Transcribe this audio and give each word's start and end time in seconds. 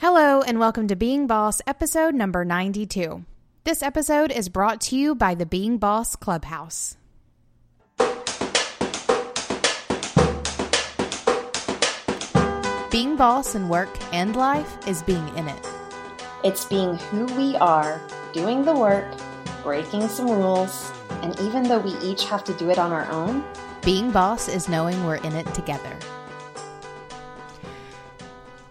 Hello, 0.00 0.40
and 0.40 0.58
welcome 0.58 0.88
to 0.88 0.96
Being 0.96 1.26
Boss, 1.26 1.60
episode 1.66 2.14
number 2.14 2.42
92. 2.42 3.22
This 3.64 3.82
episode 3.82 4.32
is 4.32 4.48
brought 4.48 4.80
to 4.80 4.96
you 4.96 5.14
by 5.14 5.34
the 5.34 5.44
Being 5.44 5.76
Boss 5.76 6.16
Clubhouse. 6.16 6.96
Being 12.90 13.16
boss 13.16 13.54
in 13.54 13.68
work 13.68 13.90
and 14.14 14.34
life 14.34 14.88
is 14.88 15.02
being 15.02 15.28
in 15.36 15.46
it. 15.46 15.68
It's 16.44 16.64
being 16.64 16.96
who 16.96 17.26
we 17.36 17.56
are, 17.56 18.00
doing 18.32 18.64
the 18.64 18.74
work, 18.74 19.04
breaking 19.62 20.08
some 20.08 20.30
rules, 20.30 20.90
and 21.20 21.38
even 21.40 21.64
though 21.64 21.78
we 21.78 21.92
each 21.98 22.24
have 22.24 22.42
to 22.44 22.54
do 22.54 22.70
it 22.70 22.78
on 22.78 22.90
our 22.90 23.06
own, 23.10 23.44
Being 23.84 24.10
boss 24.10 24.48
is 24.48 24.66
knowing 24.66 25.04
we're 25.04 25.16
in 25.16 25.34
it 25.34 25.52
together. 25.52 25.94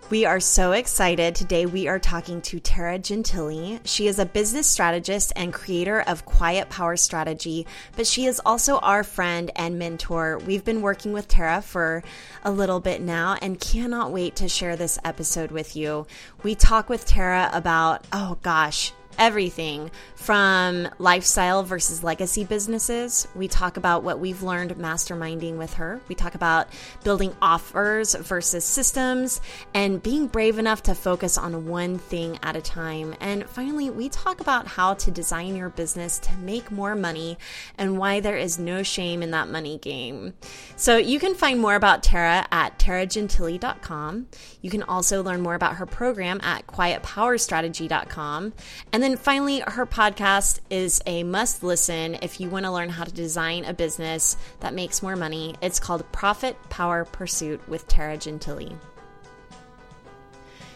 We 0.09 0.25
are 0.25 0.39
so 0.39 0.71
excited. 0.71 1.35
Today 1.35 1.67
we 1.67 1.87
are 1.87 1.99
talking 1.99 2.41
to 2.41 2.59
Tara 2.59 2.97
Gentile. 2.97 3.79
She 3.83 4.07
is 4.07 4.17
a 4.17 4.25
business 4.25 4.65
strategist 4.65 5.31
and 5.35 5.53
creator 5.53 6.01
of 6.01 6.25
Quiet 6.25 6.67
Power 6.67 6.97
Strategy, 6.97 7.67
but 7.95 8.07
she 8.07 8.25
is 8.25 8.41
also 8.43 8.79
our 8.79 9.03
friend 9.03 9.51
and 9.55 9.77
mentor. 9.77 10.39
We've 10.39 10.65
been 10.65 10.81
working 10.81 11.13
with 11.13 11.27
Tara 11.27 11.61
for 11.61 12.03
a 12.43 12.51
little 12.51 12.79
bit 12.79 13.01
now 13.01 13.37
and 13.39 13.61
cannot 13.61 14.11
wait 14.11 14.35
to 14.37 14.49
share 14.49 14.75
this 14.75 14.97
episode 15.05 15.51
with 15.51 15.75
you. 15.75 16.07
We 16.41 16.55
talk 16.55 16.89
with 16.89 17.05
Tara 17.05 17.47
about, 17.53 18.03
oh 18.11 18.39
gosh, 18.41 18.93
everything 19.19 19.91
from 20.15 20.87
lifestyle 20.97 21.61
versus 21.61 22.03
legacy 22.03 22.45
businesses. 22.45 23.27
We 23.35 23.47
talk 23.47 23.77
about 23.77 24.03
what 24.03 24.19
we've 24.19 24.41
learned 24.41 24.75
masterminding 24.75 25.57
with 25.57 25.75
her. 25.75 25.99
We 26.07 26.15
talk 26.15 26.35
about 26.35 26.69
building 27.03 27.35
offers 27.41 28.15
versus 28.15 28.63
systems 28.65 29.41
and 29.73 30.01
being 30.01 30.27
brave 30.27 30.57
enough 30.57 30.81
to 30.83 30.95
focus 30.95 31.37
on 31.37 31.67
one 31.67 31.99
thing 31.99 32.39
at 32.41 32.55
a 32.55 32.61
time. 32.61 33.15
And 33.19 33.47
finally, 33.47 33.89
we 33.89 34.09
talk 34.09 34.39
about 34.39 34.67
how 34.67 34.93
to 34.95 35.11
design 35.11 35.55
your 35.55 35.69
business 35.69 36.17
to 36.19 36.35
make 36.37 36.71
more 36.71 36.95
money 36.95 37.37
and 37.77 37.97
why 37.97 38.21
there 38.21 38.37
is 38.37 38.57
no 38.57 38.81
shame 38.81 39.21
in 39.21 39.31
that 39.31 39.49
money 39.49 39.77
game. 39.77 40.33
So 40.75 40.97
you 40.97 41.19
can 41.19 41.35
find 41.35 41.59
more 41.59 41.75
about 41.75 42.03
Tara 42.03 42.47
at 42.51 42.79
taragentile.com. 42.79 44.27
You 44.61 44.69
can 44.69 44.83
also 44.83 45.21
learn 45.21 45.41
more 45.41 45.55
about 45.55 45.75
her 45.75 45.85
program 45.85 46.39
at 46.41 46.67
quietpowerstrategy.com. 46.67 48.53
And 48.93 49.03
then 49.03 49.08
finally, 49.17 49.61
her 49.61 49.85
podcast 49.85 50.59
is 50.69 51.01
a 51.05 51.23
must 51.23 51.63
listen 51.63 52.15
if 52.21 52.39
you 52.39 52.49
want 52.49 52.65
to 52.65 52.71
learn 52.71 52.89
how 52.89 53.03
to 53.03 53.11
design 53.11 53.65
a 53.65 53.73
business 53.73 54.35
that 54.59 54.73
makes 54.73 55.01
more 55.01 55.15
money. 55.15 55.55
It's 55.61 55.79
called 55.79 56.09
Profit 56.11 56.57
Power 56.69 57.05
Pursuit 57.05 57.67
with 57.67 57.87
Tara 57.87 58.17
Gentile. 58.17 58.77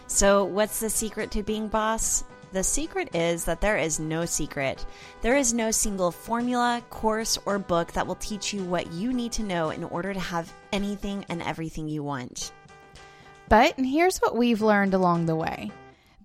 So, 0.07 0.45
what's 0.45 0.79
the 0.79 0.89
secret 0.89 1.31
to 1.31 1.43
being 1.43 1.67
boss? 1.67 2.23
The 2.51 2.63
secret 2.63 3.15
is 3.15 3.45
that 3.45 3.61
there 3.61 3.77
is 3.77 3.99
no 3.99 4.25
secret. 4.25 4.85
There 5.21 5.35
is 5.35 5.53
no 5.53 5.71
single 5.71 6.11
formula, 6.11 6.83
course, 6.91 7.39
or 7.45 7.57
book 7.57 7.91
that 7.93 8.05
will 8.05 8.15
teach 8.15 8.53
you 8.53 8.63
what 8.63 8.91
you 8.93 9.11
need 9.11 9.31
to 9.33 9.43
know 9.43 9.71
in 9.71 9.83
order 9.83 10.13
to 10.13 10.19
have 10.19 10.53
anything 10.71 11.25
and 11.29 11.41
everything 11.41 11.87
you 11.87 12.03
want. 12.03 12.51
But 13.49 13.79
here's 13.79 14.19
what 14.19 14.37
we've 14.37 14.61
learned 14.61 14.93
along 14.93 15.25
the 15.25 15.35
way 15.35 15.71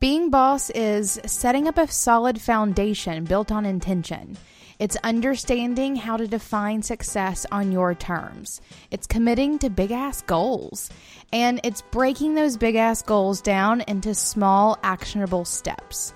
being 0.01 0.31
boss 0.31 0.71
is 0.71 1.21
setting 1.27 1.67
up 1.67 1.77
a 1.77 1.89
solid 1.89 2.41
foundation 2.41 3.25
built 3.25 3.51
on 3.51 3.67
intention. 3.67 4.37
It's 4.79 4.97
understanding 5.03 5.97
how 5.97 6.17
to 6.17 6.29
define 6.29 6.83
success 6.83 7.45
on 7.51 7.73
your 7.73 7.97
terms. 7.97 8.61
It's 8.93 9.09
committing 9.09 9.59
to 9.59 9.71
big 9.71 9.91
ass 9.91 10.23
goals. 10.23 10.91
And 11.33 11.61
it's 11.65 11.83
breaking 11.83 12.35
those 12.35 12.57
big 12.57 12.77
ass 12.77 13.03
goals 13.03 13.41
down 13.41 13.81
into 13.89 14.15
small, 14.15 14.79
actionable 14.85 15.45
steps. 15.45 16.15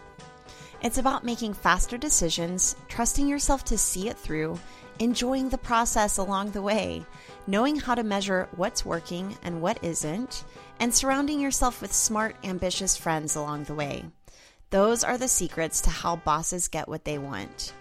It's 0.82 0.98
about 0.98 1.24
making 1.24 1.54
faster 1.54 1.98
decisions, 1.98 2.76
trusting 2.88 3.26
yourself 3.26 3.64
to 3.64 3.78
see 3.78 4.08
it 4.08 4.16
through, 4.16 4.60
enjoying 5.00 5.48
the 5.48 5.58
process 5.58 6.18
along 6.18 6.52
the 6.52 6.62
way, 6.62 7.04
knowing 7.48 7.76
how 7.76 7.96
to 7.96 8.04
measure 8.04 8.48
what's 8.54 8.84
working 8.84 9.36
and 9.42 9.60
what 9.60 9.82
isn't, 9.82 10.44
and 10.82 10.92
surrounding 10.92 11.38
yourself 11.38 11.80
with 11.80 11.92
smart, 11.92 12.34
ambitious 12.42 12.96
friends 12.96 13.36
along 13.36 13.62
the 13.62 13.74
way. 13.74 14.04
Those 14.70 15.04
are 15.04 15.16
the 15.16 15.28
secrets 15.28 15.80
to 15.82 15.90
how 15.90 16.16
bosses 16.16 16.66
get 16.66 16.88
what 16.88 17.04
they 17.04 17.18
want. 17.18 17.72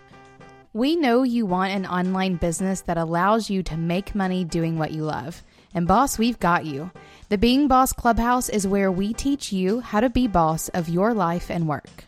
We 0.71 0.95
know 0.95 1.23
you 1.23 1.47
want 1.47 1.73
an 1.73 1.87
online 1.87 2.35
business 2.35 2.81
that 2.81 2.99
allows 2.99 3.49
you 3.49 3.63
to 3.63 3.75
make 3.75 4.13
money 4.13 4.43
doing 4.43 4.77
what 4.77 4.91
you 4.91 5.01
love. 5.01 5.41
And, 5.73 5.87
boss, 5.87 6.19
we've 6.19 6.37
got 6.37 6.67
you. 6.67 6.91
The 7.29 7.39
Being 7.39 7.67
Boss 7.67 7.91
Clubhouse 7.91 8.49
is 8.49 8.67
where 8.67 8.91
we 8.91 9.15
teach 9.15 9.51
you 9.51 9.79
how 9.79 9.99
to 10.01 10.09
be 10.11 10.27
boss 10.27 10.69
of 10.69 10.87
your 10.87 11.11
life 11.15 11.49
and 11.49 11.67
work. 11.67 12.05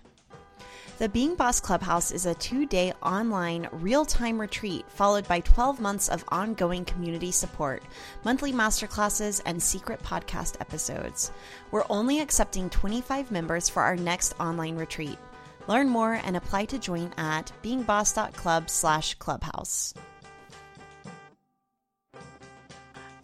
The 1.04 1.10
Being 1.10 1.36
Boss 1.36 1.60
Clubhouse 1.60 2.12
is 2.12 2.26
a 2.26 2.34
two 2.34 2.66
day 2.66 2.94
online 3.04 3.68
real 3.74 4.06
time 4.06 4.40
retreat 4.40 4.86
followed 4.88 5.28
by 5.28 5.42
12 5.42 5.82
months 5.82 6.08
of 6.08 6.24
ongoing 6.30 6.86
community 6.86 7.30
support, 7.30 7.84
monthly 8.24 8.54
masterclasses, 8.54 9.42
and 9.46 9.62
secret 9.62 10.02
podcast 10.02 10.62
episodes. 10.62 11.34
We're 11.72 11.84
only 11.90 12.22
accepting 12.22 12.70
25 12.70 13.32
members 13.32 13.68
for 13.68 13.84
our 13.84 13.98
next 13.98 14.34
online 14.40 14.78
retreat. 14.78 15.18
Learn 15.68 15.90
more 15.90 16.22
and 16.24 16.38
apply 16.38 16.64
to 16.68 16.80
join 16.80 17.12
at 17.18 17.52
beingboss.club 17.62 18.70
slash 18.70 19.16
clubhouse. 19.16 19.94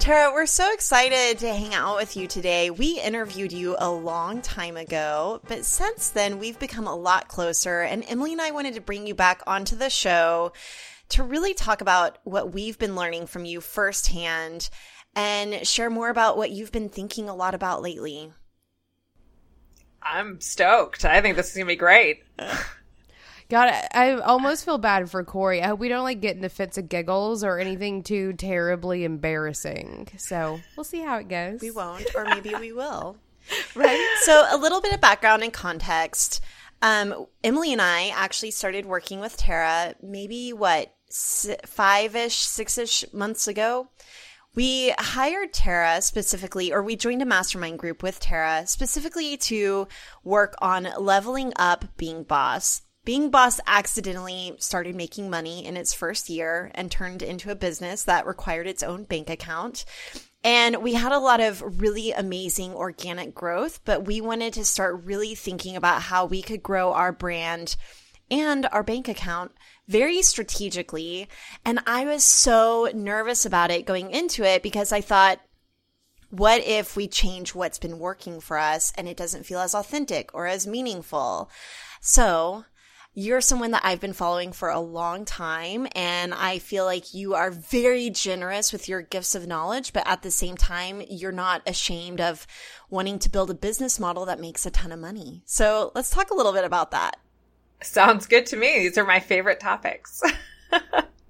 Tara, 0.10 0.34
we're 0.34 0.48
so 0.48 0.74
excited 0.74 1.38
to 1.38 1.54
hang 1.54 1.76
out 1.76 1.96
with 1.96 2.18
you 2.18 2.26
today. 2.26 2.72
We 2.72 3.00
interviewed 3.00 3.54
you 3.54 3.76
a 3.78 3.92
long 3.92 4.42
time 4.42 4.76
ago, 4.76 5.40
but 5.48 5.66
since 5.66 6.10
then 6.10 6.40
we've 6.40 6.58
become 6.58 6.88
a 6.88 6.96
lot 6.96 7.28
closer. 7.28 7.82
And 7.82 8.04
Emily 8.08 8.32
and 8.32 8.42
I 8.42 8.50
wanted 8.50 8.74
to 8.74 8.82
bring 8.82 9.06
you 9.06 9.14
back 9.14 9.44
onto 9.46 9.76
the 9.76 9.92
show 9.92 10.52
to 11.10 11.22
really 11.22 11.54
talk 11.54 11.82
about 11.82 12.18
what 12.24 12.52
we've 12.52 12.80
been 12.80 12.96
learning 12.96 13.28
from 13.28 13.46
you 13.46 13.62
firsthand 13.62 14.72
and 15.16 15.68
share 15.68 15.92
more 15.92 16.10
about 16.10 16.38
what 16.38 16.50
you've 16.50 16.72
been 16.72 16.90
thinking 16.90 17.30
a 17.30 17.36
lot 17.36 17.54
about 17.54 17.84
lately. 17.84 18.34
I'm 20.02 20.42
stoked. 20.42 21.06
I 21.06 21.22
think 21.22 21.36
this 21.36 21.52
is 21.52 21.54
gonna 21.56 21.68
be 21.68 21.76
great. 21.76 22.24
God, 23.50 23.74
I 23.94 24.14
almost 24.14 24.64
feel 24.64 24.78
bad 24.78 25.10
for 25.10 25.24
Corey. 25.24 25.62
I 25.62 25.68
hope 25.68 25.80
we 25.80 25.90
don't 25.90 26.04
like 26.04 26.22
get 26.22 26.36
into 26.36 26.50
fits 26.50 26.78
of 26.78 26.88
giggles 26.88 27.44
or 27.44 27.58
anything 27.58 28.04
too 28.04 28.34
terribly 28.34 29.04
embarrassing. 29.04 30.10
So 30.18 30.60
we'll 30.78 30.84
see 30.84 31.02
how 31.02 31.18
it 31.18 31.28
goes. 31.28 31.60
We 31.60 31.72
won't, 31.72 32.06
or 32.16 32.26
maybe 32.30 32.54
we 32.60 32.72
will. 32.72 33.18
right? 33.76 34.18
So, 34.22 34.46
a 34.52 34.58
little 34.58 34.82
bit 34.82 34.94
of 34.94 35.02
background 35.02 35.42
and 35.44 35.52
context. 35.52 36.42
Um, 36.84 37.26
Emily 37.44 37.74
and 37.74 37.82
I 37.82 38.10
actually 38.10 38.52
started 38.52 38.86
working 38.86 39.20
with 39.20 39.36
Tara 39.36 39.96
maybe 40.02 40.54
what, 40.54 40.94
five 41.66 42.16
ish, 42.16 42.36
six 42.36 42.78
ish 42.78 43.04
months 43.12 43.48
ago. 43.48 43.90
We 44.54 44.94
hired 44.98 45.54
Tara 45.54 46.02
specifically, 46.02 46.72
or 46.72 46.84
we 46.84 46.96
joined 46.96 47.22
a 47.22 47.26
mastermind 47.26 47.80
group 47.80 48.04
with 48.04 48.20
Tara 48.20 48.68
specifically 48.68 49.38
to 49.38 49.88
work 50.24 50.56
on 50.62 50.88
leveling 51.00 51.54
up 51.56 51.86
being 51.98 52.24
boss. 52.24 52.82
Being 53.06 53.32
Boss 53.32 53.60
accidentally 53.66 54.54
started 54.60 54.96
making 54.96 55.30
money 55.30 55.66
in 55.66 55.78
its 55.78 55.94
first 55.94 56.30
year 56.30 56.72
and 56.76 56.92
turned 56.92 57.22
into 57.22 57.50
a 57.50 57.56
business 57.56 58.04
that 58.04 58.28
required 58.28 58.68
its 58.68 58.84
own 58.84 59.04
bank 59.04 59.30
account. 59.30 59.86
And 60.44 60.78
we 60.84 60.94
had 60.94 61.12
a 61.12 61.20
lot 61.20 61.42
of 61.42 61.82
really 61.82 62.12
amazing 62.12 62.74
organic 62.74 63.34
growth, 63.34 63.80
but 63.84 64.06
we 64.06 64.22
wanted 64.22 64.54
to 64.54 64.66
start 64.66 65.04
really 65.04 65.36
thinking 65.36 65.76
about 65.76 66.04
how 66.04 66.26
we 66.26 66.42
could 66.42 66.64
grow 66.64 66.94
our 66.94 67.12
brand 67.12 67.76
and 68.32 68.68
our 68.72 68.84
bank 68.84 69.08
account 69.08 69.52
very 69.88 70.22
strategically. 70.22 71.28
And 71.66 71.80
I 71.88 72.06
was 72.06 72.24
so 72.24 72.90
nervous 72.94 73.46
about 73.46 73.72
it 73.72 73.86
going 73.86 74.12
into 74.12 74.44
it 74.44 74.62
because 74.62 74.92
I 74.92 75.02
thought, 75.02 75.40
what 76.30 76.62
if 76.64 76.96
we 76.96 77.08
change 77.08 77.56
what's 77.56 77.80
been 77.80 77.98
working 77.98 78.40
for 78.40 78.58
us 78.58 78.94
and 78.96 79.08
it 79.08 79.18
doesn't 79.18 79.48
feel 79.48 79.60
as 79.60 79.74
authentic 79.74 80.30
or 80.34 80.46
as 80.46 80.68
meaningful? 80.68 81.50
So 82.02 82.66
you're 83.20 83.42
someone 83.42 83.72
that 83.72 83.82
I've 83.84 84.00
been 84.00 84.14
following 84.14 84.54
for 84.54 84.70
a 84.70 84.80
long 84.80 85.26
time, 85.26 85.88
and 85.94 86.34
I 86.34 86.60
feel 86.60 86.86
like 86.86 87.14
you 87.14 87.34
are 87.36 87.52
very 87.52 88.10
generous 88.10 88.72
with 88.72 88.88
your 88.88 89.02
gifts 89.02 89.36
of 89.36 89.46
knowledge, 89.46 89.92
but 89.92 90.08
at 90.08 90.22
the 90.22 90.32
same 90.32 90.56
time, 90.56 91.04
you're 91.10 91.34
not 91.34 91.62
ashamed 91.68 92.22
of 92.22 92.48
wanting 92.90 93.20
to 93.20 93.30
build 93.30 93.52
a 93.52 93.54
business 93.54 94.00
model 94.00 94.26
that 94.26 94.40
makes 94.40 94.66
a 94.66 94.72
ton 94.72 94.94
of 94.94 95.00
money. 95.00 95.44
So 95.46 95.92
let's 95.96 96.12
talk 96.12 96.32
a 96.32 96.34
little 96.34 96.54
bit 96.54 96.64
about 96.64 96.92
that. 96.92 97.18
Sounds 97.82 98.26
good 98.26 98.46
to 98.48 98.56
me. 98.56 98.80
These 98.80 98.98
are 98.98 99.06
my 99.06 99.20
favorite 99.20 99.60
topics. 99.60 100.24
All 100.72 100.80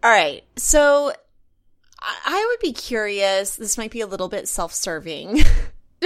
right. 0.03 0.43
So 0.57 1.11
I 1.99 2.47
would 2.49 2.59
be 2.59 2.73
curious. 2.73 3.55
This 3.55 3.79
might 3.79 3.91
be 3.91 4.01
a 4.01 4.07
little 4.07 4.29
bit 4.29 4.47
self 4.47 4.75
serving. 4.75 5.41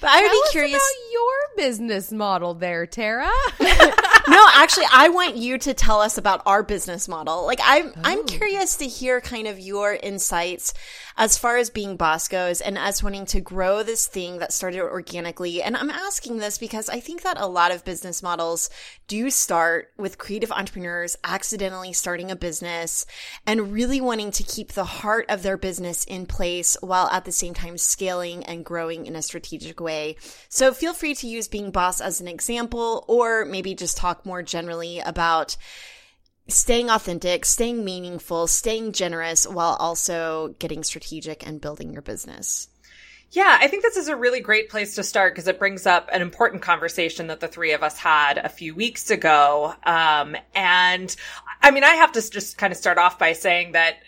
but 0.00 0.10
I 0.10 0.22
would 0.22 0.28
Tell 0.28 0.42
be 0.42 0.48
curious 0.50 0.74
about 0.74 1.12
your 1.12 1.30
business 1.56 2.12
model 2.12 2.54
there, 2.54 2.86
Tara. 2.86 3.30
no, 3.60 4.46
actually, 4.54 4.86
I 4.92 5.10
want 5.10 5.36
you 5.36 5.58
to 5.58 5.74
tell 5.74 6.00
us 6.00 6.18
about 6.18 6.42
our 6.46 6.62
business 6.62 7.08
model. 7.08 7.44
Like, 7.44 7.60
I'm 7.62 7.92
I'm 8.02 8.20
oh. 8.20 8.24
curious 8.24 8.76
to 8.78 8.86
hear 8.86 9.20
kind 9.20 9.46
of 9.46 9.58
your 9.58 9.94
insights 9.94 10.72
as 11.16 11.38
far 11.38 11.56
as 11.56 11.70
being 11.70 11.96
boss 11.96 12.28
goes, 12.28 12.60
and 12.60 12.78
us 12.78 13.02
wanting 13.02 13.26
to 13.26 13.40
grow 13.40 13.82
this 13.82 14.06
thing 14.06 14.38
that 14.38 14.52
started 14.52 14.80
organically. 14.80 15.62
And 15.62 15.76
I'm 15.76 15.90
asking 15.90 16.38
this 16.38 16.58
because 16.58 16.88
I 16.88 17.00
think 17.00 17.22
that 17.22 17.40
a 17.40 17.46
lot 17.46 17.72
of 17.72 17.84
business 17.84 18.22
models 18.22 18.70
do 19.06 19.30
start 19.30 19.92
with 19.96 20.18
creative 20.18 20.52
entrepreneurs 20.52 21.16
accidentally 21.24 21.92
starting 21.92 22.30
a 22.30 22.36
business 22.36 23.06
and 23.46 23.72
really 23.72 24.00
wanting 24.00 24.30
to 24.32 24.42
keep 24.42 24.72
the 24.72 24.84
heart 24.84 25.26
of 25.28 25.42
their 25.42 25.56
business 25.56 26.04
in 26.04 26.26
place 26.26 26.76
while 26.80 27.08
at 27.08 27.24
the 27.24 27.32
same 27.32 27.54
time 27.54 27.76
scaling 27.76 28.44
and 28.44 28.64
growing 28.64 29.06
in 29.06 29.16
a 29.16 29.22
strategic 29.22 29.80
way. 29.80 30.16
So 30.48 30.72
feel 30.72 30.94
free 30.94 31.14
to 31.16 31.26
use 31.26 31.48
being 31.48 31.70
boss 31.70 32.00
as 32.00 32.20
an 32.20 32.28
example, 32.28 33.04
or 33.08 33.44
maybe 33.44 33.74
just 33.74 33.96
talk 33.96 34.24
more 34.24 34.42
generally 34.42 35.00
about 35.00 35.56
staying 36.50 36.90
authentic, 36.90 37.44
staying 37.44 37.84
meaningful, 37.84 38.46
staying 38.46 38.92
generous 38.92 39.46
while 39.46 39.76
also 39.78 40.54
getting 40.58 40.84
strategic 40.84 41.46
and 41.46 41.60
building 41.60 41.92
your 41.92 42.02
business. 42.02 42.68
Yeah, 43.32 43.58
I 43.60 43.68
think 43.68 43.84
this 43.84 43.96
is 43.96 44.08
a 44.08 44.16
really 44.16 44.40
great 44.40 44.70
place 44.70 44.96
to 44.96 45.04
start 45.04 45.34
because 45.34 45.46
it 45.46 45.60
brings 45.60 45.86
up 45.86 46.08
an 46.12 46.20
important 46.20 46.62
conversation 46.62 47.28
that 47.28 47.38
the 47.38 47.46
three 47.46 47.72
of 47.72 47.82
us 47.84 47.96
had 47.96 48.38
a 48.38 48.48
few 48.48 48.74
weeks 48.74 49.08
ago. 49.10 49.72
Um, 49.84 50.36
and 50.52 51.14
I 51.62 51.70
mean, 51.70 51.84
I 51.84 51.94
have 51.94 52.10
to 52.12 52.30
just 52.30 52.58
kind 52.58 52.72
of 52.72 52.76
start 52.76 52.98
off 52.98 53.20
by 53.20 53.34
saying 53.34 53.72
that 53.72 53.98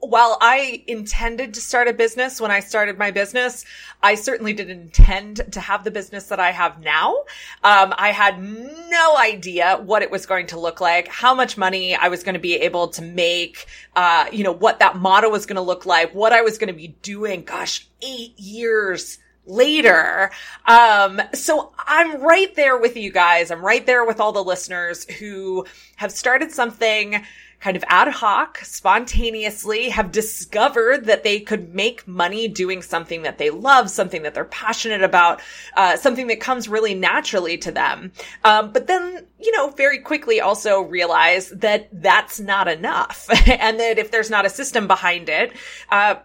while 0.00 0.38
I 0.40 0.84
intended 0.86 1.54
to 1.54 1.60
start 1.60 1.88
a 1.88 1.92
business 1.92 2.40
when 2.40 2.50
I 2.50 2.60
started 2.60 2.98
my 2.98 3.10
business, 3.10 3.64
I 4.02 4.14
certainly 4.14 4.52
didn't 4.52 4.80
intend 4.80 5.52
to 5.52 5.60
have 5.60 5.82
the 5.82 5.90
business 5.90 6.28
that 6.28 6.38
I 6.38 6.52
have 6.52 6.80
now. 6.80 7.16
Um, 7.64 7.92
I 7.98 8.12
had 8.12 8.40
no 8.40 9.16
idea 9.18 9.80
what 9.84 10.02
it 10.02 10.10
was 10.10 10.24
going 10.24 10.46
to 10.48 10.60
look 10.60 10.80
like, 10.80 11.08
how 11.08 11.34
much 11.34 11.58
money 11.58 11.96
I 11.96 12.08
was 12.08 12.22
going 12.22 12.34
to 12.34 12.40
be 12.40 12.54
able 12.54 12.88
to 12.88 13.02
make, 13.02 13.66
uh, 13.96 14.26
you 14.32 14.44
know, 14.44 14.52
what 14.52 14.78
that 14.78 14.96
model 14.96 15.32
was 15.32 15.46
going 15.46 15.56
to 15.56 15.62
look 15.62 15.84
like, 15.84 16.14
what 16.14 16.32
I 16.32 16.42
was 16.42 16.58
going 16.58 16.68
to 16.68 16.78
be 16.78 16.88
doing. 17.02 17.42
Gosh, 17.42 17.88
eight 18.00 18.38
years 18.38 19.18
later. 19.46 20.30
Um, 20.66 21.20
so 21.34 21.72
I'm 21.78 22.20
right 22.22 22.54
there 22.54 22.78
with 22.78 22.96
you 22.96 23.10
guys. 23.10 23.50
I'm 23.50 23.64
right 23.64 23.84
there 23.84 24.04
with 24.04 24.20
all 24.20 24.32
the 24.32 24.44
listeners 24.44 25.10
who 25.10 25.66
have 25.96 26.12
started 26.12 26.52
something 26.52 27.24
kind 27.60 27.76
of 27.76 27.84
ad 27.88 28.08
hoc, 28.08 28.58
spontaneously 28.58 29.88
have 29.88 30.12
discovered 30.12 31.06
that 31.06 31.24
they 31.24 31.40
could 31.40 31.74
make 31.74 32.06
money 32.06 32.46
doing 32.46 32.82
something 32.82 33.22
that 33.22 33.38
they 33.38 33.50
love, 33.50 33.90
something 33.90 34.22
that 34.22 34.34
they're 34.34 34.44
passionate 34.44 35.02
about, 35.02 35.40
uh, 35.76 35.96
something 35.96 36.28
that 36.28 36.40
comes 36.40 36.68
really 36.68 36.94
naturally 36.94 37.58
to 37.58 37.72
them. 37.72 38.12
Um, 38.44 38.72
but 38.72 38.86
then, 38.86 39.26
you 39.40 39.50
know, 39.56 39.70
very 39.70 39.98
quickly 39.98 40.40
also 40.40 40.80
realize 40.82 41.48
that 41.50 41.88
that's 41.92 42.38
not 42.38 42.68
enough. 42.68 43.28
and 43.46 43.80
that 43.80 43.98
if 43.98 44.10
there's 44.10 44.30
not 44.30 44.46
a 44.46 44.50
system 44.50 44.86
behind 44.86 45.28
it, 45.28 45.52
uh, 45.90 46.16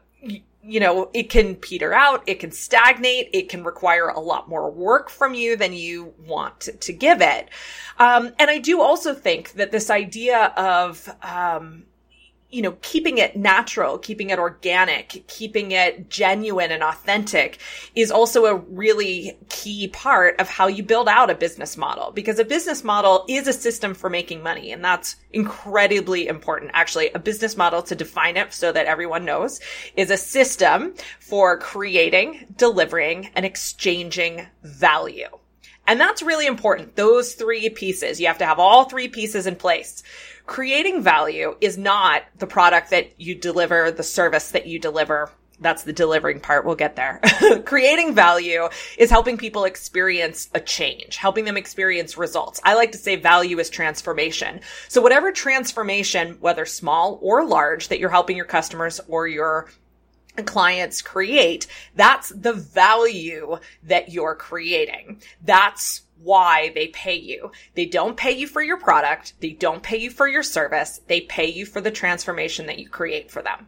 you 0.66 0.80
know, 0.80 1.10
it 1.14 1.30
can 1.30 1.56
peter 1.56 1.94
out, 1.94 2.24
it 2.26 2.40
can 2.40 2.52
stagnate, 2.52 3.30
it 3.34 3.50
can 3.50 3.64
require 3.64 4.08
a 4.08 4.20
lot 4.20 4.48
more 4.48 4.72
work 4.72 5.10
from 5.10 5.34
you 5.34 5.56
than 5.56 5.74
you 5.74 6.14
want 6.26 6.70
to, 6.80 6.94
give 6.94 7.22
it. 7.22 7.50
Um, 8.00 8.32
and 8.40 8.50
I 8.50 8.60
do 8.60 8.82
also 8.82 9.14
think 9.14 9.54
that 9.54 9.72
this 9.72 9.90
idea 9.90 10.54
of, 10.56 11.10
um, 11.22 11.86
you 12.54 12.62
know, 12.62 12.78
keeping 12.84 13.18
it 13.18 13.36
natural, 13.36 13.98
keeping 13.98 14.30
it 14.30 14.38
organic, 14.38 15.24
keeping 15.28 15.72
it 15.72 16.08
genuine 16.08 16.72
and 16.72 16.84
authentic 16.84 17.58
is 17.96 18.12
also 18.12 18.46
a 18.46 18.56
really 18.56 19.36
key 19.50 19.88
part 19.88 20.40
of 20.40 20.48
how 20.48 20.68
you 20.68 20.84
build 20.84 21.10
out 21.10 21.32
a 21.32 21.36
business 21.36 21.76
model 21.76 22.12
because 22.12 22.38
a 22.38 22.46
business 22.46 22.84
model 22.84 23.26
is 23.28 23.48
a 23.48 23.54
system 23.54 23.96
for 23.96 24.08
making 24.08 24.44
money. 24.44 24.72
And 24.72 24.86
that's 24.86 25.16
incredibly 25.32 26.28
important. 26.28 26.70
Actually, 26.76 27.10
a 27.14 27.20
business 27.20 27.58
model 27.58 27.82
to 27.82 27.96
define 27.96 28.38
it 28.38 28.54
so 28.54 28.72
that 28.72 28.86
everyone 28.86 29.26
knows 29.26 29.60
is 29.96 30.12
a 30.12 30.18
system 30.18 30.94
for 31.20 31.58
creating, 31.58 32.46
delivering 32.56 33.32
and 33.36 33.48
exchanging 33.48 34.46
value. 34.62 35.40
And 35.88 36.00
that's 36.00 36.22
really 36.22 36.46
important. 36.46 36.96
Those 36.96 37.34
three 37.34 37.70
pieces. 37.70 38.22
You 38.22 38.28
have 38.28 38.38
to 38.38 38.46
have 38.46 38.60
all 38.60 38.86
three 38.86 39.08
pieces 39.10 39.48
in 39.48 39.56
place 39.56 40.04
creating 40.46 41.02
value 41.02 41.56
is 41.62 41.78
not 41.78 42.24
the 42.38 42.48
product 42.48 42.90
that 42.90 43.20
you 43.20 43.36
deliver, 43.36 43.92
the 43.92 44.04
service 44.04 44.52
that 44.52 44.68
you 44.68 44.80
deliver. 44.80 45.32
That's 45.60 45.84
the 45.84 45.94
delivering 45.94 46.42
part. 46.42 46.66
We'll 46.66 46.76
get 46.76 46.96
there. 46.96 47.22
creating 47.66 48.16
value 48.16 48.68
is 48.98 49.10
helping 49.10 49.38
people 49.38 49.64
experience 49.64 50.50
a 50.54 50.60
change, 50.60 51.16
helping 51.16 51.46
them 51.46 51.56
experience 51.56 52.18
results. 52.18 52.60
I 52.64 52.74
like 52.74 52.92
to 52.92 52.98
say 52.98 53.16
value 53.16 53.60
is 53.60 53.70
transformation. 53.70 54.60
So 54.90 55.02
whatever 55.02 55.32
transformation, 55.32 56.38
whether 56.42 56.66
small 56.66 57.20
or 57.22 57.46
large, 57.46 57.88
that 57.88 58.00
you're 58.00 58.10
helping 58.10 58.36
your 58.36 58.46
customers 58.46 59.00
or 59.08 59.28
your 59.28 59.70
clients 60.46 61.02
create, 61.02 61.68
that's 61.96 62.30
the 62.30 62.54
value 62.54 63.58
that 63.84 64.12
you're 64.12 64.36
creating. 64.36 65.22
That's 65.44 66.02
why 66.24 66.72
they 66.74 66.88
pay 66.88 67.16
you. 67.16 67.52
They 67.76 67.86
don't 67.86 68.18
pay 68.18 68.32
you 68.32 68.48
for 68.48 68.62
your 68.62 68.78
product. 68.78 69.34
They 69.40 69.52
don't 69.52 69.84
pay 69.84 69.98
you 69.98 70.10
for 70.10 70.28
your 70.28 70.44
service. 70.44 71.02
They 71.08 71.22
pay 71.22 71.48
you 71.48 71.66
for 71.66 71.82
the 71.82 71.92
transformation 71.92 72.66
that 72.68 72.80
you 72.80 72.90
create 72.90 73.30
for 73.30 73.42
them. 73.42 73.68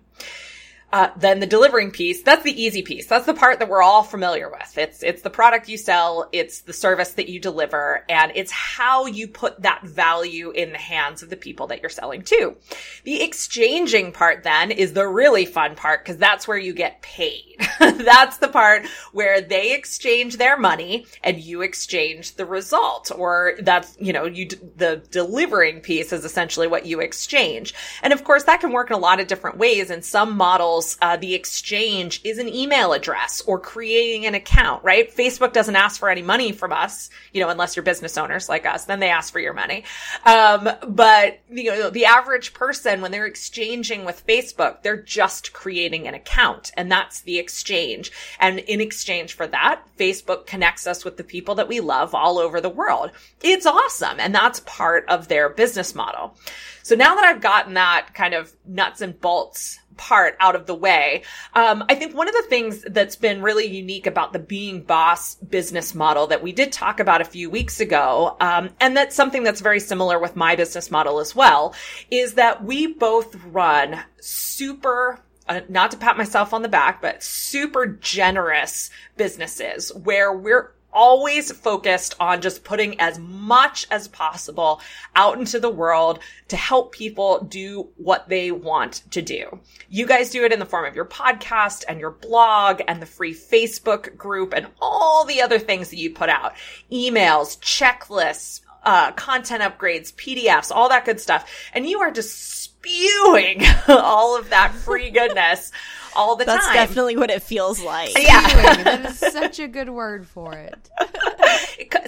Uh, 0.96 1.12
then 1.18 1.42
the 1.42 1.46
delivering 1.46 1.92
piece, 1.92 2.22
that's 2.22 2.44
the 2.44 2.64
easy 2.64 2.82
piece. 2.82 3.06
That's 3.08 3.26
the 3.26 3.34
part 3.34 3.60
that 3.60 3.68
we're 3.68 3.84
all 3.84 4.02
familiar 4.02 4.50
with. 4.50 4.78
It's, 4.78 5.04
it's 5.04 5.24
the 5.24 5.30
product 5.30 5.68
you 5.68 5.78
sell. 5.78 6.30
It's 6.32 6.62
the 6.62 6.72
service 6.72 7.12
that 7.16 7.28
you 7.28 7.38
deliver 7.38 8.06
and 8.08 8.32
it's 8.34 8.50
how 8.50 9.06
you 9.06 9.28
put 9.28 9.64
that 9.64 9.84
value 9.84 10.52
in 10.52 10.72
the 10.72 10.78
hands 10.78 11.22
of 11.22 11.30
the 11.30 11.36
people 11.36 11.68
that 11.68 11.82
you're 11.82 11.90
selling 11.90 12.22
to. 12.22 12.56
The 13.04 13.24
exchanging 13.24 14.14
part 14.14 14.44
then 14.44 14.72
is 14.72 14.94
the 14.94 15.06
really 15.06 15.46
fun 15.46 15.76
part 15.76 16.02
because 16.02 16.16
that's 16.16 16.48
where 16.48 16.58
you 16.58 16.72
get 16.72 17.02
paid. 17.02 17.58
that's 17.80 18.38
the 18.38 18.48
part 18.48 18.86
where 19.12 19.42
they 19.42 19.74
exchange 19.76 20.38
their 20.38 20.58
money 20.58 21.08
and 21.26 21.42
you 21.42 21.62
exchange 21.62 22.36
the 22.36 22.46
result 22.46 23.12
or 23.14 23.56
that's, 23.60 23.98
you 24.00 24.14
know, 24.14 24.24
you, 24.24 24.48
the 24.78 25.04
delivering 25.12 25.82
piece 25.82 26.14
is 26.14 26.24
essentially 26.24 26.68
what 26.68 26.86
you 26.86 27.02
exchange. 27.02 27.74
And 28.02 28.14
of 28.14 28.24
course 28.24 28.44
that 28.44 28.62
can 28.62 28.72
work 28.72 28.92
in 28.92 28.96
a 28.96 29.00
lot 29.00 29.20
of 29.20 29.28
different 29.28 29.58
ways. 29.58 29.92
In 29.92 30.02
some 30.02 30.38
models, 30.38 30.85
uh, 31.02 31.18
the 31.18 31.34
exchange 31.34 32.22
is 32.24 32.38
an 32.38 32.48
email 32.48 32.94
address 32.94 33.42
or 33.48 33.60
creating 33.60 34.26
an 34.26 34.36
account, 34.36 34.84
right? 34.84 35.14
Facebook 35.14 35.54
doesn't 35.54 35.76
ask 35.76 36.00
for 36.00 36.10
any 36.10 36.22
money 36.22 36.52
from 36.52 36.72
us, 36.72 37.10
you 37.34 37.42
know, 37.42 37.50
unless 37.50 37.76
you're 37.76 37.84
business 37.84 38.18
owners 38.18 38.48
like 38.48 38.66
us, 38.66 38.86
then 38.86 39.00
they 39.00 39.10
ask 39.10 39.32
for 39.32 39.40
your 39.40 39.54
money. 39.54 39.84
Um, 40.26 40.70
but, 40.88 41.40
you 41.50 41.72
know, 41.72 41.90
the 41.90 42.06
average 42.06 42.54
person, 42.54 43.02
when 43.02 43.12
they're 43.12 43.26
exchanging 43.26 44.06
with 44.06 44.26
Facebook, 44.26 44.82
they're 44.82 45.02
just 45.02 45.54
creating 45.54 46.08
an 46.08 46.14
account 46.14 46.72
and 46.78 46.92
that's 46.92 47.22
the 47.22 47.40
exchange. 47.40 48.12
And 48.40 48.60
in 48.60 48.82
exchange 48.82 49.34
for 49.34 49.48
that, 49.48 49.82
Facebook 49.98 50.46
connects 50.46 50.88
us 50.88 51.04
with 51.04 51.18
the 51.18 51.24
people 51.24 51.56
that 51.56 51.68
we 51.68 51.80
love 51.80 52.14
all 52.14 52.38
over 52.38 52.62
the 52.62 52.70
world. 52.70 53.12
It's 53.42 53.66
awesome. 53.66 54.20
And 54.20 54.34
that's 54.34 54.62
part 54.62 55.06
of 55.08 55.28
their 55.28 55.50
business 55.50 55.96
model. 55.96 56.38
So 56.84 56.96
now 56.96 57.16
that 57.16 57.24
I've 57.24 57.42
gotten 57.42 57.74
that 57.74 58.14
kind 58.14 58.36
of 58.36 58.54
nuts 58.64 59.02
and 59.02 59.20
bolts 59.20 59.80
part 59.98 60.36
out 60.40 60.56
of 60.56 60.66
the 60.66 60.76
way. 60.76 61.24
Um, 61.54 61.84
I 61.90 61.96
think 61.96 62.16
one 62.16 62.28
of 62.28 62.34
the 62.34 62.46
things 62.50 62.82
that's 62.82 63.16
been 63.16 63.42
really 63.42 63.66
unique 63.66 64.08
about 64.08 64.34
the 64.34 64.40
being 64.40 64.82
boss 64.82 65.36
business 65.36 65.96
model 65.96 66.28
that 66.28 66.44
we 66.44 66.52
did 66.52 66.72
talk 66.72 67.00
about 67.00 67.22
a 67.22 67.26
few 67.26 67.50
weeks 67.50 67.80
ago, 67.80 68.38
um, 68.40 68.70
and 68.80 68.96
that's 68.96 69.16
something 69.16 69.44
that's 69.44 69.62
very 69.62 69.80
similar 69.80 70.20
with 70.20 70.36
my 70.36 70.56
business 70.56 70.92
model 70.92 71.20
as 71.20 71.36
well, 71.36 71.74
is 72.12 72.36
that 72.36 72.64
we 72.64 72.88
both 72.88 73.36
run 73.46 74.04
super 74.20 75.20
uh, 75.48 75.62
not 75.70 75.92
to 75.92 75.98
pat 75.98 76.18
myself 76.18 76.54
on 76.54 76.62
the 76.64 76.70
back, 76.70 77.02
but 77.02 77.22
super 77.22 77.86
generous 77.86 78.90
businesses 79.16 79.94
where 79.94 80.34
we're 80.34 80.72
always 80.96 81.52
focused 81.52 82.16
on 82.20 82.42
just 82.42 82.64
putting 82.64 83.00
as 83.00 83.20
much 83.20 83.86
as 83.92 84.08
possible 84.08 84.82
out 85.16 85.38
into 85.38 85.60
the 85.60 85.70
world 85.70 86.20
to 86.48 86.56
help 86.56 86.94
people 86.94 87.44
do 87.44 87.90
what 87.98 88.30
they 88.30 88.52
want 88.52 89.04
to 89.12 89.22
do. 89.22 89.60
You 89.90 90.08
guys 90.08 90.32
do 90.32 90.46
it 90.46 90.54
in 90.54 90.60
the 90.60 90.66
form 90.66 90.86
of 90.86 90.96
your 90.96 91.06
podcast 91.06 91.84
and 91.88 92.00
your 92.00 92.12
blog 92.12 92.82
and 92.88 93.02
the 93.02 93.06
free 93.06 93.34
Facebook 93.34 94.16
group 94.18 94.54
and 94.54 94.68
all 94.82 95.26
the 95.26 95.42
other 95.42 95.60
things 95.60 95.90
that 95.90 95.98
you 95.98 96.12
put 96.12 96.30
out. 96.30 96.54
Emails, 96.92 97.60
checklists, 97.60 98.62
uh, 98.84 99.12
content 99.14 99.64
upgrades, 99.64 100.14
PDFs, 100.14 100.72
all 100.72 100.90
that 100.90 101.06
good 101.06 101.20
stuff. 101.20 101.50
And 101.74 101.88
you 101.88 102.00
are 102.00 102.12
just 102.12 102.64
spewing 102.64 103.64
all 103.88 104.38
of 104.38 104.50
that 104.52 104.74
free 104.74 105.10
goodness 105.10 105.72
all 106.16 106.36
the 106.36 106.46
That's 106.46 106.66
time. 106.66 106.76
That's 106.76 106.90
definitely 106.90 107.18
what 107.18 107.30
it 107.30 107.42
feels 107.42 107.82
like. 107.82 108.12
Yeah. 108.26 108.84
that 108.84 109.06
is 109.12 109.20
such 109.20 109.60
a 109.60 109.68
good 109.68 109.90
word 109.90 110.28
for 110.28 110.54
it. 110.54 110.90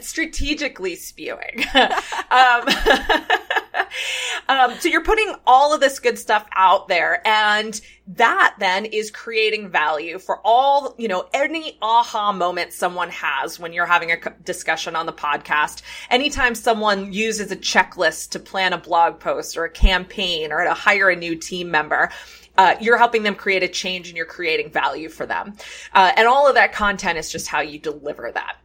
Strategically 0.02 0.96
spewing. 0.96 1.64
um, 2.32 2.68
um, 4.48 4.74
so 4.80 4.90
you're 4.90 5.04
putting 5.04 5.34
all 5.46 5.74
of 5.74 5.80
this 5.80 6.00
good 6.00 6.18
stuff 6.18 6.48
out 6.56 6.88
there 6.88 7.26
and 7.28 7.80
that 8.08 8.56
then 8.60 8.86
is 8.86 9.12
creating 9.12 9.70
value 9.70 10.18
for 10.18 10.40
all, 10.44 10.96
you 10.98 11.08
know, 11.08 11.28
any 11.34 11.78
aha 11.82 12.32
moment 12.32 12.74
someone 12.74 13.10
has 13.10 13.60
when 13.60 13.74
you're 13.74 13.86
having 13.86 14.12
a 14.12 14.18
discussion 14.44 14.96
on 14.96 15.06
the 15.06 15.14
podcast. 15.14 15.82
Anytime 16.10 16.56
someone 16.56 17.12
uses 17.12 17.52
a 17.52 17.56
checklist 17.56 18.30
to 18.30 18.40
plan 18.40 18.74
a 18.74 18.78
blog 18.78 19.20
post 19.20 19.58
or 19.58 19.66
a 19.66 19.70
campaign 19.70 20.52
or 20.52 20.64
to 20.64 20.74
hire 20.74 21.10
a 21.10 21.16
new 21.16 21.36
team 21.36 21.70
member, 21.70 22.10
uh, 22.58 22.76
you're 22.82 22.98
helping 22.98 23.24
them 23.24 23.36
create 23.36 23.64
a 23.64 23.68
change 23.68 24.08
and 24.08 24.18
you're 24.18 24.26
creating 24.26 24.72
value 24.72 25.10
for 25.10 25.26
them. 25.26 25.56
Uh, 25.94 26.12
and 26.16 26.28
all 26.28 26.48
of 26.48 26.56
that 26.56 26.74
content 26.74 27.18
is 27.18 27.32
just 27.32 27.48
how 27.48 27.62
you 27.62 27.80
deliver 27.80 28.32
that. 28.32 28.58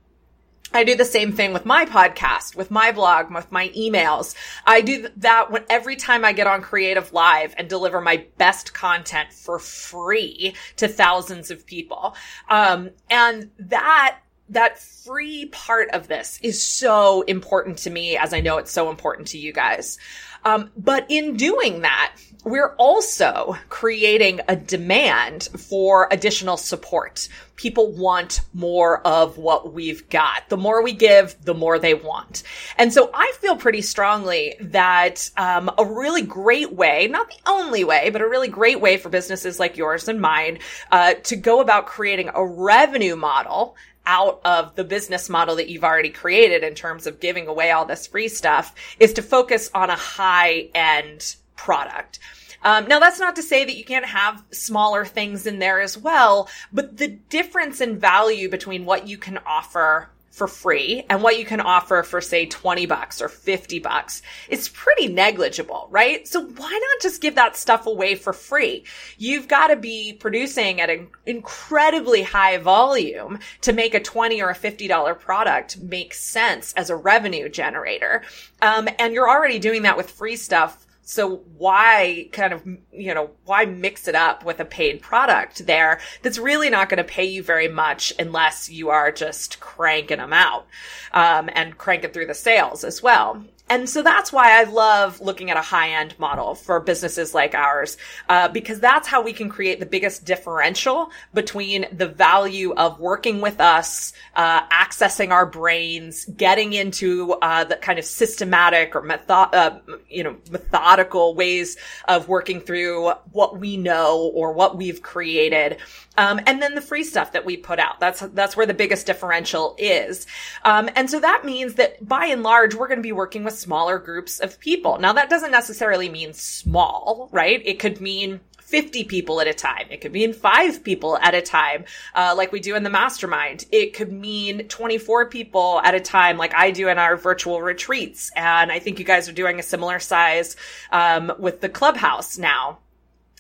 I 0.75 0.85
do 0.85 0.95
the 0.95 1.05
same 1.05 1.33
thing 1.33 1.53
with 1.53 1.67
my 1.67 1.85
podcast, 1.85 2.57
with 2.57 2.71
my 2.71 2.93
blog, 2.93 3.31
with 3.31 3.53
my 3.53 3.69
emails. 3.71 4.35
I 4.67 4.81
do 4.81 5.09
that 5.19 5.51
when 5.51 5.65
every 5.69 5.97
time 5.97 6.25
I 6.25 6.33
get 6.33 6.47
on 6.47 6.63
Creative 6.63 7.13
Live 7.13 7.55
and 7.59 7.69
deliver 7.69 8.01
my 8.01 8.25
best 8.39 8.73
content 8.73 9.33
for 9.33 9.59
free 9.59 10.55
to 10.77 10.89
thousands 10.89 11.51
of 11.51 11.67
people. 11.67 12.17
Um, 12.49 12.91
and 13.11 13.51
that 13.59 14.19
that 14.49 14.79
free 14.79 15.47
part 15.47 15.91
of 15.93 16.09
this 16.09 16.39
is 16.43 16.63
so 16.63 17.23
important 17.23 17.79
to 17.79 17.91
me 17.91 18.17
as 18.17 18.35
I 18.35 18.41
know 18.41 18.59
it's 18.59 18.73
so 18.73 18.91
important 18.91 19.29
to 19.29 19.39
you 19.39 19.53
guys. 19.53 19.99
Um, 20.45 20.71
but 20.77 21.07
in 21.09 21.37
doing 21.37 21.83
that, 21.83 22.17
we're 22.45 22.75
also 22.77 23.57
creating 23.69 24.41
a 24.49 24.57
demand 24.57 25.45
for 25.57 26.09
additional 26.11 26.57
support. 26.57 27.29
People 27.57 27.93
want 27.93 28.41
more 28.53 29.07
of 29.07 29.39
what 29.39 29.73
we've 29.73 30.09
got. 30.09 30.49
The 30.49 30.57
more 30.57 30.83
we 30.83 30.93
give, 30.93 31.37
the 31.45 31.55
more 31.55 31.79
they 31.79 31.95
want. 31.95 32.43
And 32.77 32.93
so 32.93 33.11
I 33.15 33.33
feel 33.41 33.57
pretty 33.57 33.83
strongly 33.83 34.57
that 34.61 35.31
um, 35.37 35.71
a 35.79 35.85
really 35.85 36.23
great 36.23 36.73
way, 36.73 37.07
not 37.07 37.29
the 37.29 37.51
only 37.51 37.85
way, 37.85 38.11
but 38.11 38.23
a 38.23 38.29
really 38.29 38.49
great 38.49 38.81
way 38.81 38.97
for 38.97 39.09
businesses 39.09 39.61
like 39.61 39.77
yours 39.77 40.09
and 40.09 40.21
mine 40.21 40.59
uh, 40.91 41.15
to 41.15 41.37
go 41.37 41.61
about 41.61 41.87
creating 41.87 42.31
a 42.35 42.45
revenue 42.45 43.15
model 43.15 43.77
out 44.05 44.41
of 44.45 44.75
the 44.75 44.83
business 44.83 45.29
model 45.29 45.57
that 45.57 45.69
you've 45.69 45.85
already 45.85 46.11
created 46.11 46.65
in 46.65 46.75
terms 46.75 47.07
of 47.07 47.21
giving 47.21 47.47
away 47.47 47.71
all 47.71 47.85
this 47.85 48.09
free 48.09 48.27
stuff 48.27 48.75
is 48.99 49.13
to 49.13 49.23
focus 49.23 49.71
on 49.75 49.91
a 49.91 49.97
high 49.97 50.69
end 50.75 51.37
product. 51.63 52.19
Um, 52.65 52.89
now 52.89 52.99
that's 52.99 53.21
not 53.21 53.37
to 53.37 53.43
say 53.43 53.65
that 53.65 53.77
you 53.77 53.85
can't 53.85 54.05
have 54.05 54.43
smaller 54.51 55.05
things 55.05 55.47
in 55.47 55.59
there 55.61 55.81
as 55.81 55.97
well, 55.97 56.49
but 56.73 56.97
the 56.97 57.09
difference 57.09 57.81
in 57.81 57.99
value 57.99 58.49
between 58.49 58.85
what 58.85 59.07
you 59.07 59.17
can 59.17 59.39
offer 59.47 60.11
for 60.33 60.49
free 60.49 61.05
and 61.11 61.23
what 61.23 61.39
you 61.39 61.45
can 61.45 61.61
offer 61.61 62.03
for 62.03 62.23
say 62.23 62.47
20 62.47 62.87
bucks 62.87 63.21
or 63.21 63.29
50 63.29 63.81
bucks 63.81 64.23
is 64.49 64.71
pretty 64.71 65.07
negligible, 65.07 65.89
right? 65.91 66.27
So 66.27 66.41
why 66.41 66.71
not 66.71 67.03
just 67.03 67.21
give 67.21 67.35
that 67.35 67.55
stuff 67.55 67.87
away 67.87 68.15
for 68.15 68.33
free? 68.33 68.85
You've 69.19 69.47
got 69.47 69.67
to 69.69 69.77
be 69.77 70.15
producing 70.15 70.81
at 70.81 70.89
an 70.89 71.09
incredibly 71.27 72.23
high 72.23 72.57
volume 72.57 73.41
to 73.61 73.75
make 73.75 73.93
a 73.93 74.01
20 74.01 74.41
or 74.41 74.49
a 74.49 74.57
$50 74.57 75.19
product 75.19 75.79
make 75.83 76.15
sense 76.15 76.73
as 76.79 76.89
a 76.89 76.97
revenue 76.97 77.51
generator. 77.51 78.23
Um, 78.63 78.89
and 78.99 79.13
you're 79.13 79.29
already 79.29 79.59
doing 79.59 79.83
that 79.83 79.99
with 79.99 80.11
free 80.11 80.37
stuff 80.37 80.87
so 81.05 81.43
why 81.59 82.29
kind 82.33 82.53
of, 82.53 82.65
you 82.93 83.13
know, 83.15 83.31
why 83.45 83.65
mix 83.65 84.07
it 84.09 84.15
up 84.15 84.45
with 84.45 84.61
a 84.61 84.65
paid 84.65 85.03
product 85.03 85.67
there 85.67 86.01
that's 86.23 86.39
really 86.39 86.71
not 86.71 86.89
going 86.89 86.99
to 86.99 87.05
pay 87.05 87.25
you 87.25 87.43
very 87.43 87.69
much 87.69 88.13
unless 88.19 88.71
you 88.71 88.89
are 88.89 89.11
just 89.11 89.61
cranking 89.61 90.19
them 90.19 90.33
out, 90.33 90.67
um, 91.13 91.51
and 91.55 91.77
cranking 91.77 92.11
through 92.11 92.27
the 92.27 92.35
sales 92.35 92.85
as 92.85 93.03
well. 93.03 93.45
And 93.73 93.89
so 93.89 94.03
that's 94.03 94.31
why 94.31 94.61
I 94.61 94.65
love 94.65 95.23
looking 95.23 95.51
at 95.51 95.57
a 95.57 95.63
high 95.63 95.93
end 95.93 96.15
model 96.19 96.55
for 96.55 96.79
businesses 96.79 97.33
like 97.33 97.55
ours, 97.55 97.97
uh, 98.29 98.49
because 98.49 98.81
that's 98.81 99.09
how 99.09 99.23
we 99.23 99.33
can 99.33 99.49
create 99.49 99.81
the 99.81 99.87
biggest 99.87 100.27
differential 100.27 101.11
between 101.33 101.87
the 101.91 102.07
value 102.07 102.75
of 102.75 103.01
working 103.01 103.41
with 103.41 103.63
us, 103.63 104.13
uh, 104.37 104.67
accessing 104.69 105.31
our 105.31 105.47
brains, 105.47 106.27
getting 106.27 106.75
into 106.75 107.33
uh, 107.41 107.65
the 107.65 107.77
kind 107.77 107.99
of 107.99 108.05
systematic 108.05 108.95
or 108.95 109.01
method, 109.01 109.31
uh, 109.31 109.79
you 110.07 110.23
know, 110.23 110.37
methodical 110.51 111.35
ways 111.35 111.79
of 112.07 112.29
working 112.29 112.61
through 112.61 113.13
what 113.33 113.59
we 113.59 113.79
know 113.79 114.31
or 114.35 114.53
what 114.53 114.77
we've 114.77 115.01
created, 115.01 115.79
um, 116.19 116.39
and 116.47 116.61
then 116.61 116.75
the 116.75 116.83
free 116.83 117.05
stuff 117.05 117.33
that 117.33 117.47
we 117.47 117.57
put 117.57 117.79
out. 117.79 118.01
That's, 118.01 118.21
that's 118.21 118.55
where 118.55 118.67
the 118.67 118.75
biggest 118.75 119.07
differential 119.07 119.75
is. 119.79 120.27
Um, 120.63 120.91
and 120.95 121.09
so 121.09 121.21
that 121.21 121.47
means 121.47 121.77
that 121.77 122.07
by 122.07 122.27
and 122.27 122.43
large, 122.43 122.75
we're 122.75 122.89
going 122.89 122.99
to 122.99 123.03
be 123.03 123.13
working 123.13 123.45
with 123.45 123.62
smaller 123.63 123.99
groups 123.99 124.41
of 124.41 124.59
people. 124.61 124.99
Now 124.99 125.13
that 125.15 125.31
doesn't 125.31 125.51
necessarily 125.51 126.09
mean 126.09 126.33
small, 126.33 127.29
right? 127.33 127.63
It 127.65 127.79
could 127.79 128.01
mean 128.01 128.41
50 128.73 129.05
people 129.05 129.39
at 129.43 129.47
a 129.47 129.53
time. 129.53 129.87
It 129.91 130.01
could 130.01 130.13
mean 130.13 130.33
five 130.33 130.83
people 130.83 131.19
at 131.19 131.35
a 131.35 131.43
time, 131.43 131.85
uh, 132.15 132.33
like 132.35 132.53
we 132.53 132.61
do 132.61 132.75
in 132.75 132.85
the 132.85 132.91
mastermind. 132.91 133.67
It 133.71 133.93
could 133.93 134.11
mean 134.11 134.67
24 134.69 135.29
people 135.29 135.79
at 135.85 135.95
a 135.95 136.01
time, 136.01 136.39
like 136.39 136.55
I 136.55 136.71
do 136.71 136.89
in 136.89 136.97
our 136.97 137.17
virtual 137.17 137.61
retreats. 137.61 138.31
And 138.35 138.73
I 138.73 138.79
think 138.79 138.99
you 138.99 139.05
guys 139.05 139.29
are 139.29 139.33
doing 139.33 139.61
a 139.61 139.63
similar 139.63 139.99
size, 139.99 140.57
um, 140.91 141.33
with 141.39 141.61
the 141.61 141.69
clubhouse 141.69 142.39
now. 142.39 142.79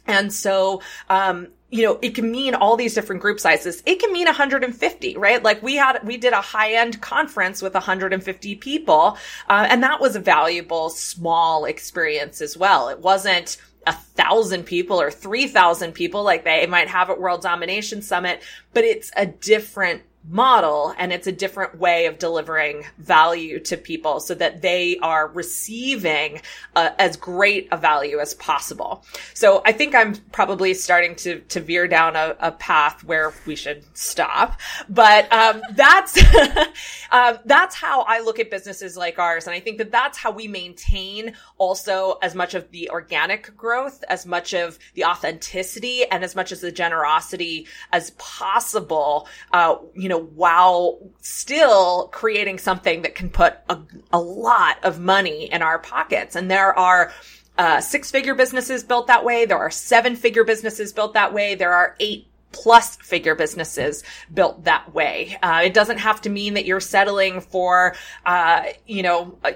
And 0.06 0.32
so, 0.32 0.82
um, 1.08 1.48
you 1.70 1.84
know, 1.84 1.98
it 2.02 2.14
can 2.14 2.30
mean 2.30 2.54
all 2.54 2.76
these 2.76 2.94
different 2.94 3.22
group 3.22 3.40
sizes. 3.40 3.82
It 3.86 3.98
can 3.98 4.12
mean 4.12 4.26
150, 4.26 5.16
right? 5.16 5.42
Like 5.42 5.62
we 5.62 5.76
had, 5.76 6.04
we 6.04 6.18
did 6.18 6.32
a 6.32 6.40
high 6.40 6.74
end 6.74 7.00
conference 7.00 7.62
with 7.62 7.74
150 7.74 8.54
people. 8.56 9.16
Uh, 9.48 9.66
and 9.70 9.82
that 9.82 10.00
was 10.00 10.14
a 10.14 10.20
valuable 10.20 10.90
small 10.90 11.64
experience 11.64 12.42
as 12.42 12.56
well. 12.56 12.88
It 12.88 12.98
wasn't 13.00 13.56
a 13.86 13.92
thousand 13.92 14.64
people 14.64 15.00
or 15.00 15.10
3,000 15.10 15.92
people 15.92 16.22
like 16.22 16.44
they 16.44 16.66
might 16.66 16.88
have 16.88 17.10
at 17.10 17.20
World 17.20 17.42
Domination 17.42 18.02
Summit, 18.02 18.42
but 18.72 18.84
it's 18.84 19.10
a 19.16 19.26
different 19.26 20.02
model 20.28 20.94
and 20.98 21.12
it's 21.12 21.26
a 21.26 21.32
different 21.32 21.78
way 21.78 22.06
of 22.06 22.18
delivering 22.18 22.84
value 22.98 23.58
to 23.58 23.76
people 23.76 24.20
so 24.20 24.34
that 24.34 24.62
they 24.62 24.96
are 24.98 25.28
receiving 25.28 26.40
uh, 26.76 26.90
as 26.98 27.16
great 27.16 27.66
a 27.72 27.76
value 27.76 28.18
as 28.20 28.34
possible. 28.34 29.04
So 29.34 29.62
I 29.64 29.72
think 29.72 29.94
I'm 29.94 30.14
probably 30.30 30.74
starting 30.74 31.16
to 31.16 31.40
to 31.40 31.60
veer 31.60 31.88
down 31.88 32.14
a, 32.14 32.36
a 32.38 32.52
path 32.52 33.02
where 33.04 33.32
we 33.46 33.56
should 33.56 33.84
stop, 33.96 34.60
but 34.88 35.30
um, 35.32 35.62
that's 35.72 36.16
um, 37.10 37.38
that's 37.44 37.74
how 37.74 38.02
I 38.02 38.20
look 38.20 38.38
at 38.38 38.50
businesses 38.50 38.96
like 38.96 39.18
ours, 39.18 39.46
and 39.46 39.54
I 39.54 39.60
think 39.60 39.78
that 39.78 39.90
that's 39.90 40.18
how 40.18 40.30
we 40.30 40.46
maintain 40.46 41.34
also 41.58 42.18
as 42.22 42.34
much 42.34 42.54
of 42.54 42.70
the 42.70 42.90
organic 42.90 43.56
growth, 43.56 44.04
as 44.08 44.24
much 44.24 44.54
of 44.54 44.78
the 44.94 45.04
authenticity, 45.04 46.04
and 46.04 46.22
as 46.22 46.36
much 46.36 46.52
as 46.52 46.60
the 46.60 46.70
generosity 46.70 47.66
as 47.92 48.10
possible. 48.12 49.26
Uh, 49.52 49.76
you 49.94 50.08
know 50.08 50.11
know, 50.12 50.22
while 50.22 50.98
still 51.20 52.08
creating 52.08 52.58
something 52.58 53.02
that 53.02 53.14
can 53.14 53.30
put 53.30 53.56
a, 53.68 53.78
a 54.12 54.20
lot 54.20 54.82
of 54.84 55.00
money 55.00 55.50
in 55.52 55.62
our 55.62 55.78
pockets. 55.78 56.36
And 56.36 56.50
there 56.50 56.76
are 56.78 57.12
uh, 57.58 57.80
six 57.80 58.10
figure 58.10 58.34
businesses 58.34 58.84
built 58.84 59.06
that 59.08 59.24
way. 59.24 59.44
There 59.44 59.58
are 59.58 59.70
seven 59.70 60.16
figure 60.16 60.44
businesses 60.44 60.92
built 60.92 61.14
that 61.14 61.32
way. 61.34 61.54
There 61.54 61.72
are 61.72 61.96
eight 62.00 62.26
plus 62.52 62.96
figure 62.96 63.34
businesses 63.34 64.04
built 64.32 64.64
that 64.64 64.94
way. 64.94 65.38
Uh, 65.42 65.62
it 65.64 65.74
doesn't 65.74 65.98
have 65.98 66.20
to 66.22 66.30
mean 66.30 66.54
that 66.54 66.66
you're 66.66 66.80
settling 66.80 67.40
for, 67.40 67.94
uh, 68.26 68.64
you 68.86 69.02
know, 69.02 69.38
a, 69.44 69.54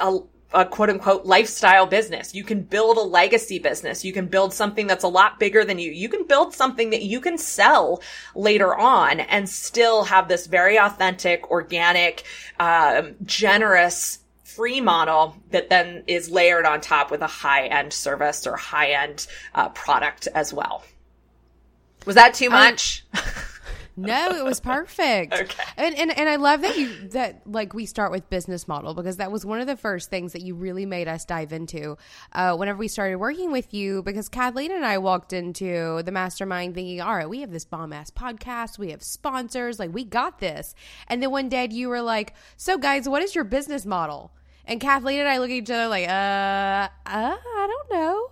a 0.00 0.18
a 0.56 0.64
quote 0.64 0.88
unquote 0.88 1.26
lifestyle 1.26 1.86
business. 1.86 2.34
You 2.34 2.42
can 2.42 2.62
build 2.62 2.96
a 2.96 3.02
legacy 3.02 3.58
business. 3.58 4.06
You 4.06 4.12
can 4.14 4.26
build 4.26 4.54
something 4.54 4.86
that's 4.86 5.04
a 5.04 5.08
lot 5.08 5.38
bigger 5.38 5.64
than 5.64 5.78
you. 5.78 5.92
You 5.92 6.08
can 6.08 6.26
build 6.26 6.54
something 6.54 6.90
that 6.90 7.02
you 7.02 7.20
can 7.20 7.36
sell 7.36 8.02
later 8.34 8.74
on 8.74 9.20
and 9.20 9.46
still 9.48 10.04
have 10.04 10.28
this 10.28 10.46
very 10.46 10.78
authentic, 10.78 11.50
organic, 11.50 12.24
um, 12.58 13.16
generous 13.22 14.20
free 14.44 14.80
model 14.80 15.36
that 15.50 15.68
then 15.68 16.02
is 16.06 16.30
layered 16.30 16.64
on 16.64 16.80
top 16.80 17.10
with 17.10 17.20
a 17.20 17.26
high 17.26 17.66
end 17.66 17.92
service 17.92 18.46
or 18.46 18.56
high 18.56 18.92
end 18.92 19.26
uh, 19.54 19.68
product 19.68 20.26
as 20.34 20.54
well. 20.54 20.82
Was 22.06 22.14
that 22.14 22.32
too 22.32 22.48
much? 22.48 23.04
Um, 23.12 23.22
No, 23.96 24.30
it 24.32 24.44
was 24.44 24.60
perfect. 24.60 25.32
okay. 25.40 25.64
And, 25.76 25.94
and 25.94 26.16
and 26.16 26.28
I 26.28 26.36
love 26.36 26.60
that 26.60 26.76
you 26.76 27.08
that 27.08 27.42
like 27.46 27.72
we 27.72 27.86
start 27.86 28.12
with 28.12 28.28
business 28.28 28.68
model 28.68 28.92
because 28.92 29.16
that 29.16 29.32
was 29.32 29.46
one 29.46 29.60
of 29.60 29.66
the 29.66 29.76
first 29.76 30.10
things 30.10 30.32
that 30.34 30.42
you 30.42 30.54
really 30.54 30.84
made 30.84 31.08
us 31.08 31.24
dive 31.24 31.52
into 31.52 31.96
uh, 32.32 32.54
whenever 32.56 32.78
we 32.78 32.88
started 32.88 33.16
working 33.16 33.52
with 33.52 33.72
you 33.72 34.02
because 34.02 34.28
Kathleen 34.28 34.70
and 34.70 34.84
I 34.84 34.98
walked 34.98 35.32
into 35.32 36.02
the 36.02 36.12
mastermind 36.12 36.74
thinking, 36.74 37.00
all 37.00 37.16
right, 37.16 37.28
we 37.28 37.40
have 37.40 37.50
this 37.50 37.64
bomb 37.64 37.92
ass 37.92 38.10
podcast, 38.10 38.78
we 38.78 38.90
have 38.90 39.02
sponsors, 39.02 39.78
like 39.78 39.94
we 39.94 40.04
got 40.04 40.40
this. 40.40 40.74
And 41.08 41.22
then 41.22 41.30
one 41.30 41.48
day 41.48 41.68
you 41.70 41.88
were 41.88 42.02
like, 42.02 42.34
so 42.56 42.76
guys, 42.76 43.08
what 43.08 43.22
is 43.22 43.34
your 43.34 43.44
business 43.44 43.86
model? 43.86 44.32
And 44.66 44.80
Kathleen 44.80 45.20
and 45.20 45.28
I 45.28 45.38
look 45.38 45.50
at 45.50 45.56
each 45.56 45.70
other 45.70 45.88
like, 45.88 46.08
uh, 46.08 46.10
uh 46.10 46.88
I 47.06 47.66
don't 47.66 47.98
know. 47.98 48.30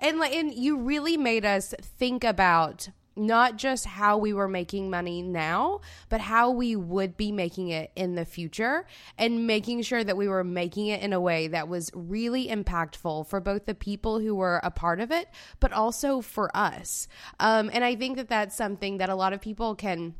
And 0.00 0.18
like, 0.18 0.32
and 0.32 0.52
you 0.52 0.78
really 0.78 1.16
made 1.16 1.44
us 1.44 1.72
think 1.80 2.24
about 2.24 2.88
not 3.16 3.56
just 3.56 3.84
how 3.84 4.18
we 4.18 4.32
were 4.32 4.48
making 4.48 4.90
money 4.90 5.22
now, 5.22 5.80
but 6.08 6.20
how 6.20 6.50
we 6.50 6.76
would 6.76 7.16
be 7.16 7.30
making 7.32 7.68
it 7.68 7.90
in 7.96 8.14
the 8.14 8.24
future 8.24 8.86
and 9.18 9.46
making 9.46 9.82
sure 9.82 10.02
that 10.02 10.16
we 10.16 10.28
were 10.28 10.44
making 10.44 10.88
it 10.88 11.02
in 11.02 11.12
a 11.12 11.20
way 11.20 11.48
that 11.48 11.68
was 11.68 11.90
really 11.94 12.48
impactful 12.48 13.26
for 13.26 13.40
both 13.40 13.66
the 13.66 13.74
people 13.74 14.18
who 14.18 14.34
were 14.34 14.60
a 14.62 14.70
part 14.70 15.00
of 15.00 15.10
it, 15.10 15.28
but 15.60 15.72
also 15.72 16.20
for 16.20 16.54
us. 16.56 17.08
Um, 17.40 17.70
and 17.72 17.84
I 17.84 17.94
think 17.94 18.16
that 18.16 18.28
that's 18.28 18.56
something 18.56 18.98
that 18.98 19.08
a 19.08 19.14
lot 19.14 19.32
of 19.32 19.40
people 19.40 19.74
can 19.74 20.14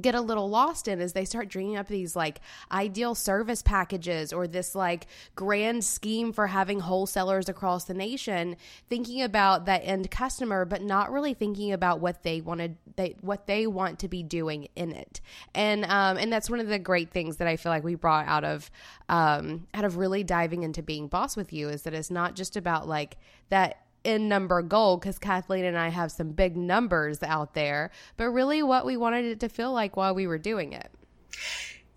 get 0.00 0.14
a 0.14 0.20
little 0.20 0.48
lost 0.48 0.88
in 0.88 1.00
as 1.00 1.12
they 1.12 1.24
start 1.24 1.48
dreaming 1.48 1.76
up 1.76 1.88
these 1.88 2.16
like 2.16 2.40
ideal 2.72 3.14
service 3.14 3.62
packages 3.62 4.32
or 4.32 4.46
this 4.46 4.74
like 4.74 5.06
grand 5.34 5.84
scheme 5.84 6.32
for 6.32 6.48
having 6.48 6.80
wholesalers 6.80 7.48
across 7.48 7.84
the 7.84 7.94
nation 7.94 8.56
thinking 8.88 9.22
about 9.22 9.66
that 9.66 9.78
end 9.84 10.10
customer 10.10 10.64
but 10.64 10.82
not 10.82 11.10
really 11.10 11.34
thinking 11.34 11.72
about 11.72 12.00
what 12.00 12.22
they 12.22 12.40
wanted 12.40 12.76
they 12.96 13.16
what 13.20 13.46
they 13.46 13.66
want 13.66 13.98
to 13.98 14.08
be 14.08 14.22
doing 14.22 14.68
in 14.76 14.92
it. 14.92 15.20
And 15.54 15.84
um 15.84 16.16
and 16.16 16.32
that's 16.32 16.50
one 16.50 16.60
of 16.60 16.68
the 16.68 16.78
great 16.78 17.10
things 17.10 17.36
that 17.38 17.48
I 17.48 17.56
feel 17.56 17.70
like 17.70 17.84
we 17.84 17.94
brought 17.94 18.26
out 18.26 18.44
of 18.44 18.70
um 19.08 19.66
out 19.74 19.84
of 19.84 19.96
really 19.96 20.24
diving 20.24 20.62
into 20.62 20.82
being 20.82 21.08
boss 21.08 21.36
with 21.36 21.52
you 21.52 21.68
is 21.68 21.82
that 21.82 21.94
it's 21.94 22.10
not 22.10 22.34
just 22.34 22.56
about 22.56 22.88
like 22.88 23.16
that 23.50 23.83
in 24.04 24.28
number 24.28 24.62
goal 24.62 24.98
because 24.98 25.18
Kathleen 25.18 25.64
and 25.64 25.76
I 25.76 25.88
have 25.88 26.12
some 26.12 26.30
big 26.30 26.56
numbers 26.56 27.22
out 27.22 27.54
there, 27.54 27.90
but 28.16 28.28
really 28.30 28.62
what 28.62 28.86
we 28.86 28.96
wanted 28.96 29.24
it 29.24 29.40
to 29.40 29.48
feel 29.48 29.72
like 29.72 29.96
while 29.96 30.14
we 30.14 30.26
were 30.26 30.38
doing 30.38 30.72
it. 30.72 30.90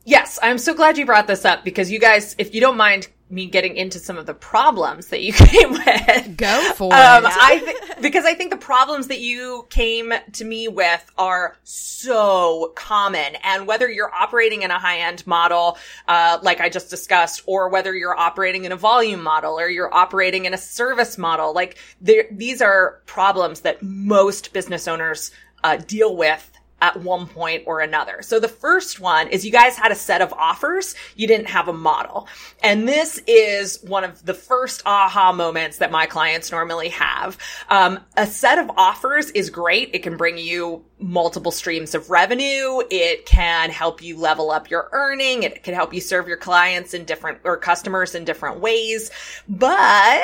Yes, 0.05 0.39
I'm 0.41 0.57
so 0.57 0.73
glad 0.73 0.97
you 0.97 1.05
brought 1.05 1.27
this 1.27 1.43
up 1.43 1.65
because 1.65 1.91
you 1.91 1.99
guys, 1.99 2.35
if 2.37 2.55
you 2.55 2.61
don't 2.61 2.77
mind 2.77 3.09
me 3.29 3.48
getting 3.48 3.75
into 3.75 4.00
some 4.00 4.17
of 4.17 4.25
the 4.25 4.34
problems 4.34 5.07
that 5.07 5.22
you 5.22 5.34
came 5.34 5.72
with, 5.72 6.38
go 6.38 6.74
for 6.74 6.93
um, 6.93 7.25
it. 7.25 7.31
I 7.34 7.62
th- 7.63 8.01
because 8.01 8.25
I 8.25 8.34
think 8.34 8.51
the 8.51 8.57
problems 8.57 9.07
that 9.07 9.19
you 9.19 9.65
came 9.69 10.13
to 10.34 10.46
me 10.46 10.67
with 10.67 11.12
are 11.17 11.57
so 11.63 12.72
common, 12.75 13.36
and 13.43 13.67
whether 13.67 13.89
you're 13.89 14.13
operating 14.13 14.62
in 14.62 14.72
a 14.72 14.79
high 14.79 15.00
end 15.00 15.25
model, 15.27 15.77
uh, 16.07 16.39
like 16.41 16.62
I 16.62 16.69
just 16.69 16.89
discussed, 16.89 17.43
or 17.46 17.69
whether 17.69 17.96
you're 17.96 18.17
operating 18.17 18.65
in 18.65 18.72
a 18.72 18.77
volume 18.77 19.22
model 19.22 19.60
or 19.60 19.69
you're 19.69 19.93
operating 19.93 20.46
in 20.46 20.53
a 20.53 20.57
service 20.57 21.17
model, 21.17 21.53
like 21.53 21.77
these 22.01 22.62
are 22.62 23.01
problems 23.05 23.62
that 23.62 23.81
most 23.81 24.53
business 24.53 24.88
owners 24.88 25.31
uh, 25.63 25.77
deal 25.77 26.15
with 26.15 26.51
at 26.81 27.01
one 27.01 27.27
point 27.27 27.63
or 27.65 27.81
another. 27.81 28.22
So 28.22 28.39
the 28.39 28.48
first 28.48 29.00
one 29.00 29.27
is 29.29 29.46
you 29.46 29.51
guys 29.51 29.75
had 29.75 29.91
a 29.91 29.96
set 29.96 30.22
of 30.22 30.31
offers. 30.34 30.96
You 31.15 31.27
didn't 31.27 31.48
have 31.48 31.67
a 31.67 31.74
model. 31.74 32.27
And 32.62 32.88
this 32.88 33.19
is 33.27 33.79
one 33.84 34.03
of 34.03 34.24
the 34.25 34.34
first 34.34 34.84
aha 34.86 35.31
moments 35.31 35.77
that 35.79 35.91
my 35.91 36.05
clients 36.05 36.51
normally 36.51 36.89
have. 36.89 37.38
Um, 37.69 38.00
a 38.15 38.27
set 38.27 38.60
of 38.60 38.69
offers 38.77 39.31
is 39.31 39.50
great. 39.50 39.91
It 39.93 40.03
can 40.03 40.17
bring 40.17 40.38
you 40.38 40.86
multiple 41.00 41.51
streams 41.51 41.96
of 41.96 42.10
revenue. 42.10 42.81
It 42.91 43.25
can 43.25 43.69
help 43.69 44.03
you 44.03 44.17
level 44.17 44.51
up 44.51 44.69
your 44.69 44.89
earning. 44.91 45.43
It 45.43 45.63
can 45.63 45.74
help 45.74 45.93
you 45.93 46.01
serve 46.01 46.27
your 46.27 46.38
clients 46.38 46.93
in 46.93 47.05
different 47.05 47.39
or 47.43 47.57
customers 47.57 48.13
in 48.15 48.25
different 48.25 48.60
ways, 48.60 49.10
but 49.48 50.24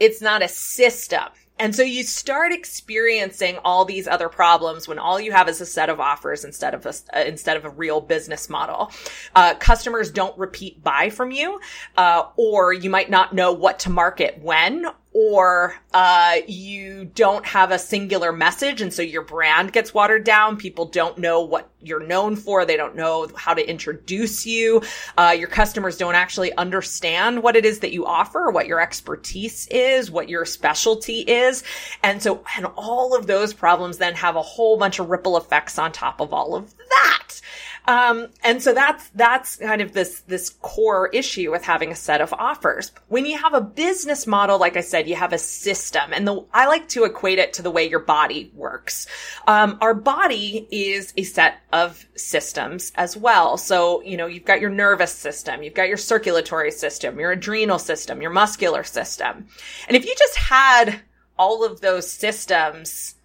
it's 0.00 0.20
not 0.20 0.42
a 0.42 0.48
system. 0.48 1.22
And 1.62 1.76
so 1.76 1.84
you 1.84 2.02
start 2.02 2.50
experiencing 2.50 3.56
all 3.64 3.84
these 3.84 4.08
other 4.08 4.28
problems 4.28 4.88
when 4.88 4.98
all 4.98 5.20
you 5.20 5.30
have 5.30 5.48
is 5.48 5.60
a 5.60 5.66
set 5.66 5.90
of 5.90 6.00
offers 6.00 6.44
instead 6.44 6.74
of 6.74 6.84
a, 6.84 7.28
instead 7.28 7.56
of 7.56 7.64
a 7.64 7.70
real 7.70 8.00
business 8.00 8.50
model. 8.50 8.90
Uh, 9.36 9.54
customers 9.54 10.10
don't 10.10 10.36
repeat 10.36 10.82
buy 10.82 11.08
from 11.08 11.30
you, 11.30 11.60
uh, 11.96 12.24
or 12.34 12.72
you 12.72 12.90
might 12.90 13.10
not 13.10 13.32
know 13.32 13.52
what 13.52 13.78
to 13.78 13.90
market 13.90 14.40
when, 14.42 14.86
or 15.14 15.74
uh, 15.92 16.36
you 16.46 17.04
don't 17.04 17.44
have 17.44 17.70
a 17.70 17.78
singular 17.78 18.32
message 18.32 18.80
and 18.80 18.92
so 18.92 19.02
your 19.02 19.22
brand 19.22 19.72
gets 19.72 19.92
watered 19.92 20.24
down. 20.24 20.56
People 20.56 20.86
don't 20.86 21.18
know 21.18 21.42
what 21.42 21.70
you're 21.80 22.04
known 22.06 22.36
for. 22.36 22.64
They 22.64 22.76
don't 22.76 22.96
know 22.96 23.28
how 23.36 23.52
to 23.52 23.68
introduce 23.68 24.46
you. 24.46 24.82
Uh, 25.18 25.34
your 25.38 25.48
customers 25.48 25.98
don't 25.98 26.14
actually 26.14 26.54
understand 26.56 27.42
what 27.42 27.56
it 27.56 27.64
is 27.66 27.80
that 27.80 27.92
you 27.92 28.06
offer 28.06 28.50
what 28.50 28.66
your 28.66 28.80
expertise 28.80 29.66
is 29.68 30.10
what 30.10 30.28
your 30.28 30.44
specialty 30.44 31.20
is. 31.20 31.62
And 32.02 32.22
so 32.22 32.44
and 32.56 32.66
all 32.76 33.14
of 33.14 33.26
those 33.26 33.52
problems 33.52 33.98
then 33.98 34.14
have 34.14 34.36
a 34.36 34.42
whole 34.42 34.78
bunch 34.78 34.98
of 34.98 35.10
ripple 35.10 35.36
effects 35.36 35.78
on 35.78 35.92
top 35.92 36.20
of 36.20 36.32
all 36.32 36.54
of 36.54 36.74
that 36.76 37.40
um, 37.86 38.28
and 38.44 38.62
so 38.62 38.72
that's, 38.72 39.08
that's 39.10 39.56
kind 39.56 39.80
of 39.80 39.92
this, 39.92 40.20
this 40.20 40.50
core 40.60 41.08
issue 41.08 41.50
with 41.50 41.64
having 41.64 41.90
a 41.90 41.96
set 41.96 42.20
of 42.20 42.32
offers. 42.32 42.92
When 43.08 43.26
you 43.26 43.38
have 43.38 43.54
a 43.54 43.60
business 43.60 44.26
model, 44.26 44.58
like 44.58 44.76
I 44.76 44.82
said, 44.82 45.08
you 45.08 45.16
have 45.16 45.32
a 45.32 45.38
system 45.38 46.12
and 46.12 46.26
the, 46.26 46.44
I 46.54 46.66
like 46.66 46.88
to 46.90 47.04
equate 47.04 47.38
it 47.38 47.54
to 47.54 47.62
the 47.62 47.70
way 47.70 47.88
your 47.88 48.00
body 48.00 48.52
works. 48.54 49.06
Um, 49.48 49.78
our 49.80 49.94
body 49.94 50.68
is 50.70 51.12
a 51.16 51.24
set 51.24 51.60
of 51.72 52.06
systems 52.14 52.92
as 52.94 53.16
well. 53.16 53.56
So, 53.56 54.02
you 54.02 54.16
know, 54.16 54.26
you've 54.26 54.44
got 54.44 54.60
your 54.60 54.70
nervous 54.70 55.12
system, 55.12 55.62
you've 55.62 55.74
got 55.74 55.88
your 55.88 55.96
circulatory 55.96 56.70
system, 56.70 57.18
your 57.18 57.32
adrenal 57.32 57.78
system, 57.78 58.22
your 58.22 58.30
muscular 58.30 58.84
system. 58.84 59.46
And 59.88 59.96
if 59.96 60.04
you 60.04 60.14
just 60.16 60.36
had 60.36 61.00
all 61.36 61.64
of 61.64 61.80
those 61.80 62.10
systems 62.10 63.16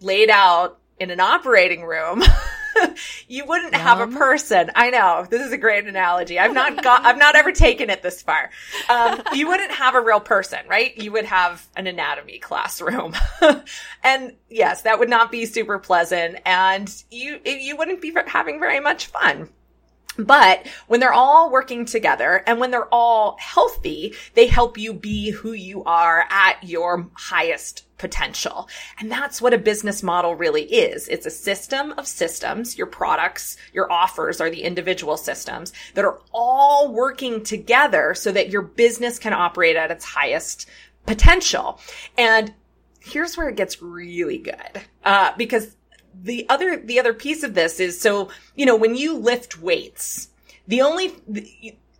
laid 0.00 0.28
out 0.28 0.78
in 0.98 1.10
an 1.10 1.20
operating 1.20 1.84
room, 1.84 2.22
you 3.28 3.44
wouldn't 3.44 3.74
have 3.74 4.00
a 4.00 4.06
person. 4.06 4.70
I 4.74 4.90
know 4.90 5.26
this 5.28 5.42
is 5.42 5.52
a 5.52 5.58
great 5.58 5.86
analogy. 5.86 6.38
I've 6.38 6.54
not 6.54 6.82
got, 6.82 7.04
I've 7.04 7.18
not 7.18 7.36
ever 7.36 7.52
taken 7.52 7.90
it 7.90 8.02
this 8.02 8.22
far. 8.22 8.50
Um, 8.88 9.22
you 9.34 9.48
wouldn't 9.48 9.72
have 9.72 9.94
a 9.94 10.00
real 10.00 10.20
person, 10.20 10.60
right? 10.68 10.96
You 10.96 11.12
would 11.12 11.24
have 11.24 11.66
an 11.76 11.86
anatomy 11.86 12.38
classroom, 12.38 13.14
and 14.02 14.32
yes, 14.48 14.82
that 14.82 14.98
would 14.98 15.10
not 15.10 15.30
be 15.30 15.46
super 15.46 15.78
pleasant, 15.78 16.38
and 16.44 16.92
you 17.10 17.40
you 17.44 17.76
wouldn't 17.76 18.00
be 18.00 18.14
having 18.26 18.60
very 18.60 18.80
much 18.80 19.06
fun. 19.06 19.48
But 20.18 20.66
when 20.86 21.00
they're 21.00 21.12
all 21.12 21.50
working 21.50 21.84
together 21.84 22.42
and 22.46 22.60
when 22.60 22.70
they're 22.70 22.92
all 22.92 23.36
healthy, 23.40 24.14
they 24.34 24.46
help 24.46 24.78
you 24.78 24.92
be 24.92 25.30
who 25.30 25.52
you 25.52 25.82
are 25.84 26.26
at 26.30 26.62
your 26.62 27.08
highest 27.14 27.84
potential. 27.98 28.68
And 28.98 29.10
that's 29.10 29.40
what 29.40 29.54
a 29.54 29.58
business 29.58 30.02
model 30.02 30.34
really 30.34 30.64
is. 30.64 31.08
It's 31.08 31.26
a 31.26 31.30
system 31.30 31.92
of 31.92 32.06
systems. 32.06 32.76
Your 32.76 32.86
products, 32.86 33.56
your 33.72 33.90
offers 33.90 34.40
are 34.40 34.50
the 34.50 34.62
individual 34.62 35.16
systems 35.16 35.72
that 35.94 36.04
are 36.04 36.20
all 36.32 36.92
working 36.92 37.42
together 37.42 38.14
so 38.14 38.32
that 38.32 38.50
your 38.50 38.62
business 38.62 39.18
can 39.18 39.32
operate 39.32 39.76
at 39.76 39.90
its 39.90 40.04
highest 40.04 40.68
potential. 41.06 41.80
And 42.18 42.52
here's 43.00 43.36
where 43.36 43.48
it 43.48 43.56
gets 43.56 43.82
really 43.82 44.38
good. 44.38 44.80
Uh, 45.04 45.32
because 45.36 45.76
the 46.22 46.46
other 46.48 46.76
the 46.76 46.98
other 46.98 47.12
piece 47.12 47.42
of 47.42 47.54
this 47.54 47.80
is 47.80 48.00
so 48.00 48.28
you 48.54 48.66
know 48.66 48.76
when 48.76 48.94
you 48.94 49.16
lift 49.16 49.60
weights 49.60 50.28
the 50.68 50.80
only 50.80 51.12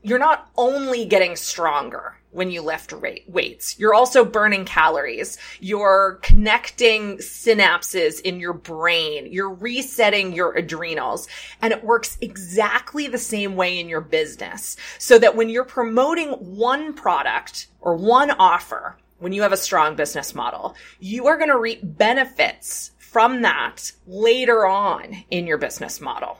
you're 0.02 0.18
not 0.18 0.50
only 0.56 1.04
getting 1.04 1.36
stronger 1.36 2.16
when 2.30 2.50
you 2.50 2.60
lift 2.62 2.92
weights 3.28 3.78
you're 3.78 3.94
also 3.94 4.24
burning 4.24 4.64
calories. 4.64 5.38
You're 5.60 6.18
connecting 6.22 7.18
synapses 7.18 8.20
in 8.20 8.40
your 8.40 8.52
brain. 8.52 9.32
You're 9.32 9.52
resetting 9.52 10.32
your 10.32 10.52
adrenals. 10.56 11.28
And 11.62 11.72
it 11.72 11.84
works 11.84 12.18
exactly 12.20 13.06
the 13.06 13.18
same 13.18 13.56
way 13.56 13.78
in 13.78 13.88
your 13.88 14.00
business. 14.00 14.76
So 14.98 15.18
that 15.18 15.36
when 15.36 15.48
you're 15.48 15.64
promoting 15.64 16.30
one 16.30 16.92
product 16.94 17.68
or 17.80 17.96
one 17.96 18.30
offer 18.32 18.96
when 19.18 19.32
you 19.32 19.42
have 19.42 19.52
a 19.52 19.56
strong 19.56 19.96
business 19.96 20.34
model, 20.34 20.74
you 20.98 21.28
are 21.28 21.38
going 21.38 21.48
to 21.48 21.58
reap 21.58 21.80
benefits 21.82 22.90
from 23.14 23.42
that 23.42 23.92
later 24.08 24.66
on 24.66 25.14
in 25.30 25.46
your 25.46 25.56
business 25.56 26.00
model. 26.00 26.36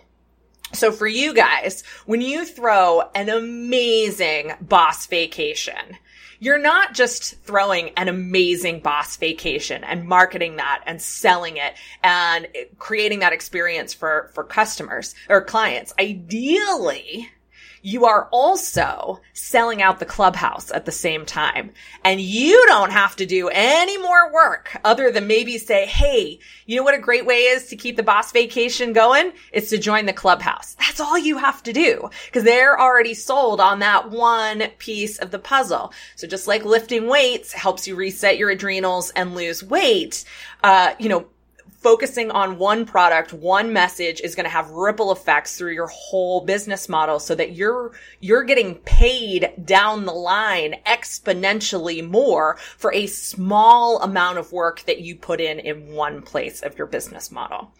So 0.73 0.91
for 0.91 1.07
you 1.07 1.33
guys, 1.33 1.85
when 2.05 2.21
you 2.21 2.45
throw 2.45 3.03
an 3.15 3.29
amazing 3.29 4.55
boss 4.61 5.07
vacation, 5.07 5.97
you're 6.41 6.59
not 6.59 6.93
just 6.93 7.41
throwing 7.45 7.91
an 7.91 8.09
amazing 8.09 8.81
boss 8.81 9.17
vacation 9.19 9.85
and 9.85 10.09
marketing 10.09 10.57
that 10.57 10.83
and 10.85 11.01
selling 11.01 11.59
it 11.59 11.75
and 12.03 12.49
creating 12.81 13.21
that 13.21 13.33
experience 13.33 13.95
for, 13.95 14.33
for 14.35 14.43
customers 14.43 15.15
or 15.29 15.45
clients. 15.45 15.95
Ideally, 16.01 17.31
you 17.85 18.07
are 18.07 18.31
also 18.33 19.21
selling 19.35 19.83
out 19.83 19.99
the 19.99 20.07
clubhouse 20.07 20.73
at 20.73 20.87
the 20.87 20.91
same 20.91 21.27
time. 21.27 21.71
And 22.03 22.19
you 22.19 22.65
don't 22.67 22.91
have 22.91 23.15
to 23.17 23.27
do 23.27 23.51
any 23.51 23.99
more 23.99 24.33
work 24.33 24.75
other 24.85 25.11
than 25.11 25.27
maybe 25.27 25.59
say, 25.59 25.85
Hey, 25.85 26.39
you 26.65 26.77
know 26.77 26.83
what 26.83 26.95
a 26.95 26.99
great 26.99 27.27
way 27.27 27.41
is 27.41 27.67
to 27.67 27.77
keep 27.77 27.97
the 27.97 28.03
boss 28.03 28.33
vacation 28.33 28.95
going? 28.95 29.33
It's 29.53 29.69
to 29.69 29.77
join 29.77 30.07
the 30.07 30.15
clubhouse. 30.15 30.77
That's 30.81 30.99
all 30.99 31.19
you 31.19 31.37
have 31.37 31.63
to 31.65 31.75
do 31.75 32.09
because 32.25 32.45
they're 32.45 32.81
already 32.81 33.13
sold 33.13 33.61
on 33.61 33.81
that 33.81 34.11
one 34.11 34.63
piece 34.79 35.19
of 35.19 35.31
the 35.31 35.39
puzzle. 35.39 35.93
So 36.17 36.27
just 36.27 36.49
like 36.49 36.65
lifting 36.65 37.07
weights 37.07 37.53
helps 37.53 37.87
you 37.87 37.97
reset 37.97 38.39
your 38.39 38.49
adrenals 38.49 39.11
and 39.11 39.35
lose 39.35 39.63
weight, 39.63 40.25
uh, 40.63 40.95
you 40.99 41.11
know, 41.11 41.27
focusing 41.85 42.31
on 42.31 42.57
one 42.57 42.87
product, 42.87 43.35
one 43.35 43.71
message 43.71 44.23
is 44.23 44.35
going 44.35 44.45
to 44.45 44.51
have 44.51 44.71
ripple 44.71 45.13
effects 45.13 45.59
through 45.59 45.75
your 45.75 45.87
whole 45.89 46.41
business 46.41 46.89
model 46.89 47.21
so 47.21 47.35
that 47.35 47.53
you're, 47.53 47.93
you're 48.21 48.43
getting 48.43 48.75
paid 48.77 49.53
down 49.63 50.07
the 50.07 50.13
line 50.13 50.75
exponentially 50.87 52.03
more 52.03 52.57
for 52.79 52.91
a 52.95 53.07
small 53.07 54.01
amount 54.01 54.39
of 54.39 54.51
work 54.51 54.81
that 54.87 55.03
you 55.03 55.15
put 55.15 55.43
in 55.43 55.59
in 55.59 55.93
one 55.93 56.23
place 56.23 56.63
of 56.63 56.79
your 56.79 56.87
business 56.87 57.31
model. 57.31 57.71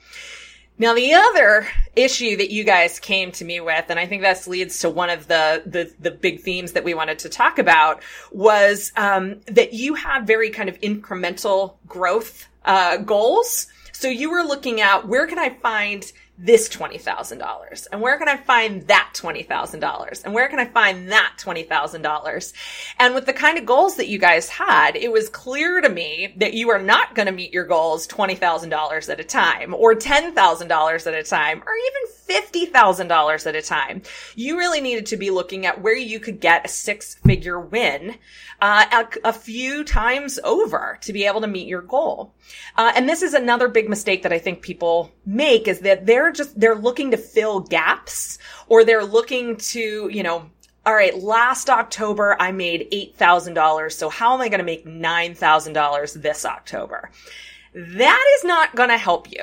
Now, 0.77 0.93
the 0.93 1.15
other 1.15 1.67
issue 1.97 2.37
that 2.37 2.51
you 2.51 2.63
guys 2.63 2.99
came 2.99 3.33
to 3.33 3.45
me 3.45 3.61
with, 3.61 3.87
and 3.89 3.99
I 3.99 4.07
think 4.07 4.21
this 4.21 4.47
leads 4.47 4.81
to 4.81 4.91
one 4.91 5.09
of 5.09 5.29
the 5.29 5.63
the, 5.65 5.95
the 6.01 6.11
big 6.11 6.41
themes 6.41 6.73
that 6.73 6.85
we 6.85 6.95
wanted 6.95 7.21
to 7.21 7.29
talk 7.29 7.59
about, 7.59 8.03
was 8.33 8.93
um, 8.97 9.41
that 9.47 9.73
you 9.73 9.95
have 9.95 10.27
very 10.27 10.51
kind 10.51 10.69
of 10.69 10.79
incremental 10.81 11.77
growth 11.87 12.49
uh, 12.65 12.97
goals. 12.99 13.69
So 13.95 14.09
you 14.09 14.29
were 14.31 14.43
looking 14.43 14.81
at 14.81 15.07
where 15.07 15.27
can 15.27 15.39
I 15.39 15.51
find 15.51 16.13
this 16.37 16.69
$20,000? 16.69 17.87
And 17.93 18.01
where 18.01 18.19
can 18.19 18.29
I 18.29 18.37
find 18.37 18.83
that 18.89 19.13
$20,000? 19.15 20.25
And 20.25 20.35
where 20.35 20.49
can 20.49 20.59
I 20.59 20.65
find 20.65 21.11
that 21.13 21.35
$20,000? 21.39 22.53
And 22.99 23.15
with 23.15 23.27
the 23.27 23.33
kind 23.33 23.57
of 23.57 23.67
goals 23.67 23.97
that 23.97 24.09
you 24.09 24.19
guys 24.19 24.49
had, 24.49 24.97
it 24.97 25.13
was 25.13 25.29
clear 25.29 25.81
to 25.81 25.89
me 25.89 26.35
that 26.39 26.55
you 26.55 26.71
are 26.71 26.81
not 26.81 27.15
going 27.15 27.27
to 27.27 27.33
meet 27.33 27.53
your 27.53 27.67
goals 27.67 28.09
$20,000 28.09 29.09
at 29.09 29.21
a 29.21 29.25
time 29.25 29.75
or 29.75 29.95
$10,000 29.95 31.07
at 31.07 31.15
a 31.15 31.23
time 31.23 31.63
or 31.65 31.73
even 31.75 32.73
$50,000 32.73 33.47
at 33.47 33.55
a 33.55 33.63
time. 33.63 34.03
You 34.35 34.59
really 34.59 34.81
needed 34.81 35.07
to 35.07 35.17
be 35.17 35.31
looking 35.31 35.67
at 35.67 35.83
where 35.83 35.97
you 35.97 36.19
could 36.19 36.41
get 36.41 36.65
a 36.65 36.69
six 36.69 37.15
figure 37.15 37.61
win 37.61 38.17
uh, 38.61 39.07
a, 39.25 39.29
a, 39.29 39.33
few 39.33 39.85
times 39.85 40.39
over 40.43 40.99
to 41.03 41.13
be 41.13 41.27
able 41.27 41.43
to 41.43 41.47
meet 41.47 41.69
your 41.69 41.83
goal. 41.83 42.35
Uh, 42.77 42.93
and 42.97 43.09
this 43.09 43.23
is 43.23 43.35
another 43.35 43.69
big 43.69 43.89
mistake 43.89 44.23
that 44.23 44.33
I 44.33 44.39
think 44.39 44.63
people 44.63 45.13
make 45.27 45.69
is 45.69 45.81
that 45.81 46.07
they're 46.07 46.33
just, 46.33 46.59
they're 46.59 46.75
looking 46.75 47.11
to 47.13 47.17
fill 47.17 47.61
gaps 47.61 48.39
or 48.67 48.85
they're 48.85 49.05
looking 49.05 49.57
to, 49.57 50.09
you 50.11 50.23
know, 50.23 50.51
all 50.87 50.95
right, 50.95 51.17
last 51.17 51.71
October 51.71 52.37
I 52.39 52.53
made 52.53 52.91
$8,000. 52.93 53.93
So 53.93 54.11
how 54.11 54.35
am 54.35 54.41
I 54.43 54.49
going 54.49 54.59
to 54.59 54.65
make 54.65 54.85
$9,000 54.85 56.23
this 56.23 56.45
October? 56.45 57.11
That 57.75 58.25
is 58.39 58.45
not 58.45 58.77
going 58.77 58.89
to 58.89 58.97
help 58.97 59.27
you. 59.33 59.43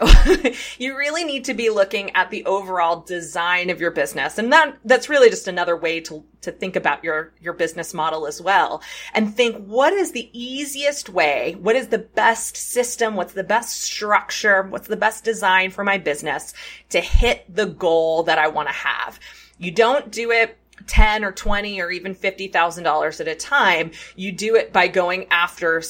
you 0.78 0.98
really 0.98 1.26
need 1.26 1.44
to 1.46 1.54
be 1.54 1.70
looking 1.70 2.16
at 2.16 2.30
the 2.30 2.46
overall 2.46 3.02
design 3.02 3.70
of 3.70 3.82
your 3.82 3.92
business. 3.92 4.38
And 4.38 4.54
that, 4.54 4.78
that's 4.86 5.10
really 5.10 5.30
just 5.30 5.50
another 5.50 5.76
way 5.76 6.00
to, 6.02 6.24
to 6.42 6.52
think 6.54 6.78
about 6.78 7.04
your, 7.04 7.34
your 7.42 7.52
business 7.52 7.94
model 7.94 8.26
as 8.26 8.42
well 8.42 8.82
and 9.14 9.36
think 9.36 9.66
what 9.66 9.92
is 9.92 10.14
the 10.14 10.30
easiest 10.32 11.10
way? 11.10 11.58
What 11.60 11.76
is 11.76 11.90
the 11.90 11.98
best 11.98 12.56
system? 12.56 13.16
What's 13.16 13.34
the 13.34 13.44
best 13.44 13.82
structure? 13.82 14.64
What's 14.64 14.88
the 14.88 14.96
best 14.96 15.26
design 15.26 15.72
for 15.72 15.84
my 15.84 15.98
business 15.98 16.54
to 16.92 17.02
hit 17.02 17.44
the 17.54 17.66
goal 17.66 18.24
that 18.24 18.38
I 18.38 18.48
want 18.48 18.70
to 18.70 18.74
have? 18.74 19.20
You 19.58 19.72
don't 19.72 20.10
do 20.10 20.32
it 20.32 20.58
10 20.88 21.26
or 21.26 21.32
20 21.32 21.82
or 21.82 21.92
even 21.92 22.16
$50,000 22.16 23.20
at 23.20 23.28
a 23.28 23.36
time. 23.36 23.92
You 24.16 24.32
do 24.32 24.56
it 24.56 24.72
by 24.72 24.88
going 24.88 25.28
after 25.30 25.82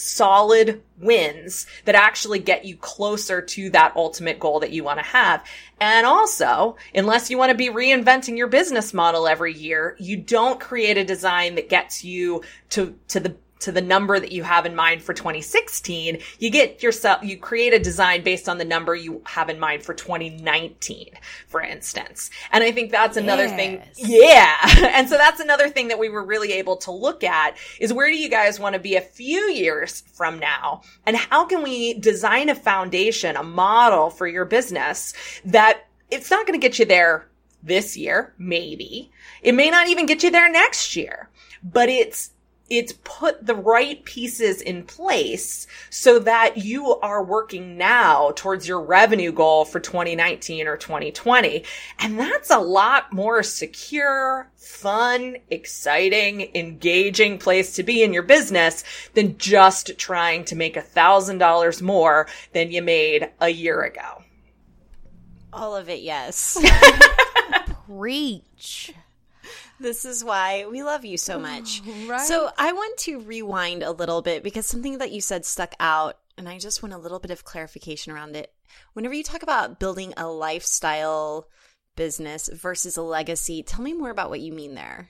solid 0.00 0.82
wins 0.98 1.66
that 1.84 1.94
actually 1.94 2.38
get 2.38 2.64
you 2.64 2.76
closer 2.76 3.40
to 3.40 3.70
that 3.70 3.94
ultimate 3.96 4.38
goal 4.38 4.60
that 4.60 4.72
you 4.72 4.84
want 4.84 4.98
to 4.98 5.04
have. 5.04 5.44
And 5.80 6.06
also, 6.06 6.76
unless 6.94 7.30
you 7.30 7.38
want 7.38 7.50
to 7.50 7.56
be 7.56 7.68
reinventing 7.68 8.36
your 8.36 8.48
business 8.48 8.92
model 8.92 9.26
every 9.26 9.54
year, 9.54 9.96
you 9.98 10.16
don't 10.16 10.60
create 10.60 10.98
a 10.98 11.04
design 11.04 11.54
that 11.54 11.68
gets 11.68 12.04
you 12.04 12.42
to, 12.70 12.98
to 13.08 13.20
the 13.20 13.36
to 13.60 13.72
the 13.72 13.80
number 13.80 14.18
that 14.18 14.32
you 14.32 14.42
have 14.42 14.66
in 14.66 14.74
mind 14.74 15.02
for 15.02 15.14
2016, 15.14 16.18
you 16.38 16.50
get 16.50 16.82
yourself, 16.82 17.22
you 17.22 17.36
create 17.36 17.72
a 17.72 17.78
design 17.78 18.22
based 18.22 18.48
on 18.48 18.58
the 18.58 18.64
number 18.64 18.94
you 18.94 19.22
have 19.26 19.48
in 19.48 19.58
mind 19.58 19.82
for 19.82 19.94
2019, 19.94 21.10
for 21.46 21.60
instance. 21.60 22.30
And 22.52 22.64
I 22.64 22.72
think 22.72 22.90
that's 22.90 23.16
another 23.16 23.46
yes. 23.46 23.56
thing. 23.56 23.82
Yeah. 23.96 24.56
and 24.94 25.08
so 25.08 25.16
that's 25.16 25.40
another 25.40 25.68
thing 25.68 25.88
that 25.88 25.98
we 25.98 26.08
were 26.08 26.24
really 26.24 26.52
able 26.52 26.76
to 26.78 26.90
look 26.90 27.22
at 27.22 27.56
is 27.78 27.92
where 27.92 28.10
do 28.10 28.16
you 28.16 28.28
guys 28.28 28.58
want 28.58 28.74
to 28.74 28.80
be 28.80 28.96
a 28.96 29.00
few 29.00 29.40
years 29.50 30.02
from 30.12 30.38
now? 30.38 30.82
And 31.06 31.16
how 31.16 31.44
can 31.44 31.62
we 31.62 31.94
design 31.94 32.48
a 32.48 32.54
foundation, 32.54 33.36
a 33.36 33.42
model 33.42 34.10
for 34.10 34.26
your 34.26 34.44
business 34.44 35.14
that 35.44 35.86
it's 36.10 36.30
not 36.30 36.46
going 36.46 36.58
to 36.58 36.66
get 36.66 36.78
you 36.78 36.84
there 36.84 37.28
this 37.62 37.96
year, 37.96 38.34
maybe. 38.38 39.10
It 39.42 39.52
may 39.52 39.70
not 39.70 39.88
even 39.88 40.06
get 40.06 40.22
you 40.22 40.30
there 40.30 40.50
next 40.50 40.96
year, 40.96 41.28
but 41.62 41.88
it's 41.88 42.30
it's 42.70 42.94
put 43.02 43.44
the 43.44 43.54
right 43.54 44.02
pieces 44.04 44.62
in 44.62 44.84
place 44.84 45.66
so 45.90 46.20
that 46.20 46.56
you 46.56 46.94
are 47.00 47.22
working 47.22 47.76
now 47.76 48.30
towards 48.36 48.68
your 48.68 48.80
revenue 48.80 49.32
goal 49.32 49.64
for 49.64 49.80
2019 49.80 50.68
or 50.68 50.76
2020. 50.76 51.64
And 51.98 52.18
that's 52.18 52.48
a 52.48 52.60
lot 52.60 53.12
more 53.12 53.42
secure, 53.42 54.50
fun, 54.56 55.36
exciting, 55.50 56.54
engaging 56.54 57.38
place 57.38 57.74
to 57.74 57.82
be 57.82 58.04
in 58.04 58.12
your 58.12 58.22
business 58.22 58.84
than 59.14 59.36
just 59.36 59.98
trying 59.98 60.44
to 60.44 60.54
make 60.54 60.76
a 60.76 60.82
thousand 60.82 61.38
dollars 61.38 61.82
more 61.82 62.28
than 62.52 62.70
you 62.70 62.82
made 62.82 63.30
a 63.40 63.48
year 63.48 63.82
ago. 63.82 64.22
All 65.52 65.74
of 65.74 65.88
it, 65.88 66.00
yes. 66.00 66.56
Preach. 67.86 68.94
This 69.80 70.04
is 70.04 70.22
why 70.22 70.66
we 70.70 70.82
love 70.82 71.04
you 71.04 71.16
so 71.16 71.38
much. 71.38 71.82
Right. 72.06 72.20
So 72.20 72.50
I 72.58 72.72
want 72.72 72.98
to 73.00 73.20
rewind 73.20 73.82
a 73.82 73.92
little 73.92 74.20
bit 74.20 74.42
because 74.42 74.66
something 74.66 74.98
that 74.98 75.12
you 75.12 75.20
said 75.20 75.44
stuck 75.44 75.74
out, 75.80 76.18
and 76.36 76.48
I 76.48 76.58
just 76.58 76.82
want 76.82 76.92
a 76.92 76.98
little 76.98 77.18
bit 77.18 77.30
of 77.30 77.44
clarification 77.44 78.12
around 78.12 78.36
it. 78.36 78.52
Whenever 78.94 79.14
you 79.14 79.22
talk 79.22 79.42
about 79.42 79.78
building 79.78 80.12
a 80.16 80.26
lifestyle 80.26 81.48
business 81.96 82.48
versus 82.52 82.96
a 82.96 83.02
legacy, 83.02 83.62
tell 83.62 83.82
me 83.82 83.92
more 83.92 84.10
about 84.10 84.30
what 84.30 84.40
you 84.40 84.52
mean 84.52 84.74
there. 84.74 85.08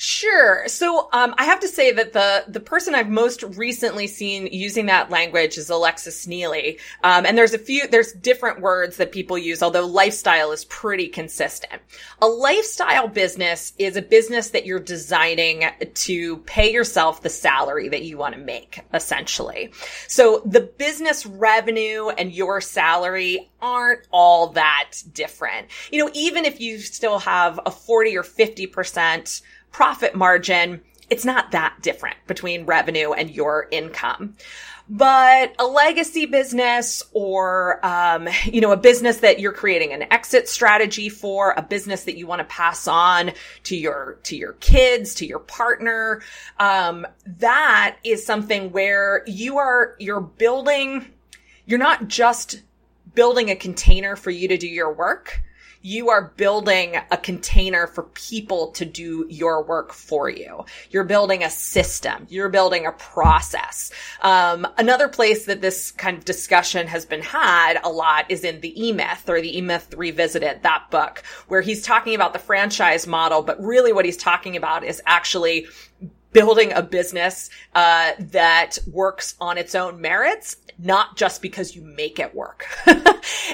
Sure. 0.00 0.62
So 0.68 1.08
um, 1.12 1.34
I 1.38 1.44
have 1.44 1.58
to 1.58 1.66
say 1.66 1.90
that 1.90 2.12
the 2.12 2.44
the 2.46 2.60
person 2.60 2.94
I've 2.94 3.08
most 3.08 3.42
recently 3.42 4.06
seen 4.06 4.46
using 4.46 4.86
that 4.86 5.10
language 5.10 5.58
is 5.58 5.70
Alexis 5.70 6.24
Neely, 6.24 6.78
um, 7.02 7.26
and 7.26 7.36
there's 7.36 7.52
a 7.52 7.58
few 7.58 7.88
there's 7.88 8.12
different 8.12 8.60
words 8.60 8.96
that 8.98 9.10
people 9.10 9.36
use, 9.36 9.60
although 9.60 9.84
lifestyle 9.84 10.52
is 10.52 10.64
pretty 10.66 11.08
consistent. 11.08 11.82
A 12.22 12.28
lifestyle 12.28 13.08
business 13.08 13.72
is 13.76 13.96
a 13.96 14.02
business 14.02 14.50
that 14.50 14.64
you're 14.64 14.78
designing 14.78 15.64
to 15.94 16.36
pay 16.38 16.72
yourself 16.72 17.22
the 17.22 17.28
salary 17.28 17.88
that 17.88 18.02
you 18.02 18.16
want 18.16 18.36
to 18.36 18.40
make, 18.40 18.80
essentially. 18.94 19.72
So 20.06 20.42
the 20.46 20.60
business 20.60 21.26
revenue 21.26 22.10
and 22.10 22.30
your 22.32 22.60
salary 22.60 23.50
aren't 23.60 24.06
all 24.12 24.50
that 24.50 24.92
different. 25.12 25.66
You 25.90 26.04
know, 26.04 26.10
even 26.14 26.44
if 26.44 26.60
you 26.60 26.78
still 26.78 27.18
have 27.18 27.58
a 27.66 27.72
40 27.72 28.16
or 28.16 28.22
50 28.22 28.68
percent 28.68 29.42
profit 29.70 30.14
margin, 30.14 30.80
it's 31.10 31.24
not 31.24 31.52
that 31.52 31.76
different 31.82 32.16
between 32.26 32.66
revenue 32.66 33.12
and 33.12 33.30
your 33.30 33.68
income. 33.70 34.36
But 34.90 35.54
a 35.58 35.66
legacy 35.66 36.24
business 36.24 37.02
or, 37.12 37.84
um, 37.84 38.26
you 38.44 38.60
know, 38.60 38.72
a 38.72 38.76
business 38.76 39.18
that 39.18 39.38
you're 39.38 39.52
creating 39.52 39.92
an 39.92 40.10
exit 40.10 40.48
strategy 40.48 41.10
for, 41.10 41.52
a 41.56 41.62
business 41.62 42.04
that 42.04 42.16
you 42.16 42.26
want 42.26 42.40
to 42.40 42.44
pass 42.44 42.88
on 42.88 43.32
to 43.64 43.76
your, 43.76 44.18
to 44.24 44.36
your 44.36 44.54
kids, 44.54 45.14
to 45.16 45.26
your 45.26 45.40
partner, 45.40 46.22
um, 46.58 47.06
that 47.38 47.98
is 48.02 48.24
something 48.24 48.72
where 48.72 49.24
you 49.26 49.58
are, 49.58 49.94
you're 49.98 50.22
building, 50.22 51.06
you're 51.66 51.78
not 51.78 52.08
just 52.08 52.62
building 53.14 53.50
a 53.50 53.56
container 53.56 54.16
for 54.16 54.30
you 54.30 54.48
to 54.48 54.56
do 54.56 54.68
your 54.68 54.92
work 54.92 55.42
you 55.88 56.10
are 56.10 56.34
building 56.36 56.96
a 57.10 57.16
container 57.16 57.86
for 57.86 58.02
people 58.02 58.72
to 58.72 58.84
do 58.84 59.26
your 59.30 59.62
work 59.64 59.90
for 59.90 60.28
you. 60.28 60.64
You're 60.90 61.04
building 61.04 61.42
a 61.42 61.48
system. 61.48 62.26
You're 62.28 62.50
building 62.50 62.84
a 62.84 62.92
process. 62.92 63.90
Um, 64.20 64.66
another 64.76 65.08
place 65.08 65.46
that 65.46 65.62
this 65.62 65.90
kind 65.92 66.18
of 66.18 66.26
discussion 66.26 66.86
has 66.88 67.06
been 67.06 67.22
had 67.22 67.80
a 67.82 67.88
lot 67.88 68.30
is 68.30 68.44
in 68.44 68.60
the 68.60 68.88
E-Myth 68.88 69.30
or 69.30 69.40
the 69.40 69.56
E-Myth 69.58 69.94
Revisited, 69.96 70.62
that 70.62 70.90
book, 70.90 71.22
where 71.48 71.62
he's 71.62 71.82
talking 71.82 72.14
about 72.14 72.34
the 72.34 72.38
franchise 72.38 73.06
model, 73.06 73.40
but 73.40 73.58
really 73.58 73.94
what 73.94 74.04
he's 74.04 74.18
talking 74.18 74.56
about 74.56 74.84
is 74.84 75.00
actually 75.06 75.66
building 76.32 76.72
a 76.72 76.82
business 76.82 77.50
uh, 77.74 78.12
that 78.18 78.78
works 78.90 79.34
on 79.40 79.58
its 79.58 79.74
own 79.74 80.00
merits 80.00 80.56
not 80.78 81.16
just 81.16 81.42
because 81.42 81.74
you 81.74 81.82
make 81.82 82.20
it 82.20 82.34
work. 82.36 82.66
and 82.86 83.02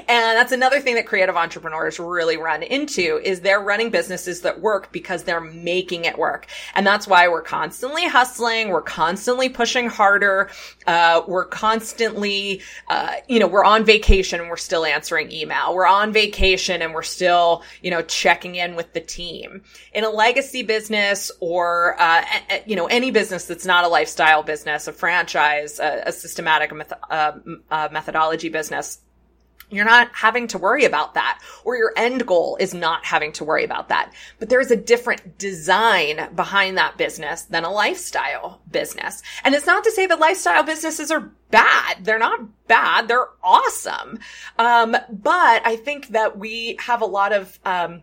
that's 0.09 0.53
another 0.53 0.79
thing 0.79 0.95
that 0.97 1.07
creative 1.07 1.37
entrepreneurs 1.37 1.99
really 1.99 2.37
run 2.37 2.63
into 2.63 3.19
is 3.25 3.41
they're 3.41 3.61
running 3.61 3.89
businesses 3.89 4.43
that 4.43 4.61
work 4.61 4.93
because 4.93 5.25
they're 5.25 5.41
making 5.41 6.05
it 6.05 6.19
work. 6.19 6.47
And 6.75 6.87
that's 6.87 7.07
why 7.07 7.29
we're 7.29 7.43
constantly 7.43 8.07
hustling. 8.07 8.69
We're 8.69 8.83
constantly 8.83 9.49
pushing 9.49 9.89
harder. 9.89 10.51
Uh, 10.87 11.23
we're 11.27 11.47
constantly, 11.47 12.61
uh, 12.89 13.15
you 13.27 13.41
know, 13.41 13.47
we're 13.47 13.65
on 13.65 13.85
vacation 13.85 14.39
and 14.41 14.51
we're 14.51 14.57
still 14.59 14.85
answering 14.85 15.33
email. 15.33 15.75
We're 15.75 15.87
on 15.87 16.13
vacation 16.13 16.83
and 16.83 16.93
we're 16.93 17.03
still, 17.03 17.63
you 17.81 17.91
know, 17.91 18.03
checking 18.03 18.57
in 18.57 18.77
with 18.77 18.93
the 18.93 19.01
team. 19.01 19.63
In 19.95 20.05
a 20.05 20.11
legacy 20.11 20.63
business 20.63 21.33
or, 21.41 21.97
uh, 21.99 22.23
you 22.67 22.77
know, 22.77 22.87
any 22.87 23.11
business 23.11 23.47
that's 23.47 23.67
not 23.67 23.85
a 23.85 23.89
lifestyle 23.89 24.43
business, 24.43 24.89
a 24.89 24.93
franchise, 24.93 25.79
a, 25.79 26.05
a 26.07 26.13
systematic 26.13 26.73
uh, 27.11 27.33
uh, 27.71 27.89
methodology 27.93 28.49
business, 28.49 28.99
you're 29.71 29.85
not 29.85 30.11
having 30.13 30.47
to 30.49 30.59
worry 30.59 30.85
about 30.85 31.15
that 31.15 31.41
or 31.65 31.77
your 31.77 31.93
end 31.97 32.27
goal 32.27 32.57
is 32.61 32.75
not 32.75 33.05
having 33.05 33.33
to 33.33 33.45
worry 33.45 33.65
about 33.65 33.89
that. 33.89 34.13
But 34.39 34.49
there 34.49 34.61
is 34.61 34.71
a 34.71 34.77
different 34.77 35.39
design 35.39 36.29
behind 36.35 36.79
that 36.79 36.97
business 36.97 37.43
than 37.43 37.65
a 37.65 37.71
lifestyle 37.71 38.61
business. 38.71 39.23
And 39.43 39.55
it's 39.55 39.67
not 39.67 39.85
to 39.85 39.91
say 39.91 40.07
that 40.07 40.21
lifestyle 40.21 40.63
businesses 40.63 41.11
are 41.11 41.33
bad. 41.51 42.05
They're 42.05 42.19
not 42.19 42.67
bad. 42.67 43.09
They're 43.09 43.29
awesome. 43.43 44.19
Um, 44.59 44.97
but 45.11 45.67
I 45.67 45.77
think 45.77 46.09
that 46.09 46.39
we 46.39 46.77
have 46.81 47.03
a 47.03 47.07
lot 47.07 47.33
of, 47.33 47.59
um, 47.65 48.03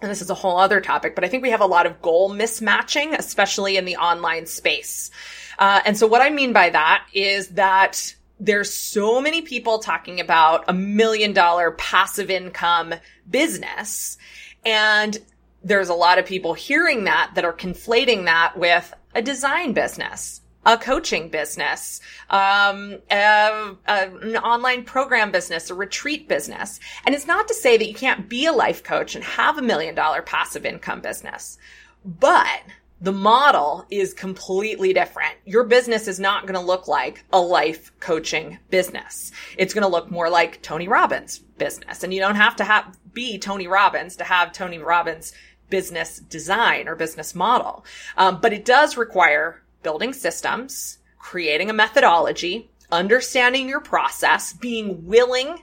and 0.00 0.10
this 0.10 0.22
is 0.22 0.30
a 0.30 0.34
whole 0.34 0.58
other 0.58 0.80
topic, 0.80 1.14
but 1.14 1.24
I 1.24 1.28
think 1.28 1.42
we 1.42 1.50
have 1.50 1.60
a 1.60 1.66
lot 1.66 1.86
of 1.86 2.00
goal 2.00 2.30
mismatching, 2.30 3.18
especially 3.18 3.76
in 3.76 3.84
the 3.84 3.96
online 3.96 4.46
space. 4.46 5.10
Uh, 5.58 5.80
and 5.84 5.98
so 5.98 6.06
what 6.06 6.22
I 6.22 6.30
mean 6.30 6.52
by 6.52 6.70
that 6.70 7.04
is 7.12 7.48
that 7.48 8.14
there's 8.38 8.72
so 8.72 9.20
many 9.20 9.42
people 9.42 9.80
talking 9.80 10.20
about 10.20 10.64
a 10.68 10.72
million 10.72 11.32
dollar 11.32 11.72
passive 11.72 12.30
income 12.30 12.94
business. 13.28 14.16
And 14.64 15.18
there's 15.64 15.88
a 15.88 15.94
lot 15.94 16.18
of 16.18 16.26
people 16.26 16.54
hearing 16.54 17.04
that 17.04 17.32
that 17.34 17.44
are 17.44 17.52
conflating 17.52 18.26
that 18.26 18.56
with 18.56 18.94
a 19.14 19.22
design 19.22 19.72
business, 19.72 20.40
a 20.66 20.76
coaching 20.76 21.28
business, 21.28 22.00
um, 22.30 22.98
a, 23.10 23.74
a, 23.86 24.10
an 24.22 24.36
online 24.36 24.84
program 24.84 25.30
business, 25.30 25.70
a 25.70 25.74
retreat 25.74 26.28
business. 26.28 26.80
And 27.06 27.14
it's 27.14 27.26
not 27.26 27.48
to 27.48 27.54
say 27.54 27.76
that 27.76 27.88
you 27.88 27.94
can't 27.94 28.28
be 28.28 28.46
a 28.46 28.52
life 28.52 28.82
coach 28.82 29.14
and 29.14 29.24
have 29.24 29.58
a 29.58 29.62
million 29.62 29.94
dollar 29.94 30.22
passive 30.22 30.66
income 30.66 31.00
business, 31.00 31.58
but 32.04 32.62
the 33.00 33.12
model 33.12 33.86
is 33.90 34.12
completely 34.12 34.92
different. 34.92 35.34
Your 35.44 35.64
business 35.64 36.08
is 36.08 36.18
not 36.18 36.42
going 36.42 36.58
to 36.58 36.66
look 36.66 36.88
like 36.88 37.24
a 37.32 37.40
life 37.40 37.92
coaching 38.00 38.58
business. 38.70 39.30
It's 39.56 39.72
going 39.72 39.82
to 39.82 39.88
look 39.88 40.10
more 40.10 40.28
like 40.28 40.62
Tony 40.62 40.88
Robbins 40.88 41.38
business. 41.38 42.02
And 42.02 42.12
you 42.12 42.20
don't 42.20 42.34
have 42.34 42.56
to 42.56 42.64
have, 42.64 42.98
be 43.12 43.38
Tony 43.38 43.68
Robbins 43.68 44.16
to 44.16 44.24
have 44.24 44.52
Tony 44.52 44.78
Robbins 44.78 45.32
business 45.70 46.18
design 46.18 46.88
or 46.88 46.96
business 46.96 47.34
model. 47.34 47.84
Um, 48.16 48.40
but 48.40 48.52
it 48.52 48.64
does 48.64 48.96
require 48.96 49.62
building 49.82 50.12
systems, 50.12 50.98
creating 51.18 51.70
a 51.70 51.72
methodology, 51.72 52.70
understanding 52.90 53.68
your 53.68 53.80
process, 53.80 54.52
being 54.52 55.06
willing 55.06 55.62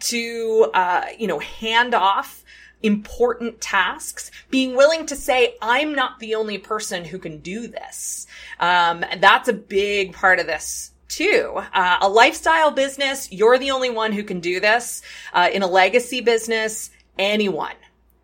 to, 0.00 0.70
uh, 0.74 1.06
you 1.18 1.26
know, 1.26 1.38
hand 1.38 1.94
off 1.94 2.44
important 2.82 3.60
tasks, 3.60 4.30
being 4.48 4.74
willing 4.74 5.06
to 5.06 5.16
say, 5.16 5.56
I'm 5.60 5.94
not 5.94 6.18
the 6.18 6.34
only 6.34 6.58
person 6.58 7.04
who 7.04 7.18
can 7.18 7.38
do 7.38 7.66
this. 7.66 8.26
Um, 8.58 9.04
and 9.04 9.22
that's 9.22 9.48
a 9.48 9.52
big 9.52 10.14
part 10.14 10.38
of 10.38 10.46
this 10.46 10.92
too. 11.08 11.60
Uh, 11.74 11.98
a 12.00 12.08
lifestyle 12.08 12.70
business, 12.70 13.30
you're 13.32 13.58
the 13.58 13.72
only 13.72 13.90
one 13.90 14.12
who 14.12 14.22
can 14.22 14.40
do 14.40 14.60
this. 14.60 15.02
Uh, 15.32 15.50
in 15.52 15.62
a 15.62 15.66
legacy 15.66 16.20
business, 16.20 16.90
anyone 17.18 17.74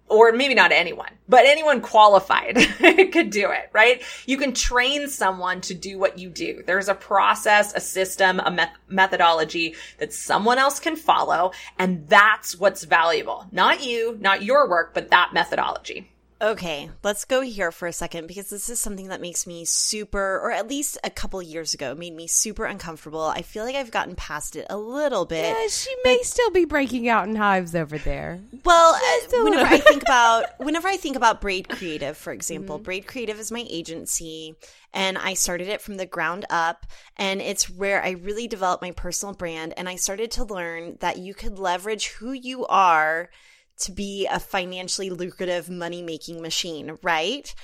or 0.09 0.33
maybe 0.33 0.55
not 0.55 0.73
anyone, 0.73 1.11
but 1.29 1.45
anyone 1.45 1.81
qualified 1.81 2.57
could 3.13 3.31
do 3.31 3.51
it, 3.51 3.71
right? 3.73 4.03
You 4.27 4.39
can 4.39 4.53
train 4.53 5.09
someone 5.09 5.61
to 5.63 5.75
do 5.75 5.99
what 5.99 6.19
you 6.19 6.31
do. 6.31 6.63
There's 6.65 6.89
a 6.89 6.95
process, 6.95 7.75
a 7.75 7.81
system, 7.81 8.41
a 8.41 8.51
met- 8.51 8.77
methodology 8.89 9.75
that 9.99 10.13
someone 10.13 10.59
else 10.59 10.79
can 10.79 10.97
follow. 10.97 11.53
And 11.79 12.09
that's 12.09 12.59
what's 12.59 12.85
valuable. 12.85 13.47
Not 13.51 13.85
you, 13.85 14.17
not 14.21 14.43
your 14.43 14.69
work, 14.69 14.95
but 14.95 15.11
that 15.11 15.31
methodology. 15.33 16.11
Okay, 16.39 16.91
let's 17.03 17.25
go 17.25 17.41
here 17.41 17.73
for 17.73 17.89
a 17.89 17.93
second 17.95 18.27
because 18.27 18.51
this 18.51 18.69
is 18.69 18.79
something 18.79 19.09
that 19.09 19.23
makes 19.23 19.47
me 19.47 19.65
super, 19.65 20.39
or 20.39 20.53
at 20.53 20.69
least 20.69 20.99
a 21.03 21.09
couple 21.09 21.41
years 21.41 21.73
ago, 21.73 21.95
made 21.95 22.15
me 22.15 22.27
super 22.27 22.67
uncomfortable. 22.67 23.23
I 23.23 23.41
feel 23.41 23.65
like 23.65 23.75
I've 23.75 23.91
gotten 23.91 24.15
past 24.17 24.55
it 24.55 24.67
a 24.69 24.77
little 24.77 25.25
bit. 25.25 25.47
Yeah, 25.47 25.67
she 25.69 25.95
may 26.05 26.19
still 26.23 26.51
be 26.51 26.67
breaking 26.67 27.09
out 27.09 27.27
in 27.27 27.37
hives 27.37 27.75
over 27.75 27.97
there. 27.97 28.39
Well, 28.67 28.95
uh, 28.95 29.45
whenever 29.45 29.67
I 29.75 29.79
think 29.79 30.03
about 30.03 30.45
whenever 30.59 30.89
I 30.89 30.99
think 30.99 31.17
about 31.17 31.41
Braid 31.41 31.71
Creative, 31.71 32.15
for 32.15 32.35
example, 32.35 32.77
mm-hmm. 32.77 32.85
Braid 32.85 33.07
Creative 33.07 33.41
is 33.41 33.51
my 33.51 33.65
agency, 33.71 34.57
and 34.93 35.17
I 35.17 35.33
started 35.33 35.69
it 35.69 35.81
from 35.81 35.97
the 35.97 36.07
ground 36.07 36.45
up, 36.51 36.85
and 37.17 37.41
it's 37.41 37.71
where 37.71 38.05
I 38.05 38.11
really 38.11 38.47
developed 38.47 38.83
my 38.83 38.91
personal 38.91 39.35
brand, 39.35 39.73
and 39.79 39.89
I 39.89 39.97
started 39.97 40.31
to 40.33 40.45
learn 40.45 40.99
that 41.01 41.17
you 41.17 41.33
could 41.33 41.59
leverage 41.59 42.09
who 42.09 42.33
you 42.33 42.67
are 42.67 43.31
to 43.79 43.93
be 43.93 44.27
a 44.27 44.41
financially 44.41 45.11
lucrative 45.11 45.69
money 45.69 46.03
making 46.03 46.41
machine, 46.43 46.99
right? 47.03 47.55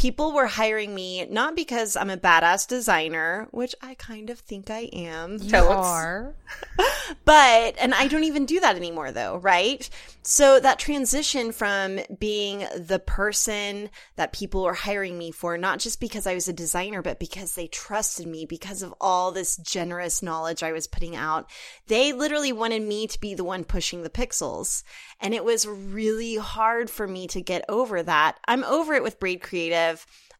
People 0.00 0.32
were 0.32 0.46
hiring 0.46 0.94
me 0.94 1.26
not 1.26 1.54
because 1.54 1.94
I'm 1.94 2.08
a 2.08 2.16
badass 2.16 2.66
designer, 2.66 3.48
which 3.50 3.74
I 3.82 3.92
kind 3.96 4.30
of 4.30 4.38
think 4.38 4.70
I 4.70 4.88
am. 4.94 5.36
You 5.42 5.58
are. 5.58 6.34
but, 7.26 7.74
and 7.78 7.92
I 7.92 8.08
don't 8.08 8.24
even 8.24 8.46
do 8.46 8.60
that 8.60 8.76
anymore 8.76 9.12
though, 9.12 9.36
right? 9.36 9.86
So 10.22 10.58
that 10.60 10.78
transition 10.78 11.50
from 11.52 11.98
being 12.18 12.66
the 12.76 12.98
person 12.98 13.90
that 14.16 14.32
people 14.32 14.62
were 14.62 14.74
hiring 14.74 15.18
me 15.18 15.32
for, 15.32 15.58
not 15.58 15.80
just 15.80 16.00
because 16.00 16.26
I 16.26 16.34
was 16.34 16.48
a 16.48 16.52
designer, 16.52 17.02
but 17.02 17.18
because 17.18 17.54
they 17.54 17.66
trusted 17.66 18.26
me 18.26 18.46
because 18.46 18.82
of 18.82 18.94
all 19.00 19.32
this 19.32 19.56
generous 19.56 20.22
knowledge 20.22 20.62
I 20.62 20.72
was 20.72 20.86
putting 20.86 21.16
out. 21.16 21.50
They 21.88 22.12
literally 22.12 22.52
wanted 22.52 22.82
me 22.82 23.06
to 23.06 23.20
be 23.20 23.34
the 23.34 23.44
one 23.44 23.64
pushing 23.64 24.02
the 24.02 24.10
pixels. 24.10 24.82
And 25.20 25.34
it 25.34 25.44
was 25.44 25.66
really 25.66 26.36
hard 26.36 26.90
for 26.90 27.06
me 27.06 27.26
to 27.28 27.40
get 27.40 27.64
over 27.68 28.02
that. 28.02 28.38
I'm 28.46 28.64
over 28.64 28.94
it 28.94 29.02
with 29.02 29.20
Braid 29.20 29.42
Creative. 29.42 29.89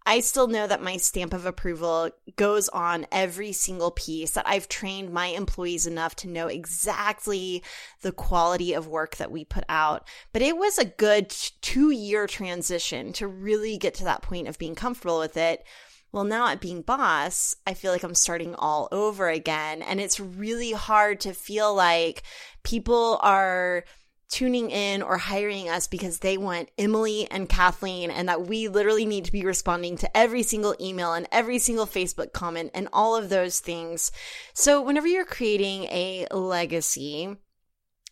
I 0.06 0.20
still 0.20 0.46
know 0.46 0.66
that 0.66 0.82
my 0.82 0.96
stamp 0.96 1.34
of 1.34 1.44
approval 1.44 2.10
goes 2.36 2.68
on 2.70 3.06
every 3.12 3.52
single 3.52 3.90
piece, 3.90 4.30
that 4.32 4.48
I've 4.48 4.68
trained 4.68 5.12
my 5.12 5.26
employees 5.26 5.86
enough 5.86 6.16
to 6.16 6.28
know 6.28 6.46
exactly 6.46 7.62
the 8.00 8.12
quality 8.12 8.72
of 8.72 8.86
work 8.86 9.16
that 9.16 9.30
we 9.30 9.44
put 9.44 9.64
out. 9.68 10.08
But 10.32 10.42
it 10.42 10.56
was 10.56 10.78
a 10.78 10.86
good 10.86 11.28
two 11.60 11.90
year 11.90 12.26
transition 12.26 13.12
to 13.14 13.28
really 13.28 13.76
get 13.76 13.94
to 13.94 14.04
that 14.04 14.22
point 14.22 14.48
of 14.48 14.58
being 14.58 14.74
comfortable 14.74 15.18
with 15.18 15.36
it. 15.36 15.64
Well, 16.12 16.24
now 16.24 16.48
at 16.48 16.60
being 16.60 16.82
boss, 16.82 17.54
I 17.66 17.74
feel 17.74 17.92
like 17.92 18.02
I'm 18.02 18.16
starting 18.16 18.54
all 18.56 18.88
over 18.90 19.28
again. 19.28 19.80
And 19.82 20.00
it's 20.00 20.18
really 20.18 20.72
hard 20.72 21.20
to 21.20 21.34
feel 21.34 21.72
like 21.72 22.24
people 22.64 23.20
are 23.22 23.84
tuning 24.30 24.70
in 24.70 25.02
or 25.02 25.18
hiring 25.18 25.68
us 25.68 25.86
because 25.86 26.20
they 26.20 26.38
want 26.38 26.70
Emily 26.78 27.28
and 27.30 27.48
Kathleen 27.48 28.10
and 28.10 28.28
that 28.28 28.46
we 28.46 28.68
literally 28.68 29.04
need 29.04 29.24
to 29.24 29.32
be 29.32 29.44
responding 29.44 29.96
to 29.98 30.16
every 30.16 30.42
single 30.42 30.76
email 30.80 31.12
and 31.12 31.28
every 31.32 31.58
single 31.58 31.86
Facebook 31.86 32.32
comment 32.32 32.70
and 32.72 32.88
all 32.92 33.16
of 33.16 33.28
those 33.28 33.60
things. 33.60 34.12
So 34.54 34.80
whenever 34.80 35.08
you're 35.08 35.24
creating 35.24 35.84
a 35.84 36.26
legacy, 36.30 37.36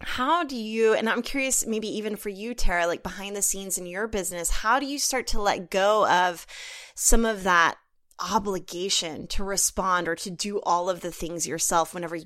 how 0.01 0.45
do 0.45 0.57
you, 0.57 0.95
and 0.95 1.09
I'm 1.09 1.23
curious, 1.23 1.67
maybe 1.67 1.89
even 1.97 2.17
for 2.17 2.29
you, 2.29 2.55
Tara, 2.55 2.87
like 2.87 3.03
behind 3.03 3.35
the 3.35 3.43
scenes 3.43 3.79
in 3.79 3.87
your 3.87 4.07
business, 4.07 4.51
how 4.51 4.79
do 4.79 4.87
you 4.87 4.99
start 4.99 5.29
to 5.29 5.41
let 5.41 5.71
go 5.71 6.07
of 6.09 6.47
some 6.95 7.25
of 7.25 7.45
that 7.45 7.77
obligation 8.21 9.27
to 9.29 9.45
respond 9.45 10.09
or 10.09 10.17
to 10.17 10.31
do 10.31 10.61
all 10.65 10.91
of 10.91 11.01
the 11.01 11.13
things 11.13 11.47
yourself 11.47 11.95
whenever 11.95 12.19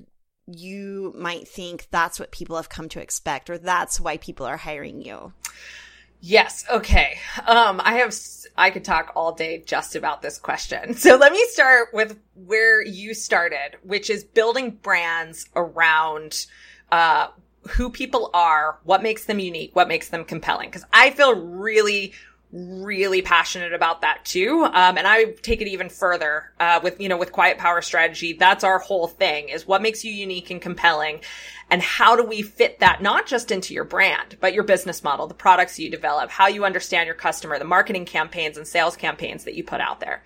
you 0.47 1.13
might 1.15 1.47
think 1.47 1.87
that's 1.91 2.19
what 2.19 2.31
people 2.31 2.55
have 2.55 2.69
come 2.69 2.89
to 2.89 3.01
expect 3.01 3.49
or 3.49 3.57
that's 3.57 3.99
why 3.99 4.17
people 4.17 4.45
are 4.45 4.57
hiring 4.57 5.01
you. 5.01 5.33
Yes. 6.25 6.63
Okay. 6.71 7.17
Um, 7.45 7.81
I 7.83 7.95
have, 7.95 8.15
I 8.57 8.69
could 8.69 8.85
talk 8.85 9.11
all 9.13 9.33
day 9.33 9.61
just 9.65 9.95
about 9.95 10.21
this 10.21 10.37
question. 10.37 10.95
So 11.03 11.17
let 11.17 11.33
me 11.33 11.45
start 11.49 11.89
with 11.93 12.17
where 12.35 12.81
you 12.81 13.13
started, 13.13 13.77
which 13.83 14.09
is 14.09 14.23
building 14.23 14.71
brands 14.71 15.47
around, 15.53 16.45
uh, 16.93 17.27
who 17.71 17.89
people 17.89 18.29
are, 18.33 18.79
what 18.83 19.03
makes 19.03 19.25
them 19.25 19.39
unique, 19.39 19.75
what 19.75 19.89
makes 19.89 20.09
them 20.09 20.23
compelling. 20.23 20.71
Cause 20.71 20.85
I 20.93 21.09
feel 21.09 21.35
really, 21.35 22.13
really 22.53 23.23
passionate 23.23 23.73
about 23.73 24.01
that 24.01 24.23
too. 24.23 24.63
Um, 24.63 24.97
and 24.97 25.07
I 25.07 25.31
take 25.41 25.59
it 25.61 25.67
even 25.67 25.89
further, 25.89 26.51
uh, 26.59 26.79
with, 26.83 27.01
you 27.01 27.09
know, 27.09 27.17
with 27.17 27.31
quiet 27.31 27.57
power 27.57 27.81
strategy. 27.81 28.33
That's 28.33 28.63
our 28.63 28.77
whole 28.77 29.07
thing 29.07 29.49
is 29.49 29.65
what 29.67 29.81
makes 29.81 30.05
you 30.05 30.11
unique 30.13 30.51
and 30.51 30.61
compelling. 30.61 31.21
And 31.71 31.81
how 31.81 32.15
do 32.15 32.23
we 32.23 32.43
fit 32.43 32.79
that 32.81 33.01
not 33.01 33.25
just 33.25 33.49
into 33.49 33.73
your 33.73 33.85
brand, 33.85 34.37
but 34.39 34.53
your 34.53 34.63
business 34.63 35.03
model, 35.03 35.25
the 35.25 35.33
products 35.33 35.79
you 35.79 35.89
develop, 35.89 36.29
how 36.29 36.45
you 36.45 36.65
understand 36.65 37.07
your 37.07 37.15
customer, 37.15 37.57
the 37.57 37.65
marketing 37.65 38.05
campaigns 38.05 38.57
and 38.57 38.67
sales 38.67 38.95
campaigns 38.95 39.45
that 39.45 39.55
you 39.55 39.63
put 39.63 39.81
out 39.81 39.99
there. 39.99 40.21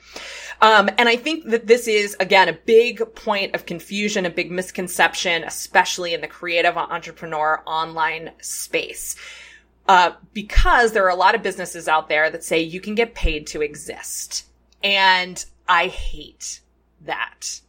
Um, 0.62 0.90
and 0.98 1.08
I 1.08 1.16
think 1.16 1.46
that 1.46 1.66
this 1.66 1.88
is 1.88 2.18
again 2.20 2.50
a 2.50 2.54
big 2.54 3.16
point 3.16 3.56
of 3.56 3.66
confusion, 3.66 4.26
a 4.26 4.30
big 4.30 4.52
misconception, 4.52 5.46
especially 5.46 6.14
in 6.14 6.20
the 6.20 6.28
creative 6.28 6.76
entrepreneur 6.76 7.64
online 7.66 8.32
space 8.42 9.16
uh, 9.88 10.12
because 10.34 10.92
there 10.92 11.06
are 11.06 11.10
a 11.10 11.16
lot 11.16 11.36
of 11.36 11.44
businesses 11.44 11.88
out 11.88 12.10
there 12.10 12.30
that 12.30 12.44
say 12.44 12.60
you 12.60 12.82
can 12.82 12.96
get 12.96 13.16
paid 13.16 13.48
to 13.48 13.62
exist. 13.62 14.46
And 14.84 15.44
I 15.68 15.88
hate 15.88 16.62
that. 17.06 17.62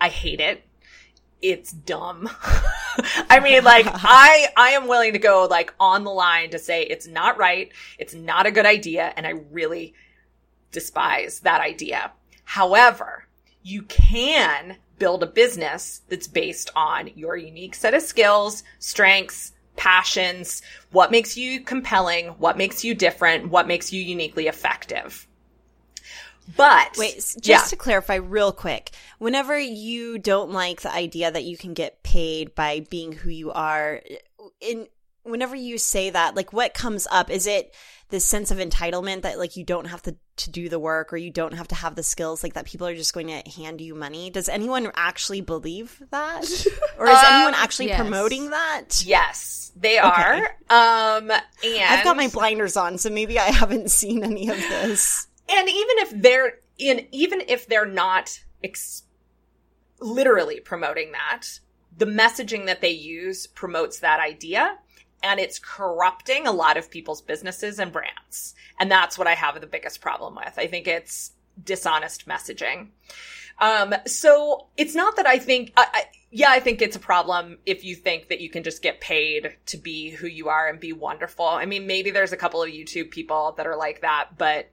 I 0.00 0.08
hate 0.08 0.40
it. 0.40 0.64
It's 1.42 1.72
dumb. 1.72 2.28
I 3.30 3.40
mean, 3.40 3.64
like, 3.64 3.86
I, 3.88 4.48
I 4.56 4.70
am 4.70 4.88
willing 4.88 5.12
to 5.14 5.18
go 5.18 5.46
like 5.50 5.74
on 5.80 6.04
the 6.04 6.10
line 6.10 6.50
to 6.50 6.58
say 6.58 6.82
it's 6.82 7.06
not 7.06 7.38
right. 7.38 7.72
It's 7.98 8.14
not 8.14 8.46
a 8.46 8.50
good 8.50 8.66
idea. 8.66 9.12
And 9.16 9.26
I 9.26 9.30
really 9.50 9.94
despise 10.70 11.40
that 11.40 11.60
idea. 11.60 12.12
However, 12.44 13.26
you 13.62 13.82
can 13.82 14.76
build 14.98 15.22
a 15.22 15.26
business 15.26 16.02
that's 16.08 16.26
based 16.26 16.70
on 16.76 17.10
your 17.16 17.36
unique 17.36 17.74
set 17.74 17.94
of 17.94 18.02
skills, 18.02 18.62
strengths, 18.78 19.52
passions, 19.80 20.60
what 20.92 21.10
makes 21.10 21.38
you 21.38 21.62
compelling, 21.62 22.26
what 22.32 22.58
makes 22.58 22.84
you 22.84 22.94
different, 22.94 23.48
what 23.48 23.66
makes 23.66 23.94
you 23.94 24.02
uniquely 24.02 24.46
effective. 24.46 25.26
But 26.54 26.96
wait, 26.98 27.14
just 27.14 27.44
yeah. 27.44 27.62
to 27.62 27.76
clarify 27.76 28.16
real 28.16 28.52
quick, 28.52 28.90
whenever 29.18 29.58
you 29.58 30.18
don't 30.18 30.50
like 30.50 30.82
the 30.82 30.92
idea 30.92 31.30
that 31.30 31.44
you 31.44 31.56
can 31.56 31.72
get 31.72 32.02
paid 32.02 32.54
by 32.54 32.80
being 32.90 33.12
who 33.12 33.30
you 33.30 33.52
are, 33.52 34.02
in 34.60 34.86
whenever 35.22 35.56
you 35.56 35.78
say 35.78 36.10
that, 36.10 36.34
like 36.34 36.52
what 36.52 36.74
comes 36.74 37.06
up? 37.10 37.30
Is 37.30 37.46
it 37.46 37.74
this 38.10 38.26
sense 38.26 38.50
of 38.50 38.58
entitlement 38.58 39.22
that 39.22 39.38
like 39.38 39.56
you 39.56 39.64
don't 39.64 39.86
have 39.86 40.02
to 40.02 40.16
to 40.36 40.50
do 40.50 40.68
the 40.68 40.78
work 40.78 41.12
or 41.12 41.16
you 41.16 41.30
don't 41.30 41.54
have 41.54 41.68
to 41.68 41.74
have 41.74 41.94
the 41.94 42.02
skills 42.02 42.42
like 42.42 42.54
that 42.54 42.64
people 42.64 42.86
are 42.86 42.94
just 42.94 43.12
going 43.12 43.28
to 43.28 43.50
hand 43.50 43.80
you 43.80 43.94
money? 43.94 44.30
Does 44.30 44.48
anyone 44.48 44.90
actually 44.94 45.40
believe 45.40 46.02
that? 46.10 46.44
Or 46.98 47.06
is 47.06 47.18
um, 47.18 47.24
anyone 47.30 47.54
actually 47.54 47.86
yes. 47.86 47.98
promoting 47.98 48.50
that? 48.50 49.02
Yes, 49.06 49.72
they 49.74 49.96
are. 49.96 50.34
Okay. 50.34 50.44
Um 50.68 51.30
and 51.30 51.40
I've 51.88 52.04
got 52.04 52.16
my 52.16 52.28
blinders 52.28 52.76
on, 52.76 52.98
so 52.98 53.08
maybe 53.08 53.38
I 53.38 53.50
haven't 53.50 53.90
seen 53.90 54.22
any 54.22 54.50
of 54.50 54.56
this. 54.56 55.26
And 55.48 55.68
even 55.68 55.96
if 55.98 56.22
they're 56.22 56.58
in 56.78 57.06
even 57.10 57.40
if 57.48 57.66
they're 57.66 57.86
not 57.86 58.40
ex- 58.62 59.04
literally 60.00 60.60
promoting 60.60 61.12
that, 61.12 61.60
the 61.96 62.06
messaging 62.06 62.66
that 62.66 62.80
they 62.80 62.90
use 62.90 63.46
promotes 63.46 64.00
that 64.00 64.20
idea 64.20 64.78
and 65.22 65.40
it's 65.40 65.58
corrupting 65.58 66.46
a 66.46 66.52
lot 66.52 66.76
of 66.76 66.90
people's 66.90 67.22
businesses 67.22 67.78
and 67.78 67.92
brands. 67.92 68.54
And 68.78 68.90
that's 68.90 69.18
what 69.18 69.26
I 69.26 69.34
have 69.34 69.60
the 69.60 69.66
biggest 69.66 70.00
problem 70.00 70.34
with. 70.34 70.54
I 70.58 70.66
think 70.66 70.86
it's 70.86 71.32
dishonest 71.62 72.26
messaging. 72.26 72.88
Um, 73.58 73.94
so 74.06 74.68
it's 74.76 74.94
not 74.94 75.16
that 75.16 75.26
I 75.26 75.38
think, 75.38 75.72
I, 75.76 75.86
I, 75.92 76.04
yeah, 76.30 76.50
I 76.50 76.60
think 76.60 76.80
it's 76.80 76.96
a 76.96 77.00
problem 77.00 77.58
if 77.66 77.84
you 77.84 77.94
think 77.94 78.28
that 78.28 78.40
you 78.40 78.48
can 78.48 78.62
just 78.62 78.82
get 78.82 79.00
paid 79.00 79.56
to 79.66 79.76
be 79.76 80.10
who 80.10 80.26
you 80.26 80.48
are 80.48 80.68
and 80.68 80.80
be 80.80 80.94
wonderful. 80.94 81.44
I 81.44 81.66
mean, 81.66 81.86
maybe 81.86 82.10
there's 82.10 82.32
a 82.32 82.38
couple 82.38 82.62
of 82.62 82.70
YouTube 82.70 83.10
people 83.10 83.52
that 83.58 83.66
are 83.66 83.76
like 83.76 84.00
that, 84.00 84.38
but 84.38 84.70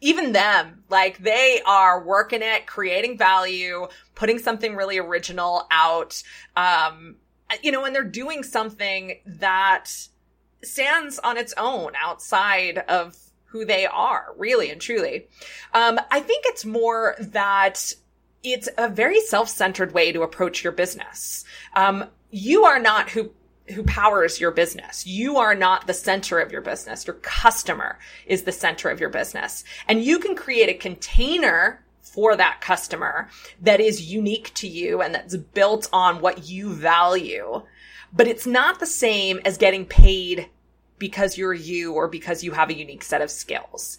even 0.00 0.32
them, 0.32 0.82
like 0.88 1.18
they 1.18 1.60
are 1.66 2.02
working 2.02 2.42
it, 2.42 2.66
creating 2.66 3.18
value, 3.18 3.86
putting 4.14 4.38
something 4.38 4.74
really 4.74 4.98
original 4.98 5.66
out. 5.70 6.22
Um, 6.56 7.16
you 7.62 7.72
know, 7.72 7.84
and 7.84 7.94
they're 7.94 8.04
doing 8.04 8.42
something 8.42 9.18
that 9.26 9.90
stands 10.62 11.18
on 11.18 11.36
its 11.36 11.52
own 11.56 11.92
outside 12.00 12.78
of 12.88 13.16
who 13.44 13.64
they 13.64 13.86
are, 13.86 14.34
really 14.38 14.70
and 14.70 14.80
truly. 14.80 15.26
Um, 15.74 16.00
I 16.10 16.20
think 16.20 16.44
it's 16.46 16.64
more 16.64 17.16
that 17.18 17.92
it's 18.42 18.68
a 18.78 18.88
very 18.88 19.20
self-centered 19.20 19.92
way 19.92 20.12
to 20.12 20.22
approach 20.22 20.64
your 20.64 20.72
business. 20.72 21.44
Um, 21.74 22.06
you 22.30 22.64
are 22.64 22.78
not 22.78 23.10
who 23.10 23.30
who 23.74 23.84
powers 23.84 24.40
your 24.40 24.50
business. 24.50 25.06
You 25.06 25.36
are 25.36 25.54
not 25.54 25.86
the 25.86 25.94
center 25.94 26.40
of 26.40 26.50
your 26.50 26.62
business. 26.62 27.06
Your 27.06 27.16
customer 27.16 27.98
is 28.26 28.42
the 28.42 28.52
center 28.52 28.90
of 28.90 28.98
your 28.98 29.08
business. 29.08 29.64
And 29.86 30.02
you 30.02 30.18
can 30.18 30.34
create 30.34 30.68
a 30.68 30.74
container 30.74 31.84
for 32.02 32.36
that 32.36 32.60
customer 32.60 33.28
that 33.60 33.80
is 33.80 34.12
unique 34.12 34.52
to 34.54 34.68
you 34.68 35.00
and 35.00 35.14
that's 35.14 35.36
built 35.36 35.88
on 35.92 36.20
what 36.20 36.48
you 36.48 36.72
value. 36.72 37.62
But 38.12 38.28
it's 38.28 38.46
not 38.46 38.80
the 38.80 38.86
same 38.86 39.40
as 39.44 39.56
getting 39.56 39.86
paid 39.86 40.50
because 40.98 41.36
you're 41.38 41.54
you 41.54 41.94
or 41.94 42.06
because 42.06 42.44
you 42.44 42.52
have 42.52 42.70
a 42.70 42.78
unique 42.78 43.02
set 43.02 43.22
of 43.22 43.30
skills. 43.30 43.98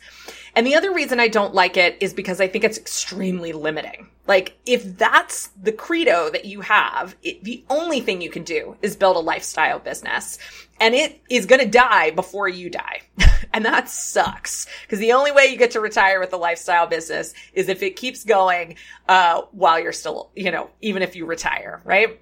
And 0.55 0.65
the 0.65 0.75
other 0.75 0.93
reason 0.93 1.19
I 1.19 1.27
don't 1.27 1.53
like 1.53 1.75
it 1.75 1.97
is 1.99 2.13
because 2.13 2.39
I 2.39 2.47
think 2.47 2.63
it's 2.63 2.77
extremely 2.77 3.51
limiting. 3.51 4.09
Like, 4.25 4.57
if 4.65 4.97
that's 4.97 5.47
the 5.61 5.73
credo 5.73 6.29
that 6.29 6.45
you 6.45 6.61
have, 6.61 7.15
it, 7.23 7.43
the 7.43 7.63
only 7.69 7.99
thing 7.99 8.21
you 8.21 8.29
can 8.29 8.43
do 8.43 8.77
is 8.81 8.95
build 8.95 9.17
a 9.17 9.19
lifestyle 9.19 9.79
business. 9.79 10.37
And 10.79 10.95
it 10.95 11.21
is 11.29 11.45
gonna 11.45 11.65
die 11.65 12.11
before 12.11 12.47
you 12.47 12.69
die. 12.69 13.01
and 13.53 13.65
that 13.65 13.89
sucks. 13.89 14.65
Because 14.83 14.99
the 14.99 15.13
only 15.13 15.31
way 15.31 15.45
you 15.45 15.57
get 15.57 15.71
to 15.71 15.81
retire 15.81 16.19
with 16.19 16.33
a 16.33 16.37
lifestyle 16.37 16.87
business 16.87 17.33
is 17.53 17.67
if 17.67 17.83
it 17.83 17.95
keeps 17.95 18.23
going, 18.23 18.75
uh, 19.09 19.41
while 19.51 19.79
you're 19.79 19.91
still, 19.91 20.31
you 20.35 20.51
know, 20.51 20.69
even 20.81 21.03
if 21.03 21.15
you 21.15 21.25
retire, 21.25 21.81
right? 21.83 22.19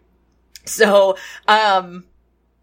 So, 0.65 1.17
um, 1.47 2.05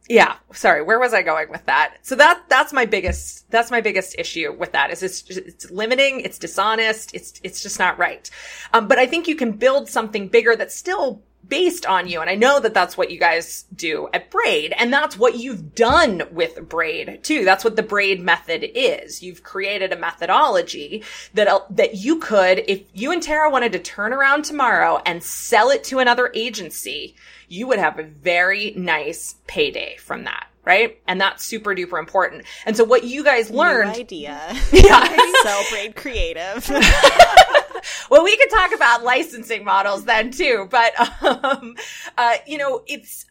yeah 0.09 0.37
sorry 0.53 0.83
where 0.83 0.99
was 0.99 1.12
i 1.14 1.23
going 1.23 1.51
with 1.51 1.64
that? 1.66 1.97
So 2.03 2.14
that 2.16 2.44
that's 2.49 2.73
my 2.73 2.87
biggest 2.87 3.51
that's 3.51 3.71
my 3.71 3.81
biggest 3.81 4.18
issue 4.18 4.53
with 4.53 4.73
that 4.73 4.90
is 4.90 5.03
it's 5.03 5.29
it's 5.31 5.71
limiting 5.71 6.21
it's 6.21 6.38
dishonest 6.38 7.14
it's 7.14 7.40
it's 7.42 7.62
just 7.62 7.79
not 7.79 7.99
right. 7.99 8.29
Um, 8.73 8.88
but 8.88 8.99
i 8.99 9.07
think 9.07 9.29
you 9.29 9.37
can 9.37 9.53
build 9.53 9.88
something 9.88 10.29
bigger 10.29 10.57
that's 10.57 10.75
still 10.75 11.23
based 11.47 11.87
on 11.87 12.09
you 12.09 12.21
and 12.21 12.29
i 12.29 12.35
know 12.35 12.61
that 12.61 12.75
that's 12.75 12.97
what 12.97 13.11
you 13.11 13.18
guys 13.18 13.64
do 13.75 14.09
at 14.12 14.31
braid 14.31 14.75
and 14.77 14.92
that's 14.92 15.16
what 15.16 15.38
you've 15.38 15.75
done 15.75 16.23
with 16.33 16.68
braid 16.68 17.21
too. 17.23 17.44
That's 17.44 17.64
what 17.64 17.77
the 17.77 17.83
braid 17.83 18.21
method 18.21 18.64
is. 18.75 19.23
You've 19.23 19.42
created 19.42 19.92
a 19.92 19.97
methodology 19.97 21.05
that 21.35 21.49
uh, 21.49 21.61
that 21.71 21.94
you 21.97 22.18
could 22.18 22.64
if 22.66 22.83
you 22.92 23.12
and 23.12 23.23
tara 23.23 23.51
wanted 23.51 23.73
to 23.73 23.79
turn 23.79 24.12
around 24.12 24.44
tomorrow 24.44 25.01
and 25.07 25.23
sell 25.23 25.71
it 25.71 25.85
to 25.85 26.01
another 26.01 26.31
agency 26.35 27.14
you 27.49 27.67
would 27.67 27.79
have 27.79 27.99
a 27.99 28.05
very 28.05 28.73
nice 28.77 29.37
payday 29.47 29.97
from 29.97 30.25
that 30.25 30.49
right? 30.65 31.01
And 31.07 31.19
that's 31.19 31.47
super 31.47 31.75
duper 31.75 31.99
important. 31.99 32.45
And 32.67 32.77
so 32.77 32.85
what 32.85 33.03
you 33.03 33.25
guys 33.25 33.49
learned 33.51 33.91
New 33.93 34.01
idea. 34.01 34.39
Yeah. 34.73 35.33
Sell 35.43 35.65
braid 35.71 35.97
creative. 35.97 36.69
well, 38.11 38.23
we 38.23 38.37
could 38.37 38.51
talk 38.51 38.75
about 38.75 39.03
licensing 39.03 39.65
models 39.65 40.05
then 40.05 40.31
too, 40.31 40.69
but 40.71 40.93
um, 41.23 41.75
uh, 42.19 42.35
you 42.47 42.59
know, 42.59 42.83
it's 42.87 43.25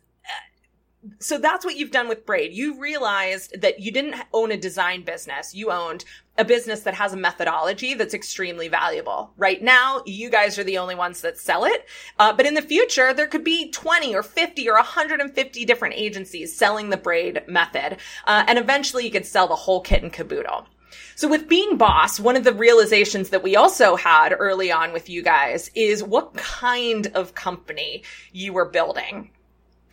so 1.19 1.37
that's 1.37 1.63
what 1.63 1.77
you've 1.77 1.91
done 1.91 2.07
with 2.07 2.25
Braid. 2.25 2.53
You 2.53 2.79
realized 2.79 3.61
that 3.61 3.79
you 3.79 3.91
didn't 3.91 4.15
own 4.33 4.51
a 4.51 4.57
design 4.57 5.03
business. 5.03 5.53
You 5.53 5.71
owned 5.71 6.05
a 6.37 6.45
business 6.45 6.81
that 6.81 6.93
has 6.93 7.13
a 7.13 7.17
methodology 7.17 7.93
that's 7.93 8.13
extremely 8.13 8.67
valuable. 8.67 9.31
Right 9.37 9.61
now, 9.61 10.03
you 10.05 10.29
guys 10.29 10.57
are 10.59 10.63
the 10.63 10.77
only 10.77 10.95
ones 10.95 11.21
that 11.21 11.37
sell 11.37 11.65
it. 11.65 11.85
Uh, 12.19 12.33
but 12.33 12.45
in 12.45 12.53
the 12.53 12.61
future, 12.61 13.13
there 13.13 13.27
could 13.27 13.43
be 13.43 13.71
20 13.71 14.15
or 14.15 14.23
50 14.23 14.69
or 14.69 14.75
150 14.75 15.65
different 15.65 15.95
agencies 15.95 16.55
selling 16.55 16.89
the 16.89 16.97
Braid 16.97 17.43
method. 17.47 17.97
Uh, 18.25 18.43
and 18.47 18.59
eventually 18.59 19.05
you 19.05 19.11
could 19.11 19.25
sell 19.25 19.47
the 19.47 19.55
whole 19.55 19.81
kit 19.81 20.03
and 20.03 20.13
caboodle. 20.13 20.67
So 21.15 21.27
with 21.27 21.49
being 21.49 21.77
boss, 21.77 22.19
one 22.19 22.35
of 22.35 22.43
the 22.43 22.53
realizations 22.53 23.29
that 23.29 23.41
we 23.41 23.55
also 23.55 23.95
had 23.95 24.35
early 24.37 24.71
on 24.71 24.93
with 24.93 25.09
you 25.09 25.23
guys 25.23 25.71
is 25.73 26.03
what 26.03 26.35
kind 26.35 27.07
of 27.15 27.33
company 27.33 28.03
you 28.31 28.53
were 28.53 28.69
building. 28.69 29.31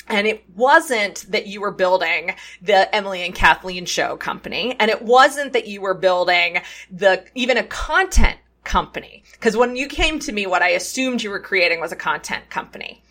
And 0.09 0.27
it 0.27 0.45
wasn't 0.55 1.27
that 1.31 1.47
you 1.47 1.61
were 1.61 1.71
building 1.71 2.35
the 2.61 2.95
Emily 2.95 3.25
and 3.25 3.35
Kathleen 3.35 3.87
show 3.87 4.17
company. 4.17 4.77
And 4.79 4.90
it 4.90 5.03
wasn't 5.03 5.53
that 5.53 5.67
you 5.67 5.81
were 5.81 5.95
building 5.95 6.61
the, 6.90 7.25
even 7.35 7.57
a 7.57 7.64
content 7.64 8.38
company. 8.64 9.25
Cause 9.40 9.57
when 9.57 9.77
you 9.77 9.88
came 9.88 10.19
to 10.21 10.33
me, 10.33 10.47
what 10.47 10.62
I 10.62 10.71
assumed 10.71 11.23
you 11.23 11.31
were 11.31 11.40
creating 11.40 11.81
was 11.81 11.93
a 11.93 11.97
content 11.97 12.49
company. 12.51 13.03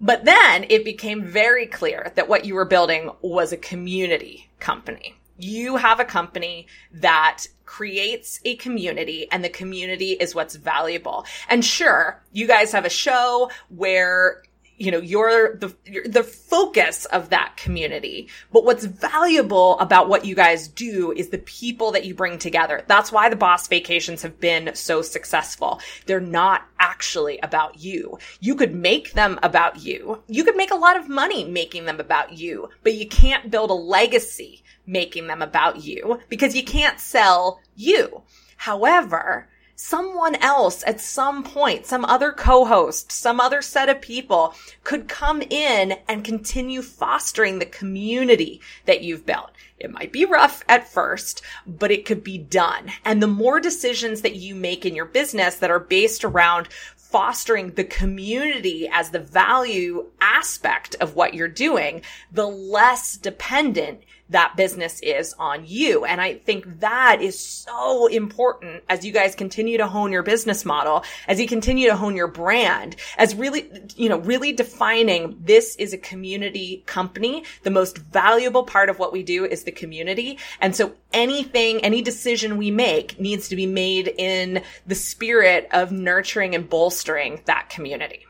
But 0.00 0.24
then 0.24 0.64
it 0.70 0.84
became 0.84 1.24
very 1.24 1.66
clear 1.66 2.12
that 2.14 2.28
what 2.28 2.44
you 2.44 2.54
were 2.54 2.64
building 2.64 3.10
was 3.20 3.52
a 3.52 3.56
community 3.56 4.48
company. 4.58 5.14
You 5.38 5.76
have 5.76 6.00
a 6.00 6.04
company 6.04 6.66
that 6.92 7.46
creates 7.66 8.40
a 8.44 8.56
community 8.56 9.28
and 9.30 9.44
the 9.44 9.48
community 9.48 10.12
is 10.12 10.34
what's 10.34 10.56
valuable. 10.56 11.24
And 11.48 11.64
sure, 11.64 12.22
you 12.32 12.46
guys 12.46 12.72
have 12.72 12.84
a 12.84 12.90
show 12.90 13.50
where 13.68 14.42
you 14.80 14.90
know, 14.90 14.98
you're 14.98 15.56
the, 15.56 15.76
you're 15.84 16.08
the 16.08 16.24
focus 16.24 17.04
of 17.04 17.28
that 17.28 17.58
community. 17.58 18.28
But 18.50 18.64
what's 18.64 18.86
valuable 18.86 19.78
about 19.78 20.08
what 20.08 20.24
you 20.24 20.34
guys 20.34 20.68
do 20.68 21.12
is 21.12 21.28
the 21.28 21.36
people 21.36 21.92
that 21.92 22.06
you 22.06 22.14
bring 22.14 22.38
together. 22.38 22.82
That's 22.86 23.12
why 23.12 23.28
the 23.28 23.36
boss 23.36 23.68
vacations 23.68 24.22
have 24.22 24.40
been 24.40 24.74
so 24.74 25.02
successful. 25.02 25.82
They're 26.06 26.18
not 26.18 26.66
actually 26.78 27.38
about 27.40 27.78
you. 27.78 28.18
You 28.40 28.54
could 28.54 28.74
make 28.74 29.12
them 29.12 29.38
about 29.42 29.84
you. 29.84 30.22
You 30.28 30.44
could 30.44 30.56
make 30.56 30.70
a 30.70 30.76
lot 30.76 30.96
of 30.96 31.10
money 31.10 31.44
making 31.44 31.84
them 31.84 32.00
about 32.00 32.32
you, 32.32 32.70
but 32.82 32.94
you 32.94 33.06
can't 33.06 33.50
build 33.50 33.68
a 33.68 33.74
legacy 33.74 34.62
making 34.86 35.26
them 35.26 35.42
about 35.42 35.84
you 35.84 36.20
because 36.30 36.56
you 36.56 36.64
can't 36.64 36.98
sell 36.98 37.60
you. 37.76 38.22
However, 38.56 39.46
someone 39.80 40.34
else 40.36 40.84
at 40.86 41.00
some 41.00 41.42
point, 41.42 41.86
some 41.86 42.04
other 42.04 42.32
co-host, 42.32 43.10
some 43.10 43.40
other 43.40 43.62
set 43.62 43.88
of 43.88 44.00
people 44.00 44.54
could 44.84 45.08
come 45.08 45.40
in 45.48 45.96
and 46.06 46.22
continue 46.22 46.82
fostering 46.82 47.58
the 47.58 47.66
community 47.66 48.60
that 48.84 49.02
you've 49.02 49.24
built. 49.24 49.50
It 49.78 49.90
might 49.90 50.12
be 50.12 50.26
rough 50.26 50.62
at 50.68 50.86
first, 50.86 51.40
but 51.66 51.90
it 51.90 52.04
could 52.04 52.22
be 52.22 52.36
done. 52.36 52.92
And 53.06 53.22
the 53.22 53.26
more 53.26 53.58
decisions 53.58 54.20
that 54.20 54.36
you 54.36 54.54
make 54.54 54.84
in 54.84 54.94
your 54.94 55.06
business 55.06 55.56
that 55.56 55.70
are 55.70 55.80
based 55.80 56.24
around 56.24 56.68
fostering 56.96 57.70
the 57.72 57.84
community 57.84 58.86
as 58.92 59.10
the 59.10 59.18
value 59.18 60.06
aspect 60.20 60.94
of 61.00 61.16
what 61.16 61.32
you're 61.32 61.48
doing, 61.48 62.02
the 62.30 62.46
less 62.46 63.16
dependent 63.16 64.02
that 64.30 64.56
business 64.56 65.00
is 65.00 65.34
on 65.38 65.64
you. 65.66 66.04
And 66.04 66.20
I 66.20 66.34
think 66.34 66.80
that 66.80 67.20
is 67.20 67.38
so 67.38 68.06
important 68.06 68.82
as 68.88 69.04
you 69.04 69.12
guys 69.12 69.34
continue 69.34 69.78
to 69.78 69.86
hone 69.86 70.12
your 70.12 70.22
business 70.22 70.64
model, 70.64 71.04
as 71.28 71.40
you 71.40 71.46
continue 71.46 71.88
to 71.88 71.96
hone 71.96 72.16
your 72.16 72.28
brand, 72.28 72.96
as 73.18 73.34
really, 73.34 73.70
you 73.96 74.08
know, 74.08 74.18
really 74.18 74.52
defining 74.52 75.38
this 75.44 75.76
is 75.76 75.92
a 75.92 75.98
community 75.98 76.82
company. 76.86 77.44
The 77.62 77.70
most 77.70 77.98
valuable 77.98 78.64
part 78.64 78.88
of 78.88 78.98
what 78.98 79.12
we 79.12 79.22
do 79.22 79.44
is 79.44 79.64
the 79.64 79.72
community. 79.72 80.38
And 80.60 80.74
so 80.74 80.94
anything, 81.12 81.80
any 81.84 82.02
decision 82.02 82.56
we 82.56 82.70
make 82.70 83.20
needs 83.20 83.48
to 83.48 83.56
be 83.56 83.66
made 83.66 84.08
in 84.08 84.62
the 84.86 84.94
spirit 84.94 85.68
of 85.72 85.92
nurturing 85.92 86.54
and 86.54 86.68
bolstering 86.68 87.42
that 87.46 87.68
community. 87.68 88.26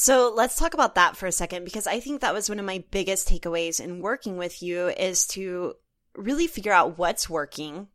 So 0.00 0.32
let's 0.34 0.56
talk 0.56 0.72
about 0.72 0.94
that 0.94 1.14
for 1.14 1.26
a 1.26 1.32
second 1.32 1.64
because 1.64 1.86
I 1.86 2.00
think 2.00 2.22
that 2.22 2.32
was 2.32 2.48
one 2.48 2.58
of 2.58 2.64
my 2.64 2.82
biggest 2.90 3.28
takeaways 3.28 3.80
in 3.80 4.00
working 4.00 4.38
with 4.38 4.62
you 4.62 4.86
is 4.88 5.26
to 5.26 5.74
really 6.16 6.46
figure 6.46 6.72
out 6.72 6.96
what's 6.96 7.28
working 7.28 7.88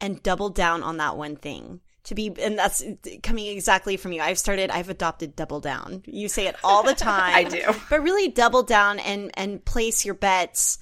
and 0.00 0.20
double 0.24 0.48
down 0.48 0.82
on 0.82 0.96
that 0.96 1.16
one 1.16 1.36
thing. 1.36 1.82
To 2.06 2.16
be 2.16 2.34
and 2.42 2.58
that's 2.58 2.82
coming 3.22 3.46
exactly 3.46 3.96
from 3.96 4.10
you. 4.10 4.22
I've 4.22 4.40
started 4.40 4.72
i've 4.72 4.88
adopted 4.88 5.36
double 5.36 5.60
down. 5.60 6.02
You 6.04 6.28
say 6.28 6.48
it 6.48 6.56
all 6.64 6.82
the 6.82 6.94
time 6.94 7.34
i 7.36 7.44
do. 7.44 7.62
but 7.90 8.02
really 8.02 8.26
double 8.26 8.64
down 8.64 8.98
and 8.98 9.30
and 9.34 9.64
place 9.64 10.04
your 10.04 10.14
bets 10.14 10.80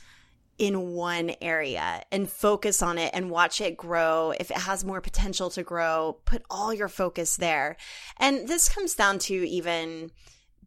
in 0.56 0.92
one 0.92 1.32
area 1.42 2.02
and 2.10 2.26
focus 2.30 2.80
on 2.80 2.96
it 2.96 3.10
and 3.12 3.30
watch 3.30 3.60
it 3.60 3.76
grow. 3.76 4.32
If 4.40 4.50
it 4.50 4.56
has 4.56 4.82
more 4.82 5.02
potential 5.02 5.50
to 5.50 5.62
grow, 5.62 6.20
put 6.24 6.42
all 6.48 6.72
your 6.72 6.88
focus 6.88 7.36
there. 7.36 7.76
And 8.16 8.48
this 8.48 8.70
comes 8.70 8.94
down 8.94 9.18
to 9.20 9.34
even 9.34 10.10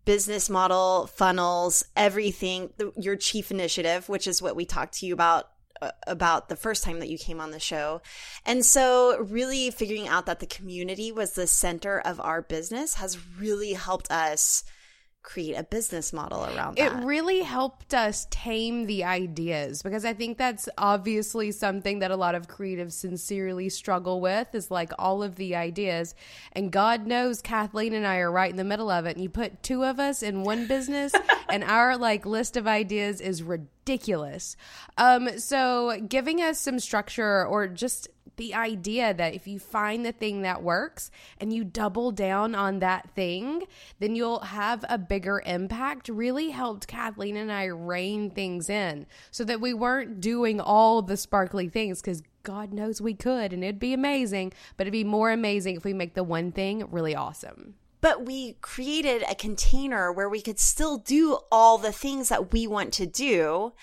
business 0.08 0.50
model, 0.50 1.06
funnels, 1.08 1.84
everything, 1.98 2.70
your 2.96 3.18
chief 3.18 3.52
initiative, 3.52 4.08
which 4.08 4.26
is 4.26 4.42
what 4.42 4.56
we 4.56 4.64
talked 4.64 4.94
to 4.94 5.06
you 5.06 5.14
about 5.14 5.50
uh, 5.82 5.92
about 6.08 6.48
the 6.48 6.56
first 6.56 6.84
time 6.84 7.00
that 7.02 7.10
you 7.10 7.18
came 7.18 7.42
on 7.42 7.52
the 7.52 7.60
show. 7.60 8.02
And 8.46 8.66
so 8.66 9.20
really 9.20 9.70
figuring 9.70 10.08
out 10.08 10.26
that 10.26 10.40
the 10.40 10.48
community 10.48 11.12
was 11.12 11.34
the 11.34 11.46
center 11.46 12.00
of 12.00 12.22
our 12.22 12.42
business 12.42 12.96
has 12.96 13.20
really 13.38 13.74
helped 13.74 14.10
us 14.10 14.64
create 15.28 15.56
a 15.56 15.64
business 15.64 16.14
model 16.14 16.46
around 16.46 16.78
that. 16.78 17.04
It 17.04 17.06
really 17.06 17.42
helped 17.42 17.94
us 17.94 18.28
tame 18.30 18.86
the 18.86 19.04
ideas 19.04 19.82
because 19.82 20.06
I 20.06 20.14
think 20.14 20.38
that's 20.38 20.70
obviously 20.78 21.52
something 21.52 22.00
that 22.00 22.12
a 22.12 22.16
lot 22.16 22.34
of 22.34 22.48
creatives 22.48 22.94
sincerely 22.94 23.68
struggle 23.68 24.22
with 24.22 24.56
is 24.56 24.72
like 24.72 24.94
all 24.98 25.22
of 25.22 25.36
the 25.36 25.58
ideas. 25.58 26.16
And 26.54 26.72
God 26.72 27.08
knows 27.08 27.42
Kathleen 27.42 27.94
and 27.94 28.08
I 28.08 28.20
are 28.20 28.32
right 28.32 28.50
in 28.50 28.56
the 28.56 28.64
middle 28.64 28.90
of 28.90 29.06
it. 29.06 29.18
And 29.18 29.22
you 29.22 29.28
put 29.28 29.62
two 29.62 29.84
of 29.84 30.00
us 30.00 30.24
in 30.24 30.44
one 30.44 30.66
business 30.66 31.12
and 31.50 31.62
our 31.62 31.98
like 31.98 32.26
list 32.26 32.56
of 32.56 32.66
ideas 32.66 33.20
is 33.20 33.44
ridiculous. 33.44 34.56
Um 34.98 35.40
so 35.40 36.00
giving 36.08 36.42
us 36.42 36.58
some 36.58 36.80
structure 36.80 37.46
or 37.46 37.68
just 37.68 38.08
the 38.38 38.54
idea 38.54 39.14
that 39.14 39.34
if 39.34 39.48
you 39.48 39.60
find 39.60 40.06
the 40.06 40.12
thing 40.12 40.42
that 40.44 40.64
works 40.64 41.12
and 41.40 41.52
you 41.52 41.64
double 41.64 42.12
down 42.12 42.56
on 42.56 42.80
that 42.80 43.10
thing, 43.12 43.64
then 44.00 44.16
you'll 44.16 44.40
have 44.40 44.86
a 44.90 44.98
bigger 44.98 45.44
impact. 45.46 46.10
Really 46.10 46.52
helped 46.52 46.88
Kathleen 46.88 47.36
and 47.36 47.52
I 47.52 47.66
rein 47.66 48.32
things 48.32 48.70
in 48.70 49.06
so 49.32 49.44
that 49.44 49.62
we 49.62 49.74
weren't 49.74 50.22
doing 50.22 50.62
all 50.62 51.02
the 51.02 51.18
sparkly 51.18 51.68
things 51.68 52.02
because 52.02 52.24
God 52.44 52.72
knows 52.72 53.02
we 53.02 53.14
could 53.14 53.52
and 53.52 53.64
it'd 53.64 53.80
be 53.80 53.94
amazing, 53.94 54.54
but 54.78 54.86
it'd 54.86 54.94
be 54.94 55.04
more 55.04 55.32
amazing 55.32 55.76
if 55.76 55.84
we 55.84 55.94
make 55.94 56.14
the 56.14 56.24
one 56.24 56.52
thing 56.52 56.88
really 56.90 57.16
awesome. 57.16 57.76
But 58.00 58.26
we 58.26 58.54
created 58.62 59.24
a 59.24 59.36
container 59.36 60.12
where 60.14 60.30
we 60.30 60.42
could 60.42 60.60
still 60.60 60.98
do 60.98 61.40
all 61.52 61.78
the 61.78 61.92
things 61.92 62.30
that 62.30 62.54
we 62.54 62.68
want 62.68 62.94
to 62.94 63.08
do, 63.08 63.74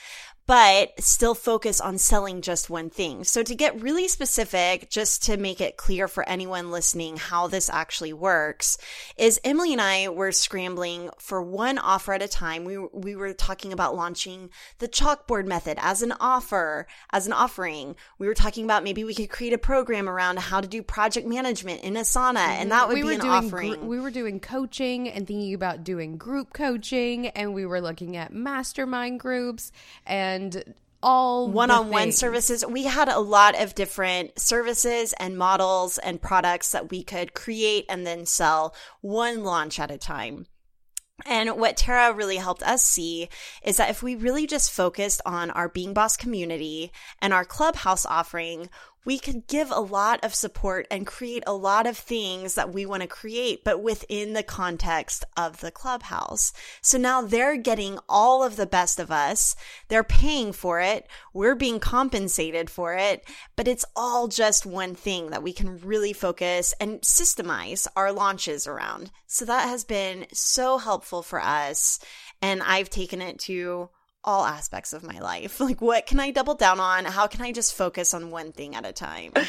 but 0.46 1.00
still 1.00 1.34
focus 1.34 1.80
on 1.80 1.96
selling 1.96 2.42
just 2.42 2.68
one 2.68 2.90
thing. 2.90 3.24
So 3.24 3.42
to 3.42 3.54
get 3.54 3.80
really 3.80 4.08
specific, 4.08 4.90
just 4.90 5.24
to 5.24 5.36
make 5.36 5.60
it 5.60 5.76
clear 5.76 6.06
for 6.06 6.28
anyone 6.28 6.70
listening 6.70 7.16
how 7.16 7.46
this 7.46 7.70
actually 7.70 8.12
works, 8.12 8.76
is 9.16 9.40
Emily 9.42 9.72
and 9.72 9.80
I 9.80 10.08
were 10.08 10.32
scrambling 10.32 11.10
for 11.18 11.42
one 11.42 11.78
offer 11.78 12.12
at 12.12 12.22
a 12.22 12.28
time. 12.28 12.64
We, 12.64 12.76
we 12.78 13.16
were 13.16 13.32
talking 13.32 13.72
about 13.72 13.96
launching 13.96 14.50
the 14.80 14.88
chalkboard 14.88 15.46
method 15.46 15.78
as 15.80 16.02
an 16.02 16.12
offer, 16.20 16.86
as 17.10 17.26
an 17.26 17.32
offering. 17.32 17.96
We 18.18 18.26
were 18.26 18.34
talking 18.34 18.64
about 18.64 18.84
maybe 18.84 19.04
we 19.04 19.14
could 19.14 19.30
create 19.30 19.54
a 19.54 19.58
program 19.58 20.08
around 20.08 20.40
how 20.40 20.60
to 20.60 20.68
do 20.68 20.82
project 20.82 21.26
management 21.26 21.82
in 21.82 21.94
Asana, 21.94 22.36
and 22.36 22.60
mm-hmm. 22.60 22.68
that 22.70 22.88
would 22.88 23.02
we 23.02 23.02
be 23.02 23.14
an 23.14 23.22
offering. 23.22 23.74
Gr- 23.76 23.86
we 23.86 24.00
were 24.00 24.10
doing 24.10 24.40
coaching 24.40 25.08
and 25.08 25.26
thinking 25.26 25.54
about 25.54 25.84
doing 25.84 26.18
group 26.18 26.52
coaching, 26.52 27.28
and 27.28 27.54
we 27.54 27.64
were 27.64 27.80
looking 27.80 28.16
at 28.16 28.32
mastermind 28.32 29.20
groups 29.20 29.72
and 30.06 30.33
and 30.34 30.74
all 31.02 31.50
one-on-one 31.50 32.12
services. 32.12 32.64
We 32.66 32.84
had 32.84 33.08
a 33.08 33.20
lot 33.20 33.60
of 33.60 33.74
different 33.74 34.38
services 34.38 35.12
and 35.20 35.36
models 35.36 35.98
and 35.98 36.20
products 36.20 36.72
that 36.72 36.90
we 36.90 37.02
could 37.02 37.34
create 37.34 37.84
and 37.88 38.06
then 38.06 38.26
sell 38.26 38.74
one 39.02 39.44
launch 39.44 39.78
at 39.78 39.90
a 39.90 39.98
time. 39.98 40.46
And 41.26 41.56
what 41.58 41.76
Tara 41.76 42.12
really 42.12 42.38
helped 42.38 42.62
us 42.62 42.82
see 42.82 43.28
is 43.62 43.76
that 43.76 43.90
if 43.90 44.02
we 44.02 44.16
really 44.16 44.46
just 44.46 44.72
focused 44.72 45.20
on 45.24 45.50
our 45.50 45.68
Being 45.68 45.94
Boss 45.94 46.16
community 46.16 46.90
and 47.20 47.32
our 47.32 47.44
clubhouse 47.44 48.04
offering, 48.04 48.68
we 49.04 49.18
could 49.18 49.46
give 49.46 49.70
a 49.70 49.80
lot 49.80 50.24
of 50.24 50.34
support 50.34 50.86
and 50.90 51.06
create 51.06 51.42
a 51.46 51.54
lot 51.54 51.86
of 51.86 51.96
things 51.96 52.54
that 52.54 52.72
we 52.72 52.86
want 52.86 53.02
to 53.02 53.08
create, 53.08 53.64
but 53.64 53.82
within 53.82 54.32
the 54.32 54.42
context 54.42 55.24
of 55.36 55.60
the 55.60 55.70
clubhouse. 55.70 56.52
So 56.80 56.98
now 56.98 57.22
they're 57.22 57.56
getting 57.56 57.98
all 58.08 58.42
of 58.42 58.56
the 58.56 58.66
best 58.66 58.98
of 58.98 59.10
us. 59.10 59.54
They're 59.88 60.04
paying 60.04 60.52
for 60.52 60.80
it. 60.80 61.06
We're 61.32 61.54
being 61.54 61.80
compensated 61.80 62.70
for 62.70 62.94
it, 62.94 63.24
but 63.56 63.68
it's 63.68 63.84
all 63.94 64.28
just 64.28 64.64
one 64.66 64.94
thing 64.94 65.30
that 65.30 65.42
we 65.42 65.52
can 65.52 65.78
really 65.78 66.12
focus 66.12 66.74
and 66.80 67.00
systemize 67.02 67.86
our 67.96 68.12
launches 68.12 68.66
around. 68.66 69.10
So 69.26 69.44
that 69.44 69.68
has 69.68 69.84
been 69.84 70.26
so 70.32 70.78
helpful 70.78 71.22
for 71.22 71.40
us. 71.40 71.98
And 72.40 72.62
I've 72.62 72.90
taken 72.90 73.20
it 73.22 73.38
to 73.40 73.90
all 74.24 74.44
aspects 74.44 74.92
of 74.92 75.02
my 75.02 75.20
life. 75.20 75.60
Like, 75.64 75.80
what 75.80 76.04
can 76.04 76.20
I 76.20 76.30
double 76.30 76.54
down 76.54 76.78
on? 76.78 77.06
How 77.06 77.26
can 77.26 77.40
I 77.40 77.50
just 77.50 77.74
focus 77.74 78.12
on 78.12 78.30
one 78.30 78.52
thing 78.52 78.74
at 78.74 78.84
a 78.84 78.92
time? 78.92 79.32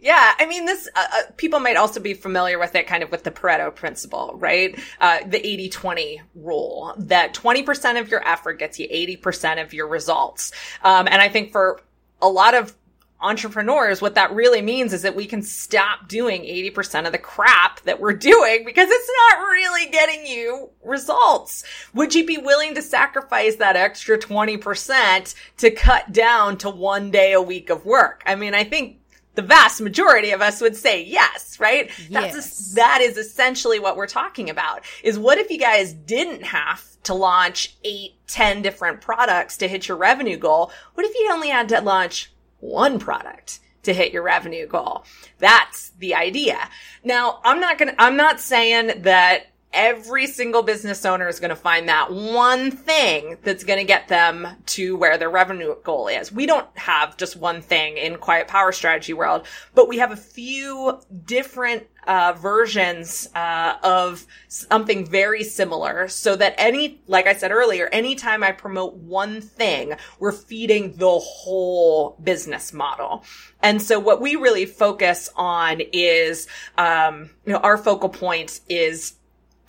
Yeah, 0.00 0.34
I 0.38 0.46
mean, 0.46 0.64
this, 0.64 0.88
uh, 0.94 1.06
uh 1.12 1.22
people 1.36 1.58
might 1.58 1.76
also 1.76 1.98
be 1.98 2.14
familiar 2.14 2.56
with 2.56 2.72
it 2.76 2.86
kind 2.86 3.02
of 3.02 3.10
with 3.10 3.24
the 3.24 3.32
Pareto 3.32 3.74
principle, 3.74 4.32
right? 4.36 4.78
Uh, 5.00 5.18
the 5.26 5.44
80 5.44 5.70
20 5.70 6.22
rule 6.36 6.94
that 6.98 7.34
20% 7.34 8.00
of 8.00 8.08
your 8.08 8.24
effort 8.24 8.60
gets 8.60 8.78
you 8.78 8.86
80% 8.86 9.60
of 9.60 9.72
your 9.72 9.88
results. 9.88 10.52
Um, 10.84 11.08
and 11.08 11.20
I 11.20 11.28
think 11.28 11.50
for 11.50 11.80
a 12.22 12.28
lot 12.28 12.54
of 12.54 12.76
entrepreneurs, 13.20 14.00
what 14.00 14.14
that 14.14 14.32
really 14.32 14.62
means 14.62 14.92
is 14.92 15.02
that 15.02 15.16
we 15.16 15.26
can 15.26 15.42
stop 15.42 16.08
doing 16.08 16.42
80% 16.42 17.06
of 17.06 17.12
the 17.12 17.18
crap 17.18 17.80
that 17.82 18.00
we're 18.00 18.12
doing 18.12 18.64
because 18.64 18.88
it's 18.88 19.10
not 19.30 19.40
really 19.48 19.90
getting 19.90 20.26
you 20.26 20.70
results. 20.84 21.64
Would 21.94 22.14
you 22.14 22.24
be 22.24 22.38
willing 22.38 22.74
to 22.76 22.82
sacrifice 22.82 23.56
that 23.56 23.76
extra 23.76 24.18
20% 24.18 25.34
to 25.58 25.70
cut 25.70 26.12
down 26.12 26.58
to 26.58 26.70
one 26.70 27.10
day 27.10 27.32
a 27.32 27.42
week 27.42 27.70
of 27.70 27.84
work? 27.84 28.22
I 28.24 28.36
mean, 28.36 28.54
I 28.54 28.64
think 28.64 29.00
the 29.34 29.42
vast 29.42 29.80
majority 29.80 30.30
of 30.32 30.42
us 30.42 30.60
would 30.60 30.74
say 30.74 31.02
yes, 31.04 31.60
right? 31.60 31.90
Yes. 32.08 32.34
That's 32.34 32.72
a, 32.72 32.74
that 32.74 33.00
is 33.02 33.16
essentially 33.16 33.78
what 33.78 33.96
we're 33.96 34.08
talking 34.08 34.50
about. 34.50 34.82
Is 35.04 35.16
what 35.18 35.38
if 35.38 35.48
you 35.50 35.58
guys 35.58 35.92
didn't 35.92 36.42
have 36.42 36.84
to 37.04 37.14
launch 37.14 37.76
eight, 37.84 38.14
ten 38.26 38.62
different 38.62 39.00
products 39.00 39.56
to 39.58 39.68
hit 39.68 39.86
your 39.86 39.96
revenue 39.96 40.36
goal? 40.36 40.72
What 40.94 41.06
if 41.06 41.14
you 41.14 41.30
only 41.32 41.50
had 41.50 41.68
to 41.68 41.80
launch 41.80 42.32
one 42.60 42.98
product 42.98 43.60
to 43.82 43.94
hit 43.94 44.12
your 44.12 44.22
revenue 44.22 44.66
goal. 44.66 45.04
That's 45.38 45.90
the 45.98 46.14
idea. 46.14 46.68
Now, 47.04 47.40
I'm 47.44 47.60
not 47.60 47.78
going 47.78 47.94
to, 47.94 48.02
I'm 48.02 48.16
not 48.16 48.40
saying 48.40 49.02
that 49.02 49.46
every 49.72 50.26
single 50.26 50.62
business 50.62 51.04
owner 51.04 51.28
is 51.28 51.40
going 51.40 51.50
to 51.50 51.56
find 51.56 51.88
that 51.88 52.12
one 52.12 52.70
thing 52.70 53.36
that's 53.42 53.64
going 53.64 53.78
to 53.78 53.84
get 53.84 54.08
them 54.08 54.48
to 54.66 54.96
where 54.96 55.18
their 55.18 55.30
revenue 55.30 55.74
goal 55.84 56.08
is. 56.08 56.32
We 56.32 56.46
don't 56.46 56.66
have 56.78 57.16
just 57.16 57.36
one 57.36 57.60
thing 57.60 57.96
in 57.96 58.16
quiet 58.16 58.48
power 58.48 58.72
strategy 58.72 59.12
world, 59.12 59.46
but 59.74 59.88
we 59.88 59.98
have 59.98 60.10
a 60.10 60.16
few 60.16 60.98
different 61.24 61.86
uh, 62.06 62.32
versions 62.32 63.28
uh, 63.34 63.74
of 63.82 64.26
something 64.48 65.04
very 65.04 65.44
similar 65.44 66.08
so 66.08 66.34
that 66.34 66.54
any, 66.56 67.02
like 67.06 67.26
I 67.26 67.34
said 67.34 67.52
earlier, 67.52 67.86
anytime 67.92 68.42
I 68.42 68.52
promote 68.52 68.94
one 68.94 69.42
thing, 69.42 69.92
we're 70.18 70.32
feeding 70.32 70.96
the 70.96 71.18
whole 71.18 72.16
business 72.22 72.72
model. 72.72 73.24
And 73.62 73.82
so 73.82 73.98
what 73.98 74.22
we 74.22 74.36
really 74.36 74.64
focus 74.64 75.28
on 75.36 75.82
is, 75.92 76.46
um, 76.78 77.28
you 77.44 77.52
know, 77.52 77.58
our 77.58 77.76
focal 77.76 78.08
point 78.08 78.60
is 78.70 79.17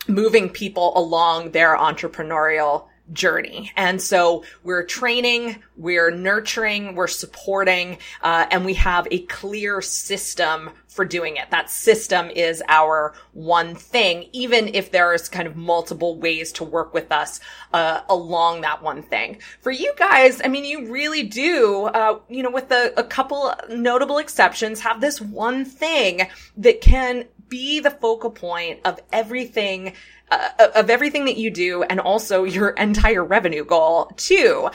moving 0.07 0.49
people 0.49 0.97
along 0.97 1.51
their 1.51 1.75
entrepreneurial 1.75 2.87
journey. 3.11 3.71
And 3.75 4.01
so 4.01 4.43
we're 4.63 4.83
training, 4.83 5.63
we're 5.77 6.11
nurturing, 6.11 6.95
we're 6.95 7.07
supporting, 7.07 7.97
uh, 8.21 8.45
and 8.51 8.65
we 8.65 8.75
have 8.75 9.07
a 9.11 9.19
clear 9.21 9.81
system 9.81 10.71
for 10.87 11.05
doing 11.05 11.37
it. 11.37 11.49
That 11.51 11.69
system 11.69 12.29
is 12.29 12.61
our 12.67 13.13
one 13.33 13.75
thing, 13.75 14.29
even 14.33 14.69
if 14.75 14.91
there's 14.91 15.29
kind 15.29 15.47
of 15.47 15.55
multiple 15.55 16.19
ways 16.19 16.51
to 16.53 16.63
work 16.63 16.93
with 16.93 17.11
us 17.11 17.39
uh, 17.73 18.01
along 18.09 18.61
that 18.61 18.83
one 18.83 19.01
thing. 19.01 19.39
For 19.61 19.71
you 19.71 19.93
guys, 19.97 20.41
I 20.43 20.47
mean, 20.47 20.65
you 20.65 20.91
really 20.91 21.23
do, 21.23 21.85
uh, 21.85 22.19
you 22.27 22.43
know, 22.43 22.51
with 22.51 22.71
a, 22.71 22.93
a 22.97 23.03
couple 23.03 23.53
notable 23.69 24.17
exceptions, 24.17 24.81
have 24.81 25.01
this 25.01 25.21
one 25.21 25.65
thing 25.65 26.27
that 26.57 26.81
can 26.81 27.25
be 27.49 27.79
the 27.79 27.91
focal 27.91 28.31
point 28.31 28.79
of 28.85 28.99
everything 29.11 29.93
uh, 30.31 30.49
of 30.75 30.89
everything 30.89 31.25
that 31.25 31.37
you 31.37 31.49
do 31.49 31.83
and 31.83 31.99
also 31.99 32.43
your 32.43 32.69
entire 32.69 33.23
revenue 33.23 33.65
goal 33.65 34.11
too. 34.15 34.69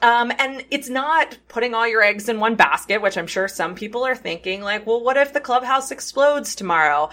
Um, 0.00 0.32
and 0.38 0.64
it's 0.70 0.88
not 0.88 1.36
putting 1.48 1.74
all 1.74 1.88
your 1.88 2.02
eggs 2.02 2.28
in 2.28 2.38
one 2.38 2.54
basket, 2.54 3.02
which 3.02 3.18
I'm 3.18 3.26
sure 3.26 3.48
some 3.48 3.74
people 3.74 4.04
are 4.06 4.14
thinking 4.14 4.62
like, 4.62 4.86
well, 4.86 5.02
what 5.02 5.16
if 5.16 5.32
the 5.32 5.40
clubhouse 5.40 5.90
explodes 5.90 6.54
tomorrow? 6.54 7.10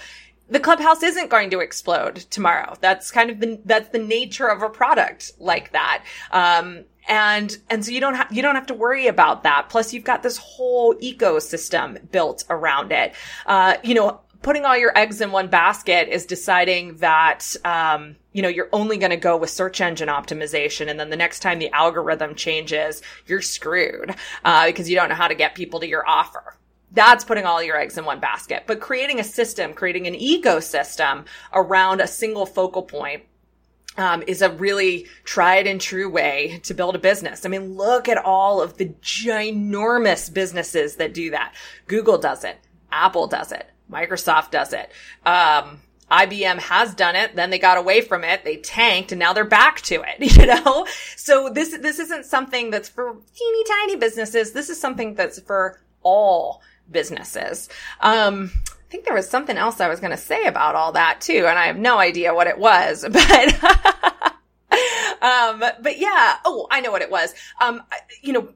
The 0.49 0.59
clubhouse 0.59 1.01
isn't 1.01 1.32
going 1.32 1.49
to 1.49 1.61
explode 1.61 2.18
tomorrow. 2.18 2.76
That's 2.82 3.09
kind 3.09 3.32
of 3.32 3.39
the, 3.39 3.59
that's 3.66 3.89
the 3.89 3.97
nature 3.97 4.47
of 4.47 4.61
a 4.61 4.70
product 4.70 5.32
like 5.39 5.72
that. 5.72 6.03
Um, 6.30 6.86
and 7.07 7.57
and 7.70 7.86
so 7.86 7.91
you 7.91 7.99
don't 7.99 8.16
have 8.16 8.32
you 8.32 8.41
don't 8.41 8.55
have 8.55 8.66
to 8.66 8.74
worry 8.74 9.07
about 9.07 9.43
that 9.43 9.68
plus 9.70 9.93
you've 9.93 10.03
got 10.03 10.24
this 10.24 10.38
whole 10.38 10.95
ecosystem 10.95 11.99
built 12.11 12.43
around 12.49 12.91
it 12.91 13.13
uh, 13.45 13.78
you 13.84 13.93
know 13.93 14.20
putting 14.41 14.65
all 14.65 14.77
your 14.77 14.97
eggs 14.97 15.21
in 15.21 15.31
one 15.31 15.47
basket 15.47 16.09
is 16.09 16.25
deciding 16.25 16.97
that 16.97 17.55
um, 17.65 18.15
you 18.33 18.41
know 18.41 18.49
you're 18.49 18.69
only 18.71 18.97
going 18.97 19.11
to 19.11 19.17
go 19.17 19.38
with 19.38 19.49
search 19.49 19.81
engine 19.81 20.09
optimization 20.09 20.89
and 20.89 20.99
then 20.99 21.09
the 21.09 21.15
next 21.15 21.39
time 21.39 21.59
the 21.59 21.71
algorithm 21.71 22.36
changes 22.36 23.01
you're 23.27 23.41
screwed 23.41 24.15
uh, 24.43 24.65
because 24.65 24.89
you 24.89 24.95
don't 24.95 25.09
know 25.09 25.15
how 25.15 25.27
to 25.27 25.36
get 25.36 25.55
people 25.55 25.79
to 25.79 25.88
your 25.88 26.07
offer 26.07 26.55
that's 26.91 27.23
putting 27.23 27.45
all 27.45 27.61
your 27.61 27.77
eggs 27.77 27.97
in 27.97 28.05
one 28.05 28.19
basket 28.19 28.63
but 28.67 28.79
creating 28.79 29.19
a 29.19 29.23
system 29.23 29.73
creating 29.73 30.07
an 30.07 30.15
ecosystem 30.15 31.25
around 31.53 32.01
a 32.01 32.07
single 32.07 32.45
focal 32.45 32.83
point 32.83 33.23
um, 33.97 34.23
is 34.27 34.41
a 34.41 34.49
really 34.49 35.07
tried 35.23 35.67
and 35.67 35.79
true 35.79 36.09
way 36.09 36.59
to 36.63 36.73
build 36.73 36.97
a 36.97 36.99
business. 36.99 37.45
I 37.45 37.49
mean, 37.49 37.75
look 37.75 38.09
at 38.09 38.17
all 38.17 38.61
of 38.61 38.77
the 38.77 38.89
ginormous 39.01 40.33
businesses 40.33 40.97
that 40.97 41.13
do 41.13 41.31
that. 41.31 41.55
Google 41.88 42.17
does 42.17 42.43
it. 42.43 42.57
Apple 42.91 43.27
does 43.27 43.53
it. 43.53 43.69
Microsoft 43.91 44.51
does 44.51 44.73
it. 44.73 44.91
Um, 45.25 45.79
IBM 46.11 46.59
has 46.59 46.93
done 46.93 47.15
it, 47.15 47.36
then 47.36 47.49
they 47.49 47.57
got 47.57 47.77
away 47.77 48.01
from 48.01 48.23
it, 48.23 48.43
they 48.43 48.57
tanked, 48.57 49.11
and 49.11 49.19
now 49.19 49.33
they're 49.33 49.43
back 49.43 49.81
to 49.81 50.03
it, 50.03 50.19
you 50.38 50.45
know? 50.45 50.86
So 51.15 51.49
this, 51.49 51.75
this 51.77 51.99
isn't 51.99 52.25
something 52.25 52.69
that's 52.69 52.89
for 52.89 53.17
teeny 53.36 53.63
tiny 53.63 53.95
businesses. 53.95 54.51
This 54.51 54.69
is 54.69 54.79
something 54.79 55.15
that's 55.15 55.39
for 55.39 55.81
all 56.03 56.61
businesses. 56.91 57.69
Um, 57.99 58.51
I 58.67 58.91
think 58.91 59.05
there 59.05 59.15
was 59.15 59.27
something 59.27 59.57
else 59.57 59.81
I 59.81 59.89
was 59.89 59.99
going 59.99 60.11
to 60.11 60.17
say 60.17 60.45
about 60.45 60.75
all 60.75 60.91
that 60.91 61.21
too, 61.21 61.47
and 61.47 61.57
I 61.57 61.65
have 61.65 61.77
no 61.77 61.97
idea 61.97 62.36
what 62.36 62.47
it 62.47 62.59
was, 62.59 63.03
but, 63.11 63.63
um, 65.23 65.59
but 65.81 65.97
yeah. 65.97 66.38
Oh, 66.45 66.67
I 66.69 66.81
know 66.81 66.91
what 66.91 67.01
it 67.01 67.09
was. 67.09 67.33
Um, 67.59 67.81
you 68.21 68.33
know, 68.33 68.49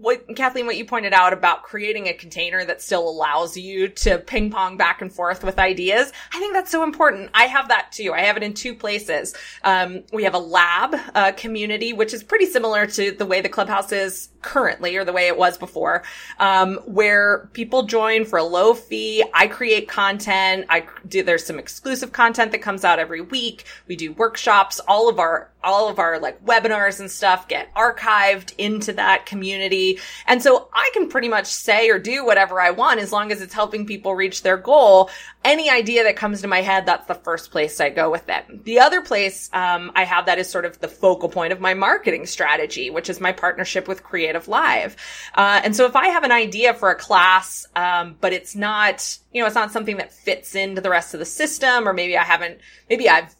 what 0.00 0.36
Kathleen, 0.36 0.66
what 0.66 0.76
you 0.76 0.84
pointed 0.84 1.12
out 1.12 1.32
about 1.32 1.62
creating 1.62 2.06
a 2.06 2.12
container 2.12 2.64
that 2.64 2.80
still 2.80 3.08
allows 3.08 3.56
you 3.56 3.88
to 3.88 4.18
ping 4.18 4.50
pong 4.50 4.76
back 4.76 5.02
and 5.02 5.12
forth 5.12 5.42
with 5.42 5.58
ideas, 5.58 6.12
I 6.32 6.38
think 6.38 6.52
that's 6.52 6.70
so 6.70 6.84
important. 6.84 7.30
I 7.34 7.44
have 7.44 7.68
that 7.68 7.92
too. 7.92 8.12
I 8.12 8.20
have 8.20 8.36
it 8.36 8.42
in 8.42 8.54
two 8.54 8.74
places. 8.74 9.34
Um, 9.64 10.04
we 10.12 10.24
have 10.24 10.34
a 10.34 10.38
lab 10.38 10.94
uh, 11.14 11.32
community, 11.32 11.92
which 11.92 12.14
is 12.14 12.22
pretty 12.22 12.46
similar 12.46 12.86
to 12.86 13.12
the 13.12 13.26
way 13.26 13.40
the 13.40 13.48
clubhouse 13.48 13.92
is 13.92 14.28
currently 14.42 14.96
or 14.96 15.04
the 15.04 15.12
way 15.12 15.26
it 15.26 15.36
was 15.36 15.58
before, 15.58 16.02
um, 16.38 16.76
where 16.86 17.48
people 17.52 17.82
join 17.84 18.24
for 18.24 18.38
a 18.38 18.44
low 18.44 18.74
fee. 18.74 19.24
I 19.34 19.46
create 19.48 19.88
content. 19.88 20.66
I 20.68 20.86
do, 21.06 21.22
there's 21.22 21.44
some 21.44 21.58
exclusive 21.58 22.12
content 22.12 22.52
that 22.52 22.62
comes 22.62 22.84
out 22.84 22.98
every 22.98 23.20
week. 23.20 23.64
We 23.86 23.96
do 23.96 24.12
workshops. 24.12 24.80
All 24.86 25.08
of 25.08 25.18
our, 25.18 25.50
all 25.62 25.88
of 25.88 25.98
our 25.98 26.18
like 26.18 26.44
webinars 26.44 27.00
and 27.00 27.10
stuff 27.10 27.48
get 27.48 27.74
archived 27.74 28.54
into 28.58 28.92
that 28.94 29.26
community. 29.26 29.98
And 30.26 30.42
so 30.42 30.68
I 30.72 30.90
can 30.94 31.08
pretty 31.08 31.28
much 31.28 31.46
say 31.46 31.90
or 31.90 31.98
do 31.98 32.24
whatever 32.24 32.60
I 32.60 32.70
want 32.70 33.00
as 33.00 33.12
long 33.12 33.32
as 33.32 33.42
it's 33.42 33.54
helping 33.54 33.86
people 33.86 34.14
reach 34.14 34.42
their 34.42 34.56
goal. 34.56 35.10
Any 35.44 35.70
idea 35.70 36.04
that 36.04 36.16
comes 36.16 36.42
to 36.42 36.48
my 36.48 36.62
head, 36.62 36.86
that's 36.86 37.06
the 37.06 37.14
first 37.14 37.50
place 37.50 37.80
I 37.80 37.90
go 37.90 38.10
with 38.10 38.28
it. 38.28 38.64
The 38.64 38.80
other 38.80 39.00
place, 39.00 39.50
um, 39.52 39.92
I 39.94 40.04
have 40.04 40.26
that 40.26 40.38
is 40.38 40.48
sort 40.48 40.64
of 40.64 40.78
the 40.80 40.88
focal 40.88 41.28
point 41.28 41.52
of 41.52 41.60
my 41.60 41.74
marketing 41.74 42.26
strategy, 42.26 42.90
which 42.90 43.08
is 43.08 43.20
my 43.20 43.32
partnership 43.32 43.88
with 43.88 44.02
Create 44.02 44.27
Creative 44.28 44.48
Live. 44.48 44.96
Uh, 45.34 45.60
and 45.64 45.74
so 45.74 45.86
if 45.86 45.96
I 45.96 46.08
have 46.08 46.22
an 46.22 46.32
idea 46.32 46.74
for 46.74 46.90
a 46.90 46.94
class, 46.94 47.66
um, 47.74 48.16
but 48.20 48.34
it's 48.34 48.54
not, 48.54 49.18
you 49.32 49.40
know, 49.40 49.46
it's 49.46 49.54
not 49.54 49.72
something 49.72 49.96
that 49.96 50.12
fits 50.12 50.54
into 50.54 50.82
the 50.82 50.90
rest 50.90 51.14
of 51.14 51.20
the 51.20 51.26
system, 51.26 51.88
or 51.88 51.94
maybe 51.94 52.16
I 52.16 52.24
haven't, 52.24 52.60
maybe 52.90 53.08
I've 53.08 53.34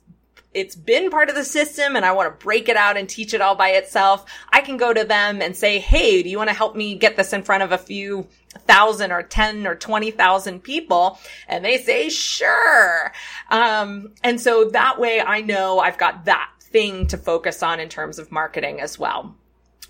it's 0.55 0.75
been 0.75 1.11
part 1.11 1.29
of 1.29 1.35
the 1.35 1.45
system 1.45 1.95
and 1.95 2.07
I 2.07 2.13
want 2.13 2.27
to 2.33 2.45
break 2.45 2.71
it 2.71 2.77
out 2.77 2.97
and 2.97 3.07
teach 3.07 3.35
it 3.35 3.43
all 3.43 3.55
by 3.55 3.73
itself, 3.73 4.25
I 4.49 4.63
can 4.63 4.79
go 4.79 4.95
to 4.95 5.05
them 5.05 5.43
and 5.43 5.55
say, 5.55 5.79
Hey, 5.79 6.23
do 6.23 6.31
you 6.31 6.39
want 6.39 6.49
to 6.49 6.57
help 6.57 6.75
me 6.75 6.97
get 6.97 7.17
this 7.17 7.35
in 7.35 7.43
front 7.43 7.63
of 7.63 7.71
a 7.71 7.79
few 7.79 8.27
thousand 8.61 9.13
or 9.13 9.23
10 9.23 9.67
or 9.67 9.75
20,000 9.75 10.63
people? 10.63 11.19
And 11.49 11.63
they 11.63 11.77
say, 11.77 12.09
sure. 12.09 13.13
Um, 13.51 14.15
and 14.25 14.41
so 14.41 14.71
that 14.71 14.99
way 14.99 15.21
I 15.21 15.43
know 15.43 15.81
I've 15.81 15.99
got 15.99 16.25
that 16.25 16.51
thing 16.61 17.07
to 17.09 17.19
focus 17.19 17.63
on 17.63 17.79
in 17.79 17.91
terms 17.91 18.19
of 18.19 18.33
marketing 18.33 18.81
as 18.81 18.99
well. 18.99 19.37